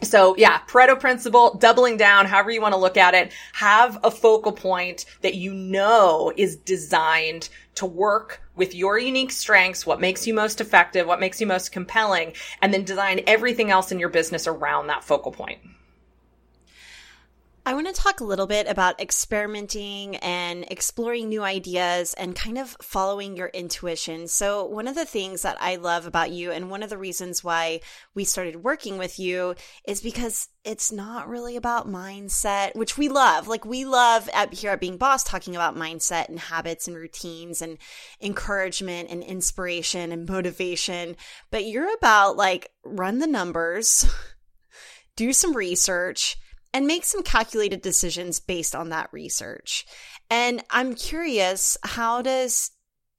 So 0.03 0.37
yeah, 0.37 0.61
Pareto 0.69 0.99
principle, 0.99 1.55
doubling 1.55 1.97
down, 1.97 2.27
however 2.27 2.51
you 2.51 2.61
want 2.61 2.75
to 2.75 2.81
look 2.81 2.97
at 2.97 3.15
it, 3.15 3.33
have 3.55 3.99
a 4.05 4.11
focal 4.11 4.53
point 4.53 5.05
that 5.23 5.35
you 5.35 5.53
know 5.53 6.33
is 6.37 6.57
designed 6.57 7.49
to 7.75 7.87
work 7.87 8.43
with 8.55 8.75
your 8.75 8.99
unique 8.99 9.31
strengths, 9.31 9.87
what 9.87 10.01
makes 10.01 10.27
you 10.27 10.35
most 10.35 10.61
effective, 10.61 11.07
what 11.07 11.21
makes 11.21 11.41
you 11.41 11.47
most 11.47 11.73
compelling, 11.73 12.33
and 12.63 12.73
then 12.73 12.85
design 12.85 13.21
everything 13.27 13.71
else 13.71 13.91
in 13.93 13.99
your 13.99 14.09
business 14.09 14.47
around 14.47 14.87
that 14.87 15.05
focal 15.05 15.33
point. 15.33 15.59
I 17.69 17.75
want 17.75 17.87
to 17.87 17.93
talk 17.93 18.21
a 18.21 18.25
little 18.25 18.47
bit 18.47 18.67
about 18.67 18.99
experimenting 18.99 20.17
and 20.17 20.65
exploring 20.71 21.29
new 21.29 21.43
ideas 21.43 22.15
and 22.15 22.35
kind 22.35 22.57
of 22.57 22.75
following 22.81 23.37
your 23.37 23.49
intuition. 23.49 24.27
So, 24.27 24.65
one 24.65 24.89
of 24.89 24.95
the 24.95 25.05
things 25.05 25.43
that 25.43 25.59
I 25.61 25.77
love 25.77 26.07
about 26.07 26.31
you, 26.31 26.51
and 26.51 26.71
one 26.71 26.83
of 26.83 26.89
the 26.89 26.97
reasons 26.97 27.45
why 27.45 27.81
we 28.15 28.25
started 28.25 28.65
working 28.65 28.97
with 28.97 29.19
you, 29.19 29.55
is 29.87 30.01
because 30.01 30.49
it's 30.65 30.91
not 30.91 31.29
really 31.29 31.57
about 31.57 31.87
mindset, 31.87 32.75
which 32.75 32.97
we 32.97 33.11
love. 33.11 33.49
Like, 33.49 33.67
we 33.67 33.85
love 33.85 34.31
at, 34.33 34.55
here 34.55 34.71
at 34.71 34.81
Being 34.81 34.97
Boss 34.97 35.23
talking 35.23 35.55
about 35.55 35.77
mindset 35.77 36.31
and 36.31 36.41
habits 36.41 36.89
and 36.89 36.97
routines 36.97 37.61
and 37.61 37.77
encouragement 38.19 39.11
and 39.11 39.23
inspiration 39.23 40.11
and 40.11 40.27
motivation. 40.27 41.17
But 41.51 41.67
you're 41.67 41.93
about 41.93 42.35
like 42.35 42.71
run 42.83 43.19
the 43.19 43.27
numbers, 43.27 44.07
do 45.17 45.35
some 45.35 45.55
research 45.55 46.39
and 46.73 46.87
make 46.87 47.05
some 47.05 47.23
calculated 47.23 47.83
decisions 47.83 48.41
based 48.41 48.75
on 48.75 48.91
that 48.91 49.09
research. 49.13 49.87
And 50.31 50.63
I'm 50.71 50.95
curious, 50.95 51.77
how 51.83 52.23
does 52.23 52.71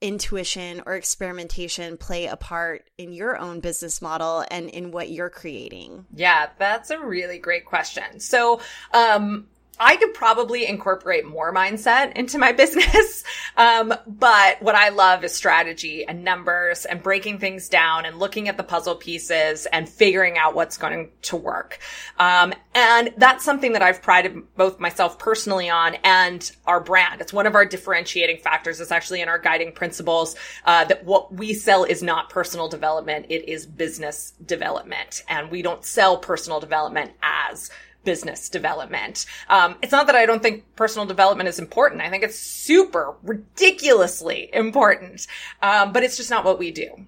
intuition 0.01 0.81
or 0.85 0.95
experimentation 0.95 1.97
play 1.97 2.27
a 2.27 2.37
part 2.37 2.89
in 2.97 3.11
your 3.11 3.37
own 3.37 3.59
business 3.59 4.01
model 4.01 4.45
and 4.49 4.69
in 4.69 4.91
what 4.91 5.09
you're 5.09 5.29
creating? 5.29 6.05
Yeah, 6.13 6.49
that's 6.57 6.89
a 6.89 6.99
really 6.99 7.37
great 7.37 7.65
question. 7.65 8.19
So, 8.19 8.61
um, 8.93 9.47
I 9.79 9.95
could 9.95 10.13
probably 10.13 10.67
incorporate 10.67 11.25
more 11.25 11.53
mindset 11.53 12.17
into 12.17 12.37
my 12.37 12.51
business. 12.59 13.23
Um, 13.55 13.93
but 14.05 14.61
what 14.61 14.75
I 14.75 14.89
love 14.89 15.23
is 15.23 15.33
strategy 15.33 16.05
and 16.05 16.23
numbers 16.23 16.85
and 16.85 17.01
breaking 17.01 17.39
things 17.39 17.69
down 17.69 18.05
and 18.05 18.19
looking 18.19 18.49
at 18.49 18.57
the 18.57 18.63
puzzle 18.63 18.95
pieces 18.95 19.65
and 19.67 19.87
figuring 19.87 20.37
out 20.37 20.55
what's 20.55 20.77
going 20.77 21.09
to 21.23 21.35
work. 21.35 21.79
Um, 22.17 22.53
and 22.75 23.13
that's 23.17 23.43
something 23.43 23.73
that 23.73 23.81
I've 23.81 24.01
prided 24.01 24.41
both 24.55 24.79
myself 24.79 25.19
personally 25.19 25.69
on 25.69 25.95
and 26.03 26.51
our 26.65 26.79
brand. 26.79 27.21
It's 27.21 27.33
one 27.33 27.47
of 27.47 27.55
our 27.55 27.65
differentiating 27.65 28.37
factors. 28.37 28.79
It's 28.79 28.91
actually 28.91 29.21
in 29.21 29.29
our 29.29 29.39
guiding 29.39 29.71
principles, 29.71 30.35
uh, 30.65 30.85
that 30.85 31.05
what 31.05 31.33
we 31.33 31.53
sell 31.53 31.83
is 31.83 32.03
not 32.03 32.29
personal 32.29 32.67
development. 32.67 33.27
It 33.29 33.47
is 33.47 33.65
business 33.65 34.33
development. 34.45 35.23
And 35.27 35.49
we 35.49 35.61
don't 35.61 35.83
sell 35.85 36.17
personal 36.17 36.59
development 36.59 37.11
as 37.21 37.69
business 38.03 38.49
development. 38.49 39.25
Um, 39.49 39.75
it's 39.81 39.91
not 39.91 40.07
that 40.07 40.15
I 40.15 40.25
don't 40.25 40.41
think 40.41 40.63
personal 40.75 41.05
development 41.05 41.49
is 41.49 41.59
important. 41.59 42.01
I 42.01 42.09
think 42.09 42.23
it's 42.23 42.39
super 42.39 43.15
ridiculously 43.23 44.49
important. 44.53 45.27
Um, 45.61 45.91
but 45.91 46.03
it's 46.03 46.17
just 46.17 46.29
not 46.29 46.45
what 46.45 46.59
we 46.59 46.71
do. 46.71 47.05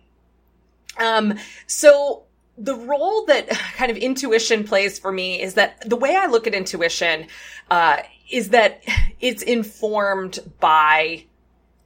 Um, 0.99 1.35
so 1.67 2.23
the 2.57 2.75
role 2.75 3.25
that 3.25 3.49
kind 3.75 3.91
of 3.91 3.97
intuition 3.97 4.63
plays 4.63 4.99
for 4.99 5.11
me 5.11 5.41
is 5.41 5.55
that 5.55 5.89
the 5.89 5.95
way 5.95 6.15
I 6.15 6.27
look 6.27 6.47
at 6.47 6.53
intuition, 6.53 7.27
uh, 7.69 7.97
is 8.29 8.49
that 8.49 8.83
it's 9.19 9.43
informed 9.43 10.39
by, 10.59 11.25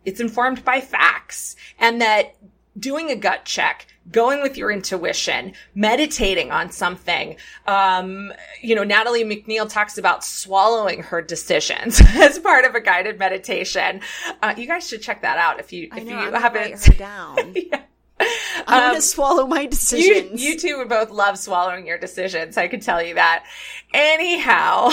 it's 0.04 0.20
informed 0.20 0.64
by 0.64 0.82
facts 0.82 1.56
and 1.80 2.02
that 2.02 2.36
doing 2.78 3.10
a 3.10 3.16
gut 3.16 3.46
check, 3.46 3.88
going 4.12 4.42
with 4.42 4.58
your 4.58 4.72
intuition, 4.72 5.54
meditating 5.74 6.52
on 6.52 6.72
something. 6.72 7.38
Um, 7.68 8.32
you 8.62 8.76
know, 8.76 8.84
Natalie 8.84 9.24
MacNeil 9.24 9.70
talks 9.70 9.98
about 9.98 10.24
swallowing 10.24 11.04
her 11.04 11.22
decisions 11.22 12.02
as 12.08 12.40
part 12.40 12.66
of 12.66 12.76
a 12.76 12.82
guided 12.82 13.18
meditation. 13.20 14.02
Uh, 14.42 14.54
you 14.58 14.68
guys 14.68 14.88
should 14.88 15.02
check 15.02 15.22
that 15.24 15.38
out 15.38 15.60
if 15.60 15.74
you 15.74 15.90
if 15.96 16.04
know, 16.04 16.12
you 16.22 16.28
I'm 16.36 16.42
haven't. 16.42 16.72
Write 16.72 16.86
her 16.86 16.94
down. 16.94 17.54
yeah. 17.56 17.82
I'm 18.68 18.84
Um, 18.84 18.90
gonna 18.92 19.02
swallow 19.02 19.46
my 19.46 19.66
decisions. 19.66 20.42
You, 20.42 20.52
you 20.52 20.58
two 20.60 20.78
would 20.78 20.88
both 20.88 21.10
love 21.12 21.38
swallowing 21.38 21.86
your 21.86 21.98
decisions. 21.98 22.58
I 22.58 22.68
could 22.70 22.82
tell 22.82 23.04
you 23.04 23.16
that. 23.16 23.44
Anyhow, 23.94 24.92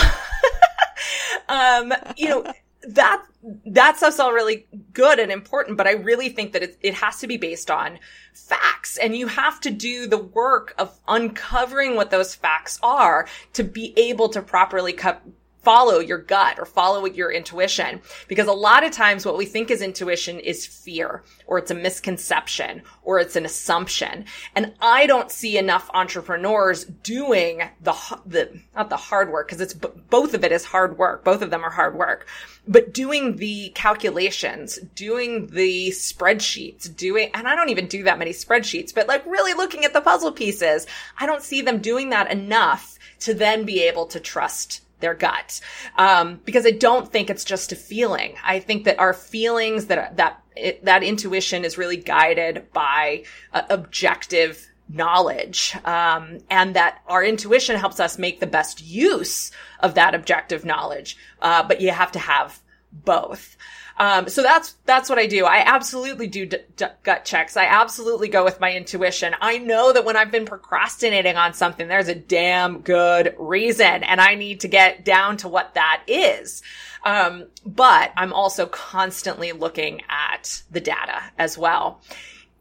um, 1.49 1.93
you 2.17 2.29
know, 2.29 2.53
that, 2.89 3.25
that 3.67 3.97
stuff's 3.97 4.19
all 4.19 4.33
really 4.33 4.67
good 4.93 5.19
and 5.19 5.31
important, 5.31 5.77
but 5.77 5.87
I 5.87 5.93
really 5.93 6.29
think 6.29 6.53
that 6.53 6.63
it, 6.63 6.79
it 6.81 6.95
has 6.95 7.19
to 7.21 7.27
be 7.27 7.37
based 7.37 7.71
on 7.71 7.99
facts. 8.33 8.97
And 8.99 9.17
you 9.17 9.29
have 9.29 9.61
to 9.61 9.71
do 9.71 10.07
the 10.07 10.19
work 10.19 10.75
of 10.79 10.99
uncovering 11.09 11.97
what 11.97 12.11
those 12.11 12.35
facts 12.35 12.79
are 12.83 13.27
to 13.53 13.65
be 13.65 13.93
able 13.97 14.29
to 14.31 14.43
properly 14.43 14.93
cut 14.93 15.23
follow 15.63 15.99
your 15.99 16.19
gut 16.19 16.59
or 16.59 16.65
follow 16.65 17.05
your 17.07 17.31
intuition. 17.31 18.01
Because 18.29 18.49
a 18.49 18.53
lot 18.53 18.85
of 18.85 18.93
times 18.93 19.25
what 19.25 19.37
we 19.37 19.47
think 19.47 19.71
is 19.71 19.83
intuition 19.83 20.39
is 20.39 20.67
fear 20.67 21.23
or 21.47 21.59
it's 21.59 21.71
a 21.71 21.75
misconception 21.75 22.83
or 23.03 23.19
it's 23.19 23.37
an 23.37 23.45
assumption. 23.45 24.25
And 24.55 24.75
I 24.81 25.07
don't 25.07 25.31
see 25.31 25.59
enough 25.59 25.91
entrepreneurs 25.95 26.85
doing 26.85 27.63
the, 27.81 27.95
the, 28.27 28.61
not 28.75 28.91
the 28.91 28.97
hard 28.97 29.31
work 29.31 29.49
because 29.49 29.61
it's 29.61 29.75
both 29.75 30.35
of 30.35 30.45
it 30.45 30.53
is 30.53 30.65
hard 30.65 30.99
work. 30.99 31.25
Both 31.25 31.43
of 31.43 31.51
them 31.51 31.65
are 31.65 31.71
hard 31.71 31.97
work, 31.97 32.27
but 32.67 32.93
doing 32.93 33.37
the 33.37 33.71
calculations, 33.71 34.79
doing 34.95 35.49
the 35.49 35.91
spreadsheets, 35.91 36.95
doing, 36.95 37.31
and 37.35 37.49
I 37.49 37.55
don't 37.55 37.71
even 37.71 37.87
do 37.87 38.05
that 38.05 38.19
many 38.19 38.33
spreadsheets, 38.33 38.95
but 38.95 39.09
like 39.09 39.25
really 39.27 39.55
looking 39.55 39.85
at 39.85 39.93
the 39.93 40.01
puzzle 40.01 40.33
pieces. 40.33 40.87
I 41.19 41.27
don't 41.27 41.43
see 41.43 41.63
them 41.63 41.79
doing 41.79 42.11
that 42.11 42.31
enough 42.31 42.99
to 43.21 43.35
then 43.35 43.65
be 43.65 43.83
able 43.83 44.07
to 44.07 44.21
trust 44.21 44.83
their 45.03 45.15
gut. 45.15 45.61
Um, 45.99 46.41
because 46.47 46.65
I 46.65 46.71
don't 46.71 47.13
think 47.13 47.29
it's 47.29 47.45
just 47.45 47.73
a 47.73 47.77
feeling. 47.77 48.37
I 48.43 48.59
think 48.59 48.85
that 48.85 48.99
our 48.99 49.13
feelings 49.13 49.87
that, 49.87 50.17
that, 50.17 50.43
it, 50.57 50.83
that 50.87 51.03
intuition 51.03 51.65
is 51.67 51.77
really 51.77 51.99
guided 51.99 52.73
by 52.73 53.25
uh, 53.53 53.63
objective 53.69 54.67
knowledge. 54.89 55.77
Um, 55.85 56.39
and 56.51 56.75
that 56.75 57.03
our 57.07 57.23
intuition 57.23 57.77
helps 57.77 58.01
us 58.01 58.19
make 58.19 58.41
the 58.41 58.47
best 58.47 58.83
use 58.83 59.51
of 59.81 59.95
that 59.95 60.15
objective 60.15 60.65
knowledge. 60.65 61.19
Uh, 61.41 61.63
but 61.63 61.81
you 61.81 61.91
have 61.91 62.13
to 62.13 62.19
have 62.19 62.61
both. 62.93 63.57
Um, 63.99 64.29
so 64.29 64.43
that's, 64.43 64.77
that's 64.85 65.09
what 65.09 65.19
I 65.19 65.27
do. 65.27 65.45
I 65.45 65.59
absolutely 65.59 66.27
do 66.27 66.47
d- 66.47 66.59
d- 66.77 66.87
gut 67.03 67.25
checks. 67.25 67.57
I 67.57 67.67
absolutely 67.67 68.29
go 68.29 68.45
with 68.45 68.61
my 68.61 68.73
intuition. 68.73 69.35
I 69.41 69.59
know 69.59 69.93
that 69.93 70.05
when 70.05 70.17
I've 70.17 70.31
been 70.31 70.47
procrastinating 70.47 71.37
on 71.37 71.55
something, 71.55 71.89
there's 71.89 72.09
a 72.09 72.15
damn 72.15 72.81
good 72.81 73.35
reason 73.39 74.03
and 74.03 74.21
I 74.21 74.35
need 74.35 74.61
to 74.61 74.69
get 74.69 75.05
down 75.05 75.37
to 75.39 75.49
what 75.49 75.75
that 75.75 76.03
is. 76.07 76.63
Um, 77.05 77.47
but 77.67 78.13
I'm 78.17 78.33
also 78.33 78.67
constantly 78.67 79.53
looking 79.53 80.03
at 80.09 80.63
the 80.71 80.81
data 80.81 81.23
as 81.39 81.59
well. 81.59 82.01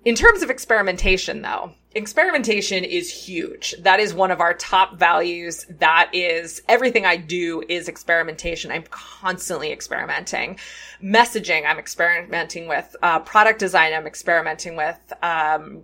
In 0.04 0.16
terms 0.16 0.42
of 0.42 0.50
experimentation 0.50 1.42
though, 1.42 1.74
experimentation 1.94 2.84
is 2.84 3.12
huge. 3.12 3.76
That 3.80 4.00
is 4.00 4.14
one 4.14 4.32
of 4.32 4.40
our 4.40 4.54
top 4.54 4.98
values. 4.98 5.66
That 5.80 6.10
is 6.14 6.62
everything 6.68 7.06
I 7.06 7.18
do 7.18 7.64
is 7.68 7.88
experimentation. 7.88 8.72
I'm 8.72 8.86
constantly 8.90 9.72
experimenting. 9.72 10.58
Messaging, 11.04 11.66
I'm 11.68 11.80
experimenting 11.80 12.68
with. 12.68 12.96
Uh, 13.02 13.20
product 13.20 13.60
design, 13.60 13.94
I'm 13.94 14.08
experimenting 14.08 14.76
with. 14.76 15.00
Um, 15.22 15.84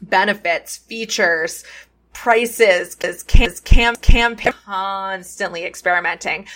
benefits, 0.00 0.78
features, 0.78 1.64
prices, 2.12 2.94
cam, 3.26 3.50
cam, 3.64 3.96
campaign, 3.96 4.52
constantly 4.64 5.64
experimenting. 5.64 6.46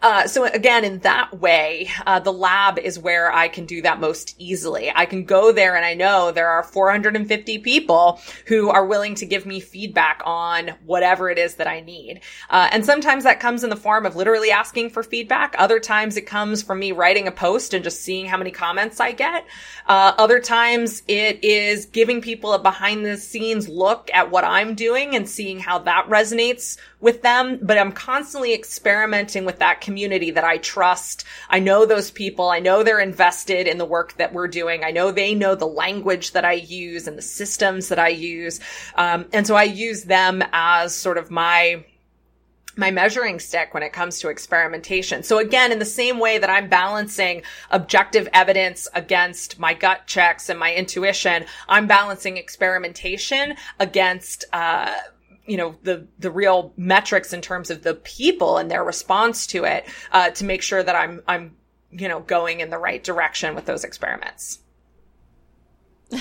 Uh, 0.00 0.28
so 0.28 0.44
again, 0.44 0.84
in 0.84 1.00
that 1.00 1.40
way, 1.40 1.90
uh, 2.06 2.20
the 2.20 2.32
lab 2.32 2.78
is 2.78 2.98
where 2.98 3.32
I 3.32 3.48
can 3.48 3.66
do 3.66 3.82
that 3.82 3.98
most 3.98 4.36
easily. 4.38 4.92
I 4.94 5.06
can 5.06 5.24
go 5.24 5.50
there 5.50 5.74
and 5.74 5.84
I 5.84 5.94
know 5.94 6.30
there 6.30 6.48
are 6.48 6.62
450 6.62 7.58
people 7.58 8.20
who 8.46 8.70
are 8.70 8.86
willing 8.86 9.16
to 9.16 9.26
give 9.26 9.44
me 9.44 9.58
feedback 9.58 10.22
on 10.24 10.68
whatever 10.86 11.30
it 11.30 11.38
is 11.38 11.56
that 11.56 11.66
I 11.66 11.80
need. 11.80 12.20
Uh, 12.48 12.68
and 12.70 12.86
sometimes 12.86 13.24
that 13.24 13.40
comes 13.40 13.64
in 13.64 13.70
the 13.70 13.76
form 13.76 14.06
of 14.06 14.14
literally 14.14 14.52
asking 14.52 14.90
for 14.90 15.02
feedback. 15.02 15.56
Other 15.58 15.80
times 15.80 16.16
it 16.16 16.26
comes 16.26 16.62
from 16.62 16.78
me 16.78 16.92
writing 16.92 17.26
a 17.26 17.32
post 17.32 17.74
and 17.74 17.82
just 17.82 18.00
seeing 18.02 18.26
how 18.26 18.36
many 18.36 18.52
comments 18.52 19.00
I 19.00 19.10
get. 19.10 19.46
Uh, 19.88 20.12
other 20.16 20.38
times 20.38 21.02
it 21.08 21.42
is 21.42 21.86
giving 21.86 22.20
people 22.20 22.52
a 22.52 22.58
behind 22.60 23.04
the 23.04 23.16
scenes 23.16 23.68
look 23.68 24.10
at 24.14 24.30
what 24.30 24.44
I'm 24.44 24.76
doing 24.76 25.16
and 25.16 25.28
seeing 25.28 25.58
how 25.58 25.80
that 25.80 26.06
resonates 26.08 26.76
with 27.00 27.22
them. 27.22 27.58
But 27.62 27.78
I'm 27.78 27.92
constantly 27.92 28.54
experimenting 28.54 29.44
with 29.44 29.58
that 29.60 29.80
community 29.80 30.30
that 30.32 30.44
I 30.44 30.58
trust. 30.58 31.24
I 31.48 31.58
know 31.58 31.86
those 31.86 32.10
people. 32.10 32.48
I 32.48 32.58
know 32.58 32.82
they're 32.82 33.00
invested 33.00 33.66
in 33.66 33.78
the 33.78 33.84
work 33.84 34.14
that 34.14 34.32
we're 34.32 34.48
doing. 34.48 34.84
I 34.84 34.90
know 34.90 35.10
they 35.10 35.34
know 35.34 35.54
the 35.54 35.66
language 35.66 36.32
that 36.32 36.44
I 36.44 36.54
use 36.54 37.06
and 37.06 37.16
the 37.16 37.22
systems 37.22 37.88
that 37.88 37.98
I 37.98 38.08
use. 38.08 38.60
Um, 38.96 39.26
and 39.32 39.46
so 39.46 39.54
I 39.54 39.64
use 39.64 40.04
them 40.04 40.42
as 40.52 40.94
sort 40.94 41.18
of 41.18 41.30
my, 41.30 41.84
my 42.76 42.90
measuring 42.90 43.38
stick 43.40 43.74
when 43.74 43.82
it 43.82 43.92
comes 43.92 44.20
to 44.20 44.28
experimentation. 44.28 45.22
So 45.22 45.38
again, 45.38 45.72
in 45.72 45.78
the 45.78 45.84
same 45.84 46.18
way 46.18 46.38
that 46.38 46.50
I'm 46.50 46.68
balancing 46.68 47.42
objective 47.70 48.28
evidence 48.32 48.88
against 48.94 49.58
my 49.58 49.74
gut 49.74 50.06
checks 50.06 50.48
and 50.48 50.58
my 50.58 50.74
intuition, 50.74 51.44
I'm 51.68 51.86
balancing 51.86 52.36
experimentation 52.36 53.54
against, 53.78 54.44
uh, 54.52 54.94
you 55.48 55.56
know 55.56 55.76
the 55.82 56.06
the 56.18 56.30
real 56.30 56.72
metrics 56.76 57.32
in 57.32 57.40
terms 57.40 57.70
of 57.70 57.82
the 57.82 57.94
people 57.94 58.58
and 58.58 58.70
their 58.70 58.84
response 58.84 59.46
to 59.48 59.64
it 59.64 59.86
uh, 60.12 60.30
to 60.30 60.44
make 60.44 60.62
sure 60.62 60.82
that 60.82 60.94
I'm 60.94 61.22
I'm 61.26 61.56
you 61.90 62.08
know 62.08 62.20
going 62.20 62.60
in 62.60 62.70
the 62.70 62.78
right 62.78 63.02
direction 63.02 63.54
with 63.54 63.64
those 63.64 63.84
experiments. 63.84 64.60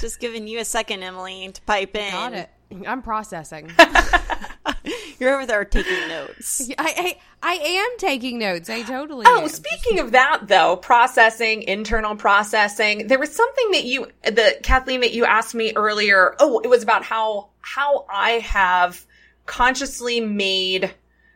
Just 0.00 0.20
giving 0.20 0.46
you 0.46 0.58
a 0.58 0.64
second, 0.64 1.02
Emily, 1.02 1.50
to 1.50 1.62
pipe 1.62 1.96
in. 1.96 2.10
Got 2.10 2.34
it. 2.34 2.50
I'm 2.86 3.02
processing. 3.02 3.70
You're 5.18 5.34
over 5.34 5.46
there 5.46 5.64
taking 5.64 6.08
notes. 6.08 6.68
I, 6.78 7.16
I 7.42 7.54
I 7.54 7.54
am 7.54 7.90
taking 7.98 8.38
notes. 8.38 8.68
I 8.68 8.82
totally. 8.82 9.24
Oh, 9.28 9.42
am. 9.42 9.48
speaking 9.48 10.00
of 10.00 10.12
that 10.12 10.48
though, 10.48 10.76
processing, 10.76 11.62
internal 11.62 12.16
processing, 12.16 13.06
there 13.06 13.18
was 13.18 13.34
something 13.34 13.70
that 13.72 13.84
you, 13.84 14.08
the 14.24 14.56
Kathleen, 14.62 15.00
that 15.00 15.12
you 15.12 15.24
asked 15.24 15.54
me 15.54 15.72
earlier. 15.76 16.34
Oh, 16.40 16.60
it 16.60 16.68
was 16.68 16.82
about 16.82 17.04
how, 17.04 17.50
how 17.62 18.06
I 18.12 18.32
have 18.32 19.06
consciously 19.46 20.20
made, 20.20 20.94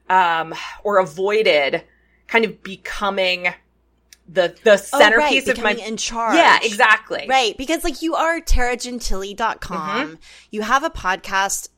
um, 0.09 0.55
or 0.85 0.99
avoided 0.99 1.83
kind 2.27 2.45
of 2.45 2.63
becoming 2.63 3.49
the, 4.29 4.55
the 4.65 4.77
centerpiece 4.77 5.45
oh, 5.45 5.53
right, 5.53 5.59
of 5.59 5.63
my, 5.63 5.73
in 5.73 5.97
charge. 5.97 6.37
yeah, 6.37 6.59
exactly. 6.63 7.27
Right. 7.29 7.57
Because 7.57 7.85
like 7.85 8.03
you 8.03 8.15
are 8.15 8.41
taragentile.com. 8.41 10.07
Mm-hmm. 10.09 10.15
You 10.51 10.63
have 10.63 10.83
a 10.83 10.91
podcast 10.91 11.69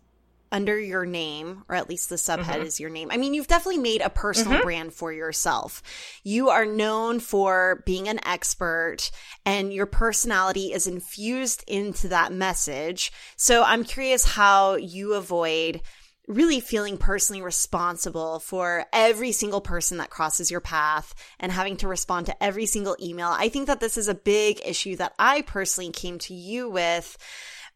under 0.51 0.79
your 0.79 1.05
name, 1.07 1.65
or 1.69 1.75
at 1.75 1.89
least 1.89 2.09
the 2.09 2.17
subhead 2.17 2.45
Mm-hmm. 2.45 2.63
is 2.67 2.81
your 2.81 2.91
name. 2.91 3.11
I 3.11 3.17
mean, 3.17 3.35
you've 3.35 3.47
definitely 3.49 3.83
made 3.83 4.01
a 4.01 4.11
personal 4.11 4.63
brand 4.63 4.93
for 4.95 5.13
yourself. 5.13 5.83
You 6.25 6.49
are 6.51 6.65
known 6.67 7.21
for 7.21 7.83
being 7.87 8.09
an 8.09 8.21
expert 8.27 9.11
and 9.45 9.73
your 9.73 9.87
personality 9.87 10.73
is 10.73 10.87
infused 10.87 11.65
into 11.67 12.09
that 12.09 12.33
message. 12.33 13.13
So 13.37 13.63
I'm 13.63 13.85
curious 13.85 14.25
how 14.25 14.77
you 14.77 15.15
avoid 15.15 15.81
really 16.27 16.61
feeling 16.61 16.99
personally 16.99 17.41
responsible 17.41 18.39
for 18.39 18.85
every 18.93 19.33
single 19.33 19.63
person 19.63 19.97
that 19.97 20.11
crosses 20.11 20.51
your 20.51 20.61
path 20.61 21.15
and 21.41 21.51
having 21.51 21.77
to 21.79 21.89
respond 21.89 22.27
to 22.27 22.43
every 22.45 22.67
single 22.67 22.95
email. 23.01 23.29
I 23.29 23.49
think 23.49 23.67
that 23.67 23.81
this 23.81 23.97
is 23.97 24.09
a 24.09 24.15
big 24.15 24.61
issue 24.65 24.97
that 24.97 25.15
I 25.19 25.41
personally 25.41 25.91
came 25.91 26.19
to 26.21 26.35
you 26.35 26.69
with 26.69 27.17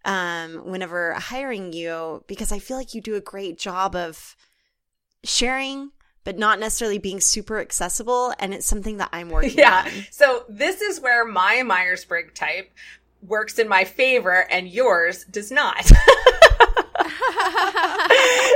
um, 0.05 0.65
whenever 0.65 1.13
hiring 1.15 1.73
you 1.73 2.25
because 2.27 2.53
I 2.53 2.59
feel 2.59 2.77
like 2.77 2.95
you 2.95 3.01
do 3.01 3.15
a 3.15 3.21
great 3.21 3.59
job 3.59 3.95
of 3.95 4.37
sharing, 5.25 5.93
but 6.25 6.39
not 6.39 6.59
necessarily 6.61 6.99
being 6.99 7.21
super 7.21 7.61
accessible. 7.61 8.35
And 8.39 8.53
it's 8.55 8.67
something 8.67 8.97
that 8.99 9.11
I'm 9.13 9.29
working 9.29 9.59
Yeah. 9.59 9.85
on. 9.87 9.91
So 10.11 10.45
this 10.49 10.81
is 10.81 11.01
where 11.01 11.25
my 11.25 11.63
Myers 11.63 12.05
Briggs 12.05 12.35
type 12.35 12.71
works 13.27 13.59
in 13.59 13.69
my 13.69 13.85
favor 13.85 14.47
and 14.51 14.69
yours 14.69 15.25
does 15.25 15.51
not. 15.53 15.85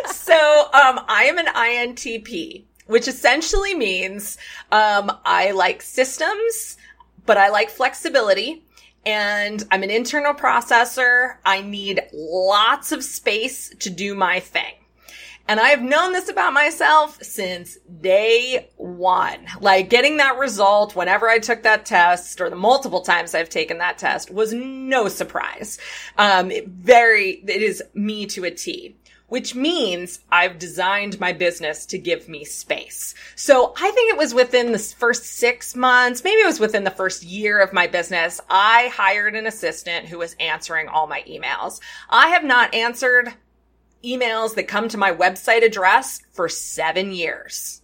so 0.08 0.34
um, 0.72 1.00
I 1.08 1.24
am 1.28 1.38
an 1.38 1.46
INTP, 1.46 2.64
which 2.86 3.08
essentially 3.08 3.74
means 3.74 4.38
um, 4.72 5.12
I 5.24 5.52
like 5.52 5.82
systems, 5.82 6.76
but 7.24 7.36
I 7.36 7.48
like 7.50 7.70
flexibility. 7.70 8.64
And 9.06 9.62
I'm 9.70 9.84
an 9.84 9.90
internal 9.90 10.34
processor. 10.34 11.36
I 11.44 11.62
need 11.62 12.02
lots 12.12 12.90
of 12.92 13.04
space 13.04 13.72
to 13.78 13.88
do 13.88 14.14
my 14.14 14.40
thing. 14.40 14.74
And 15.48 15.60
I've 15.60 15.80
known 15.80 16.12
this 16.12 16.28
about 16.28 16.52
myself 16.52 17.22
since 17.22 17.78
day 18.00 18.68
one. 18.76 19.46
Like 19.60 19.88
getting 19.88 20.16
that 20.16 20.38
result 20.38 20.96
whenever 20.96 21.28
I 21.28 21.38
took 21.38 21.62
that 21.62 21.86
test 21.86 22.40
or 22.40 22.50
the 22.50 22.56
multiple 22.56 23.00
times 23.02 23.32
I've 23.32 23.48
taken 23.48 23.78
that 23.78 23.96
test 23.96 24.32
was 24.32 24.52
no 24.52 25.06
surprise. 25.06 25.78
Um, 26.18 26.50
it 26.50 26.66
very, 26.66 27.44
it 27.46 27.62
is 27.62 27.80
me 27.94 28.26
to 28.26 28.44
a 28.44 28.50
T 28.50 28.96
which 29.28 29.54
means 29.54 30.20
I've 30.30 30.58
designed 30.58 31.18
my 31.18 31.32
business 31.32 31.86
to 31.86 31.98
give 31.98 32.28
me 32.28 32.44
space. 32.44 33.14
So 33.34 33.72
I 33.76 33.90
think 33.90 34.12
it 34.12 34.18
was 34.18 34.34
within 34.34 34.72
the 34.72 34.78
first 34.78 35.24
six 35.24 35.74
months, 35.74 36.22
maybe 36.22 36.40
it 36.40 36.46
was 36.46 36.60
within 36.60 36.84
the 36.84 36.90
first 36.90 37.24
year 37.24 37.60
of 37.60 37.72
my 37.72 37.86
business, 37.86 38.40
I 38.48 38.90
hired 38.94 39.34
an 39.34 39.46
assistant 39.46 40.06
who 40.06 40.18
was 40.18 40.36
answering 40.38 40.88
all 40.88 41.06
my 41.06 41.22
emails. 41.28 41.80
I 42.08 42.28
have 42.28 42.44
not 42.44 42.74
answered 42.74 43.34
emails 44.04 44.54
that 44.54 44.68
come 44.68 44.88
to 44.88 44.98
my 44.98 45.12
website 45.12 45.64
address 45.64 46.20
for 46.32 46.48
seven 46.48 47.12
years. 47.12 47.82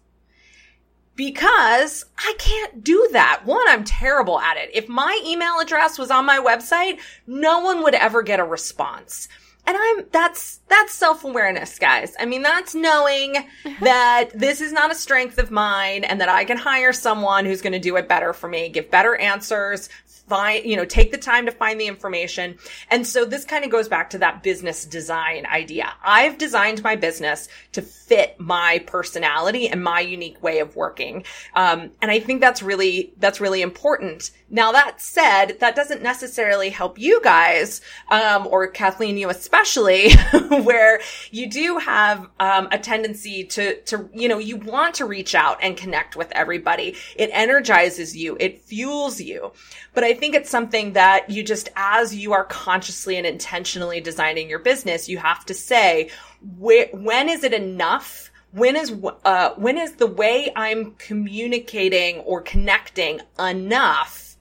Because 1.14 2.06
I 2.16 2.34
can't 2.38 2.82
do 2.82 3.08
that. 3.12 3.42
One, 3.44 3.68
I'm 3.68 3.84
terrible 3.84 4.40
at 4.40 4.56
it. 4.56 4.70
If 4.72 4.88
my 4.88 5.20
email 5.26 5.58
address 5.60 5.98
was 5.98 6.10
on 6.10 6.24
my 6.24 6.38
website, 6.38 7.00
no 7.26 7.60
one 7.60 7.82
would 7.82 7.94
ever 7.94 8.22
get 8.22 8.40
a 8.40 8.44
response. 8.44 9.28
And 9.64 9.76
I'm, 9.78 10.04
that's, 10.10 10.60
that's 10.68 10.92
self-awareness, 10.92 11.78
guys. 11.78 12.14
I 12.18 12.26
mean, 12.26 12.42
that's 12.42 12.74
knowing 12.74 13.36
that 13.80 14.30
this 14.34 14.60
is 14.60 14.72
not 14.72 14.90
a 14.90 14.94
strength 14.94 15.38
of 15.38 15.50
mine 15.50 16.04
and 16.04 16.20
that 16.20 16.28
I 16.28 16.44
can 16.44 16.56
hire 16.56 16.92
someone 16.92 17.44
who's 17.44 17.62
going 17.62 17.72
to 17.72 17.78
do 17.78 17.96
it 17.96 18.08
better 18.08 18.32
for 18.32 18.48
me, 18.48 18.68
give 18.68 18.90
better 18.90 19.14
answers, 19.16 19.88
find, 20.28 20.64
you 20.64 20.76
know, 20.76 20.84
take 20.84 21.10
the 21.10 21.18
time 21.18 21.46
to 21.46 21.52
find 21.52 21.80
the 21.80 21.86
information. 21.86 22.58
And 22.90 23.06
so 23.06 23.24
this 23.24 23.44
kind 23.44 23.64
of 23.64 23.70
goes 23.70 23.88
back 23.88 24.10
to 24.10 24.18
that 24.18 24.42
business 24.42 24.84
design 24.84 25.46
idea. 25.46 25.92
I've 26.02 26.38
designed 26.38 26.82
my 26.82 26.96
business 26.96 27.48
to 27.72 27.82
fit 27.82 28.38
my 28.38 28.82
personality 28.86 29.68
and 29.68 29.82
my 29.82 30.00
unique 30.00 30.42
way 30.42 30.60
of 30.60 30.76
working. 30.76 31.24
Um, 31.54 31.90
and 32.00 32.10
I 32.10 32.20
think 32.20 32.40
that's 32.40 32.62
really, 32.62 33.12
that's 33.18 33.40
really 33.40 33.62
important. 33.62 34.30
Now 34.48 34.72
that 34.72 35.00
said, 35.00 35.58
that 35.60 35.74
doesn't 35.74 36.02
necessarily 36.02 36.70
help 36.70 36.98
you 36.98 37.20
guys, 37.22 37.80
um, 38.10 38.46
or 38.46 38.66
Kathleen, 38.68 39.16
you 39.16 39.28
especially, 39.28 40.12
where 40.62 41.00
you 41.30 41.48
do 41.48 41.78
have, 41.78 42.28
um, 42.38 42.68
a 42.70 42.78
tendency 42.78 43.44
to, 43.44 43.80
to, 43.82 44.08
you 44.12 44.28
know, 44.28 44.38
you 44.38 44.56
want 44.56 44.94
to 44.96 45.04
reach 45.04 45.34
out 45.34 45.58
and 45.62 45.76
connect 45.76 46.16
with 46.16 46.30
everybody. 46.32 46.96
It 47.16 47.30
energizes 47.32 48.16
you. 48.16 48.36
It 48.38 48.62
fuels 48.64 49.20
you. 49.20 49.52
But 49.94 50.04
I 50.04 50.11
think 50.14 50.34
it's 50.34 50.50
something 50.50 50.92
that 50.94 51.30
you 51.30 51.42
just, 51.42 51.68
as 51.76 52.14
you 52.14 52.32
are 52.32 52.44
consciously 52.44 53.16
and 53.16 53.26
intentionally 53.26 54.00
designing 54.00 54.48
your 54.48 54.58
business, 54.58 55.08
you 55.08 55.18
have 55.18 55.44
to 55.46 55.54
say, 55.54 56.10
when 56.58 57.28
is 57.28 57.44
it 57.44 57.52
enough? 57.52 58.30
When 58.52 58.76
is, 58.76 58.92
uh, 59.24 59.54
when 59.56 59.78
is 59.78 59.94
the 59.94 60.06
way 60.06 60.52
I'm 60.54 60.92
communicating 60.96 62.18
or 62.20 62.42
connecting 62.42 63.20
enough? 63.38 64.36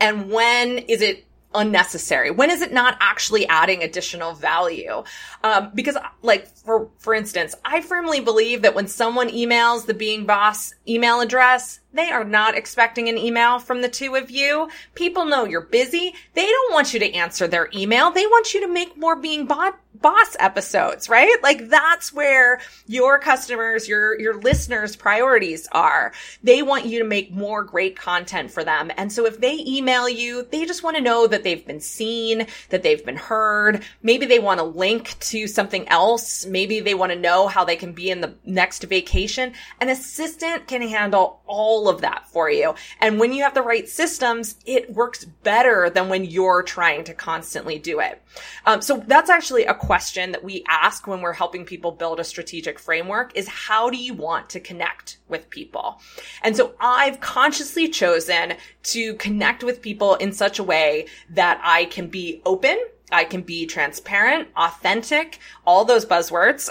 And 0.00 0.30
when 0.30 0.78
is 0.78 1.02
it 1.02 1.24
unnecessary? 1.54 2.30
When 2.30 2.50
is 2.50 2.62
it 2.62 2.72
not 2.72 2.96
actually 3.00 3.46
adding 3.48 3.82
additional 3.82 4.34
value? 4.34 5.02
Um, 5.42 5.70
because 5.74 5.96
like, 6.22 6.46
for, 6.48 6.88
for 6.98 7.14
instance, 7.14 7.54
I 7.64 7.80
firmly 7.80 8.20
believe 8.20 8.62
that 8.62 8.74
when 8.74 8.86
someone 8.86 9.28
emails 9.28 9.86
the 9.86 9.94
being 9.94 10.26
boss 10.26 10.74
email 10.86 11.20
address, 11.20 11.80
they 11.92 12.10
are 12.10 12.24
not 12.24 12.54
expecting 12.54 13.08
an 13.08 13.16
email 13.16 13.58
from 13.58 13.80
the 13.80 13.88
two 13.88 14.14
of 14.14 14.30
you. 14.30 14.68
People 14.94 15.24
know 15.24 15.44
you're 15.44 15.62
busy. 15.62 16.14
They 16.34 16.46
don't 16.46 16.72
want 16.72 16.92
you 16.92 17.00
to 17.00 17.12
answer 17.14 17.48
their 17.48 17.68
email. 17.74 18.10
They 18.10 18.26
want 18.26 18.52
you 18.52 18.60
to 18.60 18.68
make 18.68 18.96
more 18.96 19.16
being 19.16 19.46
bo- 19.46 19.74
boss 20.00 20.36
episodes, 20.38 21.08
right? 21.08 21.36
Like 21.42 21.68
that's 21.68 22.12
where 22.12 22.60
your 22.86 23.18
customers, 23.18 23.88
your, 23.88 24.18
your 24.18 24.40
listeners 24.40 24.96
priorities 24.96 25.68
are. 25.72 26.12
They 26.42 26.62
want 26.62 26.86
you 26.86 26.98
to 26.98 27.04
make 27.04 27.32
more 27.32 27.62
great 27.62 27.96
content 27.96 28.50
for 28.50 28.64
them. 28.64 28.90
And 28.96 29.12
so 29.12 29.26
if 29.26 29.40
they 29.40 29.58
email 29.66 30.08
you, 30.08 30.46
they 30.50 30.64
just 30.64 30.82
want 30.82 30.96
to 30.96 31.02
know 31.02 31.26
that 31.26 31.42
they've 31.42 31.66
been 31.66 31.80
seen, 31.80 32.46
that 32.70 32.82
they've 32.82 33.04
been 33.04 33.16
heard. 33.16 33.82
Maybe 34.02 34.26
they 34.26 34.38
want 34.38 34.60
a 34.60 34.64
link 34.64 35.18
to 35.20 35.46
something 35.46 35.88
else. 35.88 36.46
Maybe 36.46 36.80
they 36.80 36.94
want 36.94 37.12
to 37.12 37.18
know 37.18 37.48
how 37.48 37.64
they 37.64 37.76
can 37.76 37.92
be 37.92 38.10
in 38.10 38.20
the 38.20 38.34
next 38.44 38.84
vacation. 38.84 39.52
An 39.80 39.88
assistant 39.88 40.66
can 40.66 40.82
handle 40.82 41.40
all 41.46 41.88
of 41.88 42.02
that 42.02 42.28
for 42.28 42.50
you. 42.50 42.74
And 43.00 43.18
when 43.18 43.32
you 43.32 43.42
have 43.42 43.54
the 43.54 43.62
right 43.62 43.88
systems, 43.88 44.56
it 44.66 44.92
works 44.92 45.24
better 45.24 45.90
than 45.90 46.08
when 46.08 46.24
you're 46.24 46.62
trying 46.62 47.04
to 47.04 47.14
constantly 47.14 47.78
do 47.78 48.00
it. 48.00 48.22
Um, 48.66 48.82
so 48.82 49.02
that's 49.06 49.30
actually 49.30 49.64
a 49.64 49.74
question 49.88 50.32
that 50.32 50.44
we 50.44 50.62
ask 50.68 51.06
when 51.06 51.22
we're 51.22 51.32
helping 51.32 51.64
people 51.64 51.90
build 51.90 52.20
a 52.20 52.24
strategic 52.24 52.78
framework 52.78 53.34
is 53.34 53.48
how 53.48 53.88
do 53.88 53.96
you 53.96 54.12
want 54.12 54.50
to 54.50 54.60
connect 54.60 55.16
with 55.28 55.48
people? 55.48 55.98
And 56.42 56.54
so 56.54 56.74
I've 56.78 57.20
consciously 57.20 57.88
chosen 57.88 58.52
to 58.82 59.14
connect 59.14 59.64
with 59.64 59.80
people 59.80 60.14
in 60.16 60.32
such 60.32 60.58
a 60.58 60.62
way 60.62 61.06
that 61.30 61.58
I 61.64 61.86
can 61.86 62.08
be 62.08 62.42
open 62.44 62.78
I 63.10 63.24
can 63.24 63.40
be 63.40 63.64
transparent, 63.64 64.48
authentic, 64.54 65.38
all 65.66 65.86
those 65.86 66.04
buzzwords, 66.04 66.68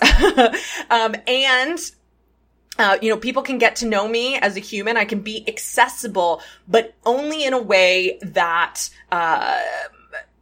um, 0.92 1.16
and 1.26 1.80
uh, 2.80 2.98
you 3.02 3.10
know, 3.10 3.18
people 3.18 3.42
can 3.42 3.58
get 3.58 3.78
to 3.78 3.88
know 3.88 4.08
me 4.08 4.38
as 4.38 4.56
a 4.56 4.60
human. 4.60 4.98
I 4.98 5.06
can 5.06 5.22
be 5.22 5.44
accessible, 5.48 6.42
but 6.68 6.94
only 7.06 7.44
in 7.44 7.54
a 7.54 7.62
way 7.62 8.20
that, 8.22 8.90
uh, 9.12 9.60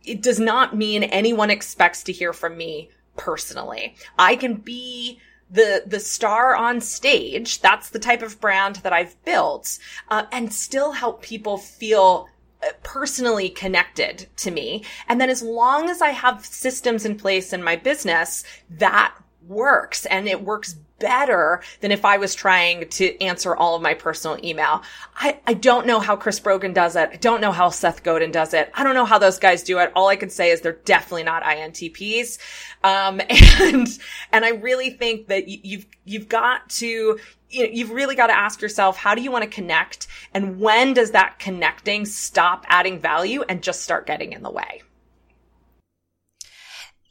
it 0.07 0.21
does 0.21 0.39
not 0.39 0.75
mean 0.75 1.03
anyone 1.03 1.49
expects 1.49 2.03
to 2.03 2.11
hear 2.11 2.33
from 2.33 2.57
me 2.57 2.89
personally. 3.15 3.95
I 4.17 4.35
can 4.35 4.55
be 4.55 5.19
the 5.49 5.83
the 5.85 5.99
star 5.99 6.55
on 6.55 6.81
stage. 6.81 7.61
That's 7.61 7.89
the 7.89 7.99
type 7.99 8.21
of 8.21 8.41
brand 8.41 8.77
that 8.77 8.93
I've 8.93 9.21
built, 9.23 9.77
uh, 10.09 10.25
and 10.31 10.53
still 10.53 10.91
help 10.93 11.21
people 11.21 11.57
feel 11.57 12.27
uh, 12.63 12.69
personally 12.83 13.49
connected 13.49 14.27
to 14.37 14.51
me. 14.51 14.83
And 15.07 15.21
then 15.21 15.29
as 15.29 15.41
long 15.41 15.89
as 15.89 16.01
I 16.01 16.09
have 16.09 16.45
systems 16.45 17.05
in 17.05 17.17
place 17.17 17.53
in 17.53 17.63
my 17.63 17.75
business 17.75 18.43
that 18.69 19.15
works 19.47 20.05
and 20.07 20.27
it 20.27 20.43
works 20.43 20.75
better 20.99 21.61
than 21.81 21.91
if 21.91 22.05
I 22.05 22.17
was 22.17 22.35
trying 22.35 22.87
to 22.89 23.21
answer 23.21 23.55
all 23.55 23.75
of 23.75 23.81
my 23.81 23.93
personal 23.93 24.37
email. 24.43 24.81
I, 25.15 25.39
I 25.45 25.53
don't 25.53 25.85
know 25.85 25.99
how 25.99 26.15
Chris 26.15 26.39
Brogan 26.39 26.73
does 26.73 26.95
it. 26.95 27.09
I 27.11 27.17
don't 27.17 27.41
know 27.41 27.51
how 27.51 27.69
Seth 27.69 28.03
Godin 28.03 28.31
does 28.31 28.53
it. 28.53 28.71
I 28.73 28.83
don't 28.83 28.95
know 28.95 29.05
how 29.05 29.19
those 29.19 29.39
guys 29.39 29.63
do 29.63 29.79
it. 29.79 29.91
All 29.95 30.07
I 30.07 30.15
can 30.15 30.29
say 30.29 30.51
is 30.51 30.61
they're 30.61 30.73
definitely 30.85 31.23
not 31.23 31.43
INTPs. 31.43 32.37
Um, 32.83 33.21
and, 33.29 33.87
and 34.31 34.45
I 34.45 34.49
really 34.49 34.91
think 34.91 35.27
that 35.27 35.47
you, 35.47 35.59
you've, 35.63 35.85
you've 36.05 36.29
got 36.29 36.69
to, 36.69 37.19
you 37.49 37.63
know 37.63 37.69
you've 37.71 37.91
really 37.91 38.15
got 38.15 38.27
to 38.27 38.37
ask 38.37 38.61
yourself, 38.61 38.97
how 38.97 39.15
do 39.15 39.21
you 39.21 39.31
want 39.31 39.43
to 39.43 39.49
connect? 39.49 40.07
And 40.33 40.59
when 40.59 40.93
does 40.93 41.11
that 41.11 41.39
connecting 41.39 42.05
stop 42.05 42.65
adding 42.67 42.99
value 42.99 43.43
and 43.47 43.61
just 43.61 43.81
start 43.81 44.07
getting 44.07 44.33
in 44.33 44.43
the 44.43 44.51
way? 44.51 44.81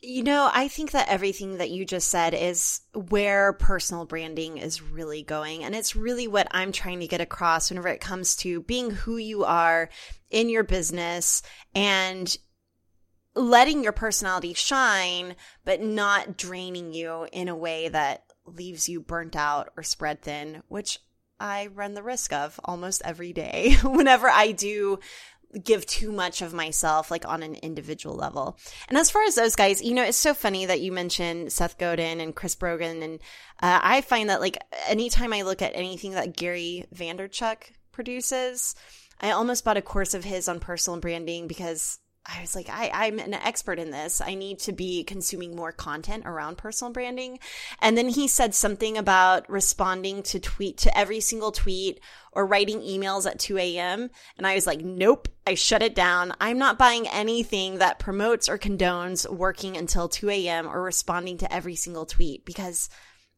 You 0.06 0.22
know, 0.22 0.50
I 0.52 0.68
think 0.68 0.90
that 0.90 1.08
everything 1.08 1.56
that 1.56 1.70
you 1.70 1.86
just 1.86 2.08
said 2.08 2.34
is 2.34 2.82
where 2.92 3.54
personal 3.54 4.04
branding 4.04 4.58
is 4.58 4.82
really 4.82 5.22
going. 5.22 5.64
And 5.64 5.74
it's 5.74 5.96
really 5.96 6.28
what 6.28 6.46
I'm 6.50 6.72
trying 6.72 7.00
to 7.00 7.06
get 7.06 7.22
across 7.22 7.70
whenever 7.70 7.88
it 7.88 8.02
comes 8.02 8.36
to 8.36 8.60
being 8.60 8.90
who 8.90 9.16
you 9.16 9.44
are 9.44 9.88
in 10.30 10.50
your 10.50 10.62
business 10.62 11.40
and 11.74 12.36
letting 13.34 13.82
your 13.82 13.92
personality 13.92 14.52
shine, 14.52 15.36
but 15.64 15.80
not 15.80 16.36
draining 16.36 16.92
you 16.92 17.26
in 17.32 17.48
a 17.48 17.56
way 17.56 17.88
that 17.88 18.24
leaves 18.44 18.90
you 18.90 19.00
burnt 19.00 19.34
out 19.34 19.70
or 19.74 19.82
spread 19.82 20.20
thin, 20.20 20.62
which 20.68 20.98
I 21.40 21.68
run 21.68 21.94
the 21.94 22.02
risk 22.02 22.30
of 22.32 22.60
almost 22.62 23.00
every 23.06 23.32
day 23.32 23.76
whenever 23.82 24.28
I 24.28 24.52
do 24.52 24.98
give 25.62 25.86
too 25.86 26.12
much 26.12 26.42
of 26.42 26.52
myself 26.52 27.10
like 27.10 27.26
on 27.26 27.42
an 27.42 27.54
individual 27.56 28.14
level. 28.14 28.58
And 28.88 28.98
as 28.98 29.10
far 29.10 29.22
as 29.24 29.34
those 29.34 29.56
guys, 29.56 29.82
you 29.82 29.94
know, 29.94 30.04
it's 30.04 30.18
so 30.18 30.34
funny 30.34 30.66
that 30.66 30.80
you 30.80 30.92
mentioned 30.92 31.52
Seth 31.52 31.78
Godin 31.78 32.20
and 32.20 32.34
Chris 32.34 32.54
Brogan. 32.54 33.02
And 33.02 33.20
uh, 33.60 33.80
I 33.82 34.00
find 34.00 34.30
that 34.30 34.40
like 34.40 34.58
anytime 34.88 35.32
I 35.32 35.42
look 35.42 35.62
at 35.62 35.72
anything 35.74 36.12
that 36.12 36.36
Gary 36.36 36.86
Vaynerchuk 36.94 37.56
produces, 37.92 38.74
I 39.20 39.30
almost 39.30 39.64
bought 39.64 39.76
a 39.76 39.82
course 39.82 40.14
of 40.14 40.24
his 40.24 40.48
on 40.48 40.60
personal 40.60 41.00
branding 41.00 41.46
because 41.46 41.98
I 42.26 42.40
was 42.40 42.54
like, 42.54 42.70
I, 42.70 42.90
I'm 42.92 43.18
an 43.18 43.34
expert 43.34 43.78
in 43.78 43.90
this. 43.90 44.22
I 44.22 44.34
need 44.34 44.58
to 44.60 44.72
be 44.72 45.04
consuming 45.04 45.54
more 45.54 45.72
content 45.72 46.24
around 46.24 46.56
personal 46.56 46.92
branding. 46.92 47.38
And 47.82 47.98
then 47.98 48.08
he 48.08 48.28
said 48.28 48.54
something 48.54 48.96
about 48.96 49.48
responding 49.50 50.22
to 50.24 50.40
tweet 50.40 50.78
to 50.78 50.98
every 50.98 51.20
single 51.20 51.52
tweet 51.52 52.00
or 52.32 52.46
writing 52.46 52.80
emails 52.80 53.26
at 53.26 53.38
2 53.38 53.58
a.m. 53.58 54.10
And 54.38 54.46
I 54.46 54.54
was 54.54 54.66
like, 54.66 54.80
nope, 54.80 55.28
I 55.46 55.54
shut 55.54 55.82
it 55.82 55.94
down. 55.94 56.32
I'm 56.40 56.58
not 56.58 56.78
buying 56.78 57.06
anything 57.08 57.78
that 57.78 57.98
promotes 57.98 58.48
or 58.48 58.56
condones 58.56 59.30
working 59.30 59.76
until 59.76 60.08
2 60.08 60.30
a.m. 60.30 60.66
or 60.66 60.82
responding 60.82 61.36
to 61.38 61.52
every 61.52 61.76
single 61.76 62.06
tweet 62.06 62.46
because 62.46 62.88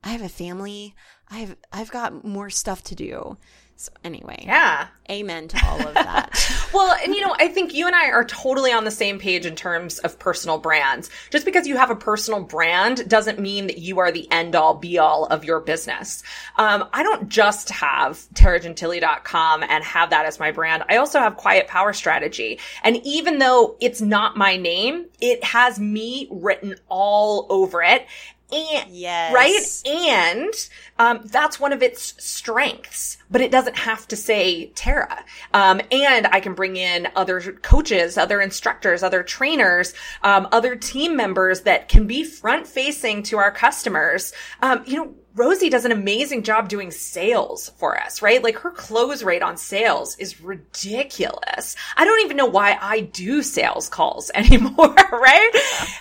I 0.05 0.11
have 0.11 0.22
a 0.22 0.28
family. 0.28 0.95
I've, 1.28 1.57
I've 1.72 1.91
got 1.91 2.24
more 2.24 2.51
stuff 2.51 2.84
to 2.84 2.95
do. 2.95 3.37
So 3.79 3.93
anyway, 4.03 4.43
yeah, 4.47 4.89
amen 5.11 5.49
to 5.49 5.66
all 5.66 5.87
of 5.87 5.93
that. 5.93 6.68
well, 6.72 6.97
and 7.05 7.14
you 7.14 7.20
know, 7.20 7.37
I 7.39 7.49
think 7.49 7.74
you 7.74 7.87
and 7.87 7.95
I 7.95 8.09
are 8.09 8.24
totally 8.24 8.72
on 8.72 8.85
the 8.85 8.91
same 8.91 9.18
page 9.18 9.45
in 9.45 9.55
terms 9.55 9.99
of 9.99 10.18
personal 10.18 10.57
brands. 10.57 11.11
Just 11.29 11.45
because 11.45 11.66
you 11.66 11.77
have 11.77 11.91
a 11.91 11.97
personal 11.97 12.41
brand 12.43 13.07
doesn't 13.07 13.39
mean 13.39 13.66
that 13.66 13.77
you 13.77 13.99
are 13.99 14.11
the 14.11 14.33
end 14.33 14.57
all 14.57 14.74
be 14.74 14.97
all 14.97 15.27
of 15.27 15.45
your 15.45 15.61
business. 15.61 16.22
Um, 16.57 16.89
I 16.95 17.03
don't 17.03 17.29
just 17.29 17.68
have 17.68 18.16
TaraGentile.com 18.33 19.62
and 19.62 19.85
have 19.85 20.09
that 20.09 20.24
as 20.24 20.41
my 20.41 20.53
brand. 20.53 20.85
I 20.89 20.97
also 20.97 21.18
have 21.18 21.37
Quiet 21.37 21.68
Power 21.68 21.93
Strategy. 21.93 22.59
And 22.83 22.97
even 23.05 23.41
though 23.41 23.77
it's 23.79 24.01
not 24.01 24.39
my 24.39 24.57
name, 24.57 25.05
it 25.20 25.45
has 25.45 25.79
me 25.79 26.29
written 26.31 26.77
all 26.89 27.47
over 27.51 27.83
it 27.83 28.07
and 28.53 28.94
yes. 28.94 29.32
right 29.32 29.94
and 29.97 30.55
um, 30.99 31.20
that's 31.24 31.59
one 31.59 31.72
of 31.72 31.82
its 31.82 32.14
strengths 32.24 33.18
but 33.30 33.40
it 33.40 33.51
doesn't 33.51 33.76
have 33.76 34.07
to 34.07 34.16
say 34.16 34.66
tara 34.66 35.24
um, 35.53 35.80
and 35.90 36.26
i 36.28 36.40
can 36.40 36.55
bring 36.55 36.76
in 36.76 37.09
other 37.16 37.40
coaches 37.40 38.16
other 38.16 38.40
instructors 38.40 39.03
other 39.03 39.22
trainers 39.22 39.94
um, 40.22 40.49
other 40.53 40.76
team 40.76 41.16
members 41.16 41.62
that 41.62 41.88
can 41.88 42.07
be 42.07 42.22
front 42.22 42.66
facing 42.66 43.22
to 43.22 43.36
our 43.36 43.51
customers 43.51 44.32
um, 44.62 44.82
you 44.86 44.97
know 44.97 45.14
Rosie 45.36 45.68
does 45.68 45.84
an 45.84 45.92
amazing 45.92 46.44
job 46.44 46.70
doing 46.70 46.90
sales 46.90 47.70
for 47.76 48.01
us, 48.01 48.22
right? 48.22 48.42
Like 48.42 48.57
her 48.61 48.70
close 48.70 49.22
rate 49.22 49.42
on 49.42 49.59
sales 49.59 50.16
is 50.16 50.40
ridiculous. 50.40 51.76
I 51.94 52.07
don't 52.07 52.24
even 52.24 52.38
know 52.38 52.47
why 52.47 52.78
I 52.80 53.01
do 53.01 53.42
sales 53.42 53.90
calls 53.90 54.30
anymore, 54.34 54.94
right? 55.12 55.51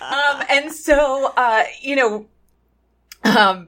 um, 0.00 0.46
and 0.48 0.72
so, 0.72 1.34
uh, 1.36 1.64
you 1.82 1.96
know, 1.96 2.26
um, 3.26 3.66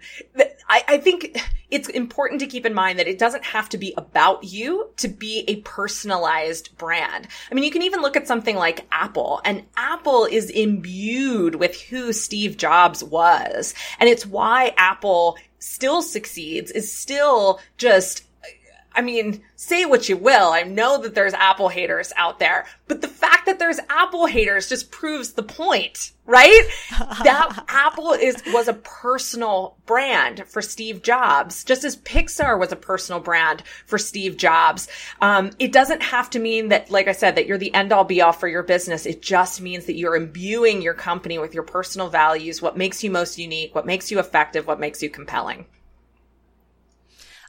I, 0.68 0.84
I 0.86 0.98
think 0.98 1.38
it's 1.70 1.88
important 1.88 2.40
to 2.40 2.46
keep 2.46 2.64
in 2.64 2.74
mind 2.74 2.98
that 2.98 3.08
it 3.08 3.18
doesn't 3.18 3.44
have 3.44 3.68
to 3.70 3.78
be 3.78 3.92
about 3.96 4.44
you 4.44 4.90
to 4.96 5.08
be 5.08 5.44
a 5.48 5.56
personalized 5.56 6.76
brand. 6.78 7.28
I 7.50 7.54
mean, 7.54 7.64
you 7.64 7.70
can 7.70 7.82
even 7.82 8.00
look 8.00 8.16
at 8.16 8.26
something 8.26 8.56
like 8.56 8.86
Apple 8.90 9.40
and 9.44 9.64
Apple 9.76 10.24
is 10.24 10.50
imbued 10.50 11.56
with 11.56 11.80
who 11.82 12.12
Steve 12.12 12.56
Jobs 12.56 13.04
was. 13.04 13.74
And 13.98 14.08
it's 14.08 14.26
why 14.26 14.74
Apple 14.76 15.36
still 15.58 16.02
succeeds 16.02 16.70
is 16.70 16.92
still 16.92 17.60
just 17.76 18.22
I 18.98 19.00
mean, 19.00 19.42
say 19.54 19.84
what 19.84 20.08
you 20.08 20.16
will. 20.16 20.50
I 20.50 20.64
know 20.64 21.00
that 21.00 21.14
there's 21.14 21.32
Apple 21.32 21.68
haters 21.68 22.12
out 22.16 22.40
there, 22.40 22.66
but 22.88 23.00
the 23.00 23.06
fact 23.06 23.46
that 23.46 23.60
there's 23.60 23.78
Apple 23.88 24.26
haters 24.26 24.68
just 24.68 24.90
proves 24.90 25.34
the 25.34 25.44
point, 25.44 26.10
right? 26.26 26.68
that 27.22 27.64
Apple 27.68 28.10
is, 28.14 28.42
was 28.48 28.66
a 28.66 28.72
personal 28.72 29.76
brand 29.86 30.42
for 30.48 30.60
Steve 30.60 31.02
Jobs, 31.02 31.62
just 31.62 31.84
as 31.84 31.96
Pixar 31.98 32.58
was 32.58 32.72
a 32.72 32.76
personal 32.76 33.20
brand 33.20 33.62
for 33.86 33.98
Steve 33.98 34.36
Jobs. 34.36 34.88
Um, 35.20 35.52
it 35.60 35.70
doesn't 35.70 36.02
have 36.02 36.28
to 36.30 36.40
mean 36.40 36.70
that, 36.70 36.90
like 36.90 37.06
I 37.06 37.12
said, 37.12 37.36
that 37.36 37.46
you're 37.46 37.56
the 37.56 37.72
end 37.74 37.92
all 37.92 38.02
be 38.02 38.20
all 38.20 38.32
for 38.32 38.48
your 38.48 38.64
business. 38.64 39.06
It 39.06 39.22
just 39.22 39.60
means 39.60 39.84
that 39.84 39.94
you're 39.94 40.16
imbuing 40.16 40.82
your 40.82 40.94
company 40.94 41.38
with 41.38 41.54
your 41.54 41.62
personal 41.62 42.08
values, 42.08 42.60
what 42.60 42.76
makes 42.76 43.04
you 43.04 43.12
most 43.12 43.38
unique, 43.38 43.76
what 43.76 43.86
makes 43.86 44.10
you 44.10 44.18
effective, 44.18 44.66
what 44.66 44.80
makes 44.80 45.04
you 45.04 45.08
compelling. 45.08 45.66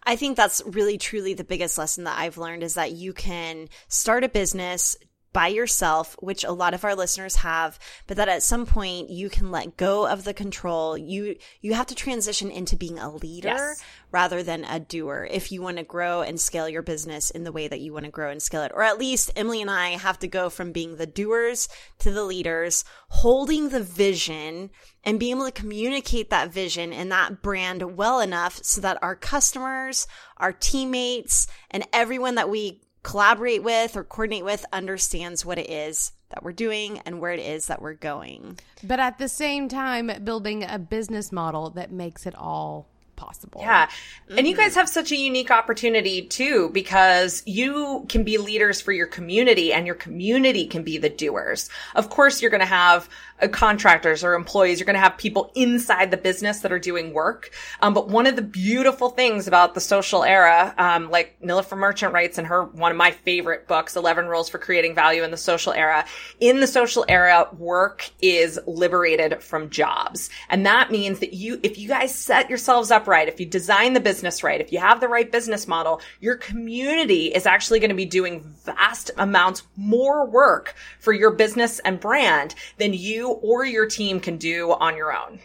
I 0.04 0.16
think 0.16 0.38
that's 0.38 0.62
really 0.66 0.98
truly 0.98 1.34
the 1.34 1.44
biggest 1.44 1.78
lesson 1.78 2.06
that 2.06 2.18
I've 2.18 2.38
learned 2.38 2.64
is 2.64 2.76
that 2.76 2.92
you 2.92 3.14
can 3.14 3.70
start 3.88 4.24
a 4.24 4.30
business, 4.30 4.96
by 5.32 5.48
yourself, 5.48 6.16
which 6.20 6.44
a 6.44 6.52
lot 6.52 6.74
of 6.74 6.84
our 6.84 6.96
listeners 6.96 7.38
have, 7.38 7.78
but 8.08 8.18
that 8.18 8.30
at 8.30 8.44
some 8.44 8.66
point 8.66 9.10
you 9.10 9.30
can 9.30 9.52
let 9.52 9.78
go 9.78 10.08
of 10.08 10.24
the 10.24 10.34
control. 10.34 10.98
You, 10.98 11.36
you 11.62 11.74
have 11.74 11.88
to 11.88 11.96
transition 11.96 12.50
into 12.50 12.76
being 12.76 12.98
a 12.98 13.14
leader 13.14 13.50
yes. 13.50 13.84
rather 14.12 14.42
than 14.42 14.64
a 14.64 14.80
doer 14.80 15.28
if 15.30 15.52
you 15.52 15.62
want 15.62 15.78
to 15.78 15.84
grow 15.84 16.22
and 16.22 16.40
scale 16.40 16.68
your 16.68 16.82
business 16.82 17.30
in 17.30 17.44
the 17.44 17.52
way 17.52 17.68
that 17.68 17.80
you 17.80 17.94
want 17.94 18.06
to 18.06 18.12
grow 18.12 18.32
and 18.32 18.42
scale 18.42 18.64
it. 18.64 18.72
Or 18.74 18.82
at 18.82 18.98
least 18.98 19.32
Emily 19.36 19.62
and 19.62 19.70
I 19.70 19.90
have 19.92 20.20
to 20.20 20.28
go 20.28 20.50
from 20.50 20.72
being 20.72 20.96
the 20.96 21.06
doers 21.06 21.70
to 22.00 22.12
the 22.12 22.24
leaders, 22.24 22.84
holding 23.10 23.70
the 23.70 23.84
vision 23.84 24.72
and 25.04 25.20
being 25.20 25.36
able 25.36 25.46
to 25.46 25.52
communicate 25.52 26.30
that 26.30 26.52
vision 26.52 26.92
and 26.92 27.12
that 27.12 27.42
brand 27.42 27.98
well 27.98 28.20
enough 28.20 28.60
so 28.64 28.82
that 28.82 28.98
our 29.02 29.16
customers, 29.16 30.08
our 30.38 30.52
teammates, 30.52 31.48
and 31.72 31.88
everyone 31.94 32.36
that 32.36 32.50
we 32.50 32.82
collaborate 33.04 33.64
with 33.64 33.96
or 33.96 34.04
coordinate 34.04 34.46
with 34.46 34.66
understands 34.74 35.46
what 35.46 35.58
it 35.58 35.70
is 35.70 36.12
that 36.30 36.44
we're 36.44 36.52
doing 36.52 37.00
and 37.06 37.20
where 37.20 37.32
it 37.32 37.40
is 37.40 37.68
that 37.68 37.82
we're 37.82 37.94
going. 37.94 38.60
But 38.84 39.00
at 39.00 39.18
the 39.18 39.28
same 39.28 39.68
time, 39.68 40.12
building 40.24 40.64
a 40.64 40.78
business 40.78 41.32
model 41.32 41.70
that 41.72 41.92
makes 41.92 42.26
it 42.26 42.36
all 42.36 42.89
possible. 43.20 43.62
Yeah. 43.62 43.86
Mm-hmm. 43.86 44.38
And 44.38 44.48
you 44.48 44.56
guys 44.56 44.74
have 44.76 44.90
such 44.90 45.12
a 45.12 45.18
unique 45.18 45.52
opportunity 45.52 46.24
too, 46.24 46.70
because 46.70 47.44
you 47.46 48.06
can 48.10 48.24
be 48.24 48.38
leaders 48.38 48.82
for 48.82 48.92
your 48.92 49.08
community 49.08 49.74
and 49.74 49.86
your 49.86 49.96
community 49.96 50.66
can 50.66 50.84
be 50.84 50.98
the 50.98 51.10
doers. 51.10 51.70
Of 51.96 52.10
course, 52.10 52.42
you're 52.42 52.52
going 52.52 52.62
to 52.62 52.66
have 52.66 53.10
uh, 53.42 53.48
contractors 53.48 54.24
or 54.24 54.34
employees. 54.34 54.80
You're 54.80 54.86
going 54.86 54.96
to 54.96 55.02
have 55.02 55.18
people 55.18 55.52
inside 55.56 56.12
the 56.12 56.18
business 56.18 56.62
that 56.62 56.72
are 56.72 56.80
doing 56.80 57.14
work. 57.14 57.52
Um, 57.82 57.94
but 57.94 58.08
one 58.08 58.28
of 58.28 58.36
the 58.36 58.42
beautiful 58.42 59.10
things 59.10 59.48
about 59.48 59.74
the 59.74 59.82
social 59.82 60.24
era, 60.24 60.74
um, 60.78 61.12
like 61.12 61.38
Nilofer 61.42 61.78
Merchant 61.78 62.14
writes 62.14 62.38
in 62.38 62.46
her, 62.46 62.64
one 62.64 62.92
of 62.92 62.98
my 62.98 63.12
favorite 63.12 63.68
books, 63.68 63.96
11 63.96 64.28
Rules 64.28 64.50
for 64.50 64.58
Creating 64.58 64.96
Value 64.96 65.24
in 65.24 65.32
the 65.32 65.38
Social 65.38 65.74
Era. 65.74 66.06
In 66.40 66.60
the 66.60 66.68
social 66.68 67.06
era, 67.08 67.48
work 67.58 68.10
is 68.22 68.60
liberated 68.66 69.44
from 69.44 69.70
jobs. 69.70 70.30
And 70.50 70.66
that 70.66 70.92
means 70.92 71.20
that 71.20 71.34
you, 71.34 71.60
if 71.64 71.78
you 71.78 71.88
guys 71.88 72.14
set 72.14 72.50
yourselves 72.50 72.92
up 72.92 73.08
right, 73.10 73.28
if 73.28 73.40
you 73.40 73.46
design 73.46 73.94
the 73.94 74.00
business 74.00 74.44
right, 74.44 74.62
if 74.62 74.72
you 74.72 74.80
have 74.80 75.02
the 75.02 75.08
right 75.08 75.30
business 75.30 75.68
model, 75.68 76.02
your 76.22 76.36
community 76.36 77.28
is 77.28 77.46
actually 77.46 77.80
going 77.80 77.90
to 77.90 77.96
be 77.96 78.06
doing 78.06 78.42
vast 78.64 79.12
amounts 79.18 79.64
more 79.76 80.26
work 80.26 80.76
for 81.00 81.12
your 81.12 81.32
business 81.32 81.80
and 81.80 82.00
brand 82.00 82.56
than 82.78 82.94
you 82.94 83.30
or 83.30 83.66
your 83.66 83.88
team 83.88 84.20
can 84.20 84.38
do 84.38 84.72
on 84.72 84.96
your 84.96 85.12
own. 85.12 85.40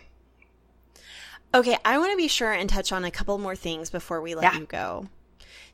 Okay, 1.54 1.76
I 1.84 1.98
want 1.98 2.10
to 2.10 2.16
be 2.16 2.28
sure 2.28 2.52
and 2.52 2.68
touch 2.68 2.92
on 2.92 3.04
a 3.04 3.10
couple 3.10 3.38
more 3.38 3.56
things 3.56 3.88
before 3.88 4.20
we 4.20 4.34
let 4.34 4.52
yeah. 4.52 4.58
you 4.58 4.66
go. 4.66 5.08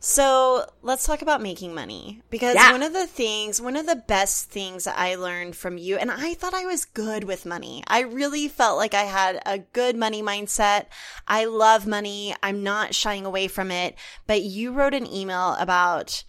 So 0.03 0.65
let's 0.81 1.05
talk 1.05 1.21
about 1.21 1.43
making 1.43 1.75
money 1.75 2.23
because 2.31 2.55
yeah. 2.55 2.73
one 2.73 2.83
of 2.83 2.95
the 2.95 3.07
things, 3.07 3.61
one 3.61 3.77
of 3.77 3.85
the 3.85 3.97
best 3.97 4.49
things 4.49 4.87
I 4.87 5.15
learned 5.15 5.57
from 5.57 5.77
you, 5.77 5.99
and 5.99 6.11
I 6.11 6.33
thought 6.33 6.55
I 6.55 6.65
was 6.65 6.87
good 6.87 7.25
with 7.25 7.45
money. 7.45 7.85
I 7.87 8.01
really 8.01 8.49
felt 8.49 8.79
like 8.79 8.95
I 8.95 9.03
had 9.03 9.43
a 9.45 9.59
good 9.59 9.97
money 9.97 10.23
mindset. 10.23 10.87
I 11.29 11.45
love 11.45 11.87
money. 11.87 12.35
I'm 12.43 12.63
not 12.63 12.95
shying 12.95 13.27
away 13.27 13.47
from 13.47 13.71
it. 13.71 13.95
But 14.27 14.41
you 14.41 14.73
wrote 14.73 14.95
an 14.95 15.07
email 15.07 15.55
about 15.61 16.25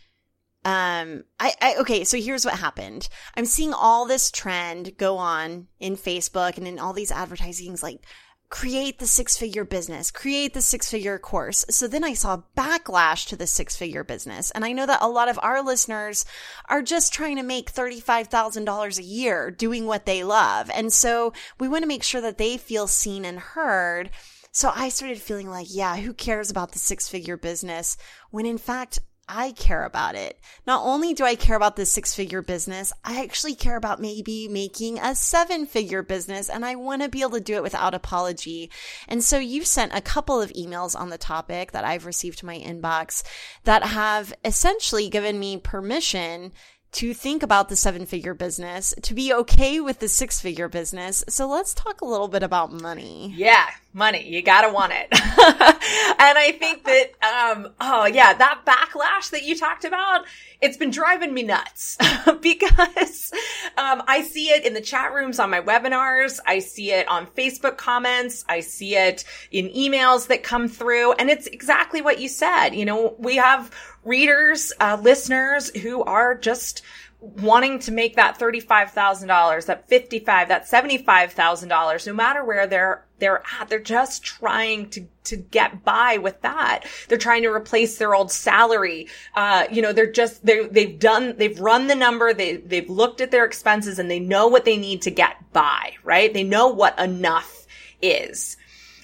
um 0.64 1.24
I, 1.40 1.54
I 1.60 1.76
okay 1.80 2.04
so 2.04 2.18
here's 2.22 2.46
what 2.46 2.60
happened 2.60 3.10
i'm 3.36 3.46
seeing 3.46 3.74
all 3.74 4.06
this 4.06 4.30
trend 4.30 4.96
go 4.96 5.18
on 5.18 5.70
in 5.80 5.96
facebook 5.98 6.58
and 6.58 6.68
in 6.68 6.78
all 6.78 6.94
these 6.94 7.12
advertisings 7.12 7.82
like 7.82 8.06
create 8.52 9.00
the 9.00 9.08
six 9.08 9.38
figure 9.38 9.64
business 9.64 10.12
create 10.12 10.54
the 10.54 10.62
six 10.62 10.92
figure 10.92 11.18
course. 11.18 11.64
So 11.70 11.88
then 11.88 12.04
i 12.04 12.14
saw 12.14 12.44
backlash 12.56 13.26
to 13.30 13.38
the 13.38 13.48
six 13.48 13.78
figure 13.78 14.04
business. 14.04 14.52
And 14.52 14.66
i 14.66 14.74
know 14.74 14.86
that 14.86 15.02
a 15.02 15.08
lot 15.08 15.30
of 15.30 15.40
our 15.42 15.64
listeners 15.64 16.26
are 16.68 16.82
just 16.82 17.14
trying 17.14 17.38
to 17.38 17.44
make 17.44 17.74
$35000 17.74 19.00
a 19.00 19.04
year 19.04 19.52
doing 19.52 19.86
what 19.86 20.06
they 20.06 20.24
love. 20.26 20.70
And 20.70 20.92
so 20.92 21.32
we 21.60 21.70
want 21.70 21.84
to 21.84 21.88
make 21.88 22.04
sure 22.04 22.22
that 22.22 22.38
they 22.38 22.58
feel 22.58 22.88
seen 22.88 23.24
and 23.24 23.40
heard. 23.40 24.12
So 24.52 24.70
I 24.76 24.90
started 24.90 25.22
feeling 25.22 25.50
like, 25.50 25.68
yeah, 25.70 25.96
who 25.96 26.14
cares 26.14 26.52
about 26.52 26.74
the 26.74 26.80
six 26.80 27.08
figure 27.08 27.38
business? 27.38 27.96
When 28.32 28.46
in 28.46 28.58
fact, 28.58 29.00
I 29.34 29.54
care 29.54 29.86
about 29.86 30.16
it. 30.16 30.38
Not 30.68 30.86
only 30.86 31.14
do 31.14 31.24
I 31.24 31.36
care 31.36 31.56
about 31.56 31.78
this 31.78 31.90
six 31.90 32.14
figure 32.14 32.42
business, 32.42 32.92
I 33.06 33.24
actually 33.24 33.56
care 33.56 33.78
about 33.78 34.02
maybe 34.02 34.50
making 34.50 35.00
a 35.00 35.16
seven 35.16 35.66
figure 35.66 36.04
business 36.04 36.50
and 36.50 36.66
I 36.66 36.76
want 36.76 37.02
to 37.02 37.08
be 37.08 37.22
able 37.22 37.32
to 37.32 37.40
do 37.40 37.56
it 37.56 37.64
without 37.64 37.94
apology. 37.94 38.70
And 39.08 39.24
so 39.24 39.40
you've 39.40 39.68
sent 39.68 39.96
a 39.96 40.02
couple 40.02 40.42
of 40.42 40.52
emails 40.52 41.00
on 41.00 41.10
the 41.10 41.18
topic 41.18 41.72
that 41.72 41.86
I've 41.86 42.06
received 42.06 42.40
to 42.40 42.46
my 42.46 42.60
inbox 42.60 43.24
that 43.64 43.84
have 43.84 44.34
essentially 44.44 45.08
given 45.08 45.40
me 45.40 45.58
permission 45.58 46.52
to 46.94 47.14
think 47.14 47.42
about 47.42 47.70
the 47.70 47.76
seven 47.78 48.06
figure 48.06 48.34
business, 48.34 48.94
to 49.02 49.14
be 49.14 49.34
okay 49.34 49.80
with 49.80 50.00
the 50.00 50.10
six 50.10 50.42
figure 50.42 50.68
business. 50.68 51.24
So 51.30 51.48
let's 51.48 51.74
talk 51.74 52.02
a 52.02 52.06
little 52.06 52.28
bit 52.28 52.44
about 52.44 52.74
money. 52.74 53.34
Yeah, 53.36 53.70
money. 53.94 54.30
You 54.30 54.42
gotta 54.42 54.72
want 54.72 54.94
it. 54.94 55.08
and 55.12 56.38
I 56.38 56.56
think 56.58 56.86
that, 56.86 57.12
um, 57.24 57.74
oh 57.80 58.06
yeah, 58.06 58.34
that 58.34 58.62
backlash 58.66 59.32
that 59.32 59.44
you 59.44 59.58
talked 59.58 59.86
about, 59.86 60.26
it's 60.62 60.78
been 60.78 60.92
driving 60.92 61.34
me 61.34 61.44
nuts 61.44 61.98
because, 62.42 63.32
um, 63.78 64.04
I 64.08 64.22
see 64.22 64.50
it 64.50 64.66
in 64.66 64.74
the 64.74 64.82
chat 64.82 65.14
rooms 65.14 65.40
on 65.40 65.50
my 65.50 65.62
webinars. 65.62 66.40
I 66.46 66.60
see 66.60 66.92
it 66.92 67.08
on 67.08 67.28
Facebook 67.28 67.78
comments. 67.78 68.46
I 68.48 68.62
see 68.62 68.96
it 68.96 69.24
in 69.52 69.70
emails 69.70 70.28
that 70.28 70.44
come 70.44 70.68
through. 70.68 71.14
And 71.14 71.30
it's 71.30 71.48
exactly 71.48 72.02
what 72.02 72.20
you 72.20 72.30
said. 72.30 72.70
You 72.70 72.86
know, 72.86 73.16
we 73.18 73.38
have 73.38 73.72
readers, 74.04 74.74
uh, 74.80 74.98
listeners 75.02 75.76
who 75.78 76.04
are 76.04 76.36
just 76.36 76.82
wanting 77.22 77.78
to 77.78 77.92
make 77.92 78.16
that 78.16 78.40
$35,000, 78.40 79.66
that 79.68 79.88
55, 79.88 80.48
that 80.48 80.64
$75,000, 80.64 82.08
no 82.08 82.14
matter 82.14 82.44
where 82.44 82.66
they're, 82.66 83.06
they're 83.20 83.44
at, 83.60 83.70
they're 83.70 83.80
just 83.80 84.24
trying 84.24 84.90
to, 84.90 85.08
to 85.26 85.38
get 85.38 85.84
by 85.86 86.18
with 86.18 86.42
that. 86.42 86.86
They're 87.08 87.20
trying 87.20 87.44
to 87.44 87.50
replace 87.50 88.00
their 88.00 88.16
old 88.16 88.32
salary. 88.32 89.08
Uh, 89.36 89.66
you 89.72 89.84
know, 89.84 89.94
they're 89.94 90.12
just, 90.12 90.44
they 90.44 90.66
they've 90.66 90.98
done, 90.98 91.36
they've 91.38 91.60
run 91.60 91.86
the 91.86 91.96
number, 91.96 92.34
they, 92.34 92.58
they've 92.58 92.90
looked 92.90 93.22
at 93.22 93.30
their 93.30 93.46
expenses 93.46 94.00
and 94.00 94.10
they 94.10 94.20
know 94.20 94.48
what 94.48 94.66
they 94.66 94.78
need 94.78 95.04
to 95.04 95.12
get 95.12 95.38
by, 95.54 95.94
right? 96.04 96.34
They 96.34 96.44
know 96.44 96.70
what 96.70 96.98
enough 97.00 97.68
is. 98.02 98.58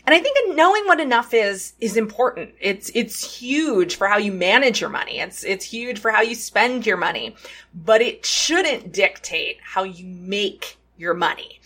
And 0.07 0.15
I 0.15 0.19
think 0.19 0.55
knowing 0.55 0.85
what 0.85 1.01
enough 1.01 1.33
is, 1.33 1.73
is 1.81 1.97
important. 1.97 2.51
It's, 2.61 2.89
it's 2.95 3.39
huge 3.39 3.97
for 3.97 4.07
how 4.07 4.17
you 4.17 4.31
manage 4.31 4.79
your 4.79 4.89
money. 4.89 5.19
It's, 5.19 5.43
it's 5.43 5.65
huge 5.65 5.99
for 5.99 6.11
how 6.11 6.21
you 6.21 6.33
spend 6.33 6.85
your 6.85 6.95
money, 6.95 7.35
but 7.75 8.01
it 8.01 8.25
shouldn't 8.25 8.93
dictate 8.93 9.57
how 9.61 9.83
you 9.83 10.05
make 10.05 10.77
your 10.95 11.13
money. 11.13 11.59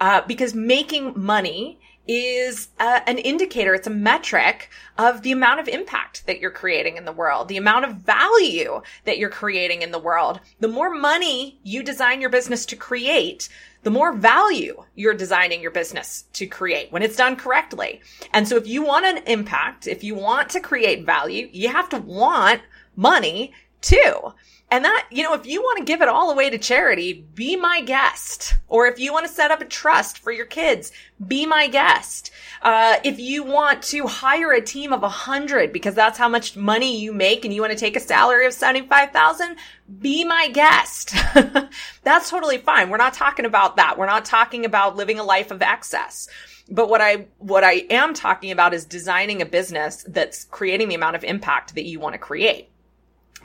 Uh, 0.00 0.22
because 0.28 0.54
making 0.54 1.12
money 1.16 1.77
is 2.08 2.68
a, 2.80 3.06
an 3.08 3.18
indicator, 3.18 3.74
it's 3.74 3.86
a 3.86 3.90
metric 3.90 4.70
of 4.96 5.22
the 5.22 5.30
amount 5.30 5.60
of 5.60 5.68
impact 5.68 6.26
that 6.26 6.40
you're 6.40 6.50
creating 6.50 6.96
in 6.96 7.04
the 7.04 7.12
world, 7.12 7.48
the 7.48 7.58
amount 7.58 7.84
of 7.84 7.96
value 7.96 8.80
that 9.04 9.18
you're 9.18 9.28
creating 9.28 9.82
in 9.82 9.92
the 9.92 9.98
world. 9.98 10.40
The 10.58 10.68
more 10.68 10.90
money 10.90 11.60
you 11.62 11.82
design 11.82 12.20
your 12.20 12.30
business 12.30 12.64
to 12.66 12.76
create, 12.76 13.50
the 13.82 13.90
more 13.90 14.12
value 14.12 14.82
you're 14.96 15.14
designing 15.14 15.60
your 15.60 15.70
business 15.70 16.24
to 16.32 16.46
create 16.46 16.90
when 16.90 17.02
it's 17.02 17.16
done 17.16 17.36
correctly. 17.36 18.00
And 18.32 18.48
so 18.48 18.56
if 18.56 18.66
you 18.66 18.82
want 18.82 19.06
an 19.06 19.18
impact, 19.26 19.86
if 19.86 20.02
you 20.02 20.14
want 20.14 20.50
to 20.50 20.60
create 20.60 21.06
value, 21.06 21.48
you 21.52 21.68
have 21.68 21.88
to 21.90 21.98
want 21.98 22.62
money 22.96 23.52
too. 23.80 24.34
And 24.70 24.84
that, 24.84 25.06
you 25.10 25.22
know, 25.22 25.32
if 25.32 25.46
you 25.46 25.62
want 25.62 25.78
to 25.78 25.84
give 25.84 26.02
it 26.02 26.08
all 26.08 26.30
away 26.30 26.50
to 26.50 26.58
charity, 26.58 27.24
be 27.34 27.56
my 27.56 27.80
guest. 27.80 28.54
Or 28.68 28.86
if 28.86 28.98
you 28.98 29.14
want 29.14 29.26
to 29.26 29.32
set 29.32 29.50
up 29.50 29.62
a 29.62 29.64
trust 29.64 30.18
for 30.18 30.30
your 30.30 30.44
kids, 30.44 30.92
be 31.26 31.46
my 31.46 31.68
guest. 31.68 32.30
Uh, 32.60 32.96
if 33.02 33.18
you 33.18 33.44
want 33.44 33.82
to 33.84 34.06
hire 34.06 34.52
a 34.52 34.60
team 34.60 34.92
of 34.92 35.02
a 35.02 35.08
hundred 35.08 35.72
because 35.72 35.94
that's 35.94 36.18
how 36.18 36.28
much 36.28 36.54
money 36.54 37.00
you 37.00 37.14
make 37.14 37.46
and 37.46 37.54
you 37.54 37.62
want 37.62 37.72
to 37.72 37.78
take 37.78 37.96
a 37.96 38.00
salary 38.00 38.44
of 38.44 38.52
75,000, 38.52 39.56
be 40.00 40.22
my 40.24 40.48
guest. 40.48 41.14
that's 42.02 42.28
totally 42.28 42.58
fine. 42.58 42.90
We're 42.90 42.98
not 42.98 43.14
talking 43.14 43.46
about 43.46 43.76
that. 43.76 43.96
We're 43.96 44.04
not 44.04 44.26
talking 44.26 44.66
about 44.66 44.96
living 44.96 45.18
a 45.18 45.24
life 45.24 45.50
of 45.50 45.62
excess. 45.62 46.28
But 46.70 46.90
what 46.90 47.00
I, 47.00 47.28
what 47.38 47.64
I 47.64 47.86
am 47.88 48.12
talking 48.12 48.50
about 48.50 48.74
is 48.74 48.84
designing 48.84 49.40
a 49.40 49.46
business 49.46 50.04
that's 50.06 50.44
creating 50.44 50.90
the 50.90 50.94
amount 50.94 51.16
of 51.16 51.24
impact 51.24 51.74
that 51.74 51.86
you 51.86 52.00
want 52.00 52.12
to 52.12 52.18
create. 52.18 52.68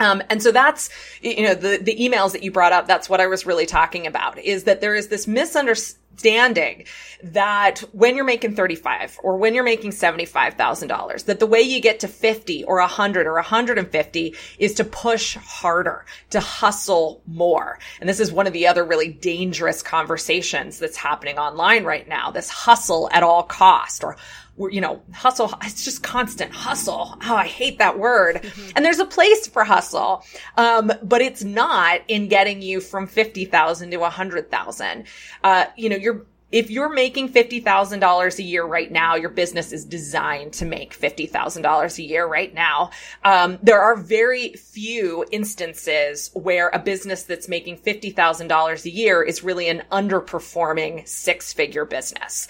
Um, 0.00 0.22
and 0.28 0.42
so 0.42 0.50
that's, 0.50 0.90
you 1.22 1.42
know, 1.44 1.54
the, 1.54 1.78
the 1.80 1.96
emails 1.96 2.32
that 2.32 2.42
you 2.42 2.50
brought 2.50 2.72
up, 2.72 2.86
that's 2.86 3.08
what 3.08 3.20
I 3.20 3.26
was 3.26 3.46
really 3.46 3.66
talking 3.66 4.06
about 4.06 4.38
is 4.38 4.64
that 4.64 4.80
there 4.80 4.94
is 4.94 5.08
this 5.08 5.26
misunderstanding 5.26 6.86
that 7.22 7.78
when 7.92 8.16
you're 8.16 8.24
making 8.24 8.54
35 8.54 9.18
or 9.22 9.36
when 9.36 9.54
you're 9.54 9.64
making 9.64 9.90
$75,000, 9.90 11.24
that 11.26 11.38
the 11.38 11.46
way 11.46 11.60
you 11.60 11.80
get 11.80 12.00
to 12.00 12.08
50 12.08 12.64
or 12.64 12.80
100 12.80 13.26
or 13.26 13.34
150 13.34 14.34
is 14.58 14.74
to 14.74 14.84
push 14.84 15.36
harder, 15.36 16.04
to 16.30 16.40
hustle 16.40 17.22
more. 17.26 17.78
And 18.00 18.08
this 18.08 18.20
is 18.20 18.32
one 18.32 18.46
of 18.46 18.52
the 18.52 18.66
other 18.66 18.84
really 18.84 19.08
dangerous 19.08 19.82
conversations 19.82 20.78
that's 20.78 20.96
happening 20.96 21.38
online 21.38 21.84
right 21.84 22.08
now. 22.08 22.30
This 22.30 22.48
hustle 22.48 23.08
at 23.12 23.22
all 23.22 23.44
cost 23.44 24.02
or 24.02 24.16
you 24.58 24.80
know, 24.80 25.02
hustle. 25.12 25.52
It's 25.62 25.84
just 25.84 26.02
constant 26.02 26.52
hustle. 26.52 27.16
Oh, 27.24 27.34
I 27.34 27.46
hate 27.46 27.78
that 27.78 27.98
word. 27.98 28.36
Mm-hmm. 28.36 28.70
And 28.76 28.84
there's 28.84 29.00
a 29.00 29.06
place 29.06 29.46
for 29.46 29.64
hustle. 29.64 30.24
Um, 30.56 30.92
but 31.02 31.20
it's 31.20 31.42
not 31.42 32.02
in 32.08 32.28
getting 32.28 32.62
you 32.62 32.80
from 32.80 33.06
50,000 33.06 33.90
to 33.90 33.96
100,000. 33.96 35.04
Uh, 35.42 35.64
you 35.76 35.88
know, 35.88 35.96
you're, 35.96 36.26
if 36.52 36.70
you're 36.70 36.92
making 36.92 37.30
$50,000 37.30 38.38
a 38.38 38.42
year 38.44 38.64
right 38.64 38.92
now, 38.92 39.16
your 39.16 39.30
business 39.30 39.72
is 39.72 39.84
designed 39.84 40.52
to 40.52 40.64
make 40.64 40.96
$50,000 40.96 41.98
a 41.98 42.02
year 42.02 42.26
right 42.26 42.54
now. 42.54 42.90
Um, 43.24 43.58
there 43.60 43.80
are 43.80 43.96
very 43.96 44.52
few 44.52 45.24
instances 45.32 46.30
where 46.32 46.70
a 46.72 46.78
business 46.78 47.24
that's 47.24 47.48
making 47.48 47.78
$50,000 47.78 48.84
a 48.84 48.90
year 48.90 49.20
is 49.20 49.42
really 49.42 49.68
an 49.68 49.82
underperforming 49.90 51.08
six 51.08 51.52
figure 51.52 51.84
business 51.84 52.46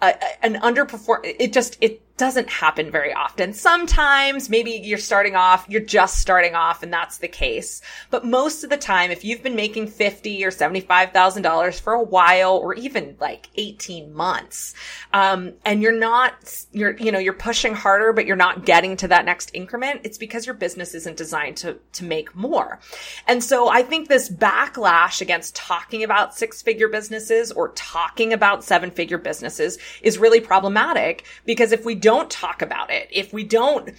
an 0.00 0.54
underperform 0.56 1.18
it 1.24 1.52
just 1.52 1.76
it 1.80 2.00
doesn't 2.18 2.50
happen 2.50 2.90
very 2.90 3.12
often. 3.12 3.52
Sometimes 3.52 4.50
maybe 4.50 4.72
you're 4.72 4.98
starting 4.98 5.36
off, 5.36 5.64
you're 5.68 5.80
just 5.80 6.18
starting 6.18 6.54
off 6.54 6.82
and 6.82 6.92
that's 6.92 7.18
the 7.18 7.28
case. 7.28 7.80
But 8.10 8.26
most 8.26 8.64
of 8.64 8.70
the 8.70 8.76
time, 8.76 9.12
if 9.12 9.24
you've 9.24 9.42
been 9.42 9.54
making 9.54 9.86
50 9.86 10.44
or 10.44 10.50
$75,000 10.50 11.80
for 11.80 11.92
a 11.92 12.02
while 12.02 12.56
or 12.56 12.74
even 12.74 13.16
like 13.20 13.48
18 13.54 14.12
months, 14.12 14.74
um, 15.12 15.52
and 15.64 15.80
you're 15.80 15.92
not, 15.92 16.34
you're, 16.72 16.96
you 16.96 17.12
know, 17.12 17.20
you're 17.20 17.32
pushing 17.32 17.72
harder, 17.72 18.12
but 18.12 18.26
you're 18.26 18.36
not 18.36 18.66
getting 18.66 18.96
to 18.96 19.08
that 19.08 19.24
next 19.24 19.52
increment, 19.54 20.00
it's 20.02 20.18
because 20.18 20.44
your 20.44 20.56
business 20.56 20.94
isn't 20.94 21.16
designed 21.16 21.56
to, 21.58 21.78
to 21.92 22.04
make 22.04 22.34
more. 22.34 22.80
And 23.28 23.42
so 23.44 23.68
I 23.68 23.82
think 23.82 24.08
this 24.08 24.28
backlash 24.28 25.20
against 25.20 25.54
talking 25.54 26.02
about 26.02 26.34
six 26.34 26.62
figure 26.62 26.88
businesses 26.88 27.52
or 27.52 27.68
talking 27.70 28.32
about 28.32 28.64
seven 28.64 28.90
figure 28.90 29.18
businesses 29.18 29.78
is 30.02 30.18
really 30.18 30.40
problematic 30.40 31.24
because 31.44 31.70
if 31.70 31.84
we 31.84 31.94
don't 31.94 32.07
don't 32.08 32.30
talk 32.30 32.62
about 32.62 32.90
it, 32.90 33.06
if 33.10 33.34
we 33.34 33.44
don't 33.44 33.90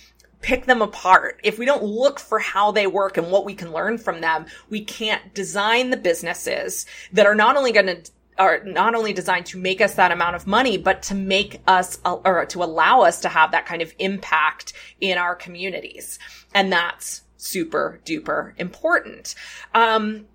pick 0.41 0.65
them 0.65 0.81
apart, 0.81 1.39
if 1.43 1.59
we 1.59 1.65
don't 1.67 1.83
look 1.83 2.19
for 2.19 2.39
how 2.39 2.71
they 2.71 2.87
work 2.87 3.17
and 3.17 3.29
what 3.29 3.45
we 3.45 3.53
can 3.53 3.71
learn 3.71 3.99
from 3.99 4.19
them, 4.19 4.47
we 4.67 4.83
can't 4.83 5.35
design 5.35 5.91
the 5.91 5.97
businesses 5.97 6.87
that 7.13 7.27
are 7.27 7.35
not 7.35 7.55
only 7.55 7.71
going 7.71 7.85
to 7.85 8.11
are 8.39 8.63
not 8.63 8.95
only 8.95 9.13
designed 9.13 9.45
to 9.45 9.59
make 9.59 9.79
us 9.79 9.93
that 9.93 10.11
amount 10.11 10.35
of 10.35 10.47
money, 10.47 10.75
but 10.75 11.03
to 11.03 11.13
make 11.13 11.61
us 11.67 11.99
or 12.03 12.47
to 12.47 12.63
allow 12.63 13.01
us 13.01 13.21
to 13.21 13.29
have 13.29 13.51
that 13.51 13.67
kind 13.67 13.83
of 13.83 13.93
impact 13.99 14.73
in 14.99 15.19
our 15.19 15.35
communities. 15.35 16.17
And 16.51 16.71
that's 16.71 17.21
super 17.37 17.99
duper 18.05 18.53
important. 18.57 19.35
Um, 19.75 20.25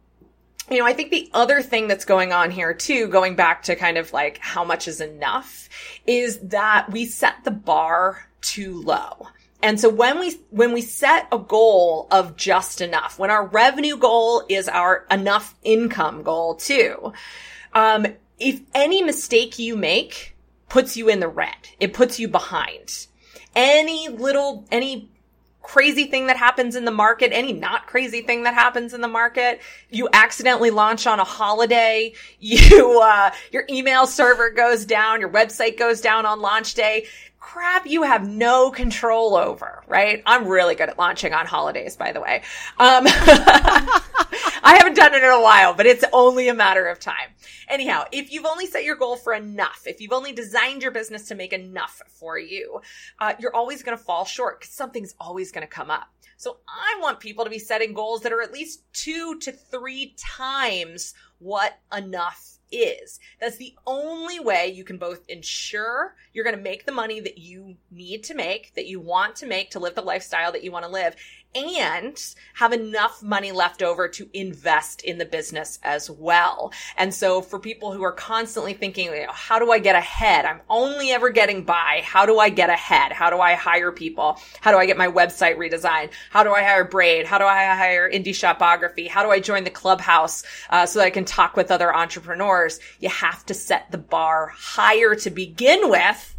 you 0.70 0.78
know, 0.78 0.86
I 0.86 0.92
think 0.92 1.10
the 1.10 1.28
other 1.34 1.60
thing 1.62 1.88
that's 1.88 2.04
going 2.04 2.32
on 2.32 2.50
here 2.50 2.72
too, 2.72 3.08
going 3.08 3.36
back 3.36 3.64
to 3.64 3.76
kind 3.76 3.98
of 3.98 4.12
like 4.12 4.38
how 4.38 4.64
much 4.64 4.88
is 4.88 5.00
enough, 5.00 5.68
is 6.06 6.38
that 6.38 6.90
we 6.90 7.06
set 7.06 7.44
the 7.44 7.50
bar 7.50 8.26
too 8.40 8.80
low. 8.82 9.28
And 9.62 9.80
so 9.80 9.88
when 9.88 10.20
we, 10.20 10.38
when 10.50 10.72
we 10.72 10.82
set 10.82 11.26
a 11.32 11.38
goal 11.38 12.06
of 12.10 12.36
just 12.36 12.80
enough, 12.80 13.18
when 13.18 13.30
our 13.30 13.46
revenue 13.46 13.96
goal 13.96 14.44
is 14.48 14.68
our 14.68 15.06
enough 15.10 15.54
income 15.62 16.22
goal 16.22 16.56
too, 16.56 17.12
um, 17.72 18.06
if 18.38 18.60
any 18.74 19.02
mistake 19.02 19.58
you 19.58 19.76
make 19.76 20.36
puts 20.68 20.96
you 20.96 21.08
in 21.08 21.20
the 21.20 21.28
red, 21.28 21.54
it 21.80 21.94
puts 21.94 22.18
you 22.18 22.28
behind. 22.28 23.06
Any 23.54 24.08
little, 24.08 24.66
any 24.70 25.10
crazy 25.64 26.04
thing 26.04 26.26
that 26.26 26.36
happens 26.36 26.76
in 26.76 26.84
the 26.84 26.90
market, 26.90 27.32
any 27.32 27.52
not 27.52 27.86
crazy 27.86 28.20
thing 28.20 28.44
that 28.44 28.54
happens 28.54 28.92
in 28.92 29.00
the 29.00 29.08
market, 29.08 29.60
you 29.90 30.08
accidentally 30.12 30.70
launch 30.70 31.06
on 31.06 31.18
a 31.18 31.24
holiday, 31.24 32.12
you, 32.38 33.00
uh, 33.00 33.30
your 33.50 33.64
email 33.68 34.06
server 34.06 34.50
goes 34.50 34.84
down, 34.84 35.20
your 35.20 35.30
website 35.30 35.78
goes 35.78 36.00
down 36.00 36.26
on 36.26 36.40
launch 36.40 36.74
day, 36.74 37.06
crap 37.45 37.86
you 37.86 38.05
have 38.05 38.26
no 38.26 38.70
control 38.70 39.36
over, 39.36 39.82
right? 39.86 40.22
I'm 40.24 40.49
really 40.49 40.74
good 40.74 40.88
at 40.88 40.99
launching 40.99 41.34
on 41.34 41.45
holidays, 41.45 41.95
by 41.95 42.11
the 42.11 42.20
way. 42.20 42.36
Um, 42.78 43.05
I 43.07 44.76
haven't 44.78 44.97
done 44.97 45.12
it 45.12 45.22
in 45.22 45.30
a 45.30 45.42
while, 45.42 45.74
but 45.74 45.84
it's 45.84 46.05
only 46.14 46.49
a 46.49 46.55
matter 46.55 46.86
of 46.86 46.99
time. 46.99 47.34
Anyhow, 47.68 48.05
if 48.12 48.32
you've 48.32 48.47
only 48.47 48.66
set 48.66 48.84
your 48.84 48.97
goal 48.97 49.16
for 49.16 49.34
enough, 49.34 49.82
if 49.84 50.01
you've 50.01 50.14
only 50.14 50.32
designed 50.32 50.80
your 50.80 50.90
business 50.90 51.28
to 51.28 51.34
make 51.34 51.53
enough 51.53 52.01
for 52.09 52.38
you, 52.38 52.80
uh, 53.20 53.34
you're 53.38 53.55
always 53.55 53.82
going 53.82 53.97
to 53.97 54.03
fall 54.03 54.24
short 54.24 54.61
because 54.61 54.72
something's 54.72 55.14
always 55.20 55.53
going 55.53 55.66
to 55.66 55.72
come 55.72 55.90
up. 55.90 56.09
So 56.38 56.57
I 56.66 56.99
want 57.03 57.20
people 57.20 57.45
to 57.45 57.51
be 57.51 57.59
setting 57.59 57.92
goals 57.92 58.22
that 58.22 58.32
are 58.32 58.40
at 58.40 58.55
least 58.55 58.84
two 58.95 59.38
to 59.40 59.53
three 59.53 60.14
times 60.18 61.12
what 61.38 61.78
enough 61.95 62.53
is. 62.70 63.20
That's 63.40 63.56
the 63.56 63.74
only 63.86 64.40
way 64.40 64.68
you 64.68 64.84
can 64.84 64.98
both 64.98 65.24
ensure 65.28 66.14
you're 66.32 66.44
going 66.44 66.56
to 66.56 66.62
make 66.62 66.86
the 66.86 66.92
money 66.92 67.20
that 67.20 67.38
you 67.38 67.76
need 67.90 68.24
to 68.24 68.34
make, 68.34 68.74
that 68.74 68.86
you 68.86 69.00
want 69.00 69.36
to 69.36 69.46
make 69.46 69.70
to 69.70 69.78
live 69.78 69.94
the 69.94 70.02
lifestyle 70.02 70.52
that 70.52 70.64
you 70.64 70.72
want 70.72 70.84
to 70.84 70.90
live, 70.90 71.16
and 71.55 72.34
have 72.55 72.72
enough 72.72 73.22
money 73.22 73.52
left 73.52 73.82
over 73.82 74.09
to 74.09 74.28
invest 74.32 75.02
in 75.02 75.18
the 75.18 75.24
business 75.24 75.78
as 75.82 76.11
well. 76.11 76.72
And 76.96 77.12
so 77.12 77.40
for 77.40 77.59
people 77.59 77.92
who 77.92 78.02
are 78.02 78.12
constantly 78.12 78.74
thinking, 78.74 79.26
how 79.30 79.59
do 79.59 79.70
I 79.72 79.78
get 79.78 79.96
ahead? 79.96 80.44
I'm 80.44 80.61
only 80.68 81.11
ever 81.11 81.30
getting 81.30 81.64
by. 81.64 82.02
How 82.05 82.26
do 82.26 82.38
I 82.38 82.48
get 82.48 82.70
ahead? 82.70 83.12
How 83.12 83.30
do 83.30 83.38
I 83.38 83.55
hire 83.55 83.92
people? 83.92 84.38
How 84.61 84.72
do 84.72 84.78
I 84.78 84.86
get 84.86 84.96
my 84.96 85.09
website 85.09 85.57
redesigned? 85.57 86.11
How 86.30 86.42
do 86.42 86.52
I 86.52 86.62
hire 86.62 86.84
Braid? 86.84 87.26
How 87.26 87.38
do 87.38 87.44
I 87.44 87.64
hire 87.74 88.11
Indie 88.11 88.34
Shopography? 88.34 89.09
How 89.09 89.22
do 89.22 89.30
I 89.30 89.40
join 89.40 89.64
the 89.64 89.70
clubhouse 89.70 90.44
uh, 90.70 90.86
so 90.86 90.98
that 90.98 91.07
I 91.07 91.11
can 91.11 91.24
talk 91.24 91.57
with 91.57 91.70
other 91.70 91.94
entrepreneurs? 91.94 92.80
You 93.00 93.09
have 93.09 93.44
to 93.46 93.55
set 93.55 93.90
the 93.90 93.98
bar 93.98 94.52
higher 94.55 95.14
to 95.16 95.30
begin 95.30 95.90
with 95.90 96.34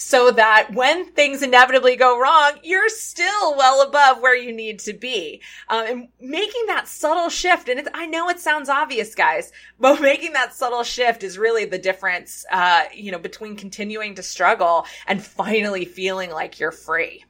so 0.00 0.30
that 0.30 0.72
when 0.72 1.04
things 1.04 1.42
inevitably 1.42 1.94
go 1.94 2.18
wrong, 2.18 2.52
you're 2.62 2.88
still 2.88 3.54
well 3.54 3.82
above 3.82 4.22
where 4.22 4.34
you 4.34 4.50
need 4.50 4.78
to 4.78 4.94
be. 4.94 5.42
Um, 5.68 5.86
and 5.86 6.08
making 6.18 6.64
that 6.68 6.88
subtle 6.88 7.28
shift, 7.28 7.68
and 7.68 7.86
I 7.92 8.06
know 8.06 8.30
it 8.30 8.40
sounds 8.40 8.70
obvious, 8.70 9.14
guys, 9.14 9.52
but 9.78 10.00
making 10.00 10.32
that 10.32 10.54
subtle 10.54 10.84
shift 10.84 11.22
is 11.22 11.36
really 11.36 11.66
the 11.66 11.76
difference, 11.76 12.46
uh, 12.50 12.84
you 12.94 13.12
know, 13.12 13.18
between 13.18 13.56
continuing 13.56 14.14
to 14.14 14.22
struggle 14.22 14.86
and 15.06 15.22
finally 15.22 15.84
feeling 15.84 16.30
like 16.30 16.58
you're 16.58 16.72
free. 16.72 17.26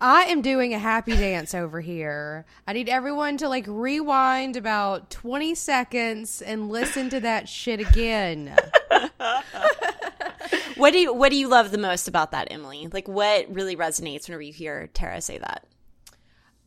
I 0.00 0.24
am 0.24 0.42
doing 0.42 0.74
a 0.74 0.78
happy 0.80 1.16
dance 1.16 1.54
over 1.54 1.80
here. 1.80 2.44
I 2.66 2.72
need 2.72 2.88
everyone 2.88 3.36
to 3.36 3.48
like 3.48 3.66
rewind 3.68 4.56
about 4.56 5.10
20 5.10 5.54
seconds 5.54 6.42
and 6.42 6.68
listen 6.68 7.08
to 7.10 7.20
that 7.20 7.48
shit 7.48 7.78
again. 7.78 8.56
what 10.76 10.92
do 10.92 10.98
you 10.98 11.12
what 11.14 11.30
do 11.30 11.36
you 11.36 11.48
love 11.48 11.70
the 11.70 11.78
most 11.78 12.08
about 12.08 12.32
that, 12.32 12.48
Emily? 12.50 12.88
Like 12.92 13.08
what 13.08 13.52
really 13.52 13.76
resonates 13.76 14.28
whenever 14.28 14.42
you 14.42 14.52
hear 14.52 14.88
Tara 14.88 15.20
say 15.20 15.38
that? 15.38 15.66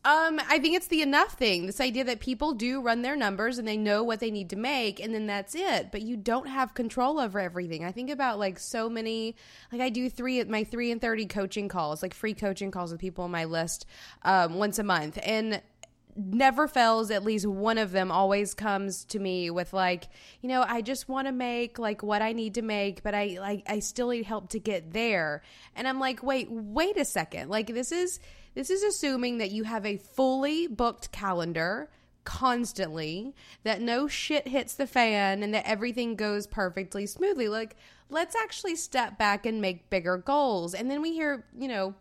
Um, 0.04 0.40
I 0.48 0.58
think 0.58 0.76
it's 0.76 0.86
the 0.86 1.02
enough 1.02 1.32
thing. 1.32 1.66
This 1.66 1.80
idea 1.80 2.04
that 2.04 2.20
people 2.20 2.54
do 2.54 2.80
run 2.80 3.02
their 3.02 3.16
numbers 3.16 3.58
and 3.58 3.66
they 3.66 3.76
know 3.76 4.04
what 4.04 4.20
they 4.20 4.30
need 4.30 4.48
to 4.50 4.56
make, 4.56 5.00
and 5.00 5.12
then 5.12 5.26
that's 5.26 5.54
it. 5.54 5.90
But 5.90 6.02
you 6.02 6.16
don't 6.16 6.46
have 6.46 6.72
control 6.72 7.18
over 7.18 7.40
everything. 7.40 7.84
I 7.84 7.92
think 7.92 8.08
about 8.08 8.38
like 8.38 8.58
so 8.58 8.88
many, 8.88 9.34
like 9.72 9.80
I 9.80 9.90
do 9.90 10.08
three 10.08 10.42
my 10.44 10.64
three 10.64 10.92
and 10.92 11.00
thirty 11.00 11.26
coaching 11.26 11.68
calls, 11.68 12.02
like 12.02 12.14
free 12.14 12.32
coaching 12.32 12.70
calls 12.70 12.92
with 12.92 13.00
people 13.00 13.24
on 13.24 13.30
my 13.30 13.44
list, 13.44 13.86
um, 14.22 14.54
once 14.54 14.78
a 14.78 14.84
month, 14.84 15.18
and 15.22 15.60
never 16.18 16.66
fails 16.66 17.10
at 17.10 17.22
least 17.22 17.46
one 17.46 17.78
of 17.78 17.92
them 17.92 18.10
always 18.10 18.52
comes 18.52 19.04
to 19.04 19.18
me 19.18 19.50
with 19.50 19.72
like 19.72 20.08
you 20.40 20.48
know 20.48 20.64
i 20.66 20.82
just 20.82 21.08
want 21.08 21.28
to 21.28 21.32
make 21.32 21.78
like 21.78 22.02
what 22.02 22.20
i 22.20 22.32
need 22.32 22.54
to 22.54 22.62
make 22.62 23.02
but 23.04 23.14
i 23.14 23.38
like 23.40 23.62
i 23.68 23.78
still 23.78 24.08
need 24.08 24.24
help 24.24 24.48
to 24.48 24.58
get 24.58 24.92
there 24.92 25.42
and 25.76 25.86
i'm 25.86 26.00
like 26.00 26.22
wait 26.22 26.50
wait 26.50 26.96
a 26.96 27.04
second 27.04 27.48
like 27.48 27.68
this 27.68 27.92
is 27.92 28.18
this 28.54 28.68
is 28.68 28.82
assuming 28.82 29.38
that 29.38 29.52
you 29.52 29.62
have 29.62 29.86
a 29.86 29.96
fully 29.96 30.66
booked 30.66 31.12
calendar 31.12 31.88
constantly, 32.28 33.34
that 33.62 33.80
no 33.80 34.06
shit 34.06 34.46
hits 34.46 34.74
the 34.74 34.86
fan, 34.86 35.42
and 35.42 35.54
that 35.54 35.66
everything 35.66 36.14
goes 36.14 36.46
perfectly 36.46 37.06
smoothly. 37.06 37.48
Like, 37.48 37.74
let's 38.10 38.36
actually 38.36 38.76
step 38.76 39.16
back 39.16 39.46
and 39.46 39.62
make 39.62 39.88
bigger 39.88 40.18
goals. 40.18 40.74
And 40.74 40.90
then 40.90 41.00
we 41.00 41.14
hear, 41.14 41.46
you 41.58 41.68
know, 41.68 41.94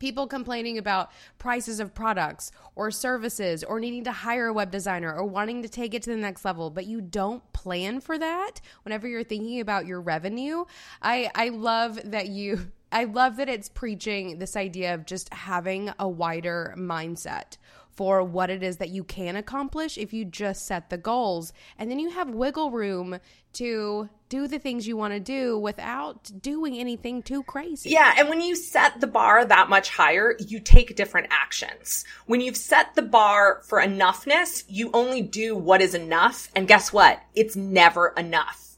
people 0.00 0.26
complaining 0.26 0.78
about 0.78 1.12
prices 1.38 1.78
of 1.78 1.94
products 1.94 2.50
or 2.74 2.90
services 2.90 3.62
or 3.62 3.78
needing 3.78 4.02
to 4.02 4.10
hire 4.10 4.48
a 4.48 4.52
web 4.52 4.72
designer 4.72 5.14
or 5.14 5.24
wanting 5.24 5.62
to 5.62 5.68
take 5.68 5.94
it 5.94 6.02
to 6.02 6.10
the 6.10 6.16
next 6.16 6.44
level 6.44 6.70
but 6.70 6.86
you 6.86 7.00
don't 7.00 7.52
plan 7.52 8.00
for 8.00 8.18
that 8.18 8.60
whenever 8.82 9.06
you're 9.06 9.22
thinking 9.22 9.60
about 9.60 9.86
your 9.86 10.00
revenue. 10.00 10.64
I 11.00 11.30
i 11.36 11.50
love 11.50 12.00
that 12.10 12.28
you 12.28 12.72
I 12.92 13.04
love 13.04 13.36
that 13.36 13.48
it's 13.48 13.68
preaching 13.68 14.38
this 14.38 14.56
idea 14.56 14.94
of 14.94 15.06
just 15.06 15.32
having 15.32 15.92
a 16.00 16.08
wider 16.08 16.74
mindset 16.76 17.56
for 18.00 18.22
what 18.22 18.48
it 18.48 18.62
is 18.62 18.78
that 18.78 18.88
you 18.88 19.04
can 19.04 19.36
accomplish 19.36 19.98
if 19.98 20.10
you 20.10 20.24
just 20.24 20.64
set 20.64 20.88
the 20.88 20.96
goals. 20.96 21.52
And 21.78 21.90
then 21.90 21.98
you 21.98 22.08
have 22.08 22.30
wiggle 22.30 22.70
room 22.70 23.18
to 23.52 24.08
do 24.30 24.48
the 24.48 24.58
things 24.58 24.88
you 24.88 24.96
want 24.96 25.12
to 25.12 25.20
do 25.20 25.58
without 25.58 26.30
doing 26.40 26.78
anything 26.78 27.22
too 27.22 27.42
crazy. 27.42 27.90
Yeah. 27.90 28.14
And 28.16 28.30
when 28.30 28.40
you 28.40 28.56
set 28.56 29.02
the 29.02 29.06
bar 29.06 29.44
that 29.44 29.68
much 29.68 29.90
higher, 29.90 30.34
you 30.38 30.60
take 30.60 30.96
different 30.96 31.26
actions. 31.30 32.06
When 32.24 32.40
you've 32.40 32.56
set 32.56 32.94
the 32.94 33.02
bar 33.02 33.60
for 33.66 33.78
enoughness, 33.82 34.64
you 34.66 34.90
only 34.94 35.20
do 35.20 35.54
what 35.54 35.82
is 35.82 35.94
enough. 35.94 36.48
And 36.56 36.66
guess 36.66 36.94
what? 36.94 37.20
It's 37.34 37.54
never 37.54 38.14
enough. 38.16 38.69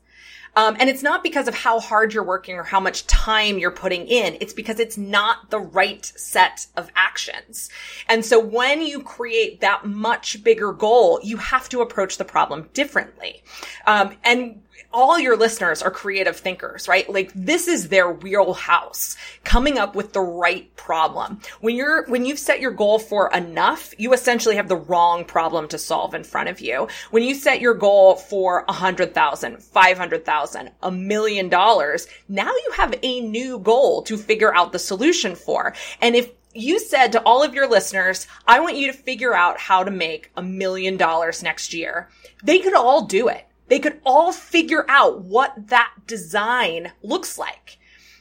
Um, 0.55 0.77
and 0.79 0.91
it's 0.91 1.03
not 1.03 1.23
because 1.23 1.49
of 1.49 1.55
how 1.55 1.81
hard 1.81 2.13
you're 2.13 2.23
working 2.23 2.57
or 2.57 2.63
how 2.63 2.81
much 2.81 3.07
time 3.07 3.59
you're 3.59 3.71
putting 3.71 4.07
in. 4.07 4.37
It's 4.41 4.53
because 4.53 4.79
it's 4.79 4.99
not 4.99 5.51
the 5.51 5.61
right 5.61 6.05
set 6.05 6.67
of 6.77 6.91
actions. 6.95 7.71
And 8.09 8.25
so 8.25 8.39
when 8.39 8.83
you 8.83 9.03
create 9.03 9.61
that 9.61 9.87
much 9.87 10.43
bigger 10.45 10.73
goal, 10.73 11.21
you 11.23 11.39
have 11.39 11.69
to 11.71 11.81
approach 11.81 12.19
the 12.19 12.25
problem 12.25 12.69
differently. 12.75 13.43
Um, 13.87 14.15
and 14.25 14.63
all 14.93 15.19
your 15.19 15.37
listeners 15.37 15.83
are 15.83 15.91
creative 15.91 16.37
thinkers, 16.37 16.89
right? 16.89 17.09
Like 17.09 17.33
this 17.35 17.69
is 17.69 17.89
their 17.89 18.11
wheelhouse, 18.11 19.17
coming 19.45 19.79
up 19.79 19.95
with 19.95 20.13
the 20.13 20.21
right 20.21 20.75
problem. 20.77 21.41
When 21.61 21.77
you're, 21.77 22.07
when 22.07 22.25
you've 22.25 22.39
set 22.39 22.61
your 22.61 22.71
goal 22.71 22.99
for 22.99 23.31
enough, 23.33 23.95
you 23.99 24.13
essentially 24.13 24.57
have 24.57 24.69
the 24.69 24.77
wrong 24.77 25.25
problem 25.25 25.69
to 25.69 25.79
solve 25.79 26.15
in 26.15 26.25
front 26.25 26.49
of 26.49 26.61
you. 26.61 26.89
When 27.11 27.23
you 27.23 27.35
set 27.35 27.61
your 27.61 27.75
goal 27.75 28.17
for 28.17 28.65
a 28.69 28.73
hundred 28.73 29.15
thousand, 29.15 29.63
five 29.63 29.99
hundred 29.99 30.25
thousand, 30.25 30.71
a 30.83 30.91
million 30.91 31.49
dollars, 31.49 32.07
now 32.29 32.51
you 32.51 32.73
have 32.77 32.95
a 33.03 33.21
new 33.21 33.59
goal 33.59 34.03
to 34.03 34.17
figure 34.17 34.55
out 34.55 34.73
the 34.73 34.79
solution 34.79 35.35
for. 35.35 35.75
And 36.01 36.15
if 36.15 36.31
you 36.55 36.79
said 36.79 37.13
to 37.13 37.23
all 37.23 37.43
of 37.43 37.55
your 37.55 37.69
listeners, 37.69 38.27
I 38.47 38.61
want 38.61 38.77
you 38.77 38.87
to 38.89 38.93
figure 38.93 39.35
out 39.35 39.59
how 39.59 39.85
to 39.85 39.91
make 39.91 40.31
a 40.37 40.43
million 40.43 40.97
dollars 40.97 41.43
next 41.43 41.73
year. 41.73 42.11
They 42.45 42.59
could 42.59 42.75
all 42.75 43.07
do 43.07 43.29
it 43.29 43.47
they 43.73 43.79
could 43.79 44.03
all 44.05 44.33
figure 44.33 44.85
out 44.87 45.23
what 45.23 45.69
that 45.69 45.95
design 46.07 46.93
looks 47.03 47.39
like. 47.39 47.79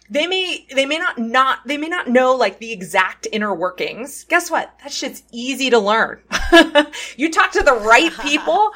They 0.09 0.25
may, 0.25 0.65
they 0.73 0.85
may 0.85 0.97
not 0.97 1.17
not, 1.17 1.67
they 1.67 1.75
may 1.75 1.89
not 1.89 2.07
know 2.07 2.33
like 2.33 2.59
the 2.59 2.71
exact 2.71 3.27
inner 3.33 3.53
workings. 3.53 4.23
Guess 4.23 4.49
what? 4.49 4.73
That 4.81 4.93
shit's 4.93 5.23
easy 5.29 5.69
to 5.69 5.77
learn. 5.77 6.21
you 7.17 7.29
talk 7.29 7.51
to 7.51 7.63
the 7.63 7.73
right 7.73 8.13
people 8.21 8.71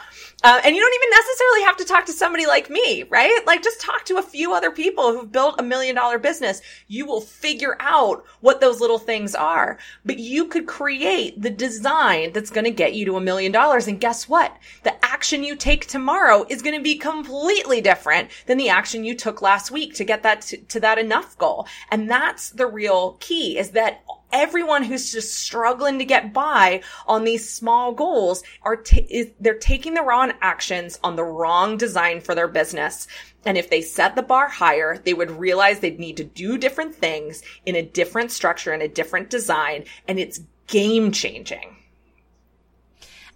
uh, 0.46 0.62
and 0.64 0.76
you 0.76 0.82
don't 0.82 0.94
even 0.94 1.10
necessarily 1.10 1.62
have 1.64 1.76
to 1.76 1.86
talk 1.86 2.06
to 2.06 2.14
somebody 2.14 2.46
like 2.46 2.70
me, 2.70 3.02
right? 3.10 3.42
Like 3.48 3.64
just 3.64 3.82
talk 3.82 4.06
to 4.06 4.18
a 4.18 4.22
few 4.22 4.54
other 4.54 4.70
people 4.70 5.12
who've 5.12 5.32
built 5.32 5.60
a 5.60 5.64
million 5.64 5.96
dollar 5.96 6.20
business. 6.20 6.62
You 6.88 7.08
will 7.08 7.22
figure 7.22 7.76
out 7.80 8.24
what 8.42 8.62
those 8.62 8.80
little 8.80 9.00
things 9.00 9.34
are, 9.34 9.80
but 10.06 10.20
you 10.20 10.46
could 10.46 10.68
create 10.68 11.42
the 11.42 11.50
design 11.50 12.32
that's 12.32 12.52
going 12.52 12.66
to 12.66 12.70
get 12.70 12.94
you 12.94 13.06
to 13.06 13.18
a 13.18 13.22
million 13.22 13.52
dollars. 13.52 13.88
And 13.88 14.00
guess 14.00 14.30
what? 14.30 14.56
The 14.84 14.94
action 15.04 15.44
you 15.44 15.56
take 15.56 15.88
tomorrow 15.88 16.46
is 16.48 16.62
going 16.62 16.78
to 16.78 16.84
be 16.84 17.00
completely 17.00 17.82
different 17.82 18.30
than 18.46 18.60
the 18.60 18.70
action 18.70 19.04
you 19.04 19.16
took 19.16 19.42
last 19.42 19.72
week 19.72 19.96
to 19.96 20.04
get 20.04 20.22
that 20.22 20.42
to, 20.42 20.58
to 20.58 20.80
that 20.80 21.00
enough 21.00 21.36
goal. 21.40 21.66
And 21.90 22.08
that's 22.08 22.52
the 22.52 22.68
real 22.68 23.14
key 23.14 23.58
is 23.58 23.72
that 23.72 24.04
everyone 24.36 24.84
who's 24.84 25.12
just 25.12 25.34
struggling 25.34 25.98
to 26.00 26.06
get 26.06 26.34
by 26.34 26.82
on 27.08 27.24
these 27.24 27.50
small 27.50 27.94
goals 27.94 28.44
are 28.64 28.76
t- 28.76 29.08
is, 29.10 29.30
they're 29.40 29.58
taking 29.58 29.94
the 29.94 30.04
wrong 30.04 30.34
actions 30.42 31.00
on 31.04 31.16
the 31.16 31.24
wrong 31.24 31.78
design 31.78 32.20
for 32.20 32.36
their 32.36 32.50
business. 32.50 33.08
And 33.46 33.58
if 33.58 33.70
they 33.70 33.82
set 33.82 34.16
the 34.16 34.22
bar 34.22 34.50
higher, 34.50 34.98
they 34.98 35.14
would 35.14 35.32
realize 35.32 35.80
they'd 35.80 36.00
need 36.00 36.18
to 36.18 36.24
do 36.24 36.58
different 36.58 36.94
things 36.94 37.42
in 37.66 37.76
a 37.76 37.82
different 37.82 38.32
structure 38.32 38.74
and 38.74 38.84
a 38.84 38.88
different 38.88 39.30
design. 39.30 39.86
And 40.08 40.20
it's 40.20 40.42
game 40.68 41.12
changing. 41.12 41.75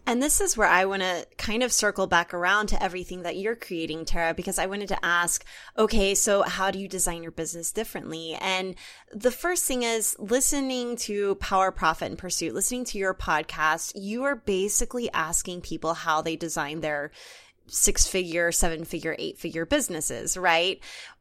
And 0.10 0.24
this 0.24 0.42
is 0.42 0.58
where 0.58 0.68
I 0.68 0.86
want 0.86 1.04
to 1.04 1.28
kind 1.38 1.62
of 1.62 1.72
circle 1.72 2.08
back 2.08 2.34
around 2.34 2.66
to 2.70 2.82
everything 2.82 3.22
that 3.22 3.38
you're 3.38 3.56
creating, 3.56 4.06
Tara, 4.06 4.34
because 4.34 4.58
I 4.58 4.66
wanted 4.66 4.88
to 4.88 5.06
ask, 5.06 5.46
okay, 5.78 6.16
so 6.16 6.42
how 6.42 6.72
do 6.72 6.80
you 6.80 6.88
design 6.88 7.22
your 7.22 7.32
business 7.32 7.72
differently? 7.72 8.34
And 8.42 8.74
the 9.14 9.30
first 9.30 9.66
thing 9.66 9.84
is 9.84 10.16
listening 10.18 10.96
to 10.96 11.36
Power 11.36 11.70
Profit 11.72 12.10
and 12.10 12.18
Pursuit, 12.18 12.56
listening 12.56 12.86
to 12.86 12.98
your 12.98 13.14
podcast, 13.14 13.92
you 13.94 14.24
are 14.24 14.36
basically 14.36 15.12
asking 15.12 15.62
people 15.62 15.94
how 15.94 16.24
they 16.24 16.36
design 16.36 16.82
their 16.82 17.12
six 17.70 18.08
figure, 18.08 18.52
seven 18.52 18.86
figure, 18.86 19.16
eight 19.20 19.38
figure 19.38 19.66
businesses, 19.66 20.38
right? 20.38 20.80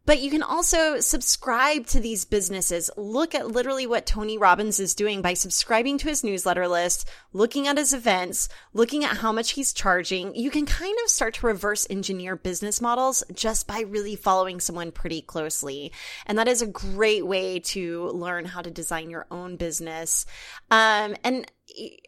But 0.08 0.20
you 0.20 0.30
can 0.30 0.42
also 0.42 1.00
subscribe 1.00 1.86
to 1.88 2.00
these 2.00 2.24
businesses. 2.24 2.90
Look 2.96 3.34
at 3.34 3.48
literally 3.48 3.86
what 3.86 4.06
Tony 4.06 4.38
Robbins 4.38 4.80
is 4.80 4.94
doing 4.94 5.20
by 5.20 5.34
subscribing 5.34 5.98
to 5.98 6.08
his 6.08 6.24
newsletter 6.24 6.66
list, 6.66 7.06
looking 7.34 7.68
at 7.68 7.76
his 7.76 7.92
events, 7.92 8.48
looking 8.72 9.04
at 9.04 9.18
how 9.18 9.32
much 9.32 9.50
he's 9.50 9.74
charging. 9.74 10.34
You 10.34 10.50
can 10.50 10.64
kind 10.64 10.96
of 11.04 11.10
start 11.10 11.34
to 11.34 11.46
reverse 11.46 11.86
engineer 11.90 12.36
business 12.36 12.80
models 12.80 13.22
just 13.34 13.66
by 13.66 13.80
really 13.80 14.16
following 14.16 14.60
someone 14.60 14.92
pretty 14.92 15.20
closely. 15.20 15.92
And 16.24 16.38
that 16.38 16.48
is 16.48 16.62
a 16.62 16.66
great 16.66 17.26
way 17.26 17.58
to 17.60 18.08
learn 18.08 18.46
how 18.46 18.62
to 18.62 18.70
design 18.70 19.10
your 19.10 19.26
own 19.30 19.56
business. 19.56 20.24
Um, 20.70 21.16
and 21.22 21.52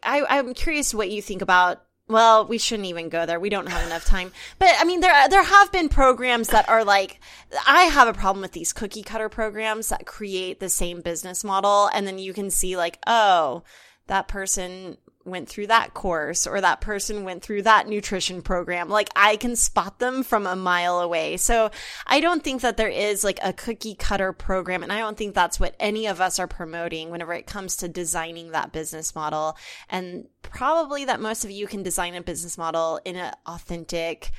I, 0.01 0.23
I'm 0.27 0.55
curious 0.55 0.91
what 0.91 1.11
you 1.11 1.21
think 1.21 1.43
about 1.43 1.83
well, 2.11 2.45
we 2.45 2.57
shouldn't 2.57 2.87
even 2.87 3.09
go 3.09 3.25
there. 3.25 3.39
We 3.39 3.49
don't 3.49 3.69
have 3.69 3.85
enough 3.85 4.05
time. 4.05 4.31
But 4.59 4.69
I 4.79 4.83
mean, 4.83 4.99
there 4.99 5.29
there 5.29 5.43
have 5.43 5.71
been 5.71 5.89
programs 5.89 6.49
that 6.49 6.67
are 6.69 6.83
like 6.83 7.19
I 7.67 7.83
have 7.83 8.07
a 8.07 8.13
problem 8.13 8.41
with 8.41 8.51
these 8.51 8.73
cookie 8.73 9.03
cutter 9.03 9.29
programs 9.29 9.89
that 9.89 10.05
create 10.05 10.59
the 10.59 10.69
same 10.69 11.01
business 11.01 11.43
model, 11.43 11.89
and 11.93 12.05
then 12.05 12.19
you 12.19 12.33
can 12.33 12.49
see 12.49 12.77
like, 12.77 12.99
oh, 13.07 13.63
that 14.07 14.27
person 14.27 14.97
went 15.25 15.47
through 15.47 15.67
that 15.67 15.93
course 15.93 16.47
or 16.47 16.61
that 16.61 16.81
person 16.81 17.23
went 17.23 17.43
through 17.43 17.61
that 17.63 17.87
nutrition 17.87 18.41
program. 18.41 18.89
Like 18.89 19.09
I 19.15 19.35
can 19.35 19.55
spot 19.55 19.99
them 19.99 20.23
from 20.23 20.47
a 20.47 20.55
mile 20.55 20.99
away. 20.99 21.37
So 21.37 21.71
I 22.07 22.19
don't 22.19 22.43
think 22.43 22.61
that 22.61 22.77
there 22.77 22.89
is 22.89 23.23
like 23.23 23.39
a 23.43 23.53
cookie 23.53 23.95
cutter 23.95 24.33
program. 24.33 24.83
And 24.83 24.91
I 24.91 24.99
don't 24.99 25.17
think 25.17 25.33
that's 25.35 25.59
what 25.59 25.75
any 25.79 26.07
of 26.07 26.21
us 26.21 26.39
are 26.39 26.47
promoting 26.47 27.09
whenever 27.09 27.33
it 27.33 27.47
comes 27.47 27.77
to 27.77 27.87
designing 27.87 28.51
that 28.51 28.71
business 28.71 29.15
model. 29.15 29.57
And 29.89 30.27
probably 30.41 31.05
that 31.05 31.21
most 31.21 31.45
of 31.45 31.51
you 31.51 31.67
can 31.67 31.83
design 31.83 32.15
a 32.15 32.21
business 32.21 32.57
model 32.57 32.99
in 33.05 33.15
an 33.15 33.33
authentic, 33.45 34.31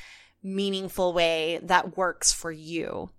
meaningful 0.42 1.12
way 1.12 1.60
that 1.62 1.96
works 1.96 2.32
for 2.32 2.50
you. 2.50 3.10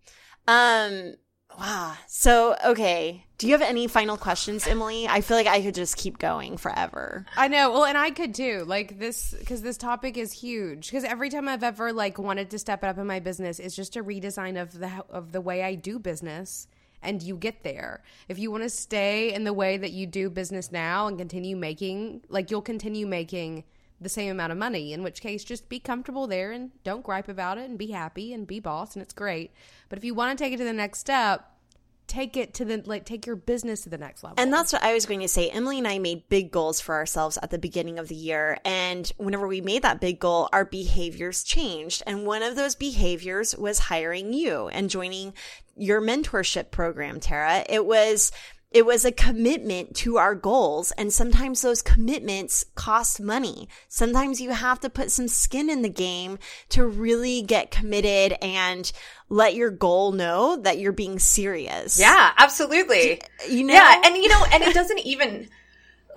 Um, 0.47 1.16
Wow. 1.59 1.95
So, 2.07 2.55
okay. 2.65 3.25
Do 3.37 3.47
you 3.47 3.53
have 3.53 3.61
any 3.61 3.87
final 3.87 4.15
questions, 4.17 4.65
Emily? 4.67 5.07
I 5.07 5.21
feel 5.21 5.35
like 5.35 5.47
I 5.47 5.61
could 5.61 5.75
just 5.75 5.97
keep 5.97 6.17
going 6.17 6.57
forever. 6.57 7.25
I 7.35 7.47
know. 7.47 7.71
Well, 7.71 7.85
and 7.85 7.97
I 7.97 8.11
could 8.11 8.33
too. 8.33 8.63
Like 8.65 8.99
this, 8.99 9.33
because 9.37 9.61
this 9.61 9.77
topic 9.77 10.17
is 10.17 10.31
huge. 10.31 10.87
Because 10.87 11.03
every 11.03 11.29
time 11.29 11.49
I've 11.49 11.63
ever 11.63 11.91
like 11.91 12.17
wanted 12.17 12.49
to 12.51 12.59
step 12.59 12.83
it 12.83 12.87
up 12.87 12.97
in 12.97 13.05
my 13.05 13.19
business, 13.19 13.59
it's 13.59 13.75
just 13.75 13.95
a 13.95 14.03
redesign 14.03 14.61
of 14.61 14.79
the 14.79 15.03
of 15.09 15.31
the 15.31 15.41
way 15.41 15.63
I 15.63 15.75
do 15.75 15.99
business, 15.99 16.67
and 17.01 17.21
you 17.21 17.35
get 17.35 17.63
there. 17.63 18.01
If 18.29 18.39
you 18.39 18.49
want 18.49 18.63
to 18.63 18.69
stay 18.69 19.33
in 19.33 19.43
the 19.43 19.53
way 19.53 19.77
that 19.77 19.91
you 19.91 20.07
do 20.07 20.29
business 20.29 20.71
now 20.71 21.07
and 21.07 21.17
continue 21.17 21.57
making, 21.57 22.21
like 22.29 22.49
you'll 22.49 22.61
continue 22.61 23.07
making 23.07 23.65
the 24.03 24.09
same 24.09 24.31
amount 24.31 24.51
of 24.51 24.57
money. 24.57 24.93
In 24.93 25.03
which 25.03 25.21
case, 25.21 25.43
just 25.43 25.69
be 25.69 25.80
comfortable 25.80 26.27
there 26.27 26.51
and 26.51 26.71
don't 26.84 27.03
gripe 27.03 27.27
about 27.27 27.57
it, 27.57 27.69
and 27.69 27.77
be 27.77 27.88
happy 27.88 28.34
and 28.34 28.45
be 28.45 28.59
boss, 28.59 28.95
and 28.95 29.03
it's 29.03 29.13
great. 29.13 29.51
But 29.89 29.97
if 29.97 30.05
you 30.05 30.13
want 30.13 30.38
to 30.38 30.43
take 30.43 30.53
it 30.53 30.57
to 30.57 30.63
the 30.63 30.73
next 30.73 30.99
step 30.99 31.53
take 32.07 32.38
it 32.38 32.53
to 32.55 32.65
the 32.65 32.81
like 32.85 33.05
take 33.05 33.25
your 33.25 33.35
business 33.35 33.81
to 33.81 33.89
the 33.89 33.97
next 33.97 34.23
level. 34.23 34.35
And 34.38 34.51
that's 34.51 34.73
what 34.73 34.84
I 34.84 34.93
was 34.93 35.05
going 35.05 35.21
to 35.21 35.27
say. 35.27 35.49
Emily 35.49 35.77
and 35.77 35.88
I 35.88 35.99
made 35.99 36.27
big 36.30 36.51
goals 36.51 36.80
for 36.80 36.95
ourselves 36.95 37.38
at 37.41 37.49
the 37.49 37.57
beginning 37.57 37.99
of 37.99 38.07
the 38.07 38.15
year. 38.15 38.57
And 38.65 39.11
whenever 39.17 39.47
we 39.47 39.61
made 39.61 39.84
that 39.84 39.99
big 39.99 40.19
goal, 40.19 40.49
our 40.53 40.65
behaviors 40.65 41.43
changed. 41.43 42.03
And 42.05 42.25
one 42.25 42.43
of 42.43 42.55
those 42.55 42.75
behaviors 42.75 43.55
was 43.55 43.80
hiring 43.80 44.34
you 44.34 44.67
and 44.67 44.89
joining 44.89 45.34
your 45.75 46.01
mentorship 46.01 46.71
program, 46.71 47.19
Tara. 47.19 47.65
It 47.67 47.85
was 47.85 48.31
it 48.73 48.87
was 48.87 49.05
a 49.05 49.11
commitment 49.11 49.95
to 49.97 50.17
our 50.17 50.33
goals. 50.33 50.91
And 50.97 51.13
sometimes 51.13 51.61
those 51.61 51.83
commitments 51.83 52.65
cost 52.73 53.21
money. 53.21 53.69
Sometimes 53.87 54.41
you 54.41 54.49
have 54.49 54.79
to 54.79 54.89
put 54.89 55.11
some 55.11 55.27
skin 55.27 55.69
in 55.69 55.83
the 55.83 55.89
game 55.89 56.39
to 56.69 56.85
really 56.85 57.43
get 57.43 57.69
committed 57.69 58.35
and 58.41 58.91
let 59.29 59.53
your 59.53 59.69
goal 59.69 60.11
know 60.11 60.57
that 60.57 60.79
you're 60.79 60.91
being 60.91 61.19
serious. 61.19 61.99
Yeah, 61.99 62.31
absolutely. 62.37 63.21
You 63.47 63.63
know? 63.63 63.75
Yeah. 63.75 64.01
And 64.03 64.17
you 64.17 64.27
know, 64.27 64.43
and 64.51 64.63
it 64.63 64.73
doesn't 64.73 64.99
even, 65.05 65.49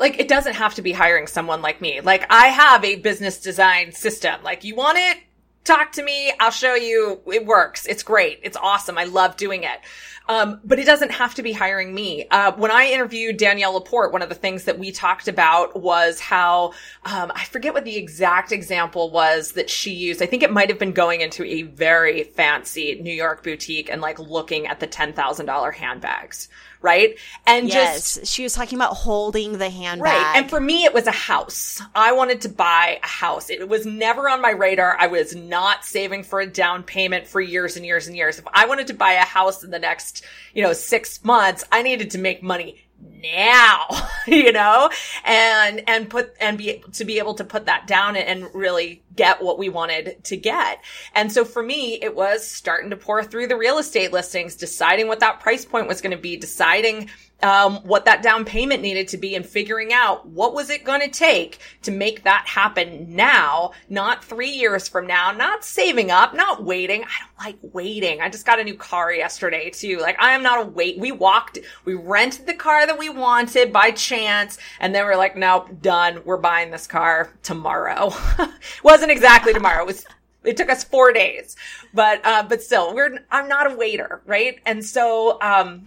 like, 0.01 0.19
it 0.19 0.27
doesn't 0.27 0.55
have 0.55 0.75
to 0.77 0.83
be 0.83 0.93
hiring 0.93 1.27
someone 1.27 1.61
like 1.61 1.83
me. 1.83 2.01
Like, 2.01 2.27
I 2.31 2.47
have 2.47 2.83
a 2.85 2.97
business 2.97 3.39
design 3.39 3.93
system. 3.93 4.43
Like, 4.43 4.65
you 4.65 4.75
want 4.75 4.97
it? 4.97 5.19
Talk 5.65 5.93
to 5.93 6.03
me. 6.03 6.33
I'll 6.39 6.53
show 6.53 6.75
you. 6.75 7.21
It 7.27 7.45
works. 7.45 7.87
It's 7.87 8.05
great. 8.05 8.39
It's 8.45 8.57
awesome. 8.57 8.97
I 8.97 9.05
love 9.05 9.37
doing 9.37 9.65
it. 9.65 9.81
Um, 10.29 10.61
but 10.65 10.79
it 10.79 10.87
doesn't 10.87 11.13
have 11.13 11.35
to 11.37 11.43
be 11.43 11.53
hiring 11.53 11.95
me. 11.95 12.27
Uh, 12.31 12.53
when 12.53 12.71
I 12.71 12.87
interviewed 12.87 13.37
Danielle 13.37 13.75
LaPorte, 13.75 14.13
one 14.13 14.23
of 14.23 14.29
the 14.29 14.35
things 14.35 14.65
that 14.65 14.79
we 14.79 14.91
talked 14.91 15.29
about 15.29 15.81
was 15.81 16.19
how 16.19 16.73
um, 17.05 17.31
I 17.35 17.45
forget 17.45 17.75
what 17.75 17.85
the 17.85 17.97
exact 17.97 18.51
example 18.51 19.11
was 19.11 19.53
that 19.53 19.71
she 19.71 19.93
used. 19.93 20.21
I 20.21 20.27
think 20.27 20.43
it 20.43 20.51
might 20.53 20.69
have 20.69 20.79
been 20.79 20.93
going 20.93 21.21
into 21.21 21.45
a 21.45 21.63
very 21.63 22.25
fancy 22.25 23.01
New 23.01 23.15
York 23.15 23.45
boutique 23.45 23.89
and 23.89 24.01
like 24.01 24.19
looking 24.19 24.67
at 24.67 24.81
the 24.81 24.87
ten 24.87 25.13
thousand 25.13 25.47
dollar 25.47 25.71
handbags 25.71 26.49
right? 26.87 27.19
And 27.49 27.69
yes, 27.69 28.15
just 28.15 28.33
she 28.33 28.45
was 28.45 28.53
talking 28.53 28.79
about 28.79 28.95
holding 28.95 29.59
the 29.59 29.69
handbag. 29.69 30.13
Right. 30.13 30.37
And 30.37 30.49
for 30.49 30.61
me, 30.61 30.85
it 30.85 30.95
was 30.95 31.09
a 31.09 31.13
house. 31.13 31.83
I 31.97 32.13
wanted 32.13 32.43
to 32.43 32.49
buy 32.49 33.01
a 33.03 33.07
house. 33.07 33.51
It 33.51 33.69
was 33.69 33.85
never 33.85 34.31
on 34.31 34.41
my 34.41 34.51
radar. 34.51 34.97
I 34.97 35.09
was 35.09 35.35
not 35.35 35.85
saving 35.85 36.23
for 36.23 36.41
a 36.41 36.47
down 36.47 36.85
payment 36.85 37.27
for 37.27 37.41
years 37.41 37.77
and 37.77 37.85
years 37.85 38.07
and 38.07 38.17
years. 38.17 38.39
If 38.39 38.47
I 38.55 38.67
wanted 38.67 38.87
to 38.87 38.95
buy 38.95 39.15
a 39.15 39.25
house 39.25 39.65
in 39.65 39.73
the 39.73 39.81
next, 39.81 40.25
you 40.55 40.63
know, 40.63 40.73
six 40.73 41.25
months, 41.25 41.65
I 41.73 41.83
needed 41.83 42.13
to 42.13 42.19
make 42.19 42.41
money 42.41 42.81
now, 43.21 43.89
you 44.29 44.53
know, 44.53 44.89
and, 45.25 45.83
and 45.89 46.09
put, 46.09 46.35
and 46.41 46.57
be, 46.57 46.85
to 46.93 47.05
be 47.05 47.19
able 47.19 47.35
to 47.35 47.45
put 47.45 47.67
that 47.67 47.89
down 47.89 48.17
and 48.17 48.47
really 48.55 49.03
get 49.17 49.43
what 49.43 49.59
we 49.59 49.69
wanted 49.69 50.23
to 50.25 50.37
get. 50.37 50.83
And 51.15 51.33
so 51.33 51.45
for 51.45 51.63
me, 51.63 51.99
it 52.03 52.15
was 52.15 52.47
starting 52.47 52.91
to 52.91 52.97
pour 52.97 53.25
through 53.25 53.49
the 53.49 53.57
real 53.57 53.79
estate 53.79 54.13
listings, 54.13 54.55
deciding 54.55 55.09
what 55.09 55.21
that 55.21 55.41
price 55.41 55.65
point 55.65 55.89
was 55.89 56.01
going 56.01 56.17
to 56.17 56.17
be, 56.17 56.37
deciding 56.37 57.09
um, 57.43 57.77
what 57.85 58.07
that 58.07 58.23
down 58.23 58.45
payment 58.45 58.83
needed 58.83 59.09
to 59.09 59.19
be 59.19 59.35
and 59.35 59.45
figuring 59.45 59.93
out 59.93 60.27
what 60.27 60.55
was 60.55 60.71
it 60.71 60.85
going 60.85 61.01
to 61.01 61.09
take 61.09 61.59
to 61.83 61.91
make 61.91 62.25
that 62.25 62.47
happen 62.47 63.15
now, 63.15 63.73
not 63.91 64.25
three 64.25 64.51
years 64.51 64.89
from 64.89 65.07
now, 65.07 65.33
not 65.33 65.65
saving 65.65 66.11
up, 66.11 66.35
not 66.35 66.65
waiting. 66.65 67.05
I 67.05 67.09
don't 67.21 67.47
like 67.47 67.75
waiting. 67.75 68.23
I 68.23 68.31
just 68.31 68.47
got 68.47 68.59
a 68.59 68.65
new 68.65 68.75
car 68.75 69.13
yesterday 69.13 69.69
too. 69.69 69.99
Like 69.99 70.17
I 70.19 70.33
am 70.33 70.43
not 70.43 70.67
a 70.67 70.69
wait. 70.69 70.99
We 70.99 71.13
walked, 71.13 71.59
we 71.85 71.95
rented 71.95 72.47
the 72.47 72.55
car 72.55 72.87
that 72.87 72.99
we 72.99 73.11
wanted 73.11 73.73
by 73.73 73.91
chance. 73.91 74.57
And 74.81 74.95
then 74.95 75.05
we're 75.05 75.17
like, 75.17 75.37
nope, 75.37 75.83
done. 75.83 76.23
We're 76.25 76.39
buying 76.39 76.71
this 76.71 76.87
car 76.87 77.33
tomorrow. 77.43 78.13
Wasn't 78.83 79.06
exactly 79.11 79.53
tomorrow. 79.53 79.83
It 79.83 79.87
was 79.87 80.07
it 80.45 80.57
took 80.57 80.71
us 80.71 80.85
four 80.85 81.13
days, 81.13 81.57
but 81.93 82.21
uh, 82.25 82.45
but 82.45 82.63
still, 82.63 82.95
we're 82.95 83.19
I'm 83.31 83.49
not 83.49 83.71
a 83.73 83.77
waiter, 83.77 84.23
right? 84.27 84.59
And 84.65 84.85
so 84.85 85.41
um, 85.41 85.85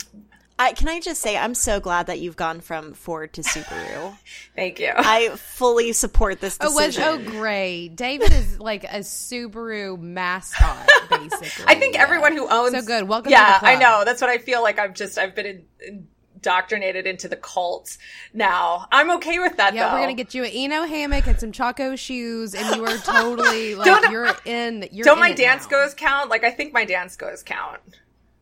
I, 0.60 0.74
can 0.74 0.90
I 0.90 1.00
just 1.00 1.22
say 1.22 1.38
I'm 1.38 1.56
so 1.56 1.80
glad 1.80 2.08
that 2.08 2.20
you've 2.20 2.36
gone 2.36 2.60
from 2.60 2.94
Ford 2.94 3.32
to 3.34 3.42
Subaru. 3.42 4.18
Thank 4.58 4.80
you. 4.80 4.92
I 4.94 5.30
fully 5.30 5.94
support 5.94 6.42
this 6.42 6.58
decision. 6.58 7.04
Oh, 7.04 7.16
was, 7.16 7.28
oh, 7.28 7.32
great! 7.32 7.96
David 7.96 8.34
is 8.34 8.60
like 8.60 8.84
a 8.84 9.00
Subaru 9.00 9.98
mascot, 9.98 10.90
basically. 11.10 11.64
I 11.66 11.76
think 11.76 11.96
yeah. 11.96 12.04
everyone 12.04 12.34
who 12.34 12.48
owns 12.50 12.74
so 12.74 12.82
good. 12.82 13.08
Welcome. 13.08 13.32
Yeah, 13.32 13.58
I 13.62 13.76
know. 13.76 14.04
That's 14.04 14.20
what 14.20 14.30
I 14.30 14.38
feel 14.38 14.62
like. 14.62 14.80
I've 14.80 14.94
just 14.94 15.18
I've 15.18 15.34
been 15.34 15.64
in, 15.80 16.08
indoctrinated 16.40 17.06
into 17.06 17.28
the 17.28 17.36
cult 17.36 17.98
now. 18.34 18.88
I'm 18.92 19.12
okay 19.12 19.40
with 19.40 19.58
that. 19.58 19.74
Yeah, 19.74 19.90
though. 19.90 19.96
we're 19.96 20.02
gonna 20.02 20.14
get 20.14 20.34
you 20.34 20.44
an 20.44 20.52
Eno 20.54 20.86
hammock 20.86 21.28
and 21.28 21.40
some 21.40 21.52
Chaco 21.52 21.96
shoes, 21.96 22.56
and 22.56 22.76
you 22.76 22.86
are 22.86 22.98
totally 23.04 23.76
like 23.76 23.86
don't, 23.86 24.12
you're 24.12 24.32
in. 24.46 24.88
You're 24.92 25.04
don't 25.04 25.18
in 25.18 25.22
my 25.22 25.34
dance 25.34 25.66
now. 25.66 25.70
goes 25.70 25.94
count? 25.94 26.30
Like 26.30 26.44
I 26.44 26.52
think 26.52 26.74
my 26.74 26.86
Danskos 26.86 27.44
count. 27.44 27.82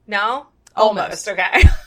No, 0.06 0.48
almost. 0.76 1.28
almost. 1.28 1.28
Okay. 1.28 1.64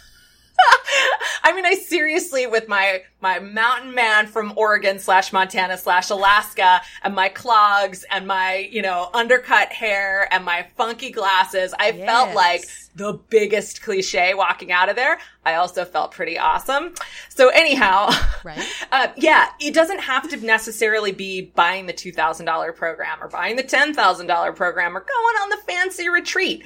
I 1.43 1.53
mean, 1.55 1.65
I 1.65 1.75
seriously, 1.75 2.47
with 2.47 2.69
my 2.69 3.03
my 3.21 3.39
mountain 3.39 3.95
man 3.95 4.27
from 4.27 4.53
Oregon 4.57 4.99
slash 4.99 5.33
Montana 5.33 5.77
slash 5.77 6.11
Alaska, 6.11 6.81
and 7.03 7.15
my 7.15 7.29
clogs 7.29 8.05
and 8.11 8.27
my 8.27 8.69
you 8.71 8.83
know 8.83 9.11
undercut 9.15 9.73
hair 9.73 10.33
and 10.33 10.45
my 10.45 10.67
funky 10.77 11.11
glasses, 11.11 11.75
I 11.79 11.91
yes. 11.91 12.07
felt 12.07 12.35
like 12.35 12.65
the 12.95 13.15
biggest 13.31 13.83
cliche 13.83 14.35
walking 14.35 14.73
out 14.73 14.89
of 14.89 14.97
there. 14.97 15.19
I 15.45 15.55
also 15.55 15.85
felt 15.85 16.13
pretty 16.13 16.39
awesome. 16.39 16.95
So 17.29 17.49
anyhow, 17.49 18.11
right? 18.45 18.67
Uh, 18.93 19.07
yeah, 19.17 19.49
it 19.61 19.73
doesn't 19.73 20.01
have 20.01 20.29
to 20.29 20.37
necessarily 20.39 21.13
be 21.13 21.43
buying 21.55 21.87
the 21.87 21.93
two 21.93 22.11
thousand 22.11 22.47
dollar 22.47 22.73
program 22.73 23.23
or 23.23 23.29
buying 23.29 23.55
the 23.55 23.63
ten 23.63 23.95
thousand 23.95 24.27
dollar 24.27 24.53
program 24.53 24.97
or 24.97 25.01
going 25.01 25.37
on 25.43 25.49
the 25.51 25.57
fancy 25.59 26.09
retreat 26.09 26.65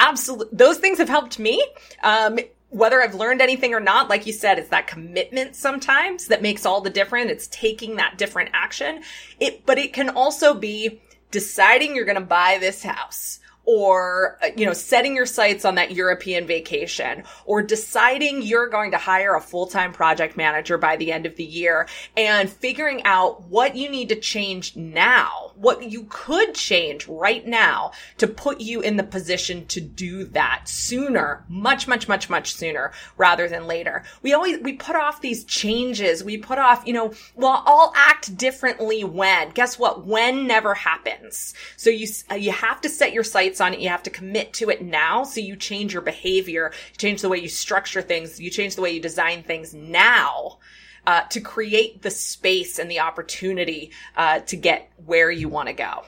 absolutely 0.00 0.48
those 0.56 0.78
things 0.78 0.98
have 0.98 1.08
helped 1.08 1.38
me 1.38 1.64
um, 2.02 2.38
whether 2.70 3.02
I've 3.02 3.14
learned 3.14 3.42
anything 3.42 3.74
or 3.74 3.80
not, 3.80 4.08
like 4.08 4.26
you 4.26 4.32
said, 4.32 4.58
it's 4.58 4.68
that 4.70 4.86
commitment 4.86 5.56
sometimes 5.56 6.28
that 6.28 6.40
makes 6.42 6.64
all 6.64 6.80
the 6.80 6.90
difference. 6.90 7.30
It's 7.30 7.48
taking 7.48 7.96
that 7.96 8.16
different 8.16 8.50
action. 8.52 9.02
It, 9.40 9.66
but 9.66 9.78
it 9.78 9.92
can 9.92 10.08
also 10.08 10.54
be 10.54 11.00
deciding 11.30 11.94
you're 11.94 12.04
going 12.04 12.14
to 12.14 12.24
buy 12.24 12.58
this 12.60 12.82
house 12.82 13.39
or 13.70 14.36
uh, 14.42 14.48
you 14.56 14.66
know 14.66 14.72
setting 14.72 15.14
your 15.14 15.24
sights 15.24 15.64
on 15.64 15.76
that 15.76 15.92
European 15.92 16.44
vacation 16.44 17.22
or 17.44 17.62
deciding 17.62 18.42
you're 18.42 18.68
going 18.68 18.90
to 18.90 18.98
hire 18.98 19.36
a 19.36 19.40
full-time 19.40 19.92
project 19.92 20.36
manager 20.36 20.76
by 20.76 20.96
the 20.96 21.12
end 21.12 21.24
of 21.24 21.36
the 21.36 21.44
year 21.44 21.86
and 22.16 22.50
figuring 22.50 23.00
out 23.04 23.44
what 23.44 23.76
you 23.76 23.88
need 23.88 24.08
to 24.08 24.16
change 24.16 24.74
now 24.74 25.52
what 25.54 25.82
you 25.88 26.06
could 26.08 26.54
change 26.54 27.06
right 27.06 27.46
now 27.46 27.92
to 28.16 28.26
put 28.26 28.60
you 28.60 28.80
in 28.80 28.96
the 28.96 29.04
position 29.04 29.66
to 29.66 29.80
do 29.80 30.24
that 30.24 30.62
sooner 30.66 31.44
much 31.48 31.86
much 31.86 32.08
much 32.08 32.28
much 32.28 32.54
sooner 32.54 32.90
rather 33.16 33.46
than 33.46 33.66
later. 33.66 34.02
We 34.22 34.32
always 34.32 34.58
we 34.60 34.72
put 34.72 34.96
off 34.96 35.20
these 35.20 35.44
changes. 35.44 36.24
We 36.24 36.38
put 36.38 36.58
off 36.58 36.82
you 36.86 36.92
know 36.92 37.12
well 37.36 37.62
I'll 37.66 37.92
act 37.94 38.36
differently 38.36 39.04
when. 39.04 39.50
Guess 39.50 39.78
what? 39.78 40.06
When 40.06 40.46
never 40.46 40.74
happens. 40.74 41.54
So 41.76 41.90
you 41.90 42.08
uh, 42.30 42.34
you 42.34 42.50
have 42.52 42.80
to 42.80 42.88
set 42.88 43.12
your 43.12 43.24
sights 43.24 43.59
on. 43.60 43.78
You 43.78 43.88
have 43.88 44.02
to 44.04 44.10
commit 44.10 44.52
to 44.54 44.70
it 44.70 44.82
now. 44.82 45.24
So 45.24 45.40
you 45.40 45.56
change 45.56 45.92
your 45.92 46.02
behavior, 46.02 46.72
you 46.92 46.96
change 46.96 47.22
the 47.22 47.28
way 47.28 47.38
you 47.38 47.48
structure 47.48 48.02
things, 48.02 48.40
you 48.40 48.50
change 48.50 48.76
the 48.76 48.82
way 48.82 48.90
you 48.90 49.00
design 49.00 49.42
things 49.42 49.74
now. 49.74 50.58
Uh, 51.06 51.22
to 51.30 51.40
create 51.40 52.02
the 52.02 52.10
space 52.10 52.78
and 52.78 52.90
the 52.90 53.00
opportunity 53.00 53.90
uh, 54.18 54.38
to 54.40 54.54
get 54.54 54.92
where 55.06 55.30
you 55.30 55.48
want 55.48 55.66
to 55.66 55.72
go. 55.72 56.04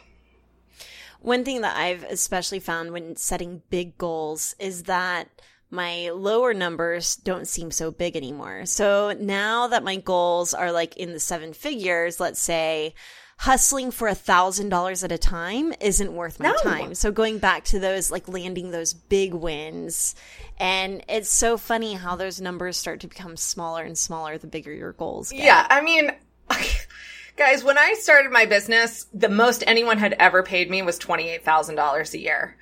One 1.20 1.44
thing 1.44 1.62
that 1.62 1.76
I've 1.76 2.04
especially 2.04 2.60
found 2.60 2.92
when 2.92 3.16
setting 3.16 3.62
big 3.70 3.96
goals 3.96 4.54
is 4.58 4.82
that 4.82 5.28
my 5.70 6.10
lower 6.10 6.52
numbers 6.52 7.16
don't 7.16 7.48
seem 7.48 7.70
so 7.70 7.90
big 7.90 8.14
anymore. 8.16 8.66
So 8.66 9.16
now 9.18 9.68
that 9.68 9.82
my 9.82 9.96
goals 9.96 10.52
are 10.52 10.70
like 10.70 10.96
in 10.98 11.12
the 11.12 11.20
seven 11.20 11.54
figures, 11.54 12.20
let's 12.20 12.40
say 12.40 12.94
hustling 13.42 13.90
for 13.90 14.06
a 14.06 14.14
thousand 14.14 14.68
dollars 14.68 15.02
at 15.02 15.10
a 15.10 15.18
time 15.18 15.74
isn't 15.80 16.14
worth 16.14 16.38
my 16.38 16.52
no. 16.52 16.56
time. 16.58 16.94
So 16.94 17.10
going 17.10 17.38
back 17.38 17.64
to 17.64 17.80
those, 17.80 18.08
like 18.08 18.28
landing 18.28 18.70
those 18.70 18.94
big 18.94 19.34
wins. 19.34 20.14
And 20.60 21.02
it's 21.08 21.28
so 21.28 21.56
funny 21.56 21.94
how 21.94 22.14
those 22.14 22.40
numbers 22.40 22.76
start 22.76 23.00
to 23.00 23.08
become 23.08 23.36
smaller 23.36 23.82
and 23.82 23.98
smaller 23.98 24.38
the 24.38 24.46
bigger 24.46 24.72
your 24.72 24.92
goals 24.92 25.32
get. 25.32 25.40
Yeah. 25.42 25.66
I 25.68 25.80
mean, 25.80 26.12
guys, 27.36 27.64
when 27.64 27.78
I 27.78 27.94
started 27.94 28.30
my 28.30 28.46
business, 28.46 29.06
the 29.12 29.28
most 29.28 29.64
anyone 29.66 29.98
had 29.98 30.12
ever 30.20 30.44
paid 30.44 30.70
me 30.70 30.82
was 30.82 31.00
$28,000 31.00 32.14
a 32.14 32.18
year. 32.20 32.56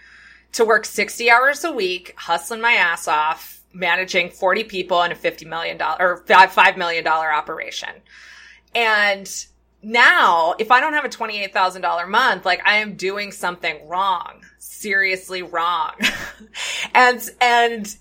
to 0.53 0.65
work 0.65 0.87
60 0.87 1.31
hours 1.31 1.63
a 1.63 1.73
week, 1.73 2.15
hustling 2.17 2.63
my 2.63 2.73
ass 2.73 3.07
off, 3.07 3.61
managing 3.75 4.31
40 4.31 4.65
people 4.65 5.03
in 5.03 5.13
a 5.13 5.15
$50 5.15 5.47
million 5.47 5.79
or 5.79 6.25
$5 6.25 6.77
million 6.79 7.07
operation. 7.07 7.91
And 8.75 9.31
now, 9.83 10.55
if 10.59 10.71
I 10.71 10.81
don't 10.81 10.93
have 10.93 11.05
a 11.05 11.09
$28,000 11.09 12.09
month, 12.09 12.45
like 12.45 12.61
I 12.67 12.77
am 12.77 12.97
doing 12.97 13.33
something 13.33 13.89
wrong, 13.89 14.45
seriously 14.59 15.43
wrong. 15.43 15.93
and, 16.95 17.21
and 17.41 17.97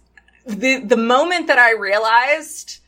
the, 0.46 0.80
the 0.80 0.98
moment 0.98 1.48
that 1.48 1.60
I 1.60 1.74
realized 1.74 2.80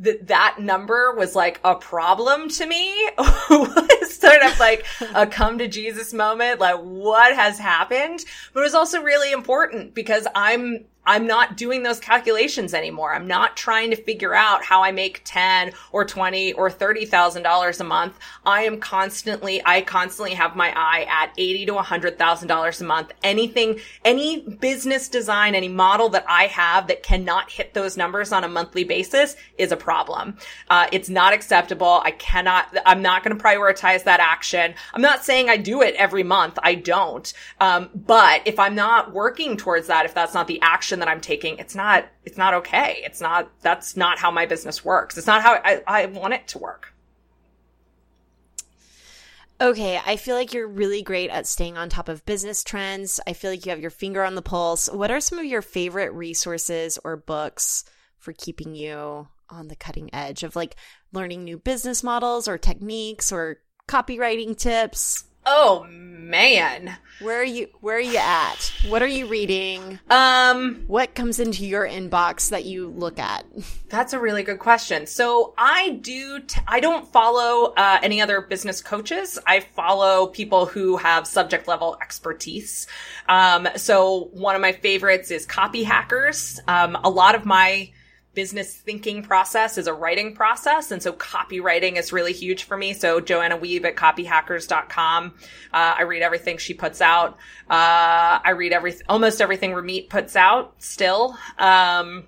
that 0.00 0.26
that 0.26 0.56
number 0.58 1.14
was 1.14 1.36
like 1.36 1.60
a 1.64 1.74
problem 1.74 2.48
to 2.48 2.66
me 2.66 3.10
was 3.18 4.14
sort 4.14 4.42
of 4.42 4.58
like 4.58 4.84
a 5.14 5.26
come 5.26 5.58
to 5.58 5.68
Jesus 5.68 6.12
moment. 6.12 6.60
Like 6.60 6.80
what 6.80 7.34
has 7.34 7.58
happened? 7.58 8.24
But 8.52 8.60
it 8.60 8.64
was 8.64 8.74
also 8.74 9.02
really 9.02 9.32
important 9.32 9.94
because 9.94 10.26
I'm 10.34 10.84
I'm 11.06 11.26
not 11.26 11.56
doing 11.56 11.82
those 11.82 12.00
calculations 12.00 12.72
anymore. 12.72 13.14
I'm 13.14 13.26
not 13.26 13.56
trying 13.56 13.90
to 13.90 13.96
figure 13.96 14.34
out 14.34 14.64
how 14.64 14.82
I 14.82 14.90
make 14.90 15.20
10 15.24 15.72
or 15.92 16.04
20 16.04 16.54
or 16.54 16.70
$30,000 16.70 17.80
a 17.80 17.84
month. 17.84 18.18
I 18.46 18.62
am 18.62 18.80
constantly, 18.80 19.60
I 19.64 19.82
constantly 19.82 20.34
have 20.34 20.56
my 20.56 20.72
eye 20.74 21.06
at 21.08 21.32
80 21.36 21.66
to 21.66 21.72
$100,000 21.72 22.80
a 22.80 22.84
month. 22.84 23.12
Anything, 23.22 23.80
any 24.04 24.40
business 24.40 25.08
design, 25.08 25.54
any 25.54 25.68
model 25.68 26.08
that 26.10 26.24
I 26.28 26.46
have 26.46 26.86
that 26.86 27.02
cannot 27.02 27.50
hit 27.50 27.74
those 27.74 27.96
numbers 27.96 28.32
on 28.32 28.44
a 28.44 28.48
monthly 28.48 28.84
basis 28.84 29.36
is 29.58 29.72
a 29.72 29.76
problem. 29.76 30.38
Uh, 30.70 30.86
it's 30.92 31.08
not 31.08 31.32
acceptable. 31.32 32.00
I 32.02 32.12
cannot, 32.12 32.74
I'm 32.86 33.02
not 33.02 33.22
going 33.22 33.36
to 33.36 33.42
prioritize 33.42 34.04
that 34.04 34.20
action. 34.20 34.74
I'm 34.94 35.02
not 35.02 35.24
saying 35.24 35.50
I 35.50 35.58
do 35.58 35.82
it 35.82 35.94
every 35.96 36.22
month. 36.22 36.58
I 36.62 36.74
don't. 36.76 37.30
Um, 37.60 37.90
but 37.94 38.42
if 38.46 38.58
I'm 38.58 38.74
not 38.74 39.12
working 39.12 39.56
towards 39.56 39.88
that, 39.88 40.06
if 40.06 40.14
that's 40.14 40.34
not 40.34 40.46
the 40.46 40.60
action 40.62 40.93
action 40.94 41.00
that 41.00 41.08
I'm 41.08 41.20
taking, 41.20 41.58
it's 41.58 41.74
not, 41.74 42.06
it's 42.24 42.38
not 42.38 42.54
okay. 42.54 43.02
It's 43.04 43.20
not, 43.20 43.50
that's 43.62 43.96
not 43.96 44.18
how 44.18 44.30
my 44.30 44.46
business 44.46 44.84
works. 44.84 45.18
It's 45.18 45.26
not 45.26 45.42
how 45.42 45.54
I, 45.54 45.82
I 45.86 46.06
want 46.06 46.34
it 46.34 46.46
to 46.48 46.58
work. 46.58 46.92
Okay, 49.60 50.00
I 50.04 50.16
feel 50.16 50.36
like 50.36 50.52
you're 50.52 50.68
really 50.68 51.02
great 51.02 51.30
at 51.30 51.46
staying 51.46 51.76
on 51.76 51.88
top 51.88 52.08
of 52.08 52.24
business 52.26 52.64
trends. 52.64 53.20
I 53.26 53.32
feel 53.32 53.50
like 53.50 53.64
you 53.64 53.70
have 53.70 53.80
your 53.80 53.90
finger 53.90 54.24
on 54.24 54.34
the 54.34 54.42
pulse. 54.42 54.88
What 54.88 55.10
are 55.10 55.20
some 55.20 55.38
of 55.38 55.44
your 55.44 55.62
favorite 55.62 56.12
resources 56.12 56.98
or 57.04 57.16
books 57.16 57.84
for 58.18 58.32
keeping 58.32 58.74
you 58.74 59.28
on 59.48 59.68
the 59.68 59.76
cutting 59.76 60.12
edge 60.12 60.42
of 60.42 60.56
like 60.56 60.76
learning 61.12 61.44
new 61.44 61.58
business 61.58 62.02
models 62.02 62.48
or 62.48 62.58
techniques 62.58 63.32
or 63.32 63.58
copywriting 63.88 64.56
tips? 64.56 65.24
Oh 65.46 65.86
man. 65.88 66.96
Where 67.20 67.40
are 67.40 67.44
you 67.44 67.68
where 67.80 67.96
are 67.96 68.00
you 68.00 68.18
at? 68.18 68.72
What 68.88 69.02
are 69.02 69.06
you 69.06 69.26
reading? 69.26 70.00
Um 70.10 70.82
what 70.86 71.14
comes 71.14 71.38
into 71.38 71.64
your 71.64 71.86
inbox 71.86 72.50
that 72.50 72.64
you 72.64 72.88
look 72.88 73.18
at? 73.18 73.44
That's 73.88 74.12
a 74.12 74.18
really 74.18 74.42
good 74.42 74.58
question. 74.58 75.06
So 75.06 75.54
I 75.56 75.90
do 76.02 76.40
t- 76.40 76.60
I 76.66 76.80
don't 76.80 77.06
follow 77.12 77.72
uh, 77.76 78.00
any 78.02 78.20
other 78.20 78.40
business 78.40 78.82
coaches. 78.82 79.38
I 79.46 79.60
follow 79.60 80.26
people 80.26 80.66
who 80.66 80.96
have 80.96 81.26
subject 81.26 81.68
level 81.68 81.96
expertise. 82.02 82.86
Um 83.28 83.68
so 83.76 84.30
one 84.32 84.56
of 84.56 84.60
my 84.60 84.72
favorites 84.72 85.30
is 85.30 85.46
Copy 85.46 85.84
Hackers. 85.84 86.58
Um 86.66 86.96
a 87.04 87.10
lot 87.10 87.34
of 87.36 87.44
my 87.46 87.90
business 88.34 88.74
thinking 88.74 89.22
process 89.22 89.78
is 89.78 89.86
a 89.86 89.94
writing 89.94 90.34
process. 90.34 90.90
And 90.90 91.02
so 91.02 91.12
copywriting 91.12 91.96
is 91.96 92.12
really 92.12 92.32
huge 92.32 92.64
for 92.64 92.76
me. 92.76 92.92
So 92.92 93.20
Joanna 93.20 93.58
Wiebe 93.58 93.84
at 93.84 93.96
copyhackers.com. 93.96 95.34
Uh, 95.72 95.94
I 95.98 96.02
read 96.02 96.22
everything 96.22 96.58
she 96.58 96.74
puts 96.74 97.00
out. 97.00 97.34
Uh, 97.70 98.40
I 98.44 98.50
read 98.50 98.72
every, 98.72 98.94
almost 99.08 99.40
everything 99.40 99.72
Ramit 99.72 100.08
puts 100.08 100.36
out 100.36 100.74
still. 100.78 101.36
Um, 101.58 102.24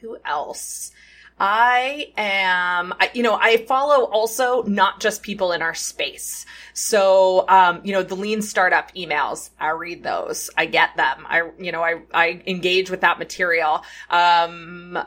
who 0.00 0.18
else? 0.24 0.92
I 1.38 2.12
am, 2.16 2.94
I, 3.00 3.10
you 3.12 3.22
know, 3.22 3.34
I 3.34 3.66
follow 3.66 4.04
also 4.04 4.62
not 4.64 5.00
just 5.00 5.22
people 5.22 5.50
in 5.50 5.62
our 5.62 5.74
space. 5.74 6.46
So, 6.74 7.48
um, 7.48 7.80
you 7.84 7.92
know, 7.92 8.02
the 8.02 8.16
lean 8.16 8.42
startup 8.42 8.92
emails, 8.94 9.50
I 9.58 9.70
read 9.70 10.02
those. 10.02 10.50
I 10.56 10.66
get 10.66 10.96
them. 10.96 11.24
I, 11.26 11.48
you 11.58 11.72
know, 11.72 11.82
I, 11.82 12.02
I 12.12 12.42
engage 12.46 12.90
with 12.90 13.02
that 13.02 13.18
material. 13.18 13.82
Um, 14.10 14.98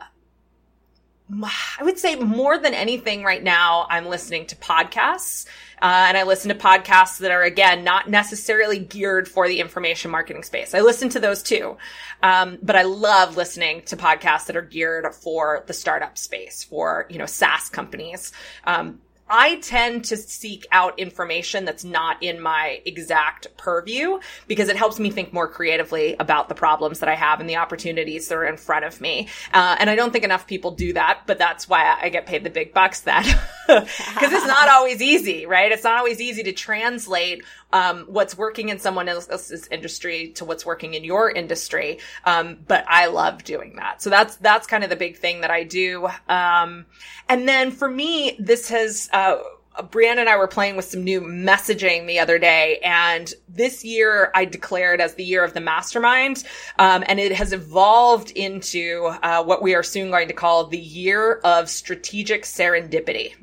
I 1.30 1.84
would 1.84 2.00
say 2.00 2.16
more 2.16 2.58
than 2.58 2.74
anything 2.74 3.22
right 3.22 3.44
now, 3.44 3.86
I'm 3.90 4.06
listening 4.06 4.46
to 4.48 4.56
podcasts. 4.56 5.46
Uh, 5.82 6.06
and 6.08 6.18
I 6.18 6.24
listen 6.24 6.50
to 6.50 6.56
podcasts 6.56 7.18
that 7.20 7.32
are 7.32 7.44
again 7.44 7.84
not 7.84 8.10
necessarily 8.10 8.80
geared 8.80 9.28
for 9.28 9.48
the 9.48 9.60
information 9.60 10.10
marketing 10.10 10.44
space. 10.44 10.74
I 10.74 10.80
listen 10.80 11.10
to 11.10 11.20
those 11.20 11.44
too, 11.44 11.78
um, 12.24 12.58
but 12.64 12.76
I 12.76 12.84
love 12.84 13.38
listening 13.38 13.84
to 13.84 13.98
podcasts 13.98 14.48
that 14.48 14.56
are 14.56 14.64
geared 14.64 15.14
for 15.14 15.64
the 15.68 15.74
startup 15.74 16.18
space, 16.18 16.64
for 16.64 17.06
you 17.10 17.20
know 17.20 17.28
SaaS 17.28 17.70
companies. 17.70 18.32
Um, 18.64 19.02
I 19.30 19.56
tend 19.58 20.06
to 20.06 20.18
seek 20.18 20.66
out 20.72 21.00
information 21.00 21.66
that's 21.66 21.84
not 21.84 22.22
in 22.24 22.42
my 22.42 22.82
exact 22.86 23.56
purview 23.58 24.20
because 24.48 24.70
it 24.70 24.78
helps 24.78 25.00
me 25.00 25.10
think 25.10 25.34
more 25.34 25.48
creatively 25.48 26.16
about 26.20 26.50
the 26.50 26.56
problems 26.56 27.00
that 27.00 27.10
I 27.10 27.16
have 27.16 27.40
and 27.40 27.50
the 27.50 27.58
opportunities 27.58 28.28
that 28.28 28.36
are 28.36 28.46
in 28.46 28.58
front 28.58 28.86
of 28.86 29.02
me. 29.02 29.28
Uh, 29.54 29.76
and 29.80 29.90
I 29.90 29.96
don't 29.96 30.12
think 30.12 30.24
enough 30.24 30.48
people 30.48 30.72
do 30.72 30.94
that, 30.94 31.22
but 31.26 31.38
that's 31.38 31.68
why 31.68 31.98
I 32.02 32.10
get 32.10 32.26
paid 32.26 32.44
the 32.44 32.50
big 32.50 32.74
bucks 32.74 33.02
that 33.02 33.24
because 33.68 34.32
it's 34.32 34.48
not 34.48 34.70
always 34.70 35.02
easy, 35.02 35.46
right? 35.46 35.72
It's 35.72 35.84
not 35.84 35.98
always 35.98 36.22
easy 36.22 36.44
to 36.44 36.54
translate 36.54 37.44
um, 37.74 38.06
what's 38.08 38.38
working 38.38 38.70
in 38.70 38.80
someone 38.80 39.10
else's 39.10 39.68
industry 39.70 40.30
to 40.36 40.46
what's 40.46 40.66
working 40.66 40.94
in 40.94 41.04
your 41.04 41.30
industry. 41.30 42.00
Um, 42.26 42.60
but 42.68 42.86
I 42.88 43.08
love 43.08 43.44
doing 43.44 43.76
that. 43.78 44.02
So 44.02 44.10
that's, 44.10 44.38
that's 44.38 44.68
kind 44.68 44.84
of 44.84 44.90
the 44.90 44.96
big 44.96 45.18
thing 45.18 45.42
that 45.42 45.52
I 45.52 45.64
do. 45.64 46.08
Um, 46.30 46.86
and 47.30 47.48
then 47.48 47.72
for 47.72 47.90
me, 47.90 48.36
this 48.40 48.70
has, 48.70 49.10
uh, 49.12 49.38
Brianna 49.84 50.18
and 50.18 50.30
I 50.30 50.38
were 50.38 50.48
playing 50.48 50.76
with 50.76 50.86
some 50.86 51.04
new 51.04 51.22
messaging 51.22 52.08
the 52.08 52.20
other 52.20 52.40
day, 52.40 52.80
and 52.84 53.32
this 53.48 53.86
year 53.86 54.32
I 54.34 54.46
declared 54.46 55.00
as 55.02 55.14
the 55.14 55.24
year 55.24 55.44
of 55.44 55.54
the 55.54 55.62
mastermind, 55.62 56.44
um, 56.80 57.04
and 57.08 57.20
it 57.20 57.32
has 57.34 57.54
evolved 57.54 58.32
into 58.32 59.16
uh, 59.22 59.44
what 59.44 59.62
we 59.62 59.76
are 59.76 59.84
soon 59.84 60.10
going 60.10 60.28
to 60.30 60.34
call 60.34 60.66
the 60.66 60.80
year 60.80 61.36
of 61.44 61.70
strategic 61.70 62.44
serendipity. 62.44 63.34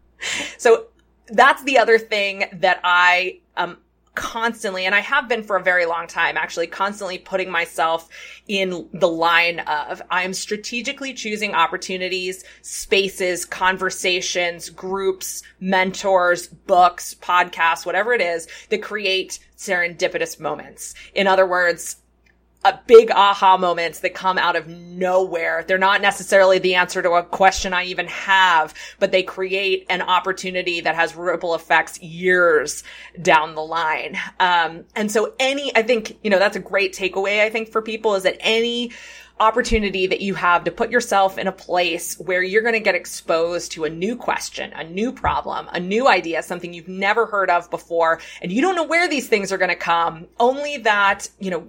so 0.58 0.88
that's 1.28 1.62
the 1.64 1.78
other 1.78 1.98
thing 1.98 2.44
that 2.52 2.80
I 2.84 3.40
um, 3.58 3.76
constantly, 4.14 4.84
and 4.84 4.94
I 4.94 5.00
have 5.00 5.28
been 5.28 5.44
for 5.44 5.56
a 5.56 5.62
very 5.62 5.86
long 5.86 6.08
time, 6.08 6.36
actually 6.36 6.66
constantly 6.66 7.18
putting 7.18 7.50
myself 7.50 8.08
in 8.48 8.88
the 8.92 9.08
line 9.08 9.60
of 9.60 10.02
I 10.10 10.24
am 10.24 10.34
strategically 10.34 11.14
choosing 11.14 11.54
opportunities, 11.54 12.42
spaces, 12.62 13.44
conversations, 13.44 14.70
groups, 14.70 15.42
mentors, 15.60 16.48
books, 16.48 17.14
podcasts, 17.14 17.86
whatever 17.86 18.12
it 18.12 18.20
is 18.20 18.48
that 18.70 18.82
create 18.82 19.38
serendipitous 19.56 20.40
moments. 20.40 20.94
In 21.14 21.28
other 21.28 21.46
words, 21.46 21.96
a 22.64 22.78
big 22.86 23.10
aha 23.10 23.56
moments 23.56 24.00
that 24.00 24.14
come 24.14 24.36
out 24.36 24.56
of 24.56 24.66
nowhere. 24.66 25.64
They're 25.66 25.78
not 25.78 26.02
necessarily 26.02 26.58
the 26.58 26.74
answer 26.74 27.00
to 27.02 27.12
a 27.12 27.22
question 27.22 27.72
I 27.72 27.84
even 27.84 28.08
have, 28.08 28.74
but 28.98 29.12
they 29.12 29.22
create 29.22 29.86
an 29.88 30.02
opportunity 30.02 30.80
that 30.80 30.96
has 30.96 31.14
ripple 31.14 31.54
effects 31.54 32.00
years 32.00 32.82
down 33.22 33.54
the 33.54 33.62
line. 33.62 34.18
Um, 34.40 34.84
and 34.96 35.10
so 35.10 35.34
any, 35.38 35.74
I 35.76 35.82
think, 35.82 36.18
you 36.24 36.30
know, 36.30 36.40
that's 36.40 36.56
a 36.56 36.60
great 36.60 36.94
takeaway, 36.94 37.40
I 37.40 37.50
think, 37.50 37.70
for 37.70 37.80
people 37.80 38.16
is 38.16 38.24
that 38.24 38.36
any 38.40 38.90
opportunity 39.40 40.08
that 40.08 40.20
you 40.20 40.34
have 40.34 40.64
to 40.64 40.72
put 40.72 40.90
yourself 40.90 41.38
in 41.38 41.46
a 41.46 41.52
place 41.52 42.18
where 42.18 42.42
you're 42.42 42.62
going 42.62 42.74
to 42.74 42.80
get 42.80 42.96
exposed 42.96 43.70
to 43.70 43.84
a 43.84 43.90
new 43.90 44.16
question, 44.16 44.72
a 44.72 44.82
new 44.82 45.12
problem, 45.12 45.68
a 45.72 45.78
new 45.78 46.08
idea, 46.08 46.42
something 46.42 46.74
you've 46.74 46.88
never 46.88 47.24
heard 47.26 47.50
of 47.50 47.70
before, 47.70 48.20
and 48.42 48.50
you 48.50 48.60
don't 48.60 48.74
know 48.74 48.82
where 48.82 49.08
these 49.08 49.28
things 49.28 49.52
are 49.52 49.58
going 49.58 49.68
to 49.68 49.76
come. 49.76 50.26
Only 50.40 50.78
that, 50.78 51.30
you 51.38 51.52
know, 51.52 51.68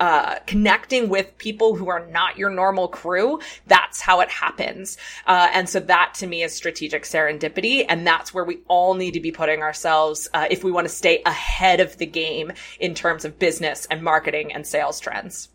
uh, 0.00 0.36
connecting 0.46 1.08
with 1.08 1.36
people 1.38 1.74
who 1.74 1.88
are 1.88 2.06
not 2.06 2.38
your 2.38 2.50
normal 2.50 2.88
crew, 2.88 3.38
that's 3.66 4.00
how 4.00 4.20
it 4.20 4.30
happens. 4.30 4.96
Uh, 5.26 5.48
and 5.52 5.68
so 5.68 5.78
that 5.80 6.14
to 6.14 6.26
me 6.26 6.42
is 6.42 6.54
strategic 6.54 7.02
serendipity. 7.02 7.84
And 7.88 8.06
that's 8.06 8.32
where 8.32 8.44
we 8.44 8.60
all 8.68 8.94
need 8.94 9.12
to 9.12 9.20
be 9.20 9.30
putting 9.30 9.62
ourselves 9.62 10.28
uh, 10.32 10.46
if 10.50 10.64
we 10.64 10.72
want 10.72 10.86
to 10.86 10.92
stay 10.92 11.22
ahead 11.26 11.80
of 11.80 11.98
the 11.98 12.06
game 12.06 12.52
in 12.80 12.94
terms 12.94 13.24
of 13.24 13.38
business 13.38 13.86
and 13.90 14.02
marketing 14.02 14.52
and 14.52 14.66
sales 14.66 15.00
trends. 15.00 15.48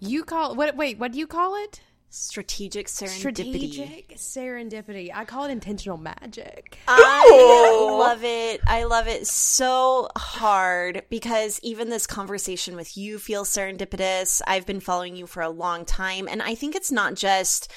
You 0.00 0.24
call 0.24 0.54
what? 0.54 0.76
Wait, 0.76 0.98
what 0.98 1.12
do 1.12 1.18
you 1.18 1.26
call 1.26 1.56
it? 1.64 1.80
Strategic 2.10 2.86
serendipity. 2.86 3.18
Strategic 3.18 4.16
serendipity. 4.16 5.10
I 5.14 5.26
call 5.26 5.44
it 5.44 5.50
intentional 5.50 5.98
magic. 5.98 6.78
I 6.88 7.90
love 7.98 8.24
it. 8.24 8.62
I 8.66 8.84
love 8.84 9.08
it 9.08 9.26
so 9.26 10.08
hard 10.16 11.02
because 11.10 11.60
even 11.62 11.90
this 11.90 12.06
conversation 12.06 12.76
with 12.76 12.96
you 12.96 13.18
feels 13.18 13.50
serendipitous. 13.50 14.40
I've 14.46 14.64
been 14.64 14.80
following 14.80 15.16
you 15.16 15.26
for 15.26 15.42
a 15.42 15.50
long 15.50 15.84
time. 15.84 16.28
And 16.28 16.40
I 16.40 16.54
think 16.54 16.74
it's 16.74 16.90
not 16.90 17.14
just 17.14 17.70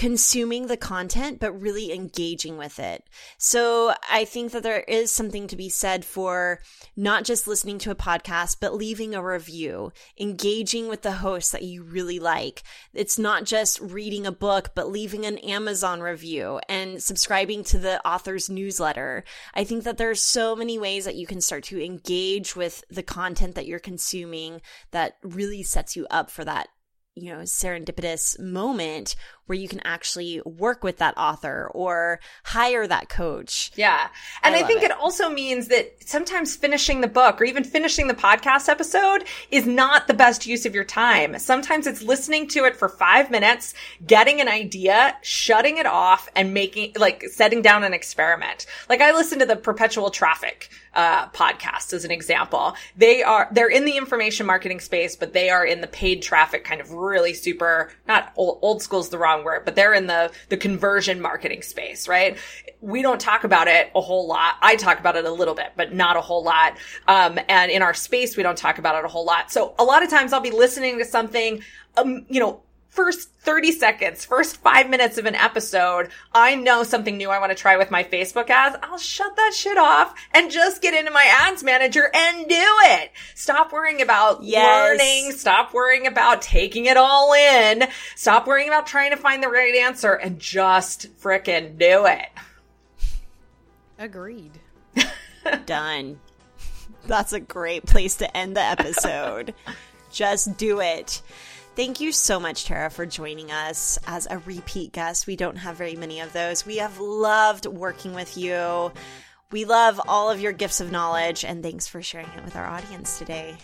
consuming 0.00 0.66
the 0.66 0.78
content, 0.78 1.38
but 1.38 1.60
really 1.60 1.92
engaging 1.92 2.56
with 2.56 2.78
it. 2.78 3.04
So 3.36 3.92
I 4.10 4.24
think 4.24 4.50
that 4.52 4.62
there 4.62 4.80
is 4.80 5.12
something 5.12 5.46
to 5.46 5.56
be 5.56 5.68
said 5.68 6.06
for 6.06 6.60
not 6.96 7.24
just 7.24 7.46
listening 7.46 7.76
to 7.80 7.90
a 7.90 7.94
podcast, 7.94 8.56
but 8.62 8.74
leaving 8.74 9.14
a 9.14 9.22
review, 9.22 9.92
engaging 10.18 10.88
with 10.88 11.02
the 11.02 11.12
host 11.12 11.52
that 11.52 11.64
you 11.64 11.82
really 11.82 12.18
like. 12.18 12.62
It's 12.94 13.18
not 13.18 13.44
just 13.44 13.78
reading 13.78 14.24
a 14.24 14.32
book, 14.32 14.70
but 14.74 14.90
leaving 14.90 15.26
an 15.26 15.36
Amazon 15.36 16.00
review 16.00 16.60
and 16.66 17.02
subscribing 17.02 17.62
to 17.64 17.78
the 17.78 18.02
author's 18.08 18.48
newsletter. 18.48 19.22
I 19.52 19.64
think 19.64 19.84
that 19.84 19.98
there's 19.98 20.22
so 20.22 20.56
many 20.56 20.78
ways 20.78 21.04
that 21.04 21.16
you 21.16 21.26
can 21.26 21.42
start 21.42 21.64
to 21.64 21.84
engage 21.84 22.56
with 22.56 22.82
the 22.88 23.02
content 23.02 23.54
that 23.54 23.66
you're 23.66 23.78
consuming 23.78 24.62
that 24.92 25.18
really 25.22 25.62
sets 25.62 25.94
you 25.94 26.06
up 26.08 26.30
for 26.30 26.42
that 26.46 26.68
you 27.20 27.32
know, 27.32 27.40
serendipitous 27.40 28.38
moment 28.38 29.16
where 29.50 29.58
you 29.58 29.66
can 29.66 29.80
actually 29.80 30.40
work 30.44 30.84
with 30.84 30.98
that 30.98 31.12
author 31.16 31.68
or 31.74 32.20
hire 32.44 32.86
that 32.86 33.08
coach. 33.08 33.72
Yeah. 33.74 34.06
And 34.44 34.54
I, 34.54 34.60
I 34.60 34.62
think 34.62 34.84
it. 34.84 34.92
it. 34.92 34.96
also 34.96 35.28
means 35.28 35.66
that 35.68 35.92
sometimes 36.06 36.54
finishing 36.54 37.00
the 37.00 37.08
book 37.08 37.40
or 37.40 37.44
even 37.44 37.64
finishing 37.64 38.06
the 38.06 38.14
podcast 38.14 38.68
episode 38.68 39.24
is 39.50 39.66
not 39.66 40.06
the 40.06 40.14
best 40.14 40.46
use 40.46 40.66
of 40.66 40.74
your 40.76 40.84
time. 40.84 41.36
Sometimes 41.40 41.88
it's 41.88 42.00
listening 42.00 42.46
to 42.50 42.64
it 42.64 42.76
for 42.76 42.88
five 42.88 43.28
minutes, 43.28 43.74
getting 44.06 44.40
an 44.40 44.46
idea, 44.46 45.16
shutting 45.22 45.78
it 45.78 45.86
off 45.86 46.28
and 46.36 46.54
making, 46.54 46.92
like 46.96 47.24
setting 47.24 47.60
down 47.60 47.82
an 47.82 47.92
experiment. 47.92 48.66
Like 48.88 49.00
I 49.00 49.10
listened 49.10 49.40
to 49.40 49.46
the 49.48 49.56
perpetual 49.56 50.10
traffic 50.10 50.70
uh, 50.94 51.28
podcast 51.30 51.92
as 51.92 52.04
an 52.04 52.12
example. 52.12 52.74
They 52.96 53.24
are, 53.24 53.48
they're 53.50 53.68
in 53.68 53.84
the 53.84 53.96
information 53.96 54.46
marketing 54.46 54.78
space, 54.78 55.16
but 55.16 55.32
they 55.32 55.50
are 55.50 55.64
in 55.64 55.80
the 55.80 55.86
paid 55.86 56.22
traffic 56.22 56.64
kind 56.64 56.80
of 56.80 56.92
really 56.92 57.34
super, 57.34 57.90
not 58.06 58.32
old, 58.36 58.60
old 58.62 58.82
school's 58.82 59.08
the 59.08 59.18
wrong 59.40 59.44
word, 59.44 59.64
but 59.64 59.74
they're 59.74 59.94
in 59.94 60.06
the, 60.06 60.30
the 60.48 60.56
conversion 60.56 61.20
marketing 61.20 61.62
space, 61.62 62.08
right? 62.08 62.38
We 62.80 63.02
don't 63.02 63.20
talk 63.20 63.44
about 63.44 63.68
it 63.68 63.90
a 63.94 64.00
whole 64.00 64.26
lot. 64.26 64.54
I 64.62 64.76
talk 64.76 64.98
about 65.00 65.16
it 65.16 65.24
a 65.24 65.30
little 65.30 65.54
bit, 65.54 65.72
but 65.76 65.92
not 65.92 66.16
a 66.16 66.20
whole 66.20 66.42
lot. 66.42 66.76
Um, 67.08 67.38
and 67.48 67.70
in 67.70 67.82
our 67.82 67.94
space, 67.94 68.36
we 68.36 68.42
don't 68.42 68.58
talk 68.58 68.78
about 68.78 68.96
it 68.96 69.04
a 69.04 69.08
whole 69.08 69.24
lot. 69.24 69.50
So 69.50 69.74
a 69.78 69.84
lot 69.84 70.02
of 70.02 70.10
times 70.10 70.32
I'll 70.32 70.40
be 70.40 70.50
listening 70.50 70.98
to 70.98 71.04
something, 71.04 71.62
um, 71.96 72.24
you 72.28 72.40
know, 72.40 72.62
first 72.90 73.30
30 73.40 73.72
seconds, 73.72 74.24
first 74.24 74.56
five 74.58 74.90
minutes 74.90 75.16
of 75.16 75.24
an 75.24 75.34
episode, 75.34 76.10
I 76.32 76.56
know 76.56 76.82
something 76.82 77.16
new 77.16 77.30
I 77.30 77.38
want 77.38 77.50
to 77.50 77.56
try 77.56 77.76
with 77.76 77.90
my 77.90 78.04
Facebook 78.04 78.50
ads, 78.50 78.76
I'll 78.82 78.98
shut 78.98 79.34
that 79.36 79.54
shit 79.54 79.78
off 79.78 80.14
and 80.34 80.50
just 80.50 80.82
get 80.82 80.92
into 80.92 81.10
my 81.10 81.24
ads 81.24 81.62
manager 81.64 82.10
and 82.12 82.48
do 82.48 82.54
it. 82.56 83.12
Stop 83.34 83.72
worrying 83.72 84.02
about 84.02 84.42
yes. 84.42 84.64
learning. 84.64 85.32
Stop 85.32 85.72
worrying 85.72 86.06
about 86.06 86.42
taking 86.42 86.86
it 86.86 86.96
all 86.96 87.32
in. 87.32 87.84
Stop 88.16 88.46
worrying 88.46 88.68
about 88.68 88.86
trying 88.86 89.12
to 89.12 89.16
find 89.16 89.42
the 89.42 89.48
right 89.48 89.74
answer 89.76 90.12
and 90.12 90.38
just 90.38 91.16
fricking 91.20 91.78
do 91.78 92.06
it. 92.06 92.28
Agreed. 93.98 94.58
Done. 95.66 96.18
That's 97.06 97.32
a 97.32 97.40
great 97.40 97.86
place 97.86 98.16
to 98.16 98.36
end 98.36 98.56
the 98.56 98.62
episode. 98.62 99.54
just 100.12 100.56
do 100.56 100.80
it. 100.80 101.22
Thank 101.80 101.98
you 101.98 102.12
so 102.12 102.38
much, 102.38 102.66
Tara, 102.66 102.90
for 102.90 103.06
joining 103.06 103.50
us 103.50 103.98
as 104.06 104.28
a 104.30 104.36
repeat 104.40 104.92
guest. 104.92 105.26
We 105.26 105.34
don't 105.34 105.56
have 105.56 105.76
very 105.76 105.96
many 105.96 106.20
of 106.20 106.30
those. 106.34 106.66
We 106.66 106.76
have 106.76 107.00
loved 107.00 107.64
working 107.64 108.12
with 108.14 108.36
you. 108.36 108.92
We 109.50 109.64
love 109.64 109.98
all 110.06 110.30
of 110.30 110.42
your 110.42 110.52
gifts 110.52 110.82
of 110.82 110.92
knowledge, 110.92 111.42
and 111.42 111.62
thanks 111.62 111.88
for 111.88 112.02
sharing 112.02 112.28
it 112.36 112.44
with 112.44 112.54
our 112.54 112.66
audience 112.66 113.16
today. 113.16 113.56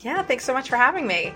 Yeah, 0.00 0.24
thanks 0.24 0.42
so 0.44 0.52
much 0.52 0.68
for 0.68 0.74
having 0.74 1.06
me. 1.06 1.32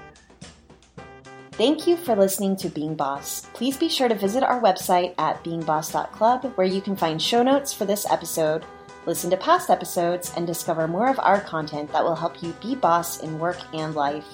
Thank 1.53 1.87
you 1.87 1.97
for 1.97 2.17
listening 2.17 2.57
to 2.57 2.69
Being 2.69 2.97
Boss. 2.97 3.47
Please 3.53 3.77
be 3.77 3.89
sure 3.89 4.09
to 4.09 4.15
visit 4.17 4.43
our 4.43 4.61
website 4.61 5.15
at 5.19 5.45
beingboss.club 5.45 6.47
where 6.57 6.67
you 6.67 6.81
can 6.81 6.97
find 6.97 7.23
show 7.23 7.45
notes 7.45 7.73
for 7.73 7.85
this 7.85 8.11
episode, 8.11 8.65
listen 9.07 9.31
to 9.31 9.37
past 9.37 9.71
episodes, 9.71 10.33
and 10.37 10.49
discover 10.49 10.89
more 10.89 11.11
of 11.11 11.21
our 11.21 11.41
content 11.41 11.93
that 11.93 12.03
will 12.03 12.17
help 12.17 12.43
you 12.43 12.57
be 12.61 12.75
boss 12.75 13.21
in 13.21 13.39
work 13.39 13.61
and 13.73 13.95
life. 13.95 14.27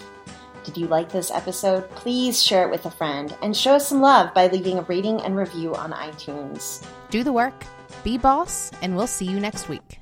Did 0.64 0.78
you 0.78 0.86
like 0.86 1.12
this 1.12 1.30
episode? 1.30 1.88
Please 1.90 2.42
share 2.42 2.66
it 2.66 2.70
with 2.70 2.86
a 2.86 2.90
friend 2.90 3.36
and 3.42 3.54
show 3.54 3.74
us 3.74 3.88
some 3.88 4.00
love 4.00 4.32
by 4.32 4.46
leaving 4.46 4.78
a 4.78 4.82
rating 4.82 5.20
and 5.20 5.36
review 5.36 5.74
on 5.74 5.92
iTunes. 5.92 6.84
Do 7.10 7.22
the 7.22 7.32
work, 7.32 7.64
be 8.02 8.16
boss, 8.16 8.70
and 8.80 8.96
we'll 8.96 9.06
see 9.06 9.26
you 9.26 9.38
next 9.40 9.68
week. 9.68 10.00